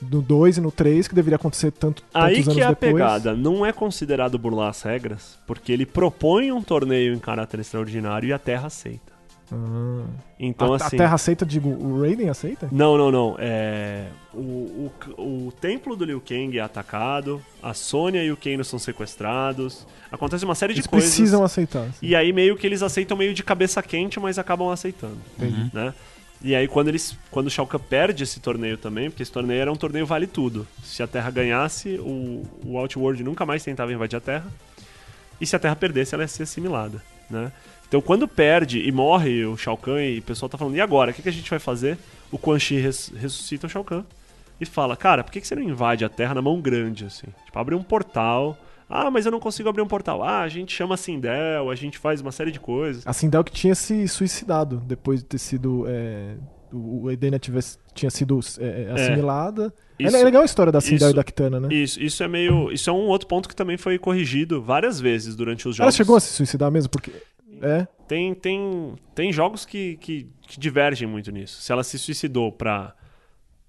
No 0.02 0.22
2 0.22 0.58
e 0.58 0.62
no 0.62 0.72
3, 0.72 1.10
que 1.10 1.14
deveria 1.14 1.36
acontecer 1.36 1.72
tanto, 1.72 2.02
aí 2.14 2.42
que 2.42 2.62
é 2.62 2.64
a 2.64 2.70
depois. 2.70 2.94
pegada. 2.94 3.36
Não 3.36 3.66
é 3.66 3.74
considerado 3.74 4.40
burlar 4.40 4.70
as 4.70 4.82
regras, 4.82 5.38
porque 5.46 5.74
ele 5.74 5.86
propõe 5.86 6.54
um 6.54 6.62
torneio 6.62 7.14
em 7.14 7.20
caráter 7.20 7.60
extraordinário 7.60 8.30
e 8.30 8.32
a 8.34 8.40
Terra 8.40 8.68
aceita. 8.68 9.19
Ah. 9.52 10.04
Então, 10.40 10.74
a, 10.74 10.76
assim. 10.78 10.96
a 10.96 11.00
Terra 11.00 11.16
aceita, 11.16 11.46
digo, 11.46 11.70
o 11.70 12.02
Raiden 12.02 12.30
aceita? 12.30 12.70
Não, 12.72 12.98
não, 12.98 13.12
não. 13.12 13.36
É... 13.40 14.08
O, 14.34 14.92
o, 15.18 15.48
o 15.48 15.52
templo 15.60 15.96
do 15.96 16.06
Liu 16.06 16.22
Kang 16.22 16.58
é 16.58 16.62
atacado, 16.62 17.42
a 17.62 17.74
Sônia 17.74 18.24
e 18.24 18.32
o 18.32 18.38
Kano 18.38 18.64
são 18.64 18.78
sequestrados. 18.78 19.88
Acontece 20.12 20.46
uma 20.46 20.56
série 20.56 20.74
de 20.74 20.80
Eles 20.82 20.88
coisas. 20.88 21.10
precisam 21.10 21.44
aceitar. 21.44 21.84
assim. 21.84 21.98
E 22.02 22.16
aí 22.16 22.32
meio 22.32 22.56
que 22.56 22.66
eles 22.68 22.82
aceitam 22.84 23.18
meio 23.18 23.34
de 23.34 23.44
cabeça 23.44 23.82
quente, 23.82 24.20
mas 24.20 24.38
acabam 24.38 24.70
aceitando, 24.70 25.18
Entendi. 25.38 25.72
né? 25.74 25.94
E 26.42 26.56
aí 26.56 26.68
quando 26.68 26.88
eles 26.88 27.18
quando 27.30 27.48
o 27.48 27.50
Shao 27.50 27.68
Kahn 27.68 27.80
perde 27.80 28.24
esse 28.24 28.40
torneio 28.40 28.78
também, 28.78 29.10
porque 29.10 29.24
esse 29.24 29.32
torneio 29.32 29.60
era 29.62 29.72
um 29.72 29.76
torneio 29.76 30.06
vale 30.06 30.26
tudo. 30.28 30.66
Se 30.84 31.04
a 31.04 31.08
Terra 31.08 31.30
ganhasse, 31.32 32.00
o, 32.00 32.44
o 32.66 32.78
Outworld 32.78 33.24
nunca 33.24 33.46
mais 33.46 33.64
tentava 33.64 33.92
invadir 33.92 34.16
a 34.18 34.22
Terra. 34.22 34.48
E 35.42 35.46
se 35.46 35.56
a 35.56 35.60
Terra 35.60 35.76
perdesse, 35.76 36.14
ela 36.14 36.24
ia 36.24 36.28
ser 36.28 36.44
assimilada, 36.44 37.02
né? 37.30 37.52
Então 37.90 38.00
quando 38.02 38.28
perde 38.28 38.80
e 38.88 38.92
morre 38.92 39.44
o 39.46 39.58
Shao 39.58 39.76
Kahn 39.76 40.00
e 40.02 40.20
o 40.20 40.22
pessoal 40.22 40.48
tá 40.48 40.58
falando, 40.58 40.76
e 40.78 40.82
agora? 40.82 41.12
O 41.12 41.14
que, 41.14 41.22
que 41.22 41.30
a 41.30 41.34
gente 41.34 41.50
vai 41.50 41.60
fazer? 41.60 41.98
O 42.32 42.38
Quan 42.38 42.58
Chi 42.60 42.80
res- 42.80 43.12
ressuscita 43.16 43.68
o 43.68 43.70
Shao 43.70 43.84
Kahn 43.84 44.04
e 44.62 44.66
fala, 44.66 44.96
cara, 44.96 45.24
por 45.24 45.32
que, 45.32 45.42
que 45.42 45.48
você 45.48 45.56
não 45.56 45.64
invade 45.64 46.06
a 46.06 46.10
Terra 46.10 46.36
na 46.36 46.42
mão 46.42 46.62
grande, 46.62 47.06
assim? 47.06 47.28
Tipo, 47.46 47.58
abre 47.60 47.74
um 47.76 47.82
portal. 47.84 48.58
Ah, 48.88 49.10
mas 49.12 49.26
eu 49.26 49.32
não 49.32 49.40
consigo 49.40 49.70
abrir 49.70 49.82
um 49.82 49.88
portal. 49.88 50.24
Ah, 50.24 50.42
a 50.42 50.48
gente 50.48 50.76
chama 50.76 50.98
Sindel, 50.98 51.70
a 51.70 51.76
gente 51.76 51.98
faz 51.98 52.22
uma 52.22 52.32
série 52.32 52.52
de 52.52 52.60
coisas. 52.60 53.06
A 53.06 53.14
Sindel 53.14 53.44
que 53.44 53.52
tinha 53.52 53.74
se 53.76 54.08
suicidado 54.08 54.78
depois 54.86 55.20
de 55.20 55.26
ter 55.26 55.38
sido. 55.38 55.86
é, 55.88 56.36
o 56.72 57.10
Edena 57.10 57.40
tivesse, 57.40 57.78
tinha 57.96 58.10
sido 58.12 58.40
é, 58.60 58.84
é, 58.90 58.92
assimilada. 58.92 59.74
Isso- 59.98 60.16
é 60.16 60.24
legal 60.24 60.42
a 60.42 60.46
história 60.46 60.72
da 60.72 60.80
Sindel 60.82 60.98
isso- 61.08 61.10
e 61.10 61.14
da 61.16 61.24
Kitana, 61.24 61.60
né? 61.60 61.74
Isso, 61.74 62.00
isso 62.02 62.22
é 62.24 62.28
meio. 62.28 62.72
Isso 62.72 62.90
é 62.90 62.94
um 62.94 63.08
outro 63.08 63.28
ponto 63.28 63.48
que 63.50 63.56
também 63.56 63.78
foi 63.78 63.98
corrigido 63.98 64.62
várias 64.62 65.00
vezes 65.00 65.36
durante 65.36 65.68
os 65.68 65.78
Ela 65.80 65.86
jogos. 65.88 65.96
chegou 65.96 66.16
a 66.16 66.20
se 66.20 66.34
suicidar 66.34 66.70
mesmo? 66.72 66.90
Porque. 66.90 67.12
É. 67.62 67.88
Tem, 68.08 68.34
tem, 68.34 68.96
tem 69.14 69.32
jogos 69.32 69.66
que, 69.66 69.98
que, 69.98 70.28
que 70.42 70.60
divergem 70.60 71.08
muito 71.08 71.32
nisso. 71.32 71.62
Se 71.62 71.72
ela 71.72 71.84
se 71.84 71.98
suicidou 72.00 72.52
pra 72.52 72.94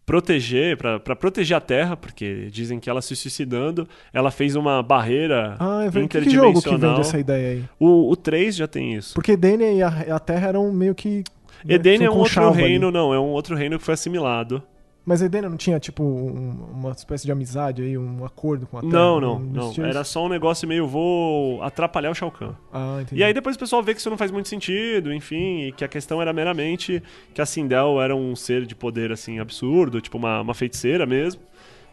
proteger, 0.07 0.77
pra 0.77 1.15
proteger 1.15 1.57
a 1.57 1.61
Terra, 1.61 1.97
porque 1.97 2.49
dizem 2.51 2.81
que 2.81 2.91
ela 2.91 3.01
se 3.01 3.15
suicidando, 3.15 3.87
ela 4.13 4.31
fez 4.31 4.57
uma 4.57 4.83
barreira 4.83 5.57
Ah, 5.61 5.85
é 5.85 5.91
verdade. 5.91 6.25
Que, 6.27 6.31
jogo 6.31 6.53
que 6.55 6.59
interdimensional. 6.59 6.97
vende 6.97 7.01
essa 7.07 7.19
ideia 7.19 7.49
aí? 7.53 7.65
O, 7.79 8.11
o 8.11 8.17
3 8.17 8.57
já 8.57 8.67
tem 8.67 8.95
isso. 8.95 9.15
Porque 9.15 9.33
Edenia 9.33 9.73
e 9.73 9.83
a, 9.83 10.17
a 10.17 10.19
Terra 10.19 10.49
eram 10.49 10.73
meio 10.73 10.95
que. 10.95 11.23
né, 11.65 11.75
Edene 11.75 12.05
é 12.05 12.11
um 12.11 12.15
outro 12.15 12.23
conchava 12.35 12.51
ali. 12.53 12.63
reino, 12.63 12.91
não, 12.91 13.15
é 13.15 13.21
um 13.21 13.29
outro 13.29 13.55
reino 13.55 13.79
que 13.79 13.85
foi 13.85 13.95
assimilado. 13.95 14.63
Mas 15.11 15.21
Edenia 15.23 15.51
não 15.51 15.57
tinha, 15.57 15.81
tipo, 15.81 16.05
um- 16.05 16.69
uma 16.73 16.93
espécie 16.93 17.25
de 17.27 17.33
amizade 17.33 17.83
aí, 17.83 17.99
um 17.99 18.25
acordo 18.25 18.65
com 18.65 18.79
a 18.79 18.81
Terra? 18.81 18.93
Não, 18.93 19.21
não, 19.21 19.41
não. 19.41 19.73
Era 19.85 20.05
só 20.05 20.25
um 20.25 20.29
negócio 20.29 20.69
meio 20.69 20.87
vou 20.87 21.61
atrapalhar 21.65 22.13
o 22.13 22.15
Shao 22.15 22.31
Kahn. 22.31 22.53
Ah, 22.73 22.99
entendi. 23.03 23.21
E 23.21 23.25
aí 23.25 23.35
depois 23.35 23.57
o 23.57 23.59
pessoal 23.59 23.83
vê 23.83 23.93
que 23.93 23.99
isso 23.99 24.09
não 24.09 24.17
faz 24.17 24.31
muito 24.31 24.49
sentido, 24.49 25.13
enfim, 25.13 25.63
e 25.63 25.73
que 25.73 25.83
a 25.85 25.89
questão 25.89 26.23
era 26.23 26.33
meramente 26.33 27.03
que 27.35 27.41
a 27.41 27.45
Sindel 27.47 28.01
era 28.01 28.15
um 28.15 28.37
ser 28.37 28.65
de 28.67 28.77
poder 28.77 29.11
assim 29.11 29.41
absurdo, 29.41 30.01
tipo 30.01 30.17
uma, 30.17 30.43
uma 30.43 30.55
feiticeira 30.55 31.05
mesmo, 31.05 31.43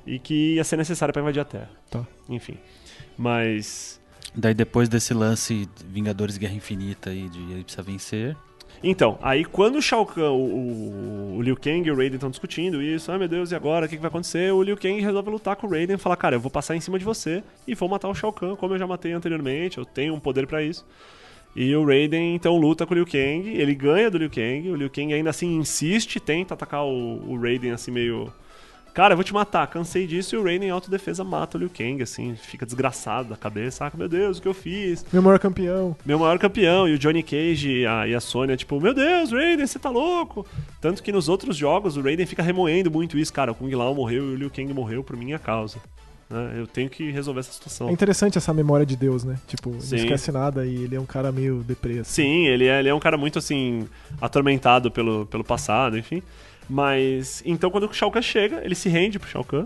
e 0.06 0.20
que 0.20 0.54
ia 0.58 0.64
ser 0.64 0.78
necessária 0.78 1.12
pra 1.12 1.20
invadir 1.24 1.40
a 1.40 1.46
Terra. 1.46 1.72
Tá. 1.90 2.06
Enfim. 2.30 2.58
Mas 3.18 4.00
Daí 4.36 4.54
depois 4.54 4.88
desse 4.88 5.14
lance 5.16 5.68
Vingadores 5.88 6.38
Guerra 6.38 6.54
Infinita 6.54 7.10
aí 7.10 7.28
de 7.30 7.40
ele 7.52 7.64
precisa 7.64 7.82
vencer. 7.82 8.38
Então, 8.84 9.18
aí 9.22 9.44
quando 9.44 9.78
o 9.78 9.82
Shao 9.82 10.06
Kahn, 10.06 10.32
o, 10.32 11.38
o, 11.38 11.42
Liu 11.42 11.56
Kang 11.56 11.88
e 11.88 11.92
o 11.92 11.96
Raiden 11.96 12.16
estão 12.16 12.30
discutindo 12.30 12.82
isso, 12.82 13.12
ai 13.12 13.18
meu 13.18 13.28
Deus, 13.28 13.52
e 13.52 13.56
agora? 13.56 13.86
O 13.86 13.90
que, 13.90 13.96
que 13.96 14.02
vai 14.02 14.10
acontecer? 14.10 14.52
O 14.54 14.62
Liu 14.62 14.78
Kang 14.78 15.00
resolve 15.00 15.30
lutar 15.30 15.56
com 15.56 15.68
o 15.68 15.70
Raiden 15.70 15.96
e 15.96 16.00
falar, 16.00 16.16
cara, 16.16 16.36
eu 16.36 16.40
vou 16.40 16.52
passar 16.52 16.76
em 16.76 16.82
cima 16.82 17.00
de 17.00 17.06
você 17.06 17.44
e 17.68 17.74
vou 17.74 17.90
matar 17.90 18.08
o 18.08 18.16
Shao 18.16 18.32
Kahn, 18.32 18.56
como 18.56 18.74
eu 18.74 18.80
já 18.80 18.86
matei 18.86 19.12
anteriormente, 19.12 19.78
eu 19.78 19.86
tenho 19.86 20.14
um 20.14 20.20
poder 20.20 20.46
pra 20.46 20.62
isso. 20.62 20.86
E 21.56 21.76
o 21.76 21.84
Raiden 21.86 22.36
então 22.36 22.56
luta 22.56 22.86
com 22.86 22.94
o 22.94 22.96
Liu 22.96 23.06
Kang, 23.06 23.50
ele 23.50 23.74
ganha 23.74 24.12
do 24.12 24.18
Liu 24.20 24.30
Kang, 24.30 24.70
o 24.70 24.76
Liu 24.76 24.90
Kang 24.92 25.12
ainda 25.12 25.32
assim 25.32 25.56
insiste, 25.56 26.20
tenta 26.20 26.54
atacar 26.54 26.86
o, 26.86 27.32
o 27.32 27.42
Raiden 27.42 27.72
assim 27.72 27.90
meio. 27.90 28.32
Cara, 28.98 29.14
eu 29.14 29.16
vou 29.16 29.24
te 29.24 29.32
matar, 29.32 29.68
cansei 29.68 30.08
disso, 30.08 30.34
e 30.34 30.40
o 30.40 30.44
Raiden 30.44 30.70
em 30.70 30.72
autodefesa 30.72 31.24
mata 31.24 31.56
o 31.56 31.60
Liu 31.60 31.70
Kang, 31.70 32.02
assim, 32.02 32.36
fica 32.36 32.66
desgraçado 32.66 33.30
da 33.30 33.36
cabeça, 33.36 33.86
ah, 33.86 33.92
meu 33.96 34.10
Deus, 34.10 34.40
o 34.40 34.42
que 34.42 34.48
eu 34.48 34.56
fiz? 34.56 35.06
Meu 35.14 35.22
maior 35.22 35.38
campeão. 35.38 35.96
meu 36.04 36.18
maior 36.18 36.40
campeão, 36.40 36.88
e 36.88 36.96
o 36.96 36.98
Johnny 36.98 37.22
Cage 37.22 37.82
e 37.82 37.86
a, 37.86 38.08
e 38.08 38.16
a 38.16 38.20
Sônia, 38.20 38.58
tipo, 38.58 38.82
meu 38.82 38.96
Deus, 38.96 39.32
Raiden, 39.32 39.68
você 39.68 39.78
tá 39.78 39.92
louco? 39.92 40.48
Tanto 40.82 41.04
que 41.04 41.12
nos 41.12 41.30
outros 41.30 41.56
jogos 41.56 41.96
o 41.96 42.02
Raiden 42.02 42.26
fica 42.26 42.42
remoendo 42.42 42.90
muito 42.90 43.20
isso, 43.20 43.32
cara, 43.32 43.52
o 43.52 43.56
Kung 43.56 43.70
Lao 43.76 43.94
morreu 43.94 44.32
e 44.32 44.34
o 44.34 44.36
Liu 44.36 44.50
Kang 44.50 44.74
morreu 44.74 45.04
por 45.04 45.16
minha 45.16 45.38
causa. 45.38 45.78
né? 46.28 46.56
Eu 46.58 46.66
tenho 46.66 46.90
que 46.90 47.12
resolver 47.12 47.42
essa 47.42 47.52
situação. 47.52 47.90
É 47.90 47.92
interessante 47.92 48.40
essa 48.40 48.52
memória 48.52 48.84
de 48.84 48.96
Deus, 48.96 49.24
né? 49.24 49.38
Tipo, 49.46 49.70
não 49.70 49.78
esquece 49.78 50.32
nada 50.32 50.66
e 50.66 50.74
ele 50.74 50.96
é 50.96 51.00
um 51.00 51.06
cara 51.06 51.32
meio 51.32 51.64
deprê. 51.64 52.00
assim. 52.00 52.24
Sim, 52.24 52.48
ele 52.48 52.66
é, 52.66 52.80
ele 52.80 52.90
é 52.90 52.96
um 52.96 53.00
cara 53.00 53.16
muito, 53.16 53.38
assim, 53.38 53.88
atormentado 54.20 54.90
pelo, 54.90 55.28
pelo 55.28 55.44
passado, 55.44 55.96
enfim. 56.00 56.24
Mas, 56.70 57.42
então 57.46 57.70
quando 57.70 57.88
o 57.90 57.94
Shao 57.94 58.12
Kahn 58.12 58.22
chega, 58.22 58.62
ele 58.64 58.76
se 58.76 58.90
rende 58.90 59.20
pro 59.20 59.30
Shao 59.30 59.44
Kahn. 59.44 59.66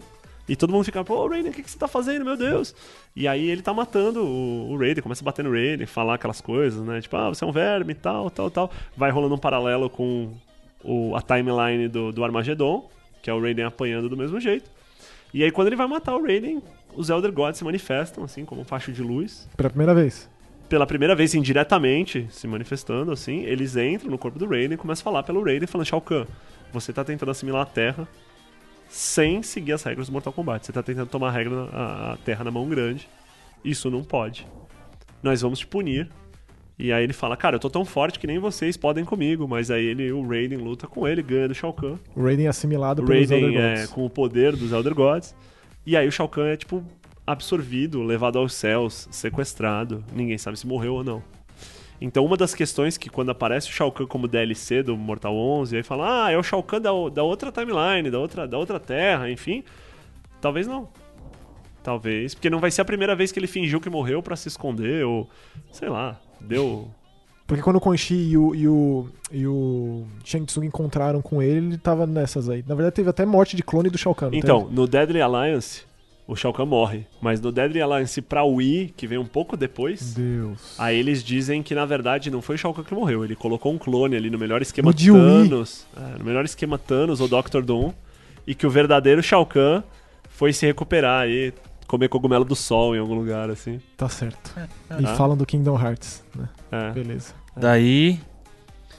E 0.49 0.55
todo 0.55 0.71
mundo 0.73 0.83
fica, 0.83 1.03
pô, 1.03 1.27
Raiden, 1.27 1.51
o 1.51 1.53
que, 1.53 1.63
que 1.63 1.71
você 1.71 1.77
tá 1.77 1.87
fazendo, 1.87 2.25
meu 2.25 2.35
Deus? 2.35 2.75
E 3.15 3.27
aí 3.27 3.49
ele 3.49 3.61
tá 3.61 3.73
matando 3.73 4.25
o, 4.25 4.71
o 4.71 4.77
Raiden, 4.77 5.01
começa 5.01 5.23
a 5.23 5.25
bater 5.25 5.45
no 5.45 5.51
Raiden, 5.51 5.85
falar 5.85 6.15
aquelas 6.15 6.41
coisas, 6.41 6.83
né? 6.85 6.99
Tipo, 6.99 7.15
ah, 7.15 7.29
você 7.29 7.43
é 7.43 7.47
um 7.47 7.51
verme, 7.51 7.93
tal, 7.93 8.29
tal, 8.29 8.49
tal. 8.51 8.71
Vai 8.97 9.11
rolando 9.11 9.35
um 9.35 9.37
paralelo 9.37 9.89
com 9.89 10.33
o, 10.83 11.15
a 11.15 11.21
timeline 11.21 11.87
do, 11.87 12.11
do 12.11 12.23
Armageddon, 12.23 12.89
que 13.21 13.29
é 13.29 13.33
o 13.33 13.39
Raiden 13.41 13.65
apanhando 13.65 14.09
do 14.09 14.17
mesmo 14.17 14.39
jeito. 14.41 14.69
E 15.33 15.43
aí 15.43 15.51
quando 15.51 15.67
ele 15.67 15.75
vai 15.77 15.87
matar 15.87 16.15
o 16.17 16.21
Raiden, 16.21 16.61
os 16.95 17.09
Elder 17.09 17.31
Gods 17.31 17.57
se 17.57 17.63
manifestam, 17.63 18.23
assim, 18.25 18.43
como 18.43 18.61
um 18.61 18.65
facho 18.65 18.91
de 18.91 19.01
luz 19.01 19.47
Pela 19.55 19.69
primeira 19.69 19.95
vez. 19.95 20.29
pela 20.67 20.85
primeira 20.85 21.15
vez 21.15 21.33
indiretamente 21.33 22.27
se 22.29 22.45
manifestando 22.47 23.11
assim, 23.11 23.43
eles 23.43 23.77
entram 23.77 24.11
no 24.11 24.17
corpo 24.17 24.37
do 24.37 24.45
Raiden 24.47 24.73
e 24.73 24.77
começam 24.77 25.01
a 25.01 25.05
falar 25.05 25.23
pelo 25.23 25.41
Raiden 25.41 25.67
falando 25.67 25.87
Shao 25.87 26.01
Kahn, 26.01 26.25
você 26.71 26.91
tá 26.93 27.03
tentando 27.03 27.31
assimilar 27.31 27.63
a 27.63 27.65
Terra 27.65 28.07
sem 28.89 29.41
seguir 29.41 29.71
as 29.71 29.83
regras 29.83 30.07
do 30.07 30.13
Mortal 30.13 30.33
Kombat. 30.33 30.65
Você 30.65 30.73
tá 30.73 30.83
tentando 30.83 31.07
tomar 31.07 31.29
a 31.29 31.31
regra 31.31 31.69
a, 31.71 32.13
a 32.13 32.17
Terra 32.17 32.43
na 32.43 32.51
mão 32.51 32.67
grande. 32.67 33.07
Isso 33.63 33.89
não 33.89 34.03
pode. 34.03 34.45
Nós 35.23 35.41
vamos 35.41 35.59
te 35.59 35.67
punir. 35.67 36.09
E 36.77 36.91
aí 36.91 37.03
ele 37.03 37.13
fala, 37.13 37.37
cara, 37.37 37.55
eu 37.55 37.59
tô 37.59 37.69
tão 37.69 37.85
forte 37.85 38.19
que 38.19 38.25
nem 38.25 38.39
vocês 38.39 38.75
podem 38.75 39.05
comigo, 39.05 39.47
mas 39.47 39.69
aí 39.69 39.85
ele, 39.85 40.11
o 40.11 40.27
Raiden 40.27 40.57
luta 40.57 40.87
com 40.87 41.07
ele, 41.07 41.21
ganha 41.21 41.47
do 41.47 41.53
Shao 41.53 41.71
Kahn. 41.71 41.97
O 42.15 42.23
Raiden 42.23 42.47
é 42.47 42.49
assimilado 42.49 43.03
pelos 43.03 43.29
Raiden 43.29 43.45
Elder 43.45 43.61
é 43.61 43.75
Gods. 43.75 43.91
com 43.91 44.05
o 44.05 44.09
poder 44.09 44.55
dos 44.55 44.71
Elder 44.71 44.95
Gods. 44.95 45.35
E 45.85 45.95
aí 45.95 46.07
o 46.07 46.11
Shao 46.11 46.27
Kahn 46.27 46.47
é 46.47 46.57
tipo 46.57 46.83
absorvido, 47.25 48.01
levado 48.01 48.39
aos 48.39 48.53
céus, 48.53 49.07
sequestrado. 49.11 50.03
Ninguém 50.13 50.37
sabe 50.37 50.57
se 50.57 50.65
morreu 50.65 50.95
ou 50.95 51.03
não. 51.03 51.23
Então 52.01 52.25
uma 52.25 52.35
das 52.35 52.55
questões 52.55 52.97
que 52.97 53.09
quando 53.09 53.29
aparece 53.29 53.69
o 53.69 53.71
Shao 53.71 53.91
Kahn 53.91 54.07
como 54.07 54.27
DLC 54.27 54.81
do 54.81 54.97
Mortal 54.97 55.35
11, 55.35 55.77
aí 55.77 55.83
fala, 55.83 56.25
ah, 56.25 56.31
é 56.31 56.37
o 56.37 56.41
Shao 56.41 56.63
Kahn 56.63 56.81
da, 56.81 56.89
da 57.13 57.21
outra 57.21 57.51
timeline, 57.51 58.09
da 58.09 58.17
outra, 58.17 58.47
da 58.47 58.57
outra 58.57 58.79
terra, 58.79 59.29
enfim. 59.29 59.63
Talvez 60.41 60.65
não. 60.65 60.89
Talvez, 61.83 62.33
porque 62.33 62.49
não 62.49 62.59
vai 62.59 62.71
ser 62.71 62.81
a 62.81 62.85
primeira 62.85 63.15
vez 63.15 63.31
que 63.31 63.39
ele 63.39 63.47
fingiu 63.47 63.79
que 63.79 63.89
morreu 63.89 64.21
pra 64.21 64.35
se 64.35 64.47
esconder, 64.47 65.05
ou 65.05 65.29
sei 65.71 65.89
lá, 65.89 66.19
deu 66.39 66.87
Porque 67.47 67.63
quando 67.63 67.77
o 67.77 67.81
Quan 67.81 67.97
Chi 67.97 68.15
e 68.15 68.37
o, 68.37 68.55
e 68.55 68.67
o, 68.67 69.09
e 69.31 69.47
o 69.47 70.05
Shang 70.23 70.45
Tsung 70.45 70.65
encontraram 70.65 71.21
com 71.21 71.41
ele, 71.41 71.67
ele 71.67 71.77
tava 71.77 72.05
nessas 72.05 72.49
aí. 72.49 72.63
Na 72.67 72.75
verdade, 72.75 72.95
teve 72.95 73.09
até 73.09 73.25
morte 73.25 73.55
de 73.55 73.63
clone 73.63 73.89
do 73.89 73.97
Shao 73.97 74.13
Kahn. 74.13 74.29
Então, 74.31 74.67
no 74.71 74.87
Deadly 74.87 75.21
Alliance, 75.21 75.83
o 76.27 76.35
Shao 76.35 76.53
Kahn 76.53 76.65
morre. 76.65 77.05
Mas 77.21 77.41
no 77.41 77.51
Deadly 77.51 77.81
Alliance 77.81 78.21
pra 78.21 78.43
Wii, 78.43 78.93
que 78.95 79.05
vem 79.07 79.17
um 79.17 79.25
pouco 79.25 79.57
depois? 79.57 80.13
Deus. 80.13 80.75
aí 80.79 80.97
eles 80.97 81.23
dizem 81.23 81.61
que 81.61 81.75
na 81.75 81.85
verdade 81.85 82.29
não 82.31 82.41
foi 82.41 82.55
o 82.55 82.57
Shao 82.57 82.73
Kahn 82.73 82.83
que 82.83 82.93
morreu. 82.93 83.23
Ele 83.25 83.35
colocou 83.35 83.73
um 83.73 83.77
clone 83.77 84.15
ali 84.15 84.29
no 84.29 84.37
melhor 84.39 84.61
esquema 84.61 84.91
No. 84.91 84.97
Thanos. 84.97 85.85
é, 85.97 86.17
no 86.19 86.23
melhor 86.25 86.45
esquema 86.45 86.77
Thanos 86.77 87.19
ou 87.21 87.27
Doctor 87.27 87.63
Doom. 87.63 87.91
E 88.47 88.55
que 88.55 88.65
o 88.65 88.69
verdadeiro 88.69 89.21
Shao 89.21 89.45
Kahn 89.45 89.83
foi 90.29 90.51
se 90.53 90.65
recuperar 90.65 91.23
aí, 91.23 91.53
comer 91.87 92.07
cogumelo 92.09 92.43
do 92.45 92.55
sol 92.55 92.95
em 92.95 92.99
algum 92.99 93.13
lugar, 93.13 93.49
assim. 93.49 93.79
Tá 93.97 94.07
certo. 94.09 94.51
E 94.99 95.05
Ah. 95.05 95.15
falam 95.15 95.35
do 95.37 95.45
Kingdom 95.45 95.79
Hearts, 95.79 96.23
né? 96.35 96.49
É. 96.71 96.91
Beleza. 96.91 97.33
Daí, 97.55 98.19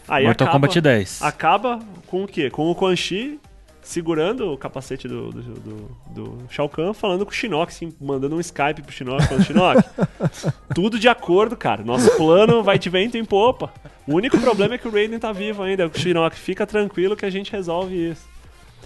Aí 0.06 0.24
Mortal 0.26 0.46
acaba, 0.48 0.60
Kombat 0.68 0.80
10. 0.80 1.22
acaba 1.22 1.80
com 2.06 2.22
o 2.24 2.26
quê? 2.28 2.50
Com 2.50 2.70
o 2.70 2.74
Quan 2.74 2.94
Chi 2.94 3.40
segurando 3.82 4.52
o 4.52 4.56
capacete 4.56 5.08
do, 5.08 5.30
do, 5.30 5.42
do, 5.42 5.90
do 6.14 6.38
Shao 6.48 6.68
Kahn, 6.68 6.92
falando 6.92 7.24
com 7.26 7.32
o 7.32 7.34
Shinnok, 7.34 7.72
assim, 7.72 7.92
mandando 8.00 8.36
um 8.36 8.40
Skype 8.40 8.82
pro 8.82 8.92
Shinnok, 8.92 9.24
falando, 9.26 9.44
Shinnok, 9.44 9.82
tudo 10.74 10.98
de 10.98 11.08
acordo, 11.08 11.56
cara. 11.56 11.82
Nosso 11.82 12.10
plano 12.16 12.62
vai 12.62 12.78
de 12.78 12.88
vento 12.88 13.18
em 13.18 13.24
popa. 13.24 13.72
O 14.06 14.14
único 14.14 14.38
problema 14.40 14.74
é 14.74 14.78
que 14.78 14.86
o 14.88 14.90
Raiden 14.90 15.18
tá 15.18 15.32
vivo 15.32 15.62
ainda. 15.62 15.86
O 15.86 15.98
Shinnok, 15.98 16.36
fica 16.36 16.66
tranquilo 16.66 17.16
que 17.16 17.26
a 17.26 17.30
gente 17.30 17.50
resolve 17.52 18.10
isso. 18.10 18.22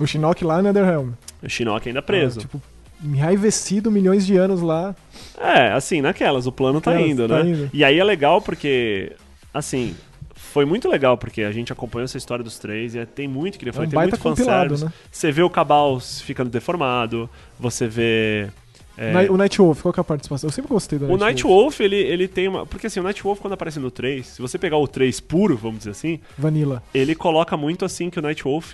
O 0.01 0.07
Shinnok 0.07 0.45
lá 0.45 0.57
no 0.57 0.65
Netherrealm. 0.65 1.13
O 1.43 1.49
Shinnok 1.49 1.89
ainda 1.89 2.03
preso. 2.03 2.41
Ah, 2.41 2.43
tipo, 2.43 2.63
enraivecido 3.05 3.91
milhões 3.91 4.27
de 4.27 4.37
anos 4.37 4.61
lá. 4.63 4.95
É, 5.39 5.73
assim, 5.73 6.01
naquelas, 6.01 6.47
o 6.47 6.53
plano 6.53 6.81
tá 6.81 6.91
Naquelas, 6.91 7.13
indo, 7.13 7.29
tá 7.29 7.43
né? 7.43 7.51
indo. 7.51 7.71
E 7.73 7.85
aí 7.85 7.99
é 7.99 8.05
legal 8.05 8.41
porque, 8.41 9.13
assim, 9.53 9.95
foi 10.57 10.65
muito 10.65 10.89
legal 10.89 11.19
porque 11.19 11.43
a 11.43 11.53
gente 11.53 11.71
acompanhou 11.71 12.05
essa 12.07 12.17
história 12.17 12.43
dos 12.43 12.59
três 12.59 12.95
e 12.95 12.99
é- 13.01 13.05
tem 13.05 13.29
muito 13.29 13.59
que 13.59 13.67
nem 13.67 13.71
É 13.71 13.73
foi, 13.75 13.87
um 13.87 13.91
tem 13.91 13.99
muito 13.99 14.17
fanservice. 14.17 14.85
né? 14.87 14.93
Você 15.13 15.31
vê 15.31 15.43
o 15.43 15.51
Cabal 15.51 16.01
ficando 16.01 16.49
deformado, 16.49 17.29
você 17.61 17.87
vê 17.87 18.49
É, 18.99 19.31
O 19.31 19.37
Night 19.37 19.59
Wolf, 19.59 19.83
qual 19.83 19.93
que 19.93 20.01
é 20.01 20.03
a 20.03 20.05
participação? 20.05 20.49
Eu 20.49 20.53
sempre 20.53 20.71
gostei 20.71 20.99
do 20.99 21.05
o 21.05 21.09
Night, 21.09 21.21
Night 21.21 21.43
Wolf, 21.43 21.81
ele, 21.81 21.97
ele 21.97 22.27
tem 22.27 22.49
uma. 22.49 22.65
Porque 22.65 22.87
assim, 22.87 22.99
o 22.99 23.03
Night 23.03 23.23
Wolf, 23.23 23.39
quando 23.41 23.53
aparece 23.53 23.79
no 23.79 23.91
3, 23.91 24.27
se 24.27 24.41
você 24.41 24.57
pegar 24.59 24.79
o 24.79 24.89
3 24.89 25.21
puro, 25.21 25.55
vamos 25.55 25.81
dizer 25.81 25.91
assim, 25.91 26.19
Vanilla. 26.39 26.83
ele 26.95 27.15
coloca 27.15 27.59
muito 27.59 27.85
assim 27.85 28.09
que 28.09 28.19
o 28.19 28.23
Night 28.23 28.43
Wolf 28.43 28.73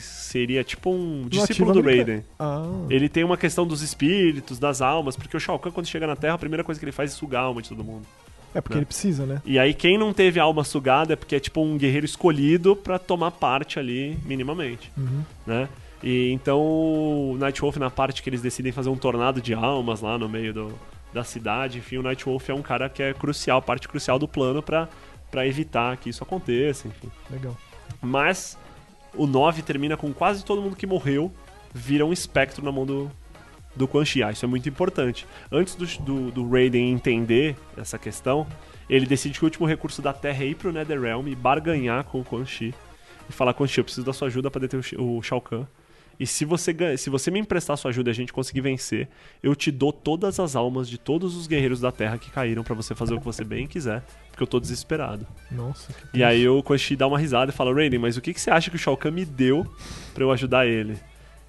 seria 0.00 0.64
tipo 0.64 0.90
um 0.90 1.24
No 1.24 1.28
discípulo 1.28 1.74
do. 1.74 1.82
Raiden. 1.82 2.24
Ah, 2.38 2.66
Ele 2.88 3.10
tem 3.10 3.24
uma 3.24 3.36
questão 3.36 3.66
dos 3.66 3.82
espíritos, 3.82 4.58
das 4.58 4.80
almas, 4.80 5.16
porque 5.16 5.36
o 5.36 5.40
Shao 5.40 5.58
Kahn, 5.58 5.70
quando 5.70 5.86
chega 5.86 6.06
na 6.06 6.16
Terra, 6.16 6.34
a 6.34 6.38
primeira 6.38 6.64
coisa 6.64 6.78
que 6.78 6.84
ele 6.86 6.92
faz 6.92 7.12
é 7.12 7.14
sugar 7.14 7.42
a 7.42 7.44
alma 7.44 7.60
de 7.60 7.68
todo 7.68 7.84
mundo. 7.84 8.06
É 8.54 8.60
porque 8.60 8.74
né? 8.74 8.80
ele 8.80 8.86
precisa, 8.86 9.24
né? 9.26 9.42
E 9.44 9.58
aí, 9.58 9.74
quem 9.74 9.96
não 9.98 10.12
teve 10.12 10.38
alma 10.40 10.64
sugada 10.64 11.12
é 11.12 11.16
porque 11.16 11.36
é 11.36 11.40
tipo 11.40 11.60
um 11.62 11.76
guerreiro 11.78 12.06
escolhido 12.06 12.74
pra 12.76 12.98
tomar 12.98 13.30
parte 13.32 13.78
ali, 13.78 14.18
minimamente, 14.24 14.90
Uhum. 14.96 15.22
né? 15.46 15.68
E 16.02 16.30
então 16.30 16.60
o 16.60 17.36
Nightwolf, 17.38 17.76
na 17.76 17.90
parte 17.90 18.22
que 18.22 18.30
eles 18.30 18.40
decidem 18.40 18.70
fazer 18.70 18.88
um 18.88 18.96
tornado 18.96 19.40
de 19.40 19.52
almas 19.52 20.00
lá 20.00 20.16
no 20.16 20.28
meio 20.28 20.54
do, 20.54 20.72
da 21.12 21.24
cidade, 21.24 21.78
enfim, 21.78 21.96
o 21.96 22.02
Nightwolf 22.02 22.48
é 22.48 22.54
um 22.54 22.62
cara 22.62 22.88
que 22.88 23.02
é 23.02 23.12
crucial, 23.12 23.60
parte 23.60 23.88
crucial 23.88 24.16
do 24.18 24.28
plano 24.28 24.62
pra 24.62 24.88
evitar 25.46 25.96
que 25.96 26.08
isso 26.08 26.22
aconteça, 26.22 26.86
enfim. 26.86 27.10
Legal. 27.28 27.56
Mas 28.00 28.56
o 29.14 29.26
9 29.26 29.62
termina 29.62 29.96
com 29.96 30.12
quase 30.12 30.44
todo 30.44 30.62
mundo 30.62 30.76
que 30.76 30.86
morreu 30.86 31.32
vira 31.74 32.06
um 32.06 32.12
espectro 32.12 32.64
na 32.64 32.70
mão 32.70 32.86
do, 32.86 33.10
do 33.78 33.88
Quan 33.88 34.04
Chi. 34.04 34.22
Ah, 34.22 34.30
isso 34.30 34.44
é 34.44 34.48
muito 34.48 34.68
importante. 34.68 35.26
Antes 35.50 35.74
do, 35.74 35.86
do, 36.02 36.30
do 36.30 36.50
Raiden 36.50 36.92
entender 36.92 37.56
essa 37.76 37.98
questão, 37.98 38.46
ele 38.90 39.06
decide 39.06 39.38
que 39.38 39.44
o 39.44 39.46
último 39.46 39.66
recurso 39.66 40.02
da 40.02 40.12
Terra 40.12 40.44
é 40.44 40.48
ir 40.48 40.56
pro 40.56 40.72
Netherrealm 40.72 41.28
e 41.28 41.34
barganhar 41.34 42.04
com 42.04 42.20
o 42.20 42.24
Quan 42.24 42.44
Chi. 42.44 42.74
E 43.28 43.32
falar, 43.32 43.54
Quan 43.54 43.66
Chi, 43.66 43.78
eu 43.78 43.84
preciso 43.84 44.04
da 44.04 44.12
sua 44.12 44.28
ajuda 44.28 44.50
pra 44.50 44.60
deter 44.60 44.80
o, 44.98 45.18
o 45.18 45.22
Shao 45.22 45.40
Kahn. 45.40 45.64
E 46.20 46.26
se 46.26 46.44
você, 46.44 46.74
se 46.96 47.08
você 47.08 47.30
me 47.30 47.38
emprestar 47.38 47.76
sua 47.76 47.90
ajuda 47.90 48.10
e 48.10 48.12
a 48.12 48.14
gente 48.14 48.32
conseguir 48.32 48.60
vencer, 48.60 49.08
eu 49.40 49.54
te 49.54 49.70
dou 49.70 49.92
todas 49.92 50.40
as 50.40 50.56
almas 50.56 50.88
de 50.88 50.98
todos 50.98 51.36
os 51.36 51.46
guerreiros 51.46 51.80
da 51.80 51.92
Terra 51.92 52.18
que 52.18 52.28
caíram 52.28 52.64
pra 52.64 52.74
você 52.74 52.92
fazer 52.92 53.14
o 53.14 53.18
que 53.18 53.24
você 53.24 53.44
bem 53.44 53.68
quiser, 53.68 54.02
porque 54.28 54.42
eu 54.42 54.46
tô 54.46 54.58
desesperado. 54.58 55.24
Nossa. 55.48 55.94
E 56.12 56.24
aí 56.24 56.48
o 56.48 56.60
Quan 56.60 56.76
Chi 56.76 56.96
dá 56.96 57.06
uma 57.06 57.18
risada 57.18 57.52
e 57.52 57.54
fala, 57.54 57.72
Raiden, 57.72 58.00
mas 58.00 58.16
o 58.16 58.20
que, 58.20 58.34
que 58.34 58.40
você 58.40 58.50
acha 58.50 58.68
que 58.68 58.74
o 58.74 58.78
Shao 58.78 58.96
Kahn 58.96 59.12
me 59.12 59.24
deu 59.24 59.64
pra 60.12 60.24
eu 60.24 60.32
ajudar 60.32 60.66
ele? 60.66 60.98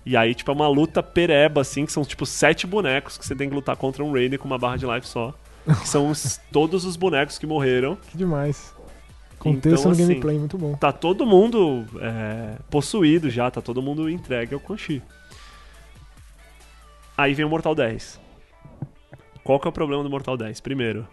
E 0.05 0.15
aí, 0.17 0.33
tipo, 0.33 0.49
é 0.49 0.53
uma 0.53 0.67
luta 0.67 1.03
pereba, 1.03 1.61
assim, 1.61 1.85
que 1.85 1.91
são, 1.91 2.03
tipo, 2.03 2.25
sete 2.25 2.65
bonecos 2.65 3.17
que 3.17 3.25
você 3.25 3.35
tem 3.35 3.49
que 3.49 3.55
lutar 3.55 3.75
contra 3.75 4.03
um 4.03 4.11
Raiden 4.11 4.39
com 4.39 4.45
uma 4.47 4.57
barra 4.57 4.77
de 4.77 4.85
life 4.85 5.07
só. 5.07 5.33
Que 5.65 5.87
são 5.87 6.09
os- 6.09 6.39
todos 6.51 6.85
os 6.85 6.95
bonecos 6.95 7.37
que 7.37 7.45
morreram. 7.45 7.95
Que 8.09 8.17
demais. 8.17 8.73
Contexto 9.37 9.67
Então, 9.79 9.85
no 9.85 9.91
assim, 9.91 10.07
gameplay, 10.07 10.37
muito 10.39 10.57
bom. 10.57 10.73
Tá 10.75 10.91
todo 10.91 11.25
mundo 11.25 11.85
é, 12.01 12.55
possuído 12.69 13.29
já, 13.29 13.49
tá 13.51 13.61
todo 13.61 13.81
mundo 13.81 14.09
entregue 14.09 14.53
ao 14.53 14.59
Quan 14.59 14.77
Chi. 14.77 15.01
Aí 17.17 17.33
vem 17.33 17.45
o 17.45 17.49
Mortal 17.49 17.75
10. 17.75 18.19
Qual 19.43 19.59
que 19.59 19.67
é 19.67 19.69
o 19.69 19.73
problema 19.73 20.03
do 20.03 20.09
Mortal 20.09 20.37
10? 20.37 20.59
Primeiro, 20.61 21.07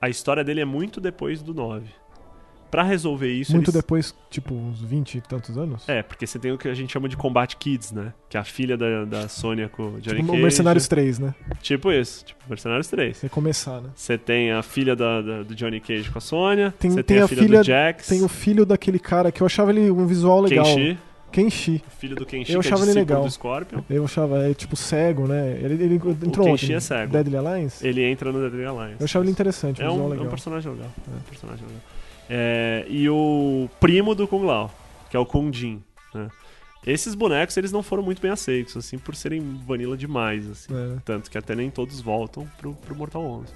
a 0.00 0.08
história 0.08 0.42
dele 0.44 0.60
é 0.60 0.64
muito 0.64 1.00
depois 1.00 1.42
do 1.42 1.52
9. 1.54 1.86
Pra 2.72 2.82
resolver 2.82 3.30
isso, 3.30 3.52
Muito 3.52 3.66
eles... 3.70 3.74
depois, 3.80 4.14
tipo, 4.30 4.54
uns 4.54 4.80
20 4.80 5.16
e 5.16 5.20
tantos 5.20 5.58
anos? 5.58 5.86
É, 5.88 6.02
porque 6.02 6.26
você 6.26 6.38
tem 6.38 6.50
o 6.52 6.56
que 6.58 6.66
a 6.68 6.74
gente 6.74 6.90
chama 6.90 7.06
de 7.08 7.16
Combat 7.18 7.54
Kids, 7.54 7.92
né? 7.92 8.14
Que 8.30 8.36
é 8.38 8.40
a 8.40 8.44
filha 8.44 8.76
da, 8.78 9.04
da 9.04 9.28
Sônia 9.28 9.68
com 9.68 9.82
o 9.82 10.00
Johnny 10.00 10.16
Tipo, 10.20 10.28
Cage. 10.28 10.38
o 10.38 10.42
Mercenários 10.42 10.88
3, 10.88 11.18
né? 11.18 11.34
Tipo 11.60 11.92
isso, 11.92 12.24
tipo 12.24 12.40
Mercenários 12.48 12.88
3. 12.88 13.14
Você 13.18 13.28
começar, 13.28 13.80
né? 13.82 13.90
Você 13.94 14.16
tem 14.16 14.52
a 14.52 14.62
filha 14.62 14.96
da, 14.96 15.20
da- 15.20 15.42
do 15.42 15.54
Johnny 15.54 15.80
Cage 15.80 16.10
com 16.10 16.16
a 16.16 16.20
Sônia. 16.22 16.72
Tem- 16.78 16.90
Você 16.90 17.02
tem 17.02 17.16
tem, 17.18 17.22
a, 17.24 17.28
filha, 17.28 17.42
filha- 17.42 17.58
do 17.60 17.64
Jax. 17.66 18.08
Tem 18.08 18.22
o 18.24 18.28
filho 18.28 18.64
daquele 18.64 18.98
cara 18.98 19.30
que 19.30 19.42
eu 19.42 19.46
achava 19.46 19.70
ele 19.70 19.90
um 19.90 20.06
visual 20.06 20.40
legal. 20.40 20.64
Kenshi. 20.64 20.98
Kenshi. 21.30 21.82
Filho 21.98 22.14
do 22.16 22.26
Kenshi, 22.26 22.52
Eu 22.52 22.58
é 22.58 22.60
achava 22.60 22.82
ele 22.82 22.92
discípulo 22.92 23.06
legal. 23.08 23.24
do 23.24 23.30
Scorpion. 23.30 23.80
Eu 23.88 24.04
achava, 24.04 24.48
é 24.48 24.54
tipo 24.54 24.76
cego, 24.76 25.26
né? 25.26 25.58
Ele, 25.62 25.82
ele 25.84 25.94
entrou 25.96 26.46
Kenshi 26.46 26.66
ontem. 26.66 26.74
é 26.74 26.80
cego. 26.80 27.12
Deadly 27.12 27.36
Alliance? 27.36 27.86
Ele 27.86 28.02
entra 28.04 28.30
no 28.32 28.38
Deadly 28.40 28.64
Alliance. 28.66 28.96
Eu 29.00 29.04
achava 29.04 29.24
ele 29.24 29.32
interessante, 29.32 29.80
é 29.80 29.84
visual 29.86 30.02
um, 30.02 30.06
é 30.06 30.10
legal. 30.10 30.26
um 30.26 30.30
personagem 30.30 30.72
legal. 30.72 30.88
É 31.06 31.16
um 31.16 31.20
personagem 31.30 31.64
legal. 31.66 31.80
É, 32.28 32.84
e 32.88 33.08
o 33.08 33.68
primo 33.80 34.14
do 34.14 34.26
Kung 34.26 34.44
Lao, 34.44 34.72
que 35.10 35.16
é 35.16 35.20
o 35.20 35.26
Kung 35.26 35.52
Jin. 35.52 35.82
né? 36.14 36.28
Esses 36.86 37.14
bonecos, 37.14 37.56
eles 37.56 37.70
não 37.70 37.82
foram 37.82 38.02
muito 38.02 38.20
bem 38.20 38.30
aceitos, 38.30 38.76
assim, 38.76 38.98
por 38.98 39.14
serem 39.14 39.40
vanilla 39.64 39.96
demais, 39.96 40.50
assim. 40.50 40.74
É. 40.74 40.98
Tanto 41.04 41.30
que 41.30 41.38
até 41.38 41.54
nem 41.54 41.70
todos 41.70 42.00
voltam 42.00 42.48
pro, 42.58 42.74
pro 42.74 42.96
Mortal 42.96 43.22
11. 43.22 43.52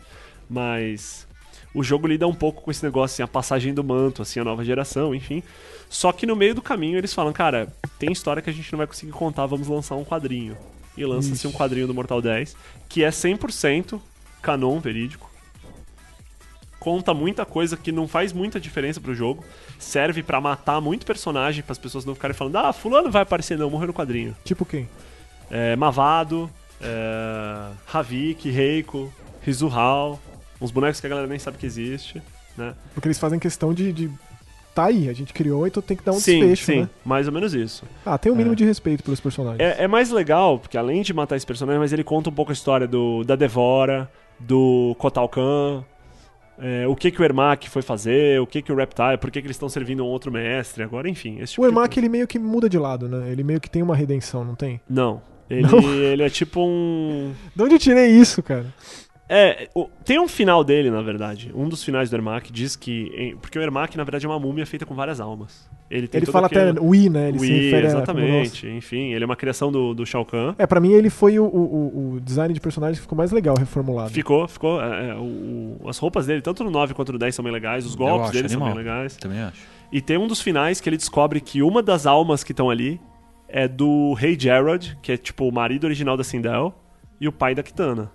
Mas 0.48 1.26
o 1.74 1.82
jogo 1.82 2.06
lida 2.06 2.26
um 2.26 2.34
pouco 2.34 2.62
com 2.62 2.70
esse 2.70 2.84
negócio, 2.84 3.14
assim, 3.14 3.22
a 3.22 3.28
passagem 3.28 3.74
do 3.74 3.82
manto, 3.82 4.22
assim, 4.22 4.38
a 4.38 4.44
nova 4.44 4.64
geração, 4.64 5.14
enfim. 5.14 5.42
Só 5.90 6.12
que 6.12 6.24
no 6.24 6.36
meio 6.36 6.54
do 6.54 6.62
caminho 6.62 6.96
eles 6.96 7.12
falam, 7.12 7.32
cara, 7.32 7.68
tem 7.98 8.12
história 8.12 8.40
que 8.40 8.48
a 8.48 8.52
gente 8.52 8.70
não 8.72 8.78
vai 8.78 8.86
conseguir 8.86 9.12
contar, 9.12 9.46
vamos 9.46 9.66
lançar 9.66 9.96
um 9.96 10.04
quadrinho. 10.04 10.56
E 10.96 11.04
lança-se 11.04 11.46
um 11.46 11.52
quadrinho 11.52 11.86
do 11.86 11.92
Mortal 11.92 12.22
10, 12.22 12.56
que 12.88 13.04
é 13.04 13.10
100% 13.10 14.00
canon 14.40 14.78
verídico. 14.80 15.30
Conta 16.86 17.12
muita 17.12 17.44
coisa 17.44 17.76
que 17.76 17.90
não 17.90 18.06
faz 18.06 18.32
muita 18.32 18.60
diferença 18.60 19.00
pro 19.00 19.12
jogo. 19.12 19.44
Serve 19.76 20.22
pra 20.22 20.40
matar 20.40 20.80
muito 20.80 21.04
personagem, 21.04 21.60
para 21.60 21.72
as 21.72 21.78
pessoas 21.78 22.04
não 22.04 22.14
ficarem 22.14 22.32
falando, 22.32 22.54
ah, 22.58 22.72
fulano 22.72 23.10
vai 23.10 23.22
aparecer, 23.22 23.58
não, 23.58 23.68
morreu 23.68 23.88
no 23.88 23.92
quadrinho 23.92 24.36
Tipo 24.44 24.64
quem? 24.64 24.88
é, 25.50 25.74
Mavado, 25.74 26.48
é, 26.80 27.70
Havik, 27.92 28.48
Reiko, 28.48 29.12
Rizuhal, 29.42 30.20
uns 30.60 30.70
bonecos 30.70 31.00
que 31.00 31.06
a 31.08 31.10
galera 31.10 31.26
nem 31.26 31.40
sabe 31.40 31.58
que 31.58 31.66
existe, 31.66 32.22
né? 32.56 32.72
Porque 32.94 33.08
eles 33.08 33.18
fazem 33.18 33.40
questão 33.40 33.74
de, 33.74 33.92
de. 33.92 34.08
Tá 34.72 34.84
aí, 34.84 35.08
a 35.08 35.12
gente 35.12 35.32
criou, 35.32 35.66
então 35.66 35.82
tem 35.82 35.96
que 35.96 36.04
dar 36.04 36.12
um 36.12 36.20
sim, 36.20 36.38
desfecho, 36.38 36.66
sim, 36.66 36.80
né? 36.82 36.88
mais 37.04 37.26
ou 37.26 37.32
menos 37.32 37.52
isso. 37.52 37.82
Ah, 38.04 38.16
tem 38.16 38.30
um 38.30 38.36
mínimo 38.36 38.52
É. 38.52 38.56
de 38.58 38.64
respeito 38.64 39.02
pelos 39.02 39.18
personagens. 39.18 39.58
É, 39.60 39.82
é 39.82 39.88
mais 39.88 40.10
legal, 40.12 40.56
porque 40.60 40.78
além 40.78 41.02
de 41.02 41.12
matar 41.12 41.34
esse 41.34 41.46
personagem, 41.46 41.80
mas 41.80 41.92
ele 41.92 42.04
conta 42.04 42.30
um 42.30 42.32
pouco 42.32 42.52
a 42.52 42.54
história 42.54 42.86
do, 42.86 43.24
da 43.24 43.34
Devora, 43.34 44.08
do 44.38 44.94
Kotal 45.00 45.28
Kahn, 45.28 45.82
é, 46.58 46.86
o 46.86 46.94
que 46.96 47.10
que 47.10 47.20
o 47.20 47.24
Ermac 47.24 47.68
foi 47.68 47.82
fazer, 47.82 48.40
o 48.40 48.46
que 48.46 48.62
que 48.62 48.72
o 48.72 48.76
Reptile, 48.76 49.18
por 49.18 49.30
que 49.30 49.40
que 49.40 49.46
eles 49.46 49.56
estão 49.56 49.68
servindo 49.68 50.02
um 50.04 50.06
outro 50.08 50.30
mestre 50.32 50.82
agora, 50.82 51.08
enfim. 51.08 51.38
Esse 51.40 51.52
tipo 51.54 51.62
o 51.62 51.66
de 51.66 51.70
Ermac, 51.72 51.88
coisa. 51.88 52.00
ele 52.00 52.08
meio 52.08 52.26
que 52.26 52.38
muda 52.38 52.68
de 52.68 52.78
lado, 52.78 53.08
né? 53.08 53.30
Ele 53.30 53.42
meio 53.42 53.60
que 53.60 53.68
tem 53.70 53.82
uma 53.82 53.94
redenção, 53.96 54.44
não 54.44 54.54
tem? 54.54 54.80
Não. 54.88 55.20
Ele, 55.48 55.62
Não? 55.62 55.78
ele 56.02 56.22
é 56.22 56.28
tipo 56.30 56.60
um... 56.66 57.32
De 57.54 57.62
onde 57.62 57.74
eu 57.74 57.78
tirei 57.78 58.08
isso, 58.08 58.42
cara? 58.42 58.66
É, 59.28 59.68
o- 59.74 59.88
tem 60.04 60.18
um 60.20 60.28
final 60.28 60.62
dele, 60.64 60.90
na 60.90 61.02
verdade. 61.02 61.50
Um 61.54 61.68
dos 61.68 61.82
finais 61.84 62.08
do 62.10 62.16
Ermac 62.16 62.50
diz 62.52 62.76
que. 62.76 63.36
porque 63.40 63.58
o 63.58 63.62
Ermac, 63.62 63.96
na 63.96 64.04
verdade, 64.04 64.24
é 64.24 64.28
uma 64.28 64.38
múmia 64.38 64.64
feita 64.64 64.86
com 64.86 64.94
várias 64.94 65.20
almas. 65.20 65.68
Ele 65.88 66.08
tem 66.08 66.18
Ele 66.20 66.26
fala 66.26 66.46
aquele... 66.48 66.70
até 66.70 66.80
Wii, 66.80 67.08
né? 67.10 67.28
Ele 67.28 67.38
se 67.38 67.44
Wii, 67.44 67.60
refere 67.64 67.76
a- 67.86 67.90
como 67.90 67.96
exatamente. 68.02 68.66
Enfim, 68.68 69.12
ele 69.12 69.22
é 69.22 69.26
uma 69.26 69.36
criação 69.36 69.70
do, 69.70 69.94
do 69.94 70.04
Shao 70.04 70.24
Kahn. 70.24 70.54
É, 70.58 70.66
pra 70.66 70.80
mim 70.80 70.90
ele 70.92 71.08
foi 71.10 71.38
o, 71.38 71.44
o, 71.44 72.14
o- 72.14 72.20
design 72.20 72.52
de 72.52 72.60
personagem 72.60 72.96
que 72.96 73.02
ficou 73.02 73.16
mais 73.16 73.30
legal, 73.30 73.54
reformulado. 73.56 74.10
Ficou, 74.10 74.48
ficou. 74.48 74.80
é, 74.82 75.10
é, 75.10 75.14
o- 75.14 75.78
o- 75.82 75.88
as 75.88 75.96
roupas 75.98 76.26
dele, 76.26 76.40
tanto 76.42 76.64
no 76.64 76.70
9 76.70 76.92
quanto 76.92 77.12
no 77.12 77.18
10, 77.18 77.34
são 77.34 77.44
bem 77.44 77.52
legais. 77.52 77.86
Os 77.86 77.94
golpes 77.94 78.22
acho 78.24 78.32
dele 78.32 78.48
são 78.48 78.58
bem 78.60 78.68
animal. 78.70 78.84
legais. 78.84 79.16
Também 79.16 79.40
acho. 79.40 79.60
E 79.92 80.00
tem 80.00 80.18
um 80.18 80.26
dos 80.26 80.40
finais 80.40 80.80
que 80.80 80.88
ele 80.88 80.96
descobre 80.96 81.40
que 81.40 81.62
uma 81.62 81.80
das 81.82 82.04
almas 82.06 82.42
que 82.42 82.50
estão 82.52 82.68
ali 82.68 83.00
é 83.48 83.68
do 83.68 84.12
Rei 84.14 84.36
Gerard, 84.38 84.98
que 85.00 85.12
é 85.12 85.16
tipo 85.16 85.48
o 85.48 85.52
marido 85.52 85.84
original 85.84 86.16
da 86.16 86.24
Sindel, 86.24 86.74
e 87.20 87.28
o 87.28 87.32
pai 87.32 87.54
da 87.54 87.62
Kitana. 87.62 88.10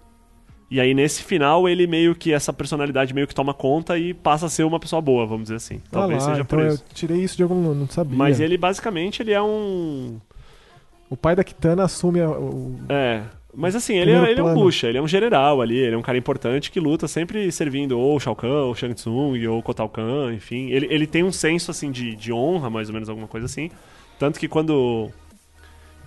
E 0.72 0.80
aí 0.80 0.93
nesse 0.93 1.22
final 1.22 1.67
ele 1.67 1.86
meio 1.86 2.15
que 2.15 2.32
essa 2.32 2.53
personalidade 2.53 3.13
meio 3.13 3.28
que 3.28 3.36
toma 3.36 3.53
conta 3.53 3.97
e 3.97 4.13
passa 4.13 4.45
a 4.45 4.49
ser 4.49 4.63
uma 4.63 4.80
pessoa 4.80 5.01
boa, 5.01 5.26
vamos 5.26 5.43
dizer 5.43 5.55
assim. 5.55 5.82
Ah 5.88 5.89
Talvez 5.91 6.24
lá, 6.24 6.30
seja 6.30 6.41
então 6.43 6.57
por 6.57 6.65
eu 6.65 6.74
isso. 6.76 6.86
tirei 6.93 7.17
isso 7.22 7.36
de 7.36 7.43
algum. 7.43 7.74
Não 7.74 7.88
sabia. 7.89 8.17
Mas 8.17 8.39
ele 8.39 8.57
basicamente 8.57 9.22
ele 9.22 9.34
é 9.34 9.41
um 9.41 10.17
O 11.09 11.17
pai 11.17 11.36
da 11.36 11.43
Kitana 11.43 11.84
assume 11.84 12.22
a- 12.22 12.30
o. 12.30 12.74
é, 12.88 13.22
mas 13.53 13.76
assim, 13.76 13.95
ele 13.97 14.11
é, 14.11 14.32
ele 14.32 14.39
é 14.39 14.43
um 14.43 14.53
bucha, 14.53 14.88
ele 14.88 14.97
é 14.97 15.01
um 15.01 15.07
general 15.09 15.59
ali, 15.61 15.76
ele 15.78 15.93
é 15.93 15.97
um 15.97 16.01
cara 16.01 16.17
importante 16.17 16.72
que 16.72 16.80
luta 16.80 17.05
sempre 17.05 17.51
servindo 17.51 17.99
ou 17.99 18.17
Shao 18.17 18.34
Kahn, 18.34 18.63
ou 18.67 18.74
Shang 18.74 18.93
Tsung, 18.93 19.45
ou 19.47 19.61
Kotal 19.61 19.89
Kahn, 19.89 20.32
enfim. 20.34 20.69
Ele, 20.69 20.88
ele 20.89 21.05
tem 21.05 21.22
um 21.22 21.34
senso, 21.34 21.69
assim, 21.69 21.91
de, 21.91 22.15
de 22.15 22.32
honra, 22.32 22.69
mais 22.69 22.88
ou 22.88 22.93
menos, 22.93 23.09
alguma 23.09 23.28
coisa 23.28 23.45
assim. 23.45 23.69
Tanto 24.17 24.39
que 24.39 24.47
quando... 24.47 25.09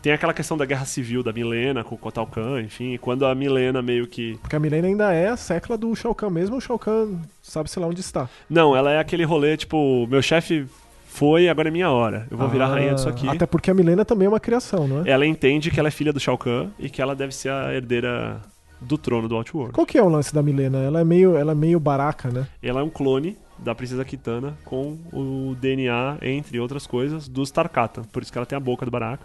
Tem 0.04 0.12
aquela 0.12 0.34
questão 0.34 0.54
da 0.54 0.66
guerra 0.66 0.84
civil 0.84 1.22
da 1.22 1.32
Milena 1.32 1.82
com 1.82 1.94
o 1.94 1.98
Kotal 1.98 2.26
Kahn, 2.26 2.60
enfim. 2.60 2.92
e 2.92 2.98
Quando 2.98 3.24
a 3.24 3.34
Milena 3.34 3.80
meio 3.80 4.06
que... 4.06 4.36
Porque 4.42 4.54
a 4.54 4.60
Milena 4.60 4.86
ainda 4.86 5.10
é 5.14 5.30
a 5.30 5.36
secla 5.38 5.78
do 5.78 5.96
Shao 5.96 6.14
Kahn, 6.14 6.28
mesmo 6.28 6.56
o 6.56 6.60
Shao 6.60 6.78
Kahn 6.78 7.22
sabe, 7.40 7.70
sei 7.70 7.80
lá, 7.80 7.88
onde 7.88 8.02
está. 8.02 8.28
Não, 8.50 8.76
ela 8.76 8.92
é 8.92 8.98
aquele 8.98 9.24
rolê, 9.24 9.56
tipo, 9.56 10.06
meu 10.06 10.20
chefe 10.20 10.66
foi, 11.06 11.48
agora 11.48 11.68
é 11.68 11.70
minha 11.70 11.90
hora. 11.90 12.26
Eu 12.30 12.36
vou 12.36 12.50
virar 12.50 12.66
Ah, 12.66 12.74
rainha 12.74 12.94
disso 12.94 13.08
aqui. 13.08 13.26
Até 13.26 13.46
porque 13.46 13.70
a 13.70 13.74
Milena 13.74 14.04
também 14.04 14.26
é 14.26 14.28
uma 14.28 14.38
criação, 14.38 14.86
não 14.86 15.06
é? 15.06 15.08
Ela 15.10 15.24
entende 15.24 15.70
que 15.70 15.80
ela 15.80 15.88
é 15.88 15.90
filha 15.90 16.12
do 16.12 16.20
Shao 16.20 16.36
Kahn 16.36 16.68
e 16.78 16.90
que 16.90 17.00
ela 17.00 17.16
deve 17.16 17.34
ser 17.34 17.48
a 17.48 17.72
herdeira 17.72 18.42
do 18.82 18.98
trono 18.98 19.26
do 19.26 19.36
Outworld. 19.36 19.72
Qual 19.72 19.86
que 19.86 19.96
é 19.96 20.02
o 20.02 20.08
lance 20.10 20.34
da 20.34 20.42
Milena? 20.42 20.82
Ela 20.82 21.00
é 21.00 21.04
meio, 21.04 21.34
ela 21.34 21.52
é 21.52 21.54
meio 21.54 21.80
baraca, 21.80 22.28
né? 22.28 22.46
Ela 22.62 22.80
é 22.80 22.82
um 22.82 22.90
clone 22.90 23.38
da 23.58 23.74
princesa 23.74 24.04
Kitana 24.04 24.54
com 24.66 24.98
o 25.10 25.56
DNA, 25.58 26.18
entre 26.20 26.60
outras 26.60 26.86
coisas, 26.86 27.26
dos 27.26 27.50
Tarkata. 27.50 28.02
Por 28.12 28.22
isso 28.22 28.30
que 28.30 28.36
ela 28.36 28.44
tem 28.44 28.56
a 28.56 28.60
boca 28.60 28.84
do 28.84 28.90
Baraka. 28.90 29.24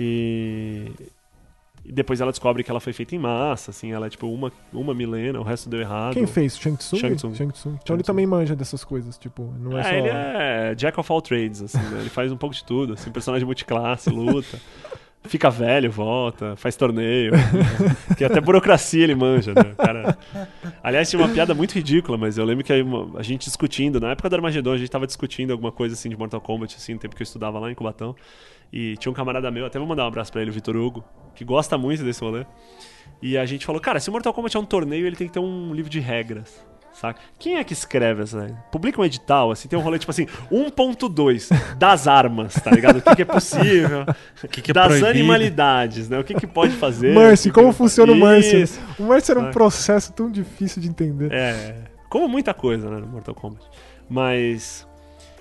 E... 0.00 0.92
e 1.84 1.90
depois 1.92 2.20
ela 2.20 2.30
descobre 2.30 2.62
que 2.62 2.70
ela 2.70 2.78
foi 2.78 2.92
feita 2.92 3.16
em 3.16 3.18
massa, 3.18 3.72
assim, 3.72 3.92
ela 3.92 4.06
é 4.06 4.10
tipo 4.10 4.28
uma, 4.28 4.52
uma 4.72 4.94
milena, 4.94 5.40
o 5.40 5.42
resto 5.42 5.68
deu 5.68 5.80
errado. 5.80 6.14
Quem 6.14 6.26
fez? 6.26 6.56
Shang 6.56 6.76
Tsung? 6.76 7.00
Shang 7.00 7.16
Tsung. 7.16 7.32
Então 7.32 7.44
Shang 7.50 7.72
ele 7.72 7.82
Tsung. 7.82 8.02
também 8.02 8.26
manja 8.26 8.54
dessas 8.54 8.84
coisas, 8.84 9.18
tipo, 9.18 9.52
não 9.58 9.76
é, 9.76 9.80
É, 9.80 9.84
só... 9.84 9.90
ele 9.90 10.08
é 10.08 10.74
Jack 10.76 11.00
of 11.00 11.10
all 11.10 11.20
trades, 11.20 11.62
assim, 11.62 11.78
né? 11.78 12.00
Ele 12.00 12.10
faz 12.10 12.30
um 12.30 12.36
pouco 12.36 12.54
de 12.54 12.64
tudo, 12.64 12.92
assim, 12.92 13.10
personagem 13.10 13.44
multiclasse, 13.44 14.08
luta. 14.10 14.58
Fica 15.24 15.50
velho, 15.50 15.90
volta, 15.90 16.54
faz 16.54 16.76
torneio. 16.76 17.32
que 18.16 18.24
até 18.24 18.40
burocracia 18.40 19.02
ele 19.02 19.16
manja, 19.16 19.52
né? 19.52 19.74
Cara... 19.76 20.16
Aliás, 20.82 21.10
tinha 21.10 21.20
uma 21.20 21.28
piada 21.28 21.54
muito 21.54 21.72
ridícula, 21.72 22.16
mas 22.16 22.38
eu 22.38 22.44
lembro 22.44 22.64
que 22.64 22.72
a 22.72 23.22
gente 23.22 23.44
discutindo, 23.44 24.00
na 24.00 24.12
época 24.12 24.30
do 24.30 24.36
Armagedon, 24.36 24.72
a 24.72 24.78
gente 24.78 24.88
tava 24.90 25.06
discutindo 25.06 25.50
alguma 25.50 25.72
coisa 25.72 25.94
assim 25.94 26.08
de 26.08 26.16
Mortal 26.16 26.40
Kombat, 26.40 26.76
assim, 26.76 26.94
no 26.94 27.00
tempo 27.00 27.16
que 27.16 27.22
eu 27.22 27.24
estudava 27.24 27.58
lá 27.58 27.70
em 27.70 27.74
Cubatão. 27.74 28.14
E 28.72 28.96
tinha 28.96 29.10
um 29.10 29.14
camarada 29.14 29.50
meu, 29.50 29.66
até 29.66 29.78
vou 29.78 29.88
mandar 29.88 30.04
um 30.04 30.08
abraço 30.08 30.30
pra 30.32 30.40
ele, 30.42 30.50
o 30.50 30.54
Vitor 30.54 30.76
Hugo, 30.76 31.04
que 31.34 31.44
gosta 31.44 31.78
muito 31.78 32.02
desse 32.04 32.20
rolê. 32.20 32.44
E 33.22 33.36
a 33.36 33.44
gente 33.46 33.64
falou, 33.66 33.80
cara, 33.80 33.98
se 33.98 34.08
o 34.08 34.12
Mortal 34.12 34.32
Kombat 34.32 34.56
é 34.56 34.60
um 34.60 34.64
torneio, 34.64 35.06
ele 35.06 35.16
tem 35.16 35.26
que 35.26 35.32
ter 35.32 35.40
um 35.40 35.74
livro 35.74 35.90
de 35.90 36.00
regras. 36.00 36.66
Saca? 36.92 37.20
Quem 37.38 37.56
é 37.58 37.64
que 37.64 37.72
escreve 37.72 38.22
essa? 38.22 38.44
Publica 38.72 39.00
um 39.00 39.04
edital, 39.04 39.52
assim, 39.52 39.68
tem 39.68 39.78
um 39.78 39.82
rolê 39.82 40.00
tipo 40.00 40.10
assim, 40.10 40.26
1.2 40.50 41.76
das 41.76 42.08
armas, 42.08 42.54
tá 42.54 42.72
ligado? 42.72 42.98
O 42.98 43.02
que, 43.02 43.14
que 43.14 43.22
é 43.22 43.24
possível? 43.24 44.04
O 44.42 44.48
que, 44.48 44.60
que 44.62 44.70
é 44.72 44.74
das 44.74 44.86
proibido? 44.86 45.08
animalidades, 45.10 46.08
né? 46.08 46.18
O 46.18 46.24
que, 46.24 46.34
que 46.34 46.46
pode 46.46 46.72
fazer? 46.72 47.14
Mercy, 47.14 47.52
como 47.52 47.72
funciona 47.72 48.12
o 48.12 48.16
Mercy? 48.16 48.62
Isso. 48.62 48.80
O 48.98 49.04
Mercy 49.04 49.30
era 49.30 49.40
um 49.40 49.50
processo 49.52 50.12
tão 50.12 50.28
difícil 50.30 50.82
de 50.82 50.88
entender. 50.88 51.30
É, 51.32 51.84
como 52.08 52.28
muita 52.28 52.52
coisa, 52.52 52.90
né, 52.90 52.98
no 52.98 53.06
Mortal 53.06 53.34
Kombat. 53.34 53.64
Mas 54.08 54.87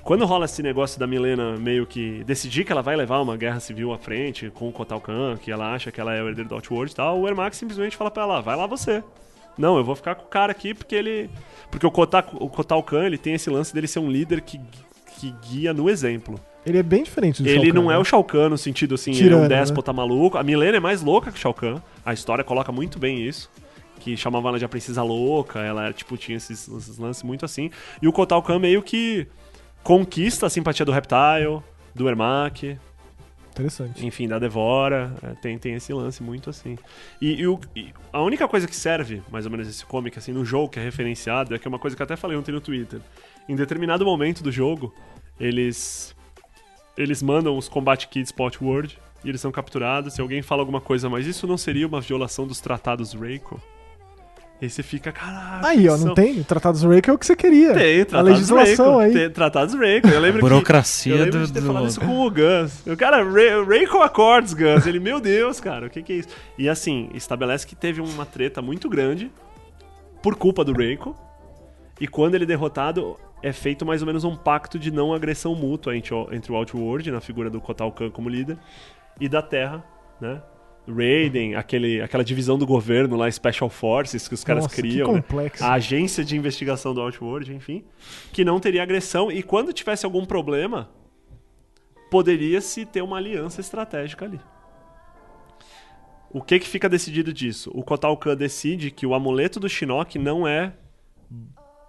quando 0.08 0.26
rola 0.26 0.46
esse 0.46 0.64
negócio 0.64 0.98
da 0.98 1.06
Milena 1.06 1.58
meio 1.58 1.86
que 1.86 2.24
decidir 2.24 2.64
que 2.64 2.72
ela 2.72 2.82
vai 2.82 2.96
levar 2.96 3.20
uma 3.20 3.36
guerra 3.36 3.60
civil 3.60 3.92
à 3.92 3.98
frente 3.98 4.50
com 4.50 4.70
o 4.70 4.72
Kotal 4.72 5.02
Kahn, 5.02 5.36
que 5.36 5.52
ela 5.52 5.74
acha 5.74 5.92
que 5.92 6.00
ela 6.00 6.16
é 6.16 6.24
o 6.24 6.30
herdeiro 6.30 6.48
do 6.48 6.56
Outworld 6.56 6.90
e 6.90 6.96
tal, 6.96 7.20
o 7.20 7.28
Ermac 7.28 7.54
simplesmente 7.54 7.98
fala 7.98 8.10
pra 8.10 8.24
ela, 8.24 8.40
vai 8.40 8.56
lá 8.56 8.66
você. 8.66 9.04
Não, 9.58 9.76
eu 9.76 9.84
vou 9.84 9.98
ficar 9.98 10.16
com 10.16 10.24
o 10.24 10.30
cara 10.30 10.50
aqui 10.50 10.74
porque 10.74 10.96
ele... 10.96 11.30
Porque 11.70 11.86
o 11.86 11.92
Kotal, 11.92 12.24
o 12.36 12.48
Kotal 12.48 12.82
Kahn, 12.84 13.06
ele 13.06 13.18
tem 13.18 13.34
esse 13.34 13.50
lance 13.50 13.74
dele 13.74 13.86
ser 13.86 14.00
um 14.00 14.10
líder 14.10 14.40
que, 14.40 14.62
que 15.20 15.36
guia 15.50 15.74
no 15.74 15.90
exemplo. 15.90 16.40
Ele 16.66 16.78
é 16.78 16.84
bem 16.84 17.04
diferente 17.04 17.44
do 17.44 17.50
Ele 17.50 17.58
Shao 17.58 17.66
Kahn, 17.66 17.74
não 17.74 17.92
é 17.92 17.96
né? 17.96 18.00
o 18.00 18.04
Shao 18.06 18.24
Kahn 18.24 18.50
no 18.50 18.58
sentido 18.58 18.96
assim, 18.96 19.12
ele 19.12 19.34
é 19.34 19.36
um 19.36 19.42
né? 19.42 19.50
déspota 19.50 19.92
maluco. 19.92 20.38
A 20.38 20.44
Milena 20.44 20.78
é 20.78 20.80
mais 20.80 21.02
louca 21.02 21.34
que 21.34 21.38
o 21.38 21.42
Shao 21.42 21.54
Kahn. 21.54 21.82
A 22.06 22.14
história 22.14 22.46
coloca 22.46 22.72
muito 22.72 22.98
bem 22.98 23.28
isso. 23.28 23.52
Que 24.00 24.16
chamava 24.16 24.48
ela 24.48 24.58
de 24.58 24.64
a 24.64 24.70
princesa 24.70 25.04
louca, 25.04 25.60
ela 25.60 25.92
tipo, 25.92 26.16
tinha 26.16 26.38
esses, 26.38 26.66
esses 26.66 26.98
lances 26.98 27.24
muito 27.24 27.44
assim. 27.44 27.70
E 28.02 28.08
o 28.08 28.14
Kotal 28.14 28.42
Kahn 28.42 28.60
meio 28.60 28.82
que 28.82 29.28
conquista 29.88 30.46
a 30.48 30.50
simpatia 30.50 30.86
do 30.86 30.92
Reptile, 30.92 31.62
do 31.96 32.10
Ermac, 32.10 32.78
Interessante. 33.52 34.06
enfim, 34.06 34.28
da 34.28 34.38
Devora. 34.38 35.14
É, 35.24 35.28
tem, 35.36 35.58
tem 35.58 35.76
esse 35.76 35.94
lance 35.94 36.22
muito 36.22 36.50
assim. 36.50 36.78
E, 37.22 37.36
e 37.42 37.48
o- 37.48 37.58
e 37.74 37.94
a 38.12 38.22
única 38.22 38.46
coisa 38.50 38.68
que 38.68 38.76
serve, 38.76 39.22
mais 39.32 39.46
ou 39.46 39.52
menos, 39.52 39.66
esse 39.66 39.86
comic, 39.86 40.18
assim, 40.20 40.34
no 40.34 40.44
jogo 40.44 40.68
que 40.68 40.78
é 40.78 40.84
referenciado, 40.84 41.56
é 41.56 41.58
que 41.58 41.66
é 41.66 41.70
uma 41.70 41.80
coisa 41.80 41.96
que 41.96 42.02
eu 42.02 42.04
até 42.04 42.18
falei 42.18 42.36
ontem 42.38 42.52
no 42.52 42.60
Twitter. 42.60 43.00
Em 43.48 43.56
determinado 43.56 44.04
momento 44.04 44.44
do 44.44 44.52
jogo, 44.52 44.94
eles. 45.40 46.14
Eles 46.98 47.24
mandam 47.24 47.58
os 47.58 47.70
Combat 47.70 48.06
Kids 48.10 48.32
pra 48.34 48.44
Outworld 48.46 49.00
e 49.24 49.30
eles 49.30 49.40
são 49.40 49.52
capturados. 49.54 50.16
Se 50.16 50.20
alguém 50.22 50.42
fala 50.42 50.64
alguma 50.64 50.82
coisa, 50.82 51.08
mas 51.10 51.26
isso 51.26 51.48
não 51.48 51.58
seria 51.58 51.88
uma 51.88 52.02
violação 52.02 52.46
dos 52.46 52.60
tratados 52.60 53.14
Reiko? 53.14 53.62
Aí 54.60 54.70
você 54.70 54.82
fica, 54.82 55.12
caralho. 55.12 55.66
Aí, 55.68 55.88
ó, 55.88 55.92
não 55.92 55.98
são- 56.08 56.14
tem? 56.16 56.40
O 56.40 56.44
Tratados 56.44 56.82
Reiki 56.82 57.10
é 57.12 57.14
o 57.14 57.18
que 57.18 57.26
você 57.28 57.36
queria. 57.36 57.76
Tem, 57.76 58.02
A 58.02 58.06
tratados 58.06 58.32
legislação 58.34 58.98
Reiko. 58.98 59.00
aí. 59.00 59.14
Tem 59.14 59.30
tratados 59.30 59.76
Reiko. 59.76 60.08
Eu 60.08 60.20
lembro 60.20 60.38
que. 60.38 60.42
Burocracia 60.50 61.14
Eu 61.14 61.24
lembro 61.26 61.40
do, 61.42 61.46
de 61.48 61.54
ter 61.54 61.62
do- 61.62 61.68
falado 61.68 61.88
isso 61.88 62.00
com 62.00 62.26
o 62.26 62.32
Gus. 62.32 62.88
O 62.88 62.98
cara, 62.98 63.24
Rayco 63.64 63.98
Accords, 64.02 64.54
Gus. 64.56 64.88
Ele, 64.88 65.00
meu 65.00 65.20
Deus, 65.20 65.60
cara, 65.60 65.86
o 65.86 65.90
que, 65.92 66.02
que 66.02 66.12
é 66.14 66.16
isso? 66.16 66.30
E 66.58 66.68
assim, 66.68 67.08
estabelece 67.14 67.68
que 67.68 67.76
teve 67.76 68.02
uma 68.02 68.26
treta 68.26 68.60
muito 68.60 68.90
grande 68.90 69.32
por 70.24 70.36
culpa 70.36 70.64
do 70.66 70.74
Rayco. 70.74 71.16
E 72.02 72.08
quando 72.08 72.34
ele 72.34 72.46
é 72.46 72.48
derrotado, 72.48 73.16
é 73.44 73.54
feito 73.54 73.86
mais 73.86 74.02
ou 74.02 74.08
menos 74.08 74.24
um 74.24 74.36
pacto 74.36 74.80
de 74.80 74.90
não 74.90 75.14
agressão 75.14 75.54
mútua 75.54 75.96
entre 75.96 76.16
o, 76.16 76.28
entre 76.32 76.52
o 76.52 76.56
Outworld, 76.56 77.12
na 77.12 77.22
figura 77.22 77.48
do 77.50 77.62
Kotal 77.62 77.92
Kahn 77.92 78.10
como 78.10 78.28
líder, 78.28 78.58
e 79.20 79.30
da 79.30 79.42
Terra, 79.44 79.84
né? 80.20 80.42
Raiden, 80.88 81.56
aquele, 81.56 82.02
aquela 82.02 82.24
divisão 82.24 82.58
do 82.58 82.66
governo 82.66 83.16
lá, 83.18 83.30
Special 83.30 83.70
Forces, 83.70 84.28
que 84.28 84.34
os 84.34 84.44
caras 84.44 84.64
Nossa, 84.64 84.76
criam. 84.76 85.08
Que 85.08 85.14
né? 85.14 85.22
complexo. 85.22 85.64
a 85.64 85.74
agência 85.74 86.24
de 86.24 86.36
investigação 86.36 86.94
do 86.94 87.02
Outworld, 87.02 87.54
enfim, 87.54 87.84
que 88.32 88.46
não 88.46 88.60
teria 88.60 88.84
agressão 88.84 89.32
e 89.32 89.44
quando 89.44 89.74
tivesse 89.74 90.06
algum 90.06 90.26
problema, 90.26 90.90
poderia-se 92.10 92.86
ter 92.86 93.02
uma 93.02 93.18
aliança 93.18 93.60
estratégica 93.60 94.26
ali. 94.26 94.40
O 96.30 96.42
que 96.42 96.60
que 96.60 96.68
fica 96.68 96.90
decidido 96.90 97.34
disso? 97.34 97.72
O 97.74 97.84
Kotal 97.84 98.16
Kahn 98.18 98.36
decide 98.36 98.92
que 98.92 99.06
o 99.06 99.14
amuleto 99.14 99.60
do 99.60 99.70
Shinnok 99.70 100.20
não 100.20 100.48
é 100.48 100.74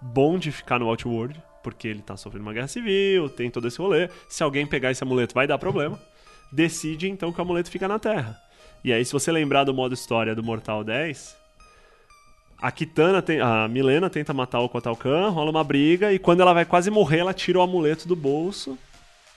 bom 0.01 0.37
de 0.37 0.51
ficar 0.51 0.79
no 0.79 0.87
Outworld, 0.87 1.41
porque 1.61 1.87
ele 1.87 2.01
tá 2.01 2.15
sofrendo 2.15 2.45
uma 2.45 2.53
guerra 2.53 2.67
civil, 2.67 3.29
tem 3.29 3.49
todo 3.49 3.67
esse 3.67 3.77
rolê. 3.77 4.09
Se 4.29 4.43
alguém 4.43 4.65
pegar 4.65 4.91
esse 4.91 5.03
amuleto 5.03 5.33
vai 5.33 5.45
dar 5.45 5.57
problema. 5.57 5.99
Decide 6.51 7.07
então 7.07 7.31
que 7.31 7.39
o 7.39 7.41
amuleto 7.41 7.69
fica 7.69 7.87
na 7.87 7.99
Terra. 7.99 8.41
E 8.83 8.93
aí, 8.93 9.03
se 9.03 9.11
você 9.13 9.31
lembrar 9.31 9.63
do 9.63 9.73
modo 9.73 9.93
história 9.93 10.33
do 10.35 10.43
Mortal 10.43 10.83
10, 10.83 11.35
a 12.61 12.71
Kitana, 12.71 13.21
tem, 13.21 13.39
a 13.39 13.67
Milena 13.67 14.09
tenta 14.09 14.33
matar 14.33 14.59
o 14.59 14.69
Kotal 14.69 14.95
Kahn, 14.95 15.29
rola 15.29 15.49
uma 15.51 15.63
briga, 15.63 16.11
e 16.13 16.19
quando 16.19 16.41
ela 16.41 16.53
vai 16.53 16.65
quase 16.65 16.89
morrer, 16.89 17.19
ela 17.19 17.33
tira 17.33 17.59
o 17.59 17.61
amuleto 17.61 18.07
do 18.07 18.15
bolso 18.15 18.77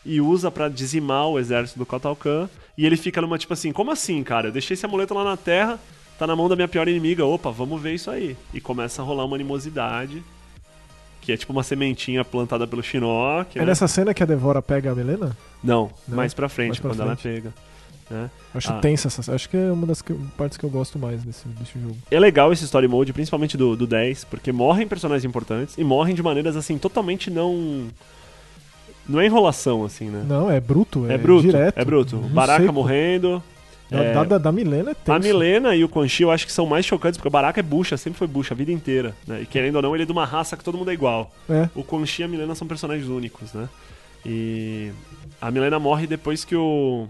e 0.05 0.21
usa 0.21 0.51
pra 0.51 0.69
dizimar 0.69 1.29
o 1.29 1.39
exército 1.39 1.79
do 1.79 1.87
Kotal 1.87 2.17
Kahn. 2.17 2.49
E 2.77 2.87
ele 2.87 2.97
fica 2.97 3.21
numa 3.21 3.39
tipo 3.39 3.53
assim: 3.53 3.73
como 3.73 3.91
assim, 3.91 4.23
cara? 4.23 4.49
Eu 4.49 4.53
deixei 4.53 4.75
esse 4.75 4.87
amuleto 4.87 5.15
lá 5.15 5.23
na 5.25 5.37
terra, 5.37 5.79
tá 6.19 6.27
na 6.27 6.35
mão 6.35 6.49
da 6.49 6.57
minha 6.57 6.69
pior 6.69 6.89
inimiga. 6.89 7.25
Opa, 7.25 7.51
vamos 7.51 7.81
ver 7.81 7.95
isso 7.95 8.11
aí. 8.11 8.37
E 8.55 8.61
começa 8.61 9.03
a 9.03 9.05
rolar 9.05 9.25
uma 9.25 9.37
animosidade. 9.37 10.23
Que 11.21 11.31
é 11.33 11.37
tipo 11.37 11.53
uma 11.53 11.63
sementinha 11.63 12.25
plantada 12.25 12.67
pelo 12.67 12.83
Shinnok. 12.83 13.57
É 13.57 13.61
né? 13.61 13.67
nessa 13.67 13.87
cena 13.87 14.13
que 14.13 14.23
a 14.25 14.27
Devora 14.27 14.61
pega 14.61 14.91
a 14.91 14.95
Melena? 14.95 15.37
Não, 15.63 15.91
Não? 16.09 16.17
mais 16.17 16.35
pra 16.35 16.49
frente, 16.49 16.71
Mais 16.71 16.81
pra 16.81 16.91
quando 16.91 17.01
ela 17.03 17.15
frente. 17.17 17.43
pega. 17.43 17.55
Né? 18.11 18.31
Acho 18.55 18.73
Ah. 18.73 18.79
tensa 18.81 19.09
essa 19.09 19.35
Acho 19.35 19.49
que 19.49 19.57
é 19.57 19.71
uma 19.73 19.87
das 19.87 20.03
que- 20.03 20.15
partes 20.37 20.59
que 20.59 20.65
eu 20.65 20.71
gosto 20.71 20.99
mais 20.99 21.23
desse, 21.25 21.47
desse 21.49 21.79
jogo. 21.81 21.97
É 22.11 22.19
legal 22.21 22.53
esse 22.53 22.65
story 22.65 22.87
mode, 22.89 23.13
principalmente 23.13 23.57
do, 23.57 23.75
do 23.77 23.87
10, 23.87 24.25
porque 24.25 24.53
morrem 24.53 24.87
personagens 24.87 25.25
importantes 25.25 25.77
e 25.79 25.85
morrem 25.85 26.15
de 26.15 26.23
maneiras 26.23 26.57
assim, 26.57 26.77
totalmente 26.79 27.31
não. 27.31 27.89
Não 29.09 29.21
é 29.21 29.27
enrolação, 29.27 29.85
assim, 29.85 30.09
né? 30.09 30.25
Não, 30.29 30.51
é 30.51 30.61
bruto. 30.61 31.07
É, 31.11 31.15
É, 31.15 31.19
bruto. 31.19 31.43
direto. 31.43 31.77
É 31.79 31.85
bruto. 31.85 32.17
Não 32.17 32.29
Baraka 32.29 32.63
sei- 32.65 32.73
morrendo. 32.73 33.43
Da, 33.91 33.99
é, 34.05 34.15
da, 34.15 34.25
da, 34.25 34.39
da 34.39 34.53
Milena 34.53 34.93
é 34.93 34.95
tenso. 34.95 35.13
A 35.13 35.19
Milena 35.19 35.75
e 35.77 35.85
o 35.85 35.89
Quan 35.89 36.09
Chi 36.09 36.23
eu 36.23 36.31
acho 36.31 36.47
que 36.47 36.53
são 36.53 36.65
mais 36.65 36.87
chocantes, 36.87 37.19
porque 37.19 37.29
o 37.29 37.31
Baraka 37.31 37.61
é 37.61 37.63
bucha, 37.63 37.95
sempre 37.99 38.19
foi 38.19 38.27
bucha 38.27 38.55
a 38.55 38.57
vida 38.57 38.73
inteira. 38.73 39.15
Né? 39.27 39.43
E 39.43 39.47
querendo 39.47 39.77
ou 39.77 39.83
não, 39.83 39.95
ele 39.95 40.05
é 40.05 40.07
de 40.07 40.13
uma 40.13 40.25
raça 40.25 40.57
que 40.57 40.65
todo 40.65 40.79
mundo 40.79 40.91
é 40.91 40.95
igual. 40.95 41.31
É. 41.51 41.69
O 41.75 41.83
Quan 41.83 42.07
Chi 42.07 42.23
e 42.23 42.25
a 42.25 42.29
Milena 42.29 42.55
são 42.55 42.67
personagens 42.67 43.07
únicos, 43.09 43.53
né? 43.53 43.69
E 44.25 44.91
a 45.41 45.51
Milena 45.51 45.79
morre 45.79 46.07
depois 46.07 46.45
que 46.45 46.57
o. 46.57 47.07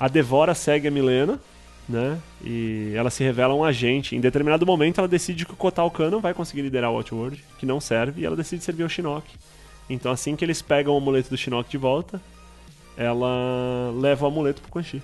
A 0.00 0.08
Devora 0.08 0.54
segue 0.54 0.88
a 0.88 0.90
Milena, 0.90 1.38
né? 1.86 2.18
E 2.42 2.94
ela 2.96 3.10
se 3.10 3.22
revela 3.22 3.52
um 3.52 3.62
agente. 3.62 4.16
Em 4.16 4.20
determinado 4.20 4.64
momento, 4.64 4.96
ela 4.96 5.06
decide 5.06 5.44
que 5.44 5.52
o 5.52 5.56
Kotal 5.56 5.90
Kahn 5.90 6.08
não 6.10 6.20
vai 6.20 6.32
conseguir 6.32 6.62
liderar 6.62 6.90
o 6.90 6.96
Outworld, 6.96 7.44
que 7.58 7.66
não 7.66 7.78
serve, 7.82 8.22
e 8.22 8.24
ela 8.24 8.34
decide 8.34 8.64
servir 8.64 8.82
ao 8.82 8.88
Shinnok. 8.88 9.30
Então, 9.90 10.10
assim 10.10 10.34
que 10.34 10.42
eles 10.42 10.62
pegam 10.62 10.94
o 10.94 10.96
amuleto 10.96 11.28
do 11.28 11.36
Shinnok 11.36 11.68
de 11.68 11.76
volta, 11.76 12.18
ela 12.96 13.92
leva 13.94 14.24
o 14.24 14.28
amuleto 14.28 14.62
pro 14.62 14.70
Quan 14.70 14.82
Chi. 14.82 15.02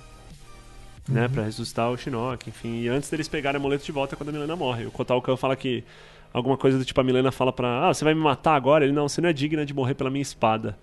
Né, 1.06 1.28
pra 1.28 1.42
ressuscitar 1.42 1.90
o 1.90 1.98
Shinnok, 1.98 2.48
enfim. 2.48 2.80
E 2.80 2.88
antes 2.88 3.10
deles 3.10 3.28
pegarem 3.28 3.58
o 3.58 3.62
amuleto 3.62 3.84
de 3.84 3.92
volta 3.92 4.14
é 4.14 4.16
quando 4.16 4.30
a 4.30 4.32
Milena 4.32 4.56
morre. 4.56 4.86
O 4.86 4.90
Kotal 4.90 5.20
Kahn 5.20 5.36
fala 5.36 5.54
que 5.54 5.84
alguma 6.32 6.56
coisa 6.56 6.78
do 6.78 6.84
tipo 6.86 6.98
a 6.98 7.04
Milena 7.04 7.30
fala 7.30 7.52
pra. 7.52 7.86
Ah, 7.86 7.92
você 7.92 8.02
vai 8.02 8.14
me 8.14 8.20
matar 8.20 8.54
agora? 8.54 8.82
Ele, 8.82 8.94
não, 8.94 9.10
você 9.10 9.20
não 9.20 9.28
é 9.28 9.32
digna 9.34 9.66
de 9.66 9.74
morrer 9.74 9.94
pela 9.94 10.08
minha 10.08 10.22
espada. 10.22 10.76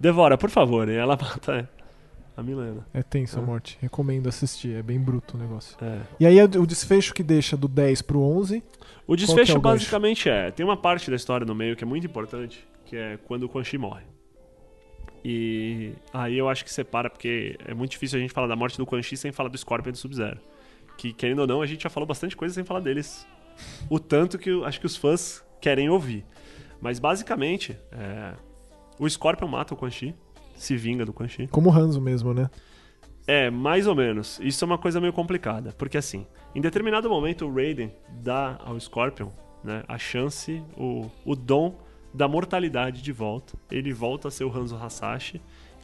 Devora, 0.00 0.38
por 0.38 0.48
favor. 0.48 0.88
E 0.88 0.94
ela 0.94 1.16
mata 1.20 1.68
a 2.40 2.42
Milena. 2.42 2.86
É 2.94 3.02
tenso 3.02 3.38
a 3.38 3.42
É. 3.42 3.44
morte. 3.44 3.76
Recomendo 3.80 4.28
assistir. 4.28 4.74
É 4.76 4.82
bem 4.82 4.98
bruto 5.00 5.36
o 5.36 5.40
negócio. 5.40 5.76
É. 5.82 6.00
E 6.20 6.26
aí 6.26 6.40
o 6.42 6.66
desfecho 6.66 7.12
que 7.14 7.22
deixa 7.22 7.56
do 7.56 7.66
10 7.68 8.02
pro 8.02 8.20
11. 8.20 8.62
O 9.06 9.16
desfecho 9.16 9.52
é 9.52 9.56
o 9.56 9.60
gancho? 9.60 9.78
basicamente 9.78 10.28
é: 10.28 10.50
tem 10.50 10.64
uma 10.64 10.76
parte 10.76 11.10
da 11.10 11.16
história 11.16 11.44
no 11.46 11.54
meio 11.54 11.74
que 11.76 11.84
é 11.84 11.86
muito 11.86 12.06
importante, 12.06 12.66
que 12.84 12.96
é 12.96 13.16
quando 13.26 13.44
o 13.44 13.48
Quan 13.48 13.64
Chi 13.64 13.76
morre. 13.78 14.04
E 15.24 15.92
aí 16.12 16.38
eu 16.38 16.48
acho 16.48 16.64
que 16.64 16.72
separa, 16.72 17.10
porque 17.10 17.56
é 17.66 17.74
muito 17.74 17.90
difícil 17.90 18.18
a 18.18 18.22
gente 18.22 18.32
falar 18.32 18.46
da 18.46 18.56
morte 18.56 18.78
do 18.78 18.86
Quan 18.86 19.02
Chi 19.02 19.16
sem 19.16 19.32
falar 19.32 19.48
do 19.48 19.58
Scorpion 19.58 19.90
e 19.90 19.92
do 19.92 19.98
Sub-Zero. 19.98 20.38
Que, 20.96 21.12
querendo 21.12 21.40
ou 21.40 21.46
não, 21.46 21.60
a 21.62 21.66
gente 21.66 21.82
já 21.82 21.90
falou 21.90 22.06
bastante 22.06 22.36
coisa 22.36 22.54
sem 22.54 22.64
falar 22.64 22.80
deles. 22.80 23.26
O 23.90 23.98
tanto 23.98 24.38
que 24.38 24.50
eu 24.50 24.64
acho 24.64 24.78
que 24.80 24.86
os 24.86 24.96
fãs 24.96 25.44
querem 25.60 25.88
ouvir. 25.90 26.24
Mas 26.80 26.98
basicamente, 27.00 27.76
é, 27.92 28.34
o 28.98 29.08
Scorpion 29.08 29.48
mata 29.48 29.74
o 29.74 29.76
Quan 29.76 29.90
Chi, 29.90 30.14
se 30.58 30.76
vinga 30.76 31.04
do 31.04 31.12
Quan 31.12 31.28
Chi. 31.28 31.46
Como 31.46 31.70
o 31.70 31.72
Hanzo 31.72 32.00
mesmo, 32.00 32.34
né? 32.34 32.50
É, 33.26 33.50
mais 33.50 33.86
ou 33.86 33.94
menos. 33.94 34.40
Isso 34.42 34.64
é 34.64 34.66
uma 34.66 34.78
coisa 34.78 35.00
meio 35.00 35.12
complicada. 35.12 35.72
Porque 35.76 35.98
assim, 35.98 36.26
em 36.54 36.60
determinado 36.60 37.08
momento 37.08 37.46
o 37.46 37.54
Raiden 37.54 37.92
dá 38.22 38.58
ao 38.64 38.78
Scorpion 38.80 39.28
né, 39.62 39.82
a 39.86 39.98
chance, 39.98 40.62
o, 40.76 41.10
o 41.24 41.36
dom 41.36 41.78
da 42.12 42.26
mortalidade 42.26 43.02
de 43.02 43.12
volta. 43.12 43.54
Ele 43.70 43.92
volta 43.92 44.28
a 44.28 44.30
ser 44.30 44.44
o 44.44 44.56
Hanzo 44.56 44.76
Hasashi 44.76 45.40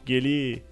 e 0.07 0.13
ele 0.13 0.63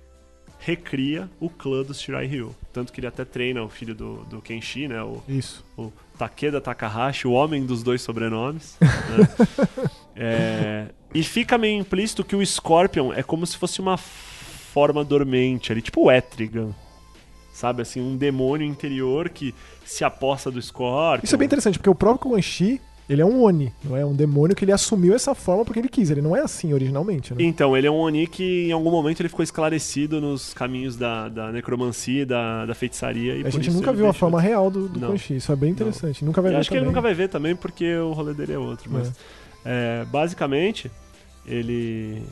recria 0.60 1.30
o 1.40 1.50
clã 1.50 1.84
dos 1.84 2.02
Shirai 2.02 2.26
Ryu. 2.26 2.56
Tanto 2.72 2.92
que 2.92 3.00
ele 3.00 3.08
até 3.08 3.26
treina 3.26 3.62
o 3.62 3.70
filho 3.70 3.94
do, 3.94 4.24
do 4.26 4.42
Kenshi, 4.42 4.88
né? 4.88 5.04
O, 5.04 5.22
Isso. 5.28 5.64
o 5.78 5.92
Takeda 6.18 6.62
Takahashi, 6.62 7.28
o 7.28 7.34
homem 7.34 7.66
dos 7.66 7.84
dois 7.84 8.02
sobrenomes. 8.02 8.78
né? 8.82 9.90
É, 10.16 10.88
e 11.14 11.24
fica 11.24 11.58
meio 11.58 11.80
implícito 11.80 12.24
que 12.24 12.36
o 12.36 12.46
Scorpion 12.46 13.14
é 13.14 13.22
como 13.22 13.46
se 13.46 13.58
fosse 13.58 13.80
uma 13.80 13.98
forma 13.98 15.04
dormente 15.04 15.72
ali, 15.72 15.82
tipo 15.82 16.06
o 16.06 16.12
Etrigan. 16.12 16.70
Sabe, 17.54 17.84
assim, 17.84 18.02
um 18.02 18.18
demônio 18.18 18.66
interior 18.66 19.30
que 19.30 19.54
se 19.86 20.04
aposta 20.04 20.50
do 20.50 20.60
Scorpion. 20.60 21.24
Isso 21.24 21.36
é 21.36 21.38
bem 21.38 21.46
interessante, 21.46 21.78
porque 21.78 21.90
o 21.90 21.94
próprio 21.94 22.32
Quan 22.32 22.42
Chi, 22.42 22.82
ele 23.08 23.22
é 23.22 23.26
um 23.26 23.44
Oni, 23.44 23.72
não 23.84 23.96
é? 23.96 24.04
Um 24.04 24.16
demônio 24.16 24.56
que 24.56 24.66
ele 24.66 24.72
assumiu 24.72 25.14
essa 25.14 25.36
forma 25.36 25.64
porque 25.64 25.80
ele 25.80 25.88
quis. 25.88 26.10
Ele 26.10 26.22
não 26.22 26.36
é 26.36 26.40
assim 26.42 26.74
originalmente, 26.74 27.32
né? 27.32 27.44
Então, 27.44 27.78
ele 27.78 27.86
é 27.86 27.92
um 27.92 28.00
Oni 28.00 28.26
que 28.26 28.70
em 28.70 28.72
algum 28.72 28.90
momento 28.90 29.22
ele 29.22 29.30
ficou 29.30 29.44
esclarecido 29.44 30.20
nos 30.20 30.52
caminhos 30.52 30.96
da, 30.96 31.30
da 31.30 31.52
necromancia, 31.52 32.26
da, 32.26 32.66
da 32.66 32.74
feitiçaria. 32.74 33.36
E 33.36 33.42
a 33.42 33.44
por 33.44 33.52
gente 33.52 33.68
isso 33.68 33.78
nunca 33.78 33.94
viu 33.94 34.08
a 34.08 34.14
forma 34.14 34.42
real 34.42 34.72
do, 34.72 34.90
do 34.90 35.18
Chi. 35.20 35.36
Isso 35.36 35.52
é 35.52 35.56
bem 35.56 35.70
interessante. 35.70 36.26
Nunca 36.26 36.42
vai 36.42 36.54
ver 36.54 36.58
acho 36.58 36.70
que 36.70 36.74
ele 36.74 36.80
também. 36.80 36.92
nunca 36.92 37.02
vai 37.02 37.14
ver 37.14 37.30
também 37.30 37.56
porque 37.56 37.96
o 37.98 38.14
rolê 38.14 38.34
dele 38.34 38.54
é 38.54 38.58
outro. 38.58 38.90
Mas, 38.92 39.14
é, 39.64 40.06
basicamente, 40.12 40.90
ele. 41.46 42.24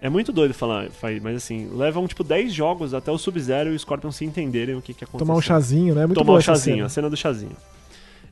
É 0.00 0.08
muito 0.08 0.30
doido 0.30 0.52
falar, 0.52 0.88
mas 1.22 1.36
assim, 1.36 1.68
levam 1.72 2.06
tipo 2.06 2.22
10 2.22 2.52
jogos 2.52 2.92
até 2.92 3.10
o 3.10 3.16
Sub-Zero 3.16 3.72
e 3.72 3.74
o 3.74 3.78
Scorpion 3.78 4.12
se 4.12 4.24
entenderem 4.24 4.74
o 4.74 4.82
que, 4.82 4.92
que 4.92 5.04
aconteceu. 5.04 5.26
Tomar 5.26 5.38
um 5.38 5.42
chazinho, 5.42 5.94
né? 5.94 6.02
É 6.02 6.06
muito 6.06 6.18
Tomar 6.18 6.34
essa 6.38 6.52
chazinho, 6.52 6.76
cena. 6.76 6.86
a 6.86 6.88
cena 6.90 7.10
do 7.10 7.16
chazinho. 7.16 7.56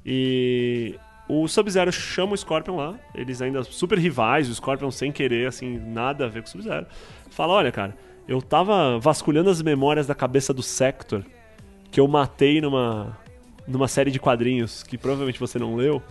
E 0.05 0.95
o 1.27 1.49
Sub-Zero 1.49 1.91
chama 1.91 2.35
o 2.35 2.37
Scorpion 2.37 2.77
lá, 2.77 2.95
eles 3.15 3.41
ainda 3.41 3.63
super 3.65 3.99
rivais, 3.99 4.49
o 4.49 4.55
Scorpion 4.55 4.91
sem 4.91 5.11
querer, 5.11 5.49
assim, 5.49 5.79
nada 5.79 6.27
a 6.27 6.29
ver 6.29 6.43
com 6.43 6.49
o 6.49 6.51
Sub-Zero. 6.51 6.87
Fala, 7.31 7.55
olha, 7.55 7.73
cara, 7.73 7.97
eu 8.29 8.43
tava 8.43 8.99
vasculhando 8.99 9.49
as 9.49 9.63
memórias 9.63 10.07
da 10.07 10.15
cabeça 10.15 10.53
do 10.53 10.63
Sector, 10.63 11.23
que 11.91 11.99
eu 11.99 12.07
matei 12.07 12.61
numa, 12.61 13.17
numa 13.67 13.89
série 13.89 14.11
de 14.11 14.21
quadrinhos 14.21 14.83
que 14.83 14.99
provavelmente 14.99 15.41
você 15.41 15.59
não 15.59 15.75
leu. 15.75 16.03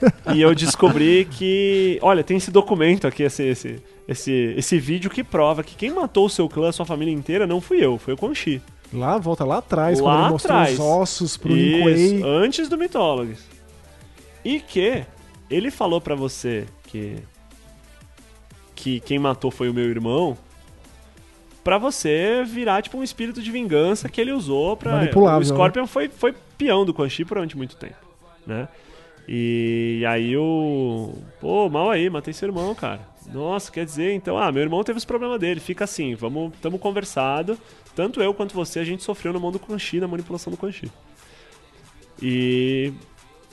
e 0.34 0.40
eu 0.40 0.54
descobri 0.54 1.26
que, 1.30 1.98
olha, 2.02 2.22
tem 2.22 2.36
esse 2.36 2.50
documento 2.50 3.06
aqui, 3.06 3.22
esse, 3.22 3.42
esse, 3.44 3.82
esse, 4.06 4.54
esse 4.56 4.78
vídeo 4.78 5.10
que 5.10 5.24
prova 5.24 5.62
que 5.62 5.74
quem 5.74 5.90
matou 5.90 6.26
o 6.26 6.30
seu 6.30 6.48
clã, 6.48 6.70
sua 6.72 6.86
família 6.86 7.12
inteira, 7.12 7.46
não 7.46 7.60
fui 7.60 7.84
eu, 7.84 7.98
foi 7.98 8.14
o 8.14 8.16
Quan 8.16 8.34
Chi. 8.34 8.60
Lá, 8.92 9.18
volta 9.18 9.44
lá 9.44 9.58
atrás, 9.58 9.98
Lá 9.98 10.04
quando 10.12 10.20
ele 10.22 10.30
mostrou 10.30 10.56
atrás. 10.58 10.78
os 10.78 10.84
ossos 10.84 11.36
pro 11.36 11.50
Kuei. 11.50 12.22
antes 12.24 12.68
do 12.68 12.78
Mythologies. 12.78 13.44
E 14.44 14.60
que 14.60 15.04
ele 15.50 15.70
falou 15.70 16.00
pra 16.00 16.14
você 16.14 16.66
que 16.84 17.16
que 18.74 19.00
quem 19.00 19.18
matou 19.18 19.50
foi 19.50 19.70
o 19.70 19.74
meu 19.74 19.84
irmão, 19.84 20.36
pra 21.64 21.78
você 21.78 22.44
virar 22.46 22.82
tipo 22.82 22.98
um 22.98 23.02
espírito 23.02 23.42
de 23.42 23.50
vingança 23.50 24.08
que 24.08 24.20
ele 24.20 24.32
usou 24.32 24.76
pra 24.76 24.92
Manipulável, 24.96 25.40
o 25.40 25.44
Scorpion 25.44 25.86
foi 25.86 26.08
foi 26.08 26.34
peão 26.56 26.84
do 26.84 26.94
Quan 26.94 27.08
Chi 27.08 27.24
durante 27.24 27.56
muito 27.56 27.74
tempo, 27.76 27.96
né? 28.46 28.68
E 29.28 30.04
aí 30.06 30.36
o 30.36 31.12
pô, 31.40 31.68
mal 31.68 31.90
aí, 31.90 32.08
matei 32.08 32.32
seu 32.32 32.48
irmão, 32.48 32.74
cara. 32.74 33.00
Nossa, 33.32 33.72
quer 33.72 33.84
dizer, 33.84 34.12
então, 34.12 34.38
ah, 34.38 34.52
meu 34.52 34.62
irmão 34.62 34.84
teve 34.84 34.98
os 34.98 35.04
problemas 35.04 35.40
dele, 35.40 35.58
fica 35.58 35.84
assim, 35.84 36.14
vamos, 36.14 36.52
tamo 36.62 36.78
conversado. 36.78 37.58
Tanto 37.94 38.22
eu 38.22 38.32
quanto 38.32 38.54
você, 38.54 38.78
a 38.78 38.84
gente 38.84 39.02
sofreu 39.02 39.32
na 39.32 39.40
mão 39.40 39.50
do 39.50 39.58
Quan 39.58 39.78
Chi, 39.78 39.98
na 39.98 40.06
manipulação 40.06 40.50
do 40.50 40.56
Quan 40.56 40.70
Chi. 40.70 40.90
E 42.22 42.92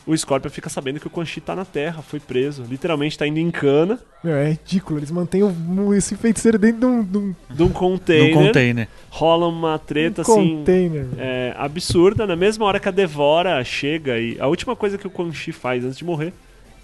o 0.05 0.15
Scorpion 0.17 0.49
fica 0.51 0.69
sabendo 0.69 0.99
que 0.99 1.07
o 1.07 1.09
Quan 1.09 1.25
Chi 1.25 1.39
tá 1.39 1.55
na 1.55 1.63
Terra, 1.65 2.01
foi 2.01 2.19
preso. 2.19 2.63
Literalmente 2.69 3.17
tá 3.17 3.25
indo 3.25 3.39
em 3.39 3.49
cana 3.49 3.99
Meu, 4.23 4.35
é 4.35 4.49
ridículo. 4.51 4.99
Eles 4.99 5.09
mantêm 5.11 5.43
o- 5.43 5.93
esse 5.93 6.15
feiticeiro 6.15 6.57
dentro 6.59 6.80
de 6.80 6.85
um, 6.85 7.03
de 7.03 7.17
um 7.17 7.35
de 7.49 7.63
um 7.63 7.69
container. 7.69 8.35
No 8.35 8.45
container. 8.47 8.88
Rola 9.09 9.47
uma 9.47 9.80
treta 9.80 10.21
assim. 10.23 10.57
container. 10.57 11.05
é, 11.17 11.53
absurda. 11.57 12.27
Na 12.27 12.35
mesma 12.35 12.65
hora 12.65 12.80
que 12.80 12.88
a 12.89 12.91
Devora 12.91 13.63
chega 13.63 14.19
e 14.19 14.38
a 14.39 14.47
última 14.47 14.75
coisa 14.75 14.97
que 14.97 15.07
o 15.07 15.09
Quan 15.09 15.31
Chi 15.31 15.51
faz 15.51 15.84
antes 15.85 15.97
de 15.97 16.03
morrer 16.05 16.34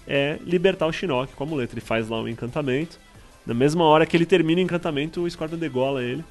é 0.08 0.38
libertar 0.44 0.86
o 0.86 0.92
Shinnok 0.92 1.34
com 1.34 1.44
a 1.44 1.46
muleta. 1.46 1.74
Ele 1.74 1.80
faz 1.80 2.08
lá 2.08 2.20
um 2.20 2.26
encantamento. 2.28 2.98
Na 3.46 3.54
mesma 3.54 3.84
hora 3.84 4.04
que 4.06 4.16
ele 4.16 4.26
termina 4.26 4.60
o 4.60 4.64
encantamento, 4.64 5.22
o 5.22 5.30
Scorpion 5.30 5.58
degola 5.58 6.02
ele. 6.02 6.24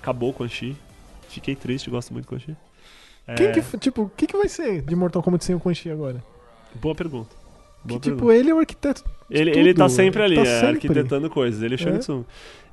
Acabou 0.00 0.30
o 0.30 0.32
Quan 0.32 0.48
Chi. 0.48 0.76
Fiquei 1.28 1.54
triste, 1.54 1.90
gosto 1.90 2.12
muito 2.12 2.24
do 2.26 2.28
Quan 2.28 2.38
Chi. 2.38 2.56
É, 3.28 3.34
Quem 3.34 3.52
que, 3.52 3.78
tipo, 3.78 4.02
o 4.02 4.10
que, 4.16 4.26
que 4.26 4.36
vai 4.36 4.48
ser 4.48 4.80
de 4.82 4.96
Mortal 4.96 5.22
Kombat 5.22 5.44
sem 5.44 5.54
o 5.54 5.60
Quan 5.60 5.74
Chi 5.74 5.90
agora? 5.90 6.22
Boa 6.74 6.94
pergunta. 6.94 7.28
Que, 7.82 7.88
Boa 7.88 8.00
tipo, 8.00 8.16
pergunta. 8.16 8.34
ele 8.34 8.50
é 8.50 8.54
o 8.54 8.58
arquiteto. 8.58 9.04
Ele, 9.30 9.50
tudo. 9.50 9.60
ele 9.60 9.74
tá 9.74 9.88
sempre 9.88 10.22
ali, 10.22 10.34
Tá 10.36 10.40
é, 10.42 10.60
sempre. 10.60 10.68
arquitetando 10.76 11.28
coisas. 11.30 11.62
Ele 11.62 11.74
é 11.74 11.78
Shang 11.78 11.96
É. 11.96 11.98
Tsung. 11.98 12.24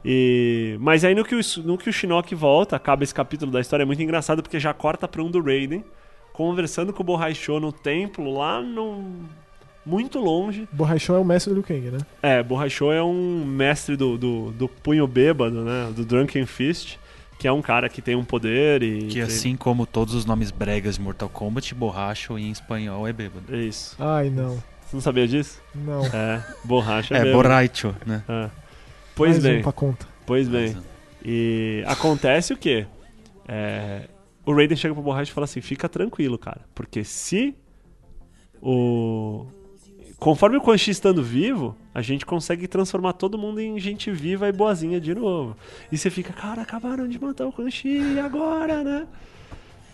E... 0.03 0.77
Mas 0.79 1.03
aí 1.03 1.13
no 1.13 1.25
que, 1.25 1.35
o, 1.35 1.39
no 1.63 1.77
que 1.77 1.89
o 1.89 1.93
Shinnok 1.93 2.33
volta, 2.33 2.75
acaba 2.75 3.03
esse 3.03 3.13
capítulo 3.13 3.51
da 3.51 3.59
história, 3.59 3.83
é 3.83 3.85
muito 3.85 4.01
engraçado 4.01 4.41
porque 4.41 4.59
já 4.59 4.73
corta 4.73 5.07
pra 5.07 5.21
um 5.21 5.29
do 5.29 5.41
Raiden, 5.41 5.83
conversando 6.31 6.93
com 6.93 7.01
o 7.03 7.05
Borrachou 7.05 7.59
no 7.59 7.71
templo, 7.71 8.31
lá 8.33 8.61
no... 8.61 9.03
muito 9.85 10.19
longe. 10.19 10.67
Borrachão 10.71 11.15
é 11.15 11.19
o 11.19 11.25
mestre 11.25 11.51
do 11.51 11.55
Liu 11.55 11.63
Kang, 11.63 11.91
né? 11.91 11.97
É, 12.21 12.41
Borrachou 12.43 12.93
é 12.93 13.03
um 13.03 13.43
mestre 13.45 13.95
do, 13.97 14.17
do, 14.17 14.51
do 14.51 14.67
punho 14.69 15.05
bêbado, 15.07 15.63
né? 15.63 15.91
Do 15.95 16.05
Drunken 16.05 16.45
Fist, 16.45 16.97
que 17.39 17.47
é 17.47 17.51
um 17.51 17.61
cara 17.61 17.89
que 17.89 18.01
tem 18.01 18.15
um 18.15 18.23
poder 18.25 18.81
e... 18.83 19.07
Que 19.07 19.21
assim 19.21 19.55
como 19.55 19.85
todos 19.85 20.13
os 20.13 20.25
nomes 20.25 20.51
bregas 20.51 20.95
de 20.95 21.01
Mortal 21.01 21.29
Kombat, 21.29 21.73
borracho 21.75 22.37
em 22.37 22.49
espanhol 22.51 23.07
é 23.07 23.13
bêbado. 23.13 23.53
É 23.55 23.59
isso. 23.59 23.95
Ai, 23.99 24.29
não. 24.29 24.55
Você 24.85 24.95
não 24.95 25.01
sabia 25.01 25.27
disso? 25.27 25.61
Não. 25.73 26.05
É, 26.05 26.43
borracha 26.63 27.13
é, 27.13 27.17
É, 27.17 27.23
bêbado. 27.23 27.43
borracho, 27.43 27.95
né? 28.05 28.23
É. 28.27 28.49
Pois 29.15 29.31
Mais 29.33 29.43
bem. 29.43 29.59
um 29.59 29.63
pra 29.63 29.71
conta. 29.71 30.07
Pois 30.25 30.47
bem. 30.47 30.75
E 31.23 31.83
acontece 31.87 32.53
o 32.53 32.57
quê? 32.57 32.85
É, 33.47 34.07
o 34.45 34.53
Raiden 34.53 34.77
chega 34.77 34.93
pro 34.93 35.03
Borracha 35.03 35.31
e 35.31 35.33
fala 35.33 35.45
assim: 35.45 35.61
fica 35.61 35.87
tranquilo, 35.89 36.37
cara. 36.37 36.61
Porque 36.75 37.03
se 37.03 37.55
o. 38.61 39.45
Conforme 40.25 40.57
o 40.57 40.61
Quan 40.61 40.75
Chi 40.75 40.89
estando 40.89 41.21
vivo, 41.21 41.77
a 41.93 42.01
gente 42.01 42.25
consegue 42.25 42.67
transformar 42.67 43.13
todo 43.13 43.37
mundo 43.37 43.61
em 43.61 43.79
gente 43.79 44.09
viva 44.09 44.49
e 44.49 44.51
boazinha 44.51 44.99
de 44.99 45.13
novo. 45.13 45.55
E 45.91 45.99
você 45.99 46.09
fica, 46.09 46.33
cara, 46.33 46.63
acabaram 46.63 47.07
de 47.07 47.21
matar 47.21 47.45
o 47.45 47.51
Quan 47.51 47.69
Chi, 47.69 48.17
agora, 48.17 48.83
né? 48.83 49.05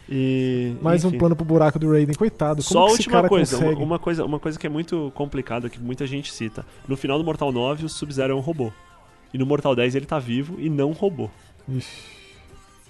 E. 0.09 0.73
Mais 0.81 1.03
um 1.03 1.09
enfim. 1.09 1.17
plano 1.17 1.35
pro 1.35 1.43
buraco 1.43 1.77
do 1.77 1.91
Raiden. 1.91 2.15
Coitado. 2.15 2.63
Como 2.63 2.79
Só 2.79 2.87
a 2.87 2.91
última 2.91 3.27
coisa, 3.27 3.57
uma, 3.57 3.77
uma 3.77 3.99
coisa, 3.99 4.23
uma 4.23 4.39
coisa 4.39 4.57
que 4.57 4.65
é 4.65 4.69
muito 4.69 5.11
complicada, 5.13 5.69
que 5.69 5.77
muita 5.77 6.07
gente 6.07 6.31
cita. 6.31 6.65
No 6.87 6.95
final 6.95 7.17
do 7.17 7.25
Mortal 7.25 7.51
9, 7.51 7.83
o 7.83 7.89
Sub-Zero 7.89 8.31
é 8.31 8.35
um 8.35 8.39
robô. 8.39 8.71
E 9.33 9.37
no 9.37 9.45
Mortal 9.45 9.75
10 9.75 9.95
ele 9.95 10.05
tá 10.05 10.17
vivo 10.17 10.55
e 10.57 10.69
não 10.69 10.93
robô 10.93 11.29
Ixi. 11.67 12.03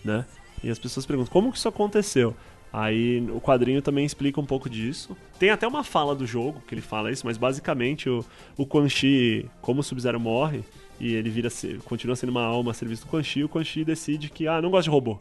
né? 0.05 0.25
E 0.63 0.69
as 0.69 0.77
pessoas 0.77 1.07
perguntam, 1.07 1.33
como 1.33 1.51
que 1.51 1.57
isso 1.57 1.67
aconteceu? 1.67 2.35
Aí 2.73 3.19
o 3.31 3.41
quadrinho 3.41 3.81
também 3.81 4.05
explica 4.05 4.39
um 4.39 4.45
pouco 4.45 4.69
disso. 4.69 5.15
Tem 5.37 5.49
até 5.49 5.67
uma 5.67 5.83
fala 5.83 6.15
do 6.15 6.25
jogo 6.25 6.61
que 6.65 6.73
ele 6.73 6.81
fala 6.81 7.11
isso, 7.11 7.25
mas 7.25 7.37
basicamente 7.37 8.09
o, 8.09 8.23
o 8.57 8.65
Quan 8.65 8.87
Chi, 8.87 9.45
como 9.61 9.81
o 9.81 9.83
Sub-Zero 9.83 10.19
morre, 10.19 10.63
e 10.99 11.13
ele 11.13 11.29
vira 11.29 11.49
continua 11.83 12.15
sendo 12.15 12.29
uma 12.29 12.43
alma 12.43 12.71
a 12.71 12.73
serviço 12.73 13.05
do 13.05 13.09
Quan 13.09 13.23
Chi, 13.23 13.43
o 13.43 13.49
Quan 13.49 13.63
Chi 13.63 13.83
decide 13.83 14.29
que, 14.29 14.47
ah, 14.47 14.61
não 14.61 14.69
gosto 14.69 14.85
de 14.85 14.89
robô. 14.91 15.19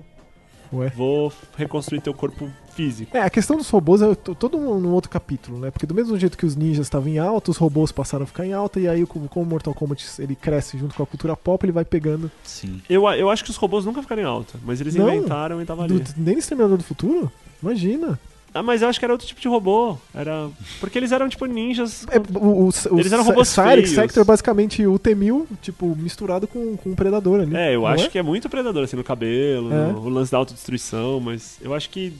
Ué. 0.72 0.88
Vou 0.94 1.32
reconstruir 1.56 2.00
teu 2.00 2.14
corpo 2.14 2.48
físico. 2.74 3.16
É, 3.16 3.20
a 3.22 3.30
questão 3.30 3.56
dos 3.56 3.68
robôs 3.68 4.00
é 4.02 4.14
to- 4.14 4.34
todo 4.34 4.56
um, 4.56 4.70
um 4.86 4.92
outro 4.92 5.10
capítulo, 5.10 5.58
né? 5.58 5.70
Porque 5.70 5.84
do 5.86 5.94
mesmo 5.94 6.16
jeito 6.18 6.38
que 6.38 6.46
os 6.46 6.54
ninjas 6.54 6.86
estavam 6.86 7.08
em 7.08 7.18
alta, 7.18 7.50
os 7.50 7.56
robôs 7.56 7.90
passaram 7.90 8.22
a 8.22 8.26
ficar 8.26 8.46
em 8.46 8.52
alta, 8.52 8.78
e 8.78 8.86
aí, 8.88 9.04
como 9.04 9.28
como 9.28 9.44
o 9.44 9.48
Mortal 9.48 9.74
Kombat 9.74 10.04
ele 10.20 10.36
cresce 10.36 10.78
junto 10.78 10.94
com 10.94 11.02
a 11.02 11.06
cultura 11.06 11.36
pop, 11.36 11.64
ele 11.64 11.72
vai 11.72 11.84
pegando. 11.84 12.30
Sim. 12.44 12.80
Eu, 12.88 13.08
eu 13.10 13.28
acho 13.30 13.42
que 13.44 13.50
os 13.50 13.56
robôs 13.56 13.84
nunca 13.84 14.00
ficaram 14.02 14.22
em 14.22 14.26
alta, 14.26 14.58
mas 14.64 14.80
eles 14.80 14.94
Não. 14.94 15.08
inventaram 15.12 15.60
e 15.60 15.64
tava 15.64 15.82
ali. 15.84 15.98
Do, 15.98 16.14
nem 16.16 16.34
no 16.34 16.38
Exterminador 16.40 16.76
do 16.78 16.84
Futuro? 16.84 17.30
Imagina. 17.62 18.18
Ah, 18.52 18.62
mas 18.62 18.82
eu 18.82 18.88
acho 18.88 18.98
que 18.98 19.04
era 19.04 19.14
outro 19.14 19.26
tipo 19.26 19.40
de 19.40 19.46
robô. 19.46 19.96
Era. 20.12 20.50
Porque 20.80 20.98
eles 20.98 21.12
eram 21.12 21.28
tipo 21.28 21.46
ninjas. 21.46 22.04
É, 22.10 22.18
o, 22.38 22.68
o, 22.68 22.98
Eles 22.98 23.12
eram 23.12 23.22
robôs 23.24 23.54
feios. 23.54 23.90
Sector 23.90 24.22
é 24.22 24.24
basicamente 24.24 24.84
o 24.84 24.98
T-1000, 24.98 25.46
tipo, 25.62 25.94
misturado 25.96 26.48
com, 26.48 26.76
com 26.76 26.90
um 26.90 26.94
predador 26.94 27.40
ali. 27.40 27.54
É, 27.56 27.74
eu 27.74 27.86
acho 27.86 28.06
é? 28.06 28.08
que 28.08 28.18
é 28.18 28.22
muito 28.22 28.48
predador, 28.48 28.82
assim, 28.82 28.96
no 28.96 29.04
cabelo, 29.04 29.72
É. 29.72 29.92
no, 29.92 30.00
o 30.00 30.08
lance 30.08 30.32
da 30.32 30.38
autodestruição, 30.38 31.20
mas 31.20 31.58
eu 31.62 31.72
acho 31.74 31.88
que. 31.90 32.12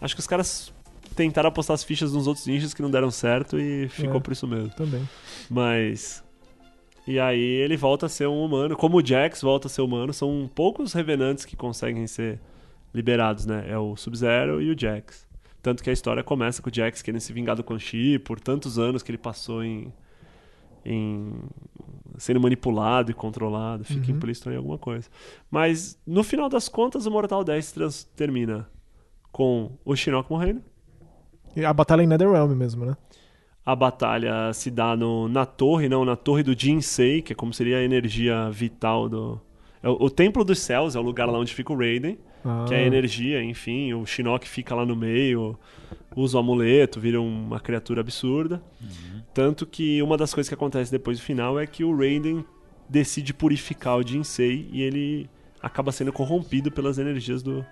Acho 0.00 0.14
que 0.14 0.20
os 0.20 0.26
caras 0.26 0.72
tentaram 1.16 1.48
apostar 1.48 1.74
as 1.74 1.82
fichas 1.82 2.12
nos 2.12 2.26
outros 2.26 2.46
ninjas 2.46 2.72
que 2.74 2.82
não 2.82 2.90
deram 2.90 3.10
certo 3.10 3.58
e 3.58 3.88
ficou 3.88 4.18
É. 4.18 4.20
por 4.20 4.32
isso 4.32 4.46
mesmo. 4.46 4.70
Também. 4.70 5.08
Mas. 5.50 6.22
E 7.04 7.18
aí 7.20 7.40
ele 7.40 7.76
volta 7.76 8.06
a 8.06 8.08
ser 8.08 8.26
um 8.28 8.44
humano, 8.44 8.76
como 8.76 8.98
o 8.98 9.04
Jax 9.04 9.40
volta 9.40 9.66
a 9.66 9.70
ser 9.70 9.80
humano, 9.82 10.12
são 10.12 10.48
poucos 10.54 10.92
revenantes 10.92 11.44
que 11.44 11.56
conseguem 11.56 12.06
ser 12.06 12.38
liberados, 12.96 13.46
né? 13.46 13.64
É 13.68 13.78
o 13.78 13.94
Sub-Zero 13.94 14.60
e 14.60 14.70
o 14.70 14.78
Jax. 14.78 15.26
Tanto 15.62 15.82
que 15.82 15.90
a 15.90 15.92
história 15.92 16.22
começa 16.24 16.62
com 16.62 16.70
o 16.70 16.72
Jax 16.74 17.02
querendo 17.02 17.20
se 17.20 17.32
vingar 17.32 17.54
do 17.56 17.62
Quan 17.62 17.78
Chi 17.78 18.18
por 18.18 18.40
tantos 18.40 18.78
anos 18.78 19.02
que 19.02 19.10
ele 19.10 19.18
passou 19.18 19.62
em. 19.62 19.92
em 20.84 21.32
sendo 22.18 22.40
manipulado 22.40 23.10
e 23.10 23.14
controlado, 23.14 23.84
fica 23.84 24.10
Uhum. 24.10 24.16
implícito 24.16 24.50
em 24.50 24.56
alguma 24.56 24.78
coisa. 24.78 25.08
Mas 25.50 26.00
no 26.06 26.22
final 26.24 26.48
das 26.48 26.68
contas, 26.68 27.04
o 27.04 27.10
Mortal 27.10 27.44
10 27.44 27.72
trans- 27.72 28.04
termina 28.16 28.66
com 29.30 29.72
o 29.84 29.94
Shinnok 29.94 30.30
morrendo. 30.30 30.62
E 31.54 31.64
a 31.64 31.72
batalha 31.72 32.02
em 32.02 32.06
Netherrealm 32.06 32.52
mesmo, 32.54 32.86
né? 32.86 32.96
A 33.64 33.74
batalha 33.76 34.52
se 34.54 34.70
dá 34.70 34.96
no, 34.96 35.28
na 35.28 35.44
torre, 35.44 35.88
não, 35.88 36.04
na 36.04 36.14
torre 36.16 36.42
do 36.42 36.58
Jinsei, 36.58 37.20
que 37.20 37.32
é 37.32 37.36
como 37.36 37.52
seria 37.52 37.78
a 37.78 37.82
energia 37.82 38.48
vital 38.50 39.08
do. 39.08 39.40
é 39.82 39.88
o, 39.88 40.04
o 40.04 40.08
Templo 40.10 40.44
dos 40.44 40.60
Céus 40.60 40.94
é 40.94 41.00
o 41.00 41.02
lugar 41.02 41.26
lá 41.28 41.38
onde 41.38 41.52
fica 41.52 41.72
o 41.72 41.76
Raiden, 41.76 42.16
Ah, 42.48 42.64
que 42.68 42.74
é 42.74 42.78
a 42.78 42.86
energia, 42.86 43.42
enfim. 43.42 43.92
O 43.92 44.06
Shinnok 44.06 44.48
fica 44.48 44.72
lá 44.72 44.86
no 44.86 44.94
meio, 44.94 45.58
usa 46.14 46.36
o 46.36 46.40
amuleto, 46.40 47.00
vira 47.00 47.20
uma 47.20 47.58
criatura 47.58 48.00
absurda. 48.00 48.62
Tanto 49.34 49.66
que 49.66 50.00
uma 50.00 50.16
das 50.16 50.32
coisas 50.32 50.48
que 50.48 50.54
acontece 50.54 50.92
depois 50.92 51.18
do 51.18 51.24
final 51.24 51.58
é 51.58 51.66
que 51.66 51.82
o 51.82 51.94
Raiden 51.94 52.44
decide 52.88 53.34
purificar 53.34 53.96
o 53.96 54.06
Jinsei 54.06 54.68
e 54.70 54.80
ele 54.80 55.28
acaba 55.60 55.90
sendo 55.90 56.12
corrompido 56.12 56.70
pelas 56.70 56.98
energias 56.98 57.42
do 57.42 57.66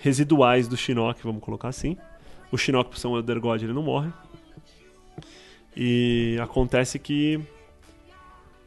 residuais 0.00 0.68
do 0.68 0.76
Shinnok, 0.76 1.22
vamos 1.22 1.42
colocar 1.42 1.68
assim. 1.68 1.96
O 2.52 2.58
Shinnok, 2.58 2.90
por 2.90 2.98
ser 2.98 3.06
um 3.06 3.16
Elder 3.16 3.40
God, 3.40 3.62
ele 3.62 3.72
não 3.72 3.82
morre. 3.82 4.10
E 5.74 6.36
acontece 6.42 6.98
que 6.98 7.40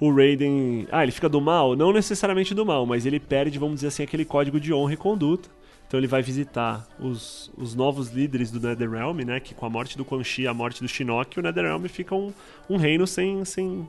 o 0.04 0.14
Raiden. 0.14 0.86
Ah, 0.92 1.02
ele 1.04 1.14
fica 1.14 1.30
do 1.30 1.40
mal? 1.40 1.78
Não 1.78 1.94
necessariamente 1.94 2.54
do 2.54 2.66
mal, 2.66 2.86
mas 2.86 3.06
ele 3.06 3.20
perde, 3.20 3.58
vamos 3.58 3.76
dizer 3.76 3.88
assim, 3.88 4.04
aquele 4.04 4.26
código 4.26 4.60
de 4.60 4.74
honra 4.74 4.94
e 4.94 4.98
conduta. 4.98 5.50
Então 5.88 5.98
ele 6.00 6.08
vai 6.08 6.22
visitar 6.22 6.86
os, 7.00 7.52
os 7.58 7.74
novos 7.74 8.10
líderes 8.10 8.52
do 8.52 8.60
Netherrealm, 8.60 9.20
né? 9.20 9.40
Que 9.40 9.54
com 9.54 9.66
a 9.66 9.70
morte 9.70 9.98
do 9.98 10.04
Quan 10.04 10.24
Chi, 10.24 10.46
a 10.46 10.54
morte 10.54 10.82
do 10.82 10.90
Shinnok, 10.90 11.40
o 11.40 11.42
Netherrealm 11.42 11.86
fica 11.86 12.16
um, 12.16 12.34
um 12.70 12.76
reino 12.76 13.08
sem, 13.08 13.46
sem, 13.46 13.88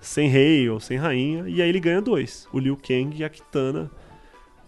sem 0.00 0.28
rei 0.28 0.70
ou 0.70 0.80
sem 0.80 0.96
rainha. 0.96 1.46
E 1.46 1.60
aí 1.60 1.68
ele 1.68 1.80
ganha 1.80 2.00
dois: 2.00 2.48
o 2.52 2.58
Liu 2.58 2.76
Kang 2.76 3.14
e 3.14 3.24
a 3.24 3.28
Kitana. 3.28 3.90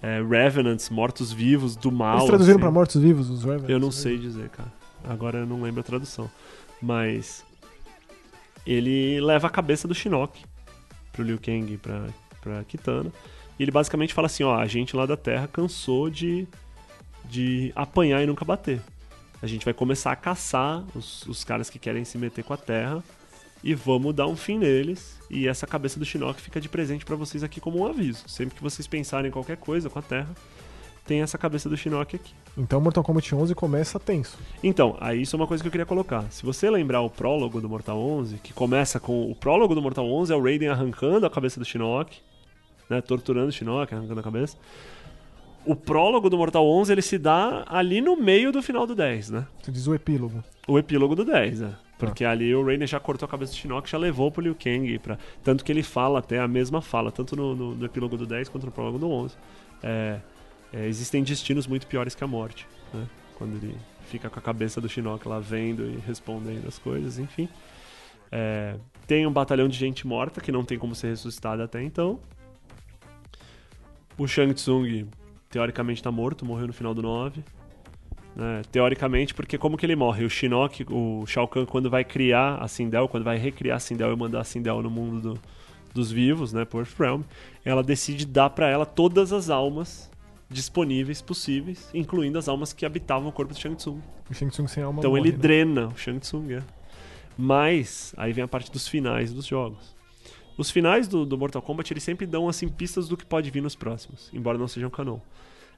É, 0.02 0.22
Revenants, 0.22 0.90
mortos-vivos 0.90 1.76
do 1.76 1.90
mal. 1.90 2.16
Eles 2.16 2.26
traduziram 2.26 2.56
assim. 2.56 2.60
pra 2.60 2.70
mortos-vivos 2.70 3.30
os 3.30 3.42
Revenants? 3.42 3.70
Eu 3.70 3.80
não 3.80 3.90
sei 3.90 4.18
dizer, 4.18 4.50
cara. 4.50 4.70
Agora 5.02 5.38
eu 5.38 5.46
não 5.46 5.62
lembro 5.62 5.80
a 5.80 5.82
tradução. 5.82 6.30
Mas 6.82 7.42
ele 8.66 9.18
leva 9.22 9.46
a 9.46 9.50
cabeça 9.50 9.88
do 9.88 9.94
Shinnok 9.94 10.42
pro 11.14 11.24
Liu 11.24 11.38
Kang 11.38 11.72
e 11.72 11.78
pra, 11.78 12.08
pra 12.40 12.64
Kitana. 12.64 13.10
E 13.58 13.62
ele 13.62 13.70
basicamente 13.70 14.12
fala 14.12 14.26
assim, 14.26 14.42
ó, 14.42 14.56
a 14.56 14.66
gente 14.66 14.96
lá 14.96 15.06
da 15.06 15.16
Terra 15.16 15.48
cansou 15.48 16.10
de, 16.10 16.46
de 17.24 17.72
apanhar 17.74 18.22
e 18.22 18.26
nunca 18.26 18.44
bater. 18.44 18.80
A 19.40 19.46
gente 19.46 19.64
vai 19.64 19.72
começar 19.72 20.10
a 20.10 20.16
caçar 20.16 20.84
os, 20.94 21.24
os 21.26 21.44
caras 21.44 21.70
que 21.70 21.78
querem 21.78 22.04
se 22.04 22.18
meter 22.18 22.42
com 22.42 22.52
a 22.52 22.56
Terra 22.56 23.02
e 23.62 23.74
vamos 23.74 24.14
dar 24.14 24.26
um 24.26 24.36
fim 24.36 24.58
neles. 24.58 25.20
E 25.30 25.46
essa 25.48 25.66
cabeça 25.66 25.98
do 25.98 26.04
Shinnok 26.04 26.40
fica 26.40 26.60
de 26.60 26.68
presente 26.68 27.04
pra 27.04 27.16
vocês 27.16 27.42
aqui 27.42 27.60
como 27.60 27.78
um 27.78 27.86
aviso. 27.86 28.28
Sempre 28.28 28.56
que 28.56 28.62
vocês 28.62 28.86
pensarem 28.86 29.28
em 29.28 29.32
qualquer 29.32 29.56
coisa 29.56 29.88
com 29.88 29.98
a 29.98 30.02
Terra, 30.02 30.34
tem 31.04 31.20
essa 31.20 31.36
cabeça 31.36 31.68
do 31.68 31.76
Shinnok 31.76 32.16
aqui. 32.16 32.32
Então 32.56 32.80
Mortal 32.80 33.04
Kombat 33.04 33.34
11 33.34 33.54
começa 33.54 34.00
tenso. 34.00 34.38
Então, 34.62 34.96
aí 35.00 35.22
isso 35.22 35.36
é 35.36 35.38
uma 35.38 35.46
coisa 35.46 35.62
que 35.62 35.68
eu 35.68 35.70
queria 35.70 35.86
colocar. 35.86 36.24
Se 36.30 36.44
você 36.44 36.70
lembrar 36.70 37.02
o 37.02 37.10
prólogo 37.10 37.60
do 37.60 37.68
Mortal 37.68 37.98
11, 37.98 38.38
que 38.38 38.52
começa 38.52 38.98
com 38.98 39.30
o 39.30 39.34
prólogo 39.34 39.74
do 39.74 39.82
Mortal 39.82 40.10
11 40.10 40.32
é 40.32 40.36
o 40.36 40.42
Raiden 40.42 40.68
arrancando 40.68 41.26
a 41.26 41.30
cabeça 41.30 41.60
do 41.60 41.66
Shinnok, 41.66 42.18
né, 42.88 43.00
torturando 43.00 43.48
o 43.48 43.52
Shinnok, 43.52 43.94
arrancando 43.94 44.20
a 44.20 44.22
cabeça. 44.22 44.56
O 45.66 45.74
prólogo 45.74 46.28
do 46.28 46.36
Mortal 46.36 46.66
11 46.66 46.92
ele 46.92 47.02
se 47.02 47.18
dá 47.18 47.64
ali 47.66 48.00
no 48.00 48.16
meio 48.16 48.52
do 48.52 48.62
final 48.62 48.86
do 48.86 48.94
10, 48.94 49.30
né? 49.30 49.46
Você 49.62 49.72
diz 49.72 49.86
o 49.86 49.94
epílogo. 49.94 50.44
O 50.66 50.78
epílogo 50.78 51.14
do 51.14 51.24
10, 51.24 51.62
é. 51.62 51.70
Porque 51.98 52.24
ali 52.24 52.54
o 52.54 52.64
Raiden 52.64 52.86
já 52.86 53.00
cortou 53.00 53.26
a 53.26 53.28
cabeça 53.28 53.52
do 53.52 53.56
Shinnok, 53.56 53.88
já 53.88 53.96
levou 53.96 54.30
pro 54.30 54.42
Liu 54.42 54.54
Kang. 54.54 54.98
Pra... 54.98 55.16
Tanto 55.42 55.64
que 55.64 55.72
ele 55.72 55.82
fala 55.82 56.18
até 56.18 56.38
a 56.38 56.48
mesma 56.48 56.82
fala, 56.82 57.10
tanto 57.10 57.36
no, 57.36 57.54
no, 57.54 57.74
no 57.74 57.86
epílogo 57.86 58.16
do 58.16 58.26
10 58.26 58.48
quanto 58.48 58.66
no 58.66 58.72
prólogo 58.72 58.98
do 58.98 59.10
11. 59.10 59.34
É, 59.82 60.18
é, 60.74 60.86
existem 60.86 61.22
destinos 61.22 61.66
muito 61.66 61.86
piores 61.86 62.14
que 62.14 62.24
a 62.24 62.26
morte, 62.26 62.66
né? 62.92 63.06
Quando 63.38 63.54
ele 63.56 63.76
fica 64.08 64.28
com 64.28 64.38
a 64.38 64.42
cabeça 64.42 64.80
do 64.80 64.88
Shinnok 64.88 65.26
lá 65.28 65.38
vendo 65.38 65.86
e 65.86 65.96
respondendo 66.06 66.66
as 66.68 66.78
coisas, 66.78 67.18
enfim. 67.18 67.48
É, 68.30 68.76
tem 69.06 69.26
um 69.26 69.32
batalhão 69.32 69.68
de 69.68 69.76
gente 69.78 70.06
morta 70.06 70.40
que 70.40 70.50
não 70.52 70.64
tem 70.64 70.78
como 70.78 70.94
ser 70.94 71.08
ressuscitada 71.08 71.64
até 71.64 71.82
então. 71.82 72.18
O 74.16 74.26
Shang 74.28 74.52
Tsung, 74.54 75.06
teoricamente, 75.50 76.02
tá 76.02 76.10
morto, 76.12 76.44
morreu 76.44 76.66
no 76.66 76.72
final 76.72 76.94
do 76.94 77.02
9. 77.02 77.42
né? 78.36 78.62
teoricamente, 78.70 79.34
porque 79.34 79.56
como 79.58 79.76
que 79.76 79.86
ele 79.86 79.96
morre? 79.96 80.24
O 80.24 80.30
Shinnok, 80.30 80.84
o 80.90 81.24
Shao 81.26 81.46
Kahn, 81.48 81.64
quando 81.66 81.88
vai 81.90 82.04
criar 82.04 82.56
a 82.56 82.68
Sindel, 82.68 83.08
quando 83.08 83.24
vai 83.24 83.36
recriar 83.38 83.76
a 83.76 83.80
Sindel 83.80 84.12
e 84.12 84.16
mandar 84.16 84.40
a 84.40 84.44
Sindel 84.44 84.82
no 84.82 84.90
mundo 84.90 85.34
do- 85.34 85.40
dos 85.92 86.10
vivos, 86.10 86.52
né, 86.52 86.64
pro 86.64 86.80
Earthrealm, 86.80 87.22
ela 87.64 87.82
decide 87.82 88.26
dar 88.26 88.50
pra 88.50 88.68
ela 88.68 88.84
todas 88.84 89.32
as 89.32 89.48
almas 89.50 90.10
disponíveis 90.48 91.20
possíveis, 91.22 91.88
incluindo 91.94 92.38
as 92.38 92.48
almas 92.48 92.72
que 92.72 92.84
habitavam 92.86 93.28
o 93.28 93.32
corpo 93.32 93.52
do 93.54 93.58
Shang 93.58 93.76
Tsung. 93.76 94.00
O 94.30 94.34
Shang 94.34 94.50
Tsung 94.50 94.68
sem 94.68 94.82
alma 94.82 95.00
Então 95.00 95.10
morre, 95.10 95.22
ele 95.22 95.32
né? 95.32 95.38
drena 95.38 95.86
o 95.88 95.96
Shang 95.96 96.18
Tsung, 96.20 96.52
é. 96.52 96.62
Mas, 97.36 98.14
aí 98.16 98.32
vem 98.32 98.44
a 98.44 98.48
parte 98.48 98.70
dos 98.70 98.86
finais 98.86 99.32
dos 99.32 99.46
jogos. 99.46 99.94
Os 100.56 100.70
finais 100.70 101.08
do, 101.08 101.26
do 101.26 101.36
Mortal 101.36 101.60
Kombat, 101.60 101.92
eles 101.92 102.02
sempre 102.04 102.26
dão, 102.26 102.48
assim, 102.48 102.68
pistas 102.68 103.08
do 103.08 103.16
que 103.16 103.24
pode 103.26 103.50
vir 103.50 103.60
nos 103.60 103.74
próximos, 103.74 104.30
embora 104.32 104.56
não 104.56 104.68
sejam 104.68 104.88
canon. 104.88 105.18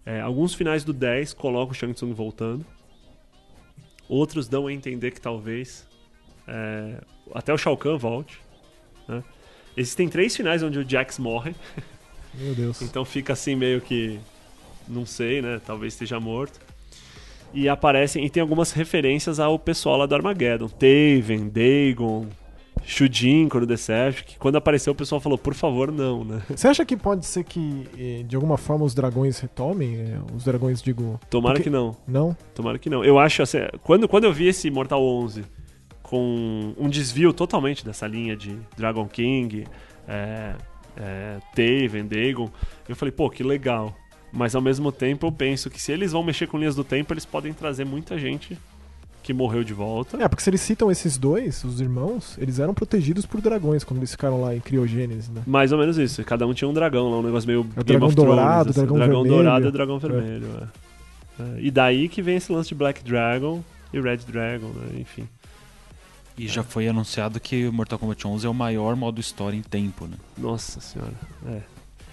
É, 0.05 0.21
alguns 0.21 0.55
finais 0.55 0.85
do 0.85 0.93
10 0.93 1.33
colocam 1.33 1.73
o 1.73 1.75
Shang 1.75 1.95
Tsung 1.95 2.13
voltando. 2.13 2.65
Outros 4.09 4.47
dão 4.49 4.67
a 4.67 4.73
entender 4.73 5.11
que 5.11 5.21
talvez 5.21 5.87
é, 6.47 7.01
até 7.35 7.53
o 7.53 7.59
Shao 7.59 7.77
Kahn 7.77 7.97
volte. 7.97 8.39
né? 9.09 9.25
Existem 9.77 10.09
três 10.09 10.37
finais 10.37 10.63
onde 10.63 10.79
o 10.79 10.89
Jax 10.89 11.19
morre, 11.19 11.55
Meu 12.35 12.55
Deus. 12.55 12.81
então 12.83 13.05
fica 13.05 13.33
assim 13.33 13.55
meio 13.57 13.81
que. 13.81 14.21
Não 14.89 15.05
sei, 15.07 15.43
né? 15.43 15.61
Talvez 15.65 15.93
esteja 15.95 16.19
morto. 16.21 16.61
E 17.55 17.69
aparecem. 17.69 18.25
E 18.25 18.31
tem 18.31 18.41
algumas 18.41 18.73
referências 18.73 19.41
ao 19.41 19.59
pessoal 19.59 19.97
lá 19.99 20.07
do 20.07 20.15
Armageddon. 20.15 20.69
Taven, 20.69 21.49
Dagon, 21.49 22.27
Shujin, 22.85 23.49
quando 23.49 23.67
Deception. 23.67 24.25
Que 24.27 24.39
quando 24.39 24.57
apareceu 24.57 24.93
o 24.93 24.97
pessoal 24.97 25.21
falou, 25.21 25.39
por 25.39 25.55
favor, 25.55 25.91
não, 25.91 26.25
né? 26.25 26.43
Você 26.55 26.69
acha 26.69 26.85
que 26.85 26.97
pode 26.97 27.25
ser 27.27 27.45
que, 27.45 27.89
eh, 27.99 28.23
de 28.25 28.37
alguma 28.37 28.57
forma, 28.59 28.85
os 28.85 28.95
dragões 28.95 29.39
retomem? 29.39 29.97
eh, 29.97 30.19
Os 30.37 30.45
dragões, 30.45 30.83
digo. 30.83 31.19
Tomara 31.31 31.55
Porque- 31.55 31.71
que 31.71 31.75
não. 31.75 31.97
Não? 32.07 32.37
Tomara 32.55 32.79
que 32.79 32.91
não. 32.91 33.05
Eu 33.05 33.19
acho 33.19 33.43
assim. 33.43 33.59
Quando, 33.83 34.07
quando 34.09 34.25
eu 34.25 34.33
vi 34.33 34.49
esse 34.49 34.71
Mortal 34.71 35.03
11 35.03 35.45
com 36.03 36.75
um 36.79 36.89
desvio 36.89 37.33
totalmente 37.33 37.85
dessa 37.85 38.07
linha 38.07 38.37
de 38.37 38.57
Dragon 38.77 39.07
King, 39.09 39.67
é, 40.07 40.55
é, 40.97 41.39
Taven, 41.55 42.07
Dagon, 42.07 42.49
eu 42.89 42.95
falei, 42.95 43.11
pô, 43.13 43.29
que 43.31 43.43
legal. 43.43 43.93
Mas 44.33 44.55
ao 44.55 44.61
mesmo 44.63 44.91
tempo 44.93 45.27
eu 45.27 45.33
penso 45.33 45.71
que 45.71 45.81
se 45.81 45.93
eles 45.93 46.13
vão 46.13 46.23
mexer 46.23 46.47
com 46.47 46.59
linhas 46.59 46.75
do 46.75 46.85
tempo, 46.85 47.13
eles 47.13 47.25
podem 47.25 47.53
trazer 47.53 47.85
muita 47.85 48.19
gente 48.19 48.59
que 49.23 49.33
morreu 49.33 49.65
de 49.65 49.73
volta. 49.75 50.23
É, 50.23 50.29
porque 50.29 50.43
se 50.43 50.51
eles 50.51 50.61
citam 50.61 50.91
esses 50.91 51.19
dois, 51.19 51.65
os 51.65 51.81
irmãos, 51.81 52.37
eles 52.39 52.59
eram 52.61 52.73
protegidos 52.73 53.27
por 53.27 53.41
dragões 53.41 53.83
quando 53.83 53.99
eles 53.99 54.13
ficaram 54.13 54.41
lá 54.41 54.55
em 54.55 54.61
criogênese, 54.61 55.31
né? 55.33 55.43
Mais 55.47 55.73
ou 55.73 55.79
menos 55.79 55.99
isso. 55.99 56.23
Cada 56.25 56.47
um 56.47 56.55
tinha 56.55 56.69
um 56.69 56.73
dragão 56.73 57.11
lá, 57.11 57.19
um 57.19 57.23
negócio 57.23 57.47
meio 57.47 57.61
É 57.77 57.81
o 57.81 57.85
Game 57.85 57.85
dragão 57.85 58.07
of 58.09 58.15
Thrones, 58.17 58.35
dourado, 58.37 58.71
assim. 58.71 58.81
dragão 58.81 58.97
dragão 58.99 59.23
vermelho. 59.23 59.35
dourado 59.43 59.65
e 59.65 59.69
o 59.69 59.73
dragão 59.73 59.99
vermelho. 59.99 60.47
é. 60.63 60.87
É, 61.43 61.61
E 61.61 61.71
daí 61.71 62.09
que 62.09 62.23
vem 62.23 62.37
esse 62.37 62.53
lance 62.53 62.69
de 62.69 62.75
Black 62.77 63.03
Dragon 63.03 63.63
e 63.93 64.01
Red 64.01 64.19
Dragon, 64.19 64.69
né? 64.69 65.01
Enfim. 65.01 65.29
E 66.39 66.47
já 66.47 66.63
foi 66.63 66.87
anunciado 66.87 67.41
que 67.41 67.69
Mortal 67.71 67.99
Kombat 67.99 68.27
11 68.27 68.47
é 68.47 68.49
o 68.51 68.55
maior 68.55 68.95
modo 68.95 69.21
história 69.21 69.57
em 69.57 69.63
tempo, 69.63 70.07
né? 70.07 70.17
Nossa 70.39 70.81
senhora. 70.81 71.13
É. 71.49 71.61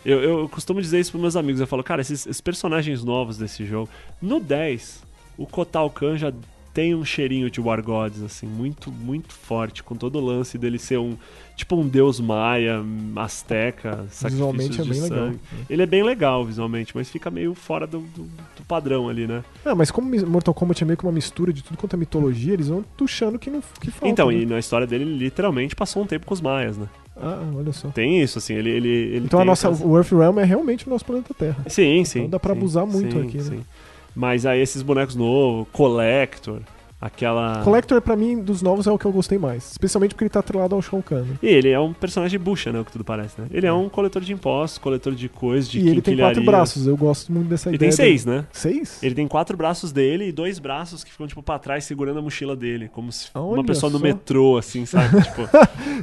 Eu, 0.06 0.22
eu 0.22 0.50
costumo 0.50 0.82
dizer 0.82 1.00
isso 1.00 1.12
pros 1.12 1.22
meus 1.22 1.36
amigos. 1.36 1.62
Eu 1.62 1.68
falo, 1.68 1.84
cara, 1.84 2.02
esses, 2.02 2.26
esses 2.28 2.42
personagens 2.42 3.04
novos 3.04 3.38
desse 3.38 3.66
jogo. 3.66 3.90
No 4.22 4.40
10, 4.40 5.02
o 5.38 5.46
Kotal 5.46 5.90
Kahn 5.90 6.18
já 6.18 6.34
tem 6.74 6.96
um 6.96 7.06
cheirinho 7.06 7.52
de 7.52 7.62
War 7.62 7.84
Gods, 7.84 8.24
assim, 8.24 8.48
muito, 8.48 8.92
muito 8.92 9.32
forte, 9.32 9.84
com 9.84 9.96
todo 9.96 10.18
o 10.18 10.26
lance 10.26 10.58
dele 10.58 10.80
ser 10.80 10.98
um. 10.98 11.16
Tipo 11.56 11.76
um 11.76 11.88
deus 11.88 12.20
maia, 12.20 12.82
asteca, 13.16 14.06
Visualmente 14.24 14.82
é 14.82 14.84
bem 14.84 15.02
legal. 15.02 15.20
sangue. 15.28 15.40
Ele 15.70 15.84
é 15.84 15.86
bem 15.86 16.04
legal 16.04 16.44
visualmente, 16.44 16.92
mas 16.96 17.10
fica 17.10 17.30
meio 17.30 17.54
fora 17.54 17.86
do, 17.86 18.00
do- 18.00 18.24
do 18.24 18.64
padrão 18.68 19.08
ali, 19.08 19.28
né? 19.28 19.44
Ah, 19.64 19.76
mas 19.76 19.92
como 19.92 20.10
Mortal 20.28 20.54
Kombat 20.54 20.84
é 20.84 20.88
meio 20.88 20.98
que 20.98 21.04
uma 21.06 21.12
mistura 21.12 21.54
de 21.54 21.64
tudo 21.64 21.78
quanto 21.78 21.96
é 21.96 21.98
mitologia, 22.00 22.54
eles 22.54 22.68
vão 22.70 22.84
tuchando 22.98 23.38
que 23.38 23.50
não 23.52 23.62
que 23.80 23.92
falta. 23.92 24.08
então, 24.08 24.30
né? 24.32 24.38
e 24.40 24.46
na 24.48 24.58
história 24.60 24.88
dele, 24.88 25.04
ele 25.04 25.18
literalmente 25.18 25.76
passou 25.76 26.02
um 26.04 26.08
tempo 26.08 26.26
com 26.26 26.34
os 26.34 26.42
maias, 26.42 26.76
né? 26.78 26.88
Ah, 27.24 27.42
olha 27.56 27.72
só. 27.72 27.88
Tem 27.90 28.22
isso, 28.22 28.38
assim, 28.38 28.54
ele. 28.56 28.70
ele, 28.70 28.90
ele 28.90 29.26
Então 29.26 29.40
a 29.40 29.46
nossa, 29.46 29.70
essas- 29.70 29.82
o 29.82 29.96
Earthrealm 29.98 30.40
é 30.40 30.44
realmente 30.44 30.86
o 30.88 30.90
nosso 30.90 31.06
planeta 31.06 31.34
Terra. 31.34 31.64
Sim, 31.68 32.04
sim. 32.04 32.28
dá 32.28 32.40
pra 32.40 32.54
sim, 32.54 32.60
abusar 32.60 32.86
muito 32.86 33.12
sim, 33.20 33.28
aqui, 33.28 33.38
né? 33.38 33.44
sim. 33.44 33.60
Mas 34.16 34.46
aí 34.46 34.60
esses 34.62 34.82
bonecos 34.82 35.16
novos, 35.16 35.66
Collector, 35.72 36.60
aquela. 37.06 37.62
Collector, 37.64 38.02
pra 38.02 38.16
mim, 38.16 38.42
dos 38.42 38.62
novos 38.62 38.88
é 38.88 38.92
o 38.92 38.98
que 38.98 39.06
eu 39.06 39.12
gostei 39.12 39.38
mais. 39.38 39.72
Especialmente 39.72 40.14
porque 40.14 40.24
ele 40.24 40.30
tá 40.30 40.40
atrelado 40.40 40.74
ao 40.76 40.82
Shao 40.82 41.02
Kahn. 41.04 41.24
né? 41.24 41.36
E 41.42 41.48
ele 41.48 41.70
é 41.70 41.80
um 41.80 41.92
personagem 41.94 42.40
bucha, 42.40 42.72
né? 42.72 42.80
O 42.80 42.86
que 42.86 42.92
tudo 42.92 43.04
parece, 43.04 43.40
né? 43.40 43.48
Ele 43.52 43.68
é 43.68 43.74
um 43.74 43.90
coletor 43.90 44.22
de 44.22 44.32
impostos, 44.34 44.78
coletor 44.78 45.14
de 45.14 45.28
coisas, 45.30 45.70
de 45.70 45.80
e 45.80 45.90
ele 45.90 46.02
tem 46.02 46.18
quatro 46.18 46.44
braços, 46.44 46.88
eu 46.88 46.96
gosto 46.98 47.32
muito 47.32 47.48
dessa 47.50 47.70
Ele 47.70 47.76
ideia. 47.76 47.90
tem 47.90 47.96
seis, 47.96 48.26
né? 48.26 48.36
dele. 48.38 48.48
Seis? 48.52 49.04
Ele 49.04 49.16
tem 49.16 49.28
quatro 49.28 49.56
braços 49.58 49.92
dele 49.92 50.28
e 50.28 50.32
dois 50.32 50.60
braços 50.60 51.04
que 51.04 51.12
ficam, 51.12 51.28
tipo, 51.28 51.44
pra 51.44 51.60
trás 51.60 51.84
segurando 51.84 52.20
a 52.20 52.22
mochila 52.22 52.56
dele. 52.56 52.90
Como 52.94 53.12
se 53.12 53.28
uma 53.36 53.44
Olha 53.46 53.64
pessoa 53.64 53.92
no 53.92 53.98
só. 54.00 54.04
metrô, 54.04 54.58
assim, 54.58 54.86
sabe? 54.86 55.22
tipo, 55.24 55.42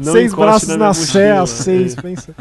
seis 0.02 0.34
braços 0.34 0.68
na 0.68 0.76
na 0.76 0.86
mochila. 0.88 1.46
seis, 1.46 1.96
É. 1.96 2.02
pensa. 2.02 2.34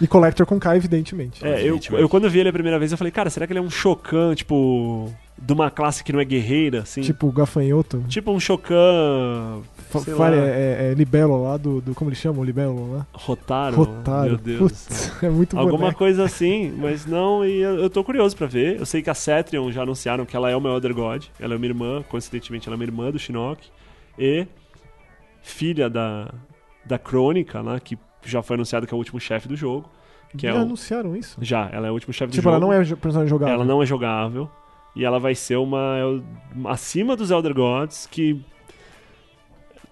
E 0.00 0.06
Collector 0.06 0.44
com 0.46 0.58
K, 0.60 0.76
evidentemente. 0.76 1.44
É, 1.44 1.48
eu, 1.48 1.56
Evidentemente. 1.68 2.02
eu 2.02 2.08
quando 2.08 2.28
vi 2.28 2.40
ele 2.40 2.48
a 2.50 2.52
primeira 2.52 2.78
vez, 2.78 2.92
eu 2.92 2.98
falei, 2.98 3.10
cara, 3.10 3.30
será 3.30 3.46
que 3.46 3.52
ele 3.52 3.60
é 3.60 3.62
um 3.62 3.70
Shokan, 3.70 4.34
tipo, 4.34 5.10
de 5.38 5.52
uma 5.52 5.70
classe 5.70 6.04
que 6.04 6.12
não 6.12 6.20
é 6.20 6.24
guerreira, 6.24 6.80
assim? 6.82 7.00
Tipo 7.00 7.30
gafanhoto. 7.32 8.04
Tipo 8.08 8.30
um 8.32 8.38
Shokan 8.40 9.62
Fa- 9.88 10.00
sei 10.00 10.14
Fire, 10.14 10.36
lá. 10.36 10.36
é, 10.36 10.90
é 10.90 10.94
Libelo 10.94 11.42
lá 11.44 11.56
do, 11.56 11.80
do. 11.80 11.94
Como 11.94 12.10
eles 12.10 12.18
chamam? 12.18 12.44
Libelo 12.44 12.92
lá? 12.92 13.06
Rotaro. 13.12 13.76
Rotário. 13.76 14.32
Meu 14.32 14.38
Deus. 14.38 14.58
Putz, 14.58 15.12
é 15.24 15.30
muito 15.30 15.56
Alguma 15.58 15.78
boneco. 15.78 15.98
coisa 15.98 16.24
assim, 16.24 16.72
mas 16.76 17.06
não, 17.06 17.44
e 17.44 17.58
eu, 17.60 17.76
eu 17.78 17.88
tô 17.88 18.04
curioso 18.04 18.36
pra 18.36 18.46
ver. 18.46 18.78
Eu 18.78 18.84
sei 18.86 19.00
que 19.00 19.08
a 19.08 19.14
Cetrion 19.14 19.70
já 19.72 19.82
anunciaram 19.82 20.26
que 20.26 20.36
ela 20.36 20.50
é 20.50 20.56
uma 20.56 20.68
Elder 20.70 20.92
God. 20.94 21.24
Ela 21.40 21.54
é 21.54 21.56
uma 21.56 21.66
irmã, 21.66 22.04
coincidentemente, 22.08 22.68
ela 22.68 22.74
é 22.74 22.78
uma 22.78 22.84
irmã 22.84 23.10
do 23.10 23.18
Shinnok. 23.18 23.66
E 24.18 24.46
filha 25.42 25.88
da, 25.88 26.32
da 26.84 26.98
Crônica 26.98 27.60
lá, 27.62 27.78
que 27.80 27.96
que 28.15 28.15
já 28.30 28.42
foi 28.42 28.54
anunciado 28.54 28.86
que 28.86 28.92
é 28.92 28.96
o 28.96 28.98
último 28.98 29.18
chefe 29.20 29.48
do 29.48 29.56
jogo. 29.56 29.88
Que 30.36 30.46
Já 30.46 30.50
é 30.50 30.54
o... 30.54 30.62
anunciaram 30.62 31.16
isso? 31.16 31.38
Já, 31.40 31.68
ela 31.72 31.86
é 31.86 31.90
o 31.90 31.94
último 31.94 32.12
chefe 32.12 32.30
do 32.30 32.34
Tipo, 32.34 32.42
jogo. 32.50 32.56
ela 32.56 32.60
não 32.60 32.72
é 32.72 32.84
personagem 32.96 33.28
jogável. 33.28 33.54
Ela 33.54 33.64
não 33.64 33.82
é 33.82 33.86
jogável. 33.86 34.50
E 34.94 35.04
ela 35.04 35.18
vai 35.20 35.34
ser 35.34 35.56
uma. 35.56 35.96
é 35.98 36.68
acima 36.70 37.14
dos 37.16 37.30
Elder 37.30 37.54
Gods, 37.54 38.06
que 38.10 38.40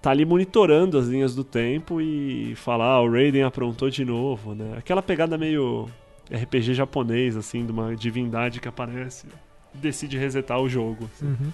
tá 0.01 0.11
ali 0.11 0.25
monitorando 0.25 0.97
as 0.97 1.07
linhas 1.07 1.33
do 1.33 1.43
tempo 1.43 1.99
e 2.01 2.53
falar, 2.55 2.85
ah, 2.85 3.01
o 3.01 3.11
Raiden 3.11 3.43
aprontou 3.43 3.89
de 3.89 4.03
novo, 4.05 4.53
né? 4.53 4.75
Aquela 4.77 5.01
pegada 5.01 5.37
meio 5.37 5.87
RPG 6.31 6.73
japonês, 6.73 7.35
assim, 7.37 7.65
de 7.65 7.71
uma 7.71 7.95
divindade 7.95 8.59
que 8.59 8.67
aparece 8.67 9.25
e 9.73 9.77
decide 9.77 10.17
resetar 10.17 10.59
o 10.59 10.67
jogo. 10.69 11.09
assim. 11.13 11.25
Uhum. 11.27 11.51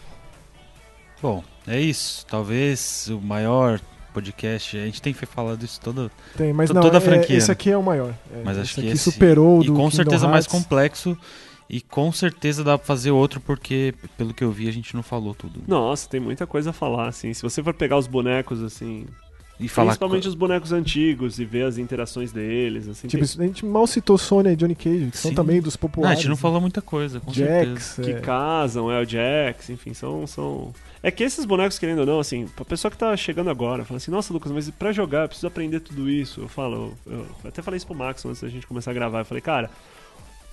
Bom, 1.21 1.43
é 1.67 1.79
isso. 1.79 2.25
Talvez 2.25 3.09
o 3.09 3.21
maior 3.21 3.79
podcast. 4.11 4.77
A 4.77 4.85
gente 4.85 5.01
tem 5.01 5.13
falado 5.13 5.63
isso 5.63 5.79
todo. 5.81 6.11
Tem, 6.37 6.53
mas 6.53 6.69
não, 6.69 6.81
toda 6.81 6.97
a 6.97 7.01
é- 7.01 7.01
franquia, 7.01 7.37
esse 7.37 7.47
né? 7.47 7.53
aqui 7.53 7.69
é 7.71 7.77
o 7.77 7.83
maior. 7.83 8.13
É, 8.33 8.41
Mas 8.43 8.57
acho 8.57 8.75
que 8.75 8.87
esse- 8.87 9.11
superou 9.11 9.59
o 9.59 9.63
E 9.63 9.65
do 9.67 9.73
com 9.73 9.77
Kingdom 9.79 9.91
certeza 9.95 10.27
mais 10.27 10.45
Hearts. 10.45 10.61
complexo. 10.63 11.17
E 11.69 11.79
com 11.79 12.11
certeza 12.11 12.65
dá 12.65 12.77
pra 12.77 12.85
fazer 12.85 13.11
outro, 13.11 13.39
porque, 13.39 13.93
pelo 14.17 14.33
que 14.33 14.43
eu 14.43 14.51
vi, 14.51 14.67
a 14.67 14.71
gente 14.73 14.93
não 14.93 15.01
falou 15.01 15.33
tudo. 15.33 15.61
Nossa, 15.65 16.07
tem 16.09 16.19
muita 16.19 16.45
coisa 16.45 16.71
a 16.71 16.73
falar, 16.73 17.07
assim. 17.07 17.33
Se 17.33 17.41
você 17.41 17.63
for 17.63 17.73
pegar 17.73 17.97
os 17.97 18.07
bonecos, 18.07 18.61
assim. 18.61 19.05
E 19.57 19.67
falar. 19.69 19.89
principalmente 19.89 20.27
os 20.27 20.33
bonecos 20.35 20.71
antigos 20.73 21.39
e 21.39 21.45
ver 21.45 21.63
as 21.65 21.77
interações 21.77 22.31
deles, 22.33 22.87
assim. 22.89 23.07
Tipo, 23.07 23.25
tem- 23.25 23.45
a 23.45 23.47
gente 23.47 23.63
mal 23.65 23.85
citou 23.87 24.17
Sônia 24.17 24.51
e 24.51 24.55
Johnny 24.55 24.73
Cage, 24.75 25.09
que 25.11 25.17
são 25.17 25.29
Sim. 25.29 25.35
também 25.35 25.61
dos 25.61 25.75
Não, 25.75 25.77
a 25.77 25.81
populares. 25.81 26.17
gente 26.19 26.27
não 26.29 26.35
falou 26.35 26.59
muita 26.59 26.81
coisa, 26.81 27.19
com 27.21 27.31
certeza. 27.33 27.69
Jax, 27.75 27.99
que 28.03 28.11
é, 28.11 28.19
casam, 28.19 28.91
é 28.91 28.99
o 28.99 29.05
Jax, 29.05 29.69
enfim, 29.69 29.93
são, 29.93 30.25
são. 30.27 30.73
É 31.03 31.09
que 31.09 31.23
esses 31.23 31.45
bonecos, 31.45 31.79
querendo 31.79 31.99
ou 31.99 32.05
não, 32.05 32.19
assim, 32.19 32.47
pra 32.47 32.63
pessoa 32.63 32.91
que 32.91 32.97
tá 32.97 33.15
chegando 33.17 33.49
agora, 33.49 33.83
fala 33.83 33.97
assim, 33.97 34.11
nossa, 34.11 34.31
Lucas, 34.31 34.51
mas 34.51 34.69
pra 34.69 34.91
jogar 34.91 35.23
eu 35.23 35.27
preciso 35.27 35.47
aprender 35.47 35.79
tudo 35.79 36.07
isso. 36.09 36.41
Eu 36.41 36.47
falo, 36.47 36.95
eu, 37.07 37.25
eu 37.43 37.49
até 37.49 37.61
falei 37.61 37.77
isso 37.77 37.87
pro 37.87 37.95
Max 37.95 38.23
antes 38.23 38.41
da 38.41 38.49
gente 38.49 38.67
começar 38.67 38.91
a 38.91 38.93
gravar. 38.93 39.19
Eu 39.19 39.25
falei, 39.25 39.41
cara, 39.41 39.71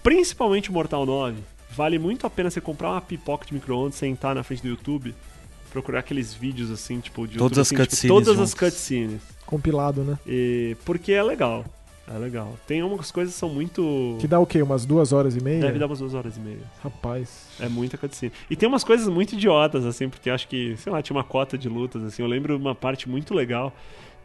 principalmente 0.03 0.70
o 0.70 0.73
Mortal 0.73 1.05
9, 1.05 1.37
vale 1.70 1.99
muito 1.99 2.27
a 2.27 2.31
pena 2.31 2.51
você 2.51 2.62
comprar 2.62 2.93
uma 2.93 3.01
pipoca 3.01 3.47
de 3.47 3.53
micro-ondas, 3.53 3.97
sentar 3.97 4.35
na 4.35 4.43
frente 4.43 4.62
do 4.62 4.69
YouTube, 4.69 5.15
procurar 5.70 6.01
aqueles 6.01 6.33
vídeos 6.33 6.70
assim, 6.70 6.99
tipo, 6.99 7.27
de 7.27 7.37
Todas 7.37 7.59
YouTube, 7.59 7.61
as 7.61 7.66
assim, 7.66 7.75
tipo, 7.77 7.91
cutscenes 7.91 8.09
todas 8.09 8.29
as 8.29 8.51
juntas. 8.51 8.55
cutscenes. 8.55 9.23
compilado, 9.45 10.03
né? 10.03 10.19
E, 10.27 10.77
porque 10.87 11.12
é 11.12 11.23
legal. 11.23 11.65
É 12.14 12.18
legal. 12.18 12.56
Tem 12.66 12.82
umas 12.82 13.10
coisas 13.10 13.35
que 13.35 13.40
são 13.40 13.48
muito. 13.48 14.16
Que 14.20 14.26
dá 14.26 14.39
o 14.39 14.47
quê? 14.47 14.62
Umas 14.62 14.86
duas 14.86 15.12
horas 15.12 15.36
e 15.36 15.43
meia? 15.43 15.60
Deve 15.60 15.78
dar 15.78 15.86
umas 15.86 15.98
duas 15.98 16.14
horas 16.14 16.36
e 16.36 16.40
meia. 16.40 16.62
Rapaz. 16.82 17.48
É 17.60 17.68
muita 17.68 17.98
cutscene. 17.98 18.32
E 18.48 18.56
tem 18.56 18.68
umas 18.68 18.82
coisas 18.85 19.09
muito 19.09 19.35
idiotas, 19.35 19.85
assim, 19.85 20.09
porque 20.09 20.30
acho 20.30 20.48
que, 20.48 20.76
sei 20.78 20.93
lá, 20.93 21.02
tinha 21.02 21.16
uma 21.16 21.24
cota 21.24 21.59
de 21.59 21.68
lutas, 21.68 22.02
assim. 22.02 22.22
Eu 22.22 22.28
lembro 22.28 22.56
uma 22.56 22.74
parte 22.74 23.09
muito 23.09 23.35
legal 23.35 23.72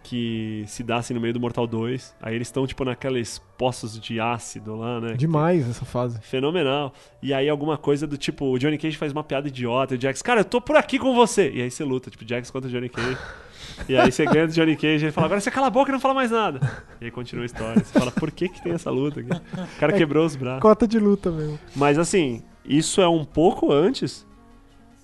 que 0.04 0.66
se 0.68 0.84
dá 0.84 0.98
assim 0.98 1.14
no 1.14 1.22
meio 1.22 1.34
do 1.34 1.40
Mortal 1.40 1.66
2. 1.66 2.14
Aí 2.22 2.36
eles 2.36 2.50
estão, 2.50 2.68
tipo, 2.68 2.84
naqueles 2.84 3.40
poços 3.58 4.00
de 4.00 4.20
ácido 4.20 4.76
lá, 4.76 5.00
né? 5.00 5.14
Demais 5.14 5.68
essa 5.68 5.86
fase. 5.86 6.20
Fenomenal. 6.22 6.94
E 7.22 7.34
aí 7.34 7.48
alguma 7.48 7.78
coisa 7.78 8.06
do 8.06 8.18
tipo, 8.18 8.46
o 8.46 8.60
Johnny 8.60 8.78
Cage 8.78 8.98
faz 8.98 9.12
uma 9.12 9.24
piada 9.24 9.48
idiota, 9.48 9.96
e 9.96 9.98
o 9.98 10.02
Jax, 10.02 10.22
cara, 10.22 10.42
eu 10.42 10.46
tô 10.46 10.60
por 10.60 10.76
aqui 10.76 11.00
com 11.00 11.16
você. 11.16 11.50
E 11.52 11.62
aí 11.62 11.72
você 11.72 11.84
luta, 11.84 12.12
tipo, 12.12 12.28
Jax 12.28 12.52
contra 12.52 12.70
o 12.70 12.72
Johnny 12.72 12.90
Cage. 12.90 13.18
E 13.88 13.96
aí 13.98 14.12
você 14.12 14.26
ganha 14.26 14.48
do 14.48 14.54
Johnny 14.54 14.76
Cage 14.76 15.04
e 15.04 15.06
ele 15.06 15.12
fala, 15.12 15.26
agora 15.28 15.42
você 15.42 15.52
cala 15.52 15.68
a 15.68 15.70
boca 15.70 15.92
e 15.92 15.94
não 15.94 16.00
fala 16.00 16.14
mais 16.14 16.32
nada. 16.32 16.60
E 17.02 17.06
aí 17.06 17.12
continua 17.12 17.44
a 17.44 17.46
história. 17.46 17.84
Você 17.84 17.98
fala, 17.98 18.12
por 18.12 18.32
que 18.32 18.48
que 18.50 18.62
tem 18.62 18.74
essa 18.74 18.90
luta 18.90 19.20
aqui? 19.20 19.30
O 19.32 19.80
cara 19.80 19.94
É, 19.94 19.98
quebrou 19.98 20.26
os 20.26 20.36
braços. 20.36 20.62
Cota 20.62 20.88
de 20.88 21.00
luta 21.00 21.32
mesmo. 21.32 21.60
Mas 21.76 21.98
assim, 22.00 22.44
isso 22.66 23.02
é 23.02 23.08
um 23.08 23.26
pouco 23.26 23.72
antes 23.72 24.26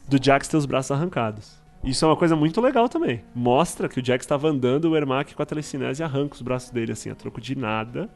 do 0.07 0.17
Jax 0.23 0.47
ter 0.47 0.57
os 0.57 0.65
braços 0.65 0.91
arrancados. 0.91 1.59
Isso 1.83 2.03
é 2.03 2.07
uma 2.07 2.15
coisa 2.17 2.35
muito 2.35 2.59
legal 2.59 2.89
também. 2.89 3.23
Mostra 3.33 3.87
que 3.87 3.99
o 3.99 4.05
Jax 4.05 4.23
estava 4.25 4.49
andando, 4.49 4.85
o 4.89 4.97
Ermac 4.97 5.33
com 5.33 5.41
a 5.41 5.45
telecinese 5.45 6.03
arranca 6.03 6.35
os 6.35 6.41
braços 6.41 6.71
dele 6.71 6.91
assim, 6.91 7.09
a 7.09 7.15
troco 7.15 7.39
de 7.39 7.55
nada. 7.57 8.09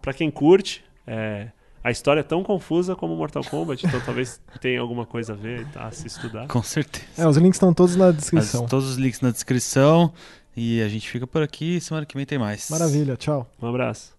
Pra 0.00 0.12
quem 0.14 0.30
curte, 0.30 0.82
é, 1.06 1.48
a 1.82 1.90
história 1.90 2.20
é 2.20 2.22
tão 2.22 2.42
confusa 2.42 2.96
como 2.96 3.14
Mortal 3.14 3.44
Kombat, 3.44 3.86
então 3.86 4.00
talvez 4.04 4.40
tenha 4.60 4.80
alguma 4.80 5.04
coisa 5.04 5.34
a 5.34 5.36
ver 5.36 5.60
e 5.60 5.64
tá, 5.66 5.86
a 5.86 5.90
se 5.90 6.06
estudar. 6.06 6.46
Com 6.48 6.62
certeza. 6.62 7.04
É, 7.18 7.28
os 7.28 7.36
links 7.36 7.56
estão 7.56 7.74
todos 7.74 7.96
na 7.96 8.06
As- 8.08 8.16
descrição. 8.16 8.66
todos 8.66 8.88
os 8.90 8.96
links 8.96 9.20
na 9.20 9.30
descrição. 9.30 10.12
E 10.56 10.80
a 10.82 10.88
gente 10.88 11.10
fica 11.10 11.26
por 11.26 11.42
aqui. 11.42 11.80
Semana 11.80 12.06
que 12.06 12.16
vem 12.16 12.24
tem 12.24 12.38
mais. 12.38 12.70
Maravilha, 12.70 13.16
tchau. 13.16 13.50
Um 13.60 13.66
abraço. 13.66 14.13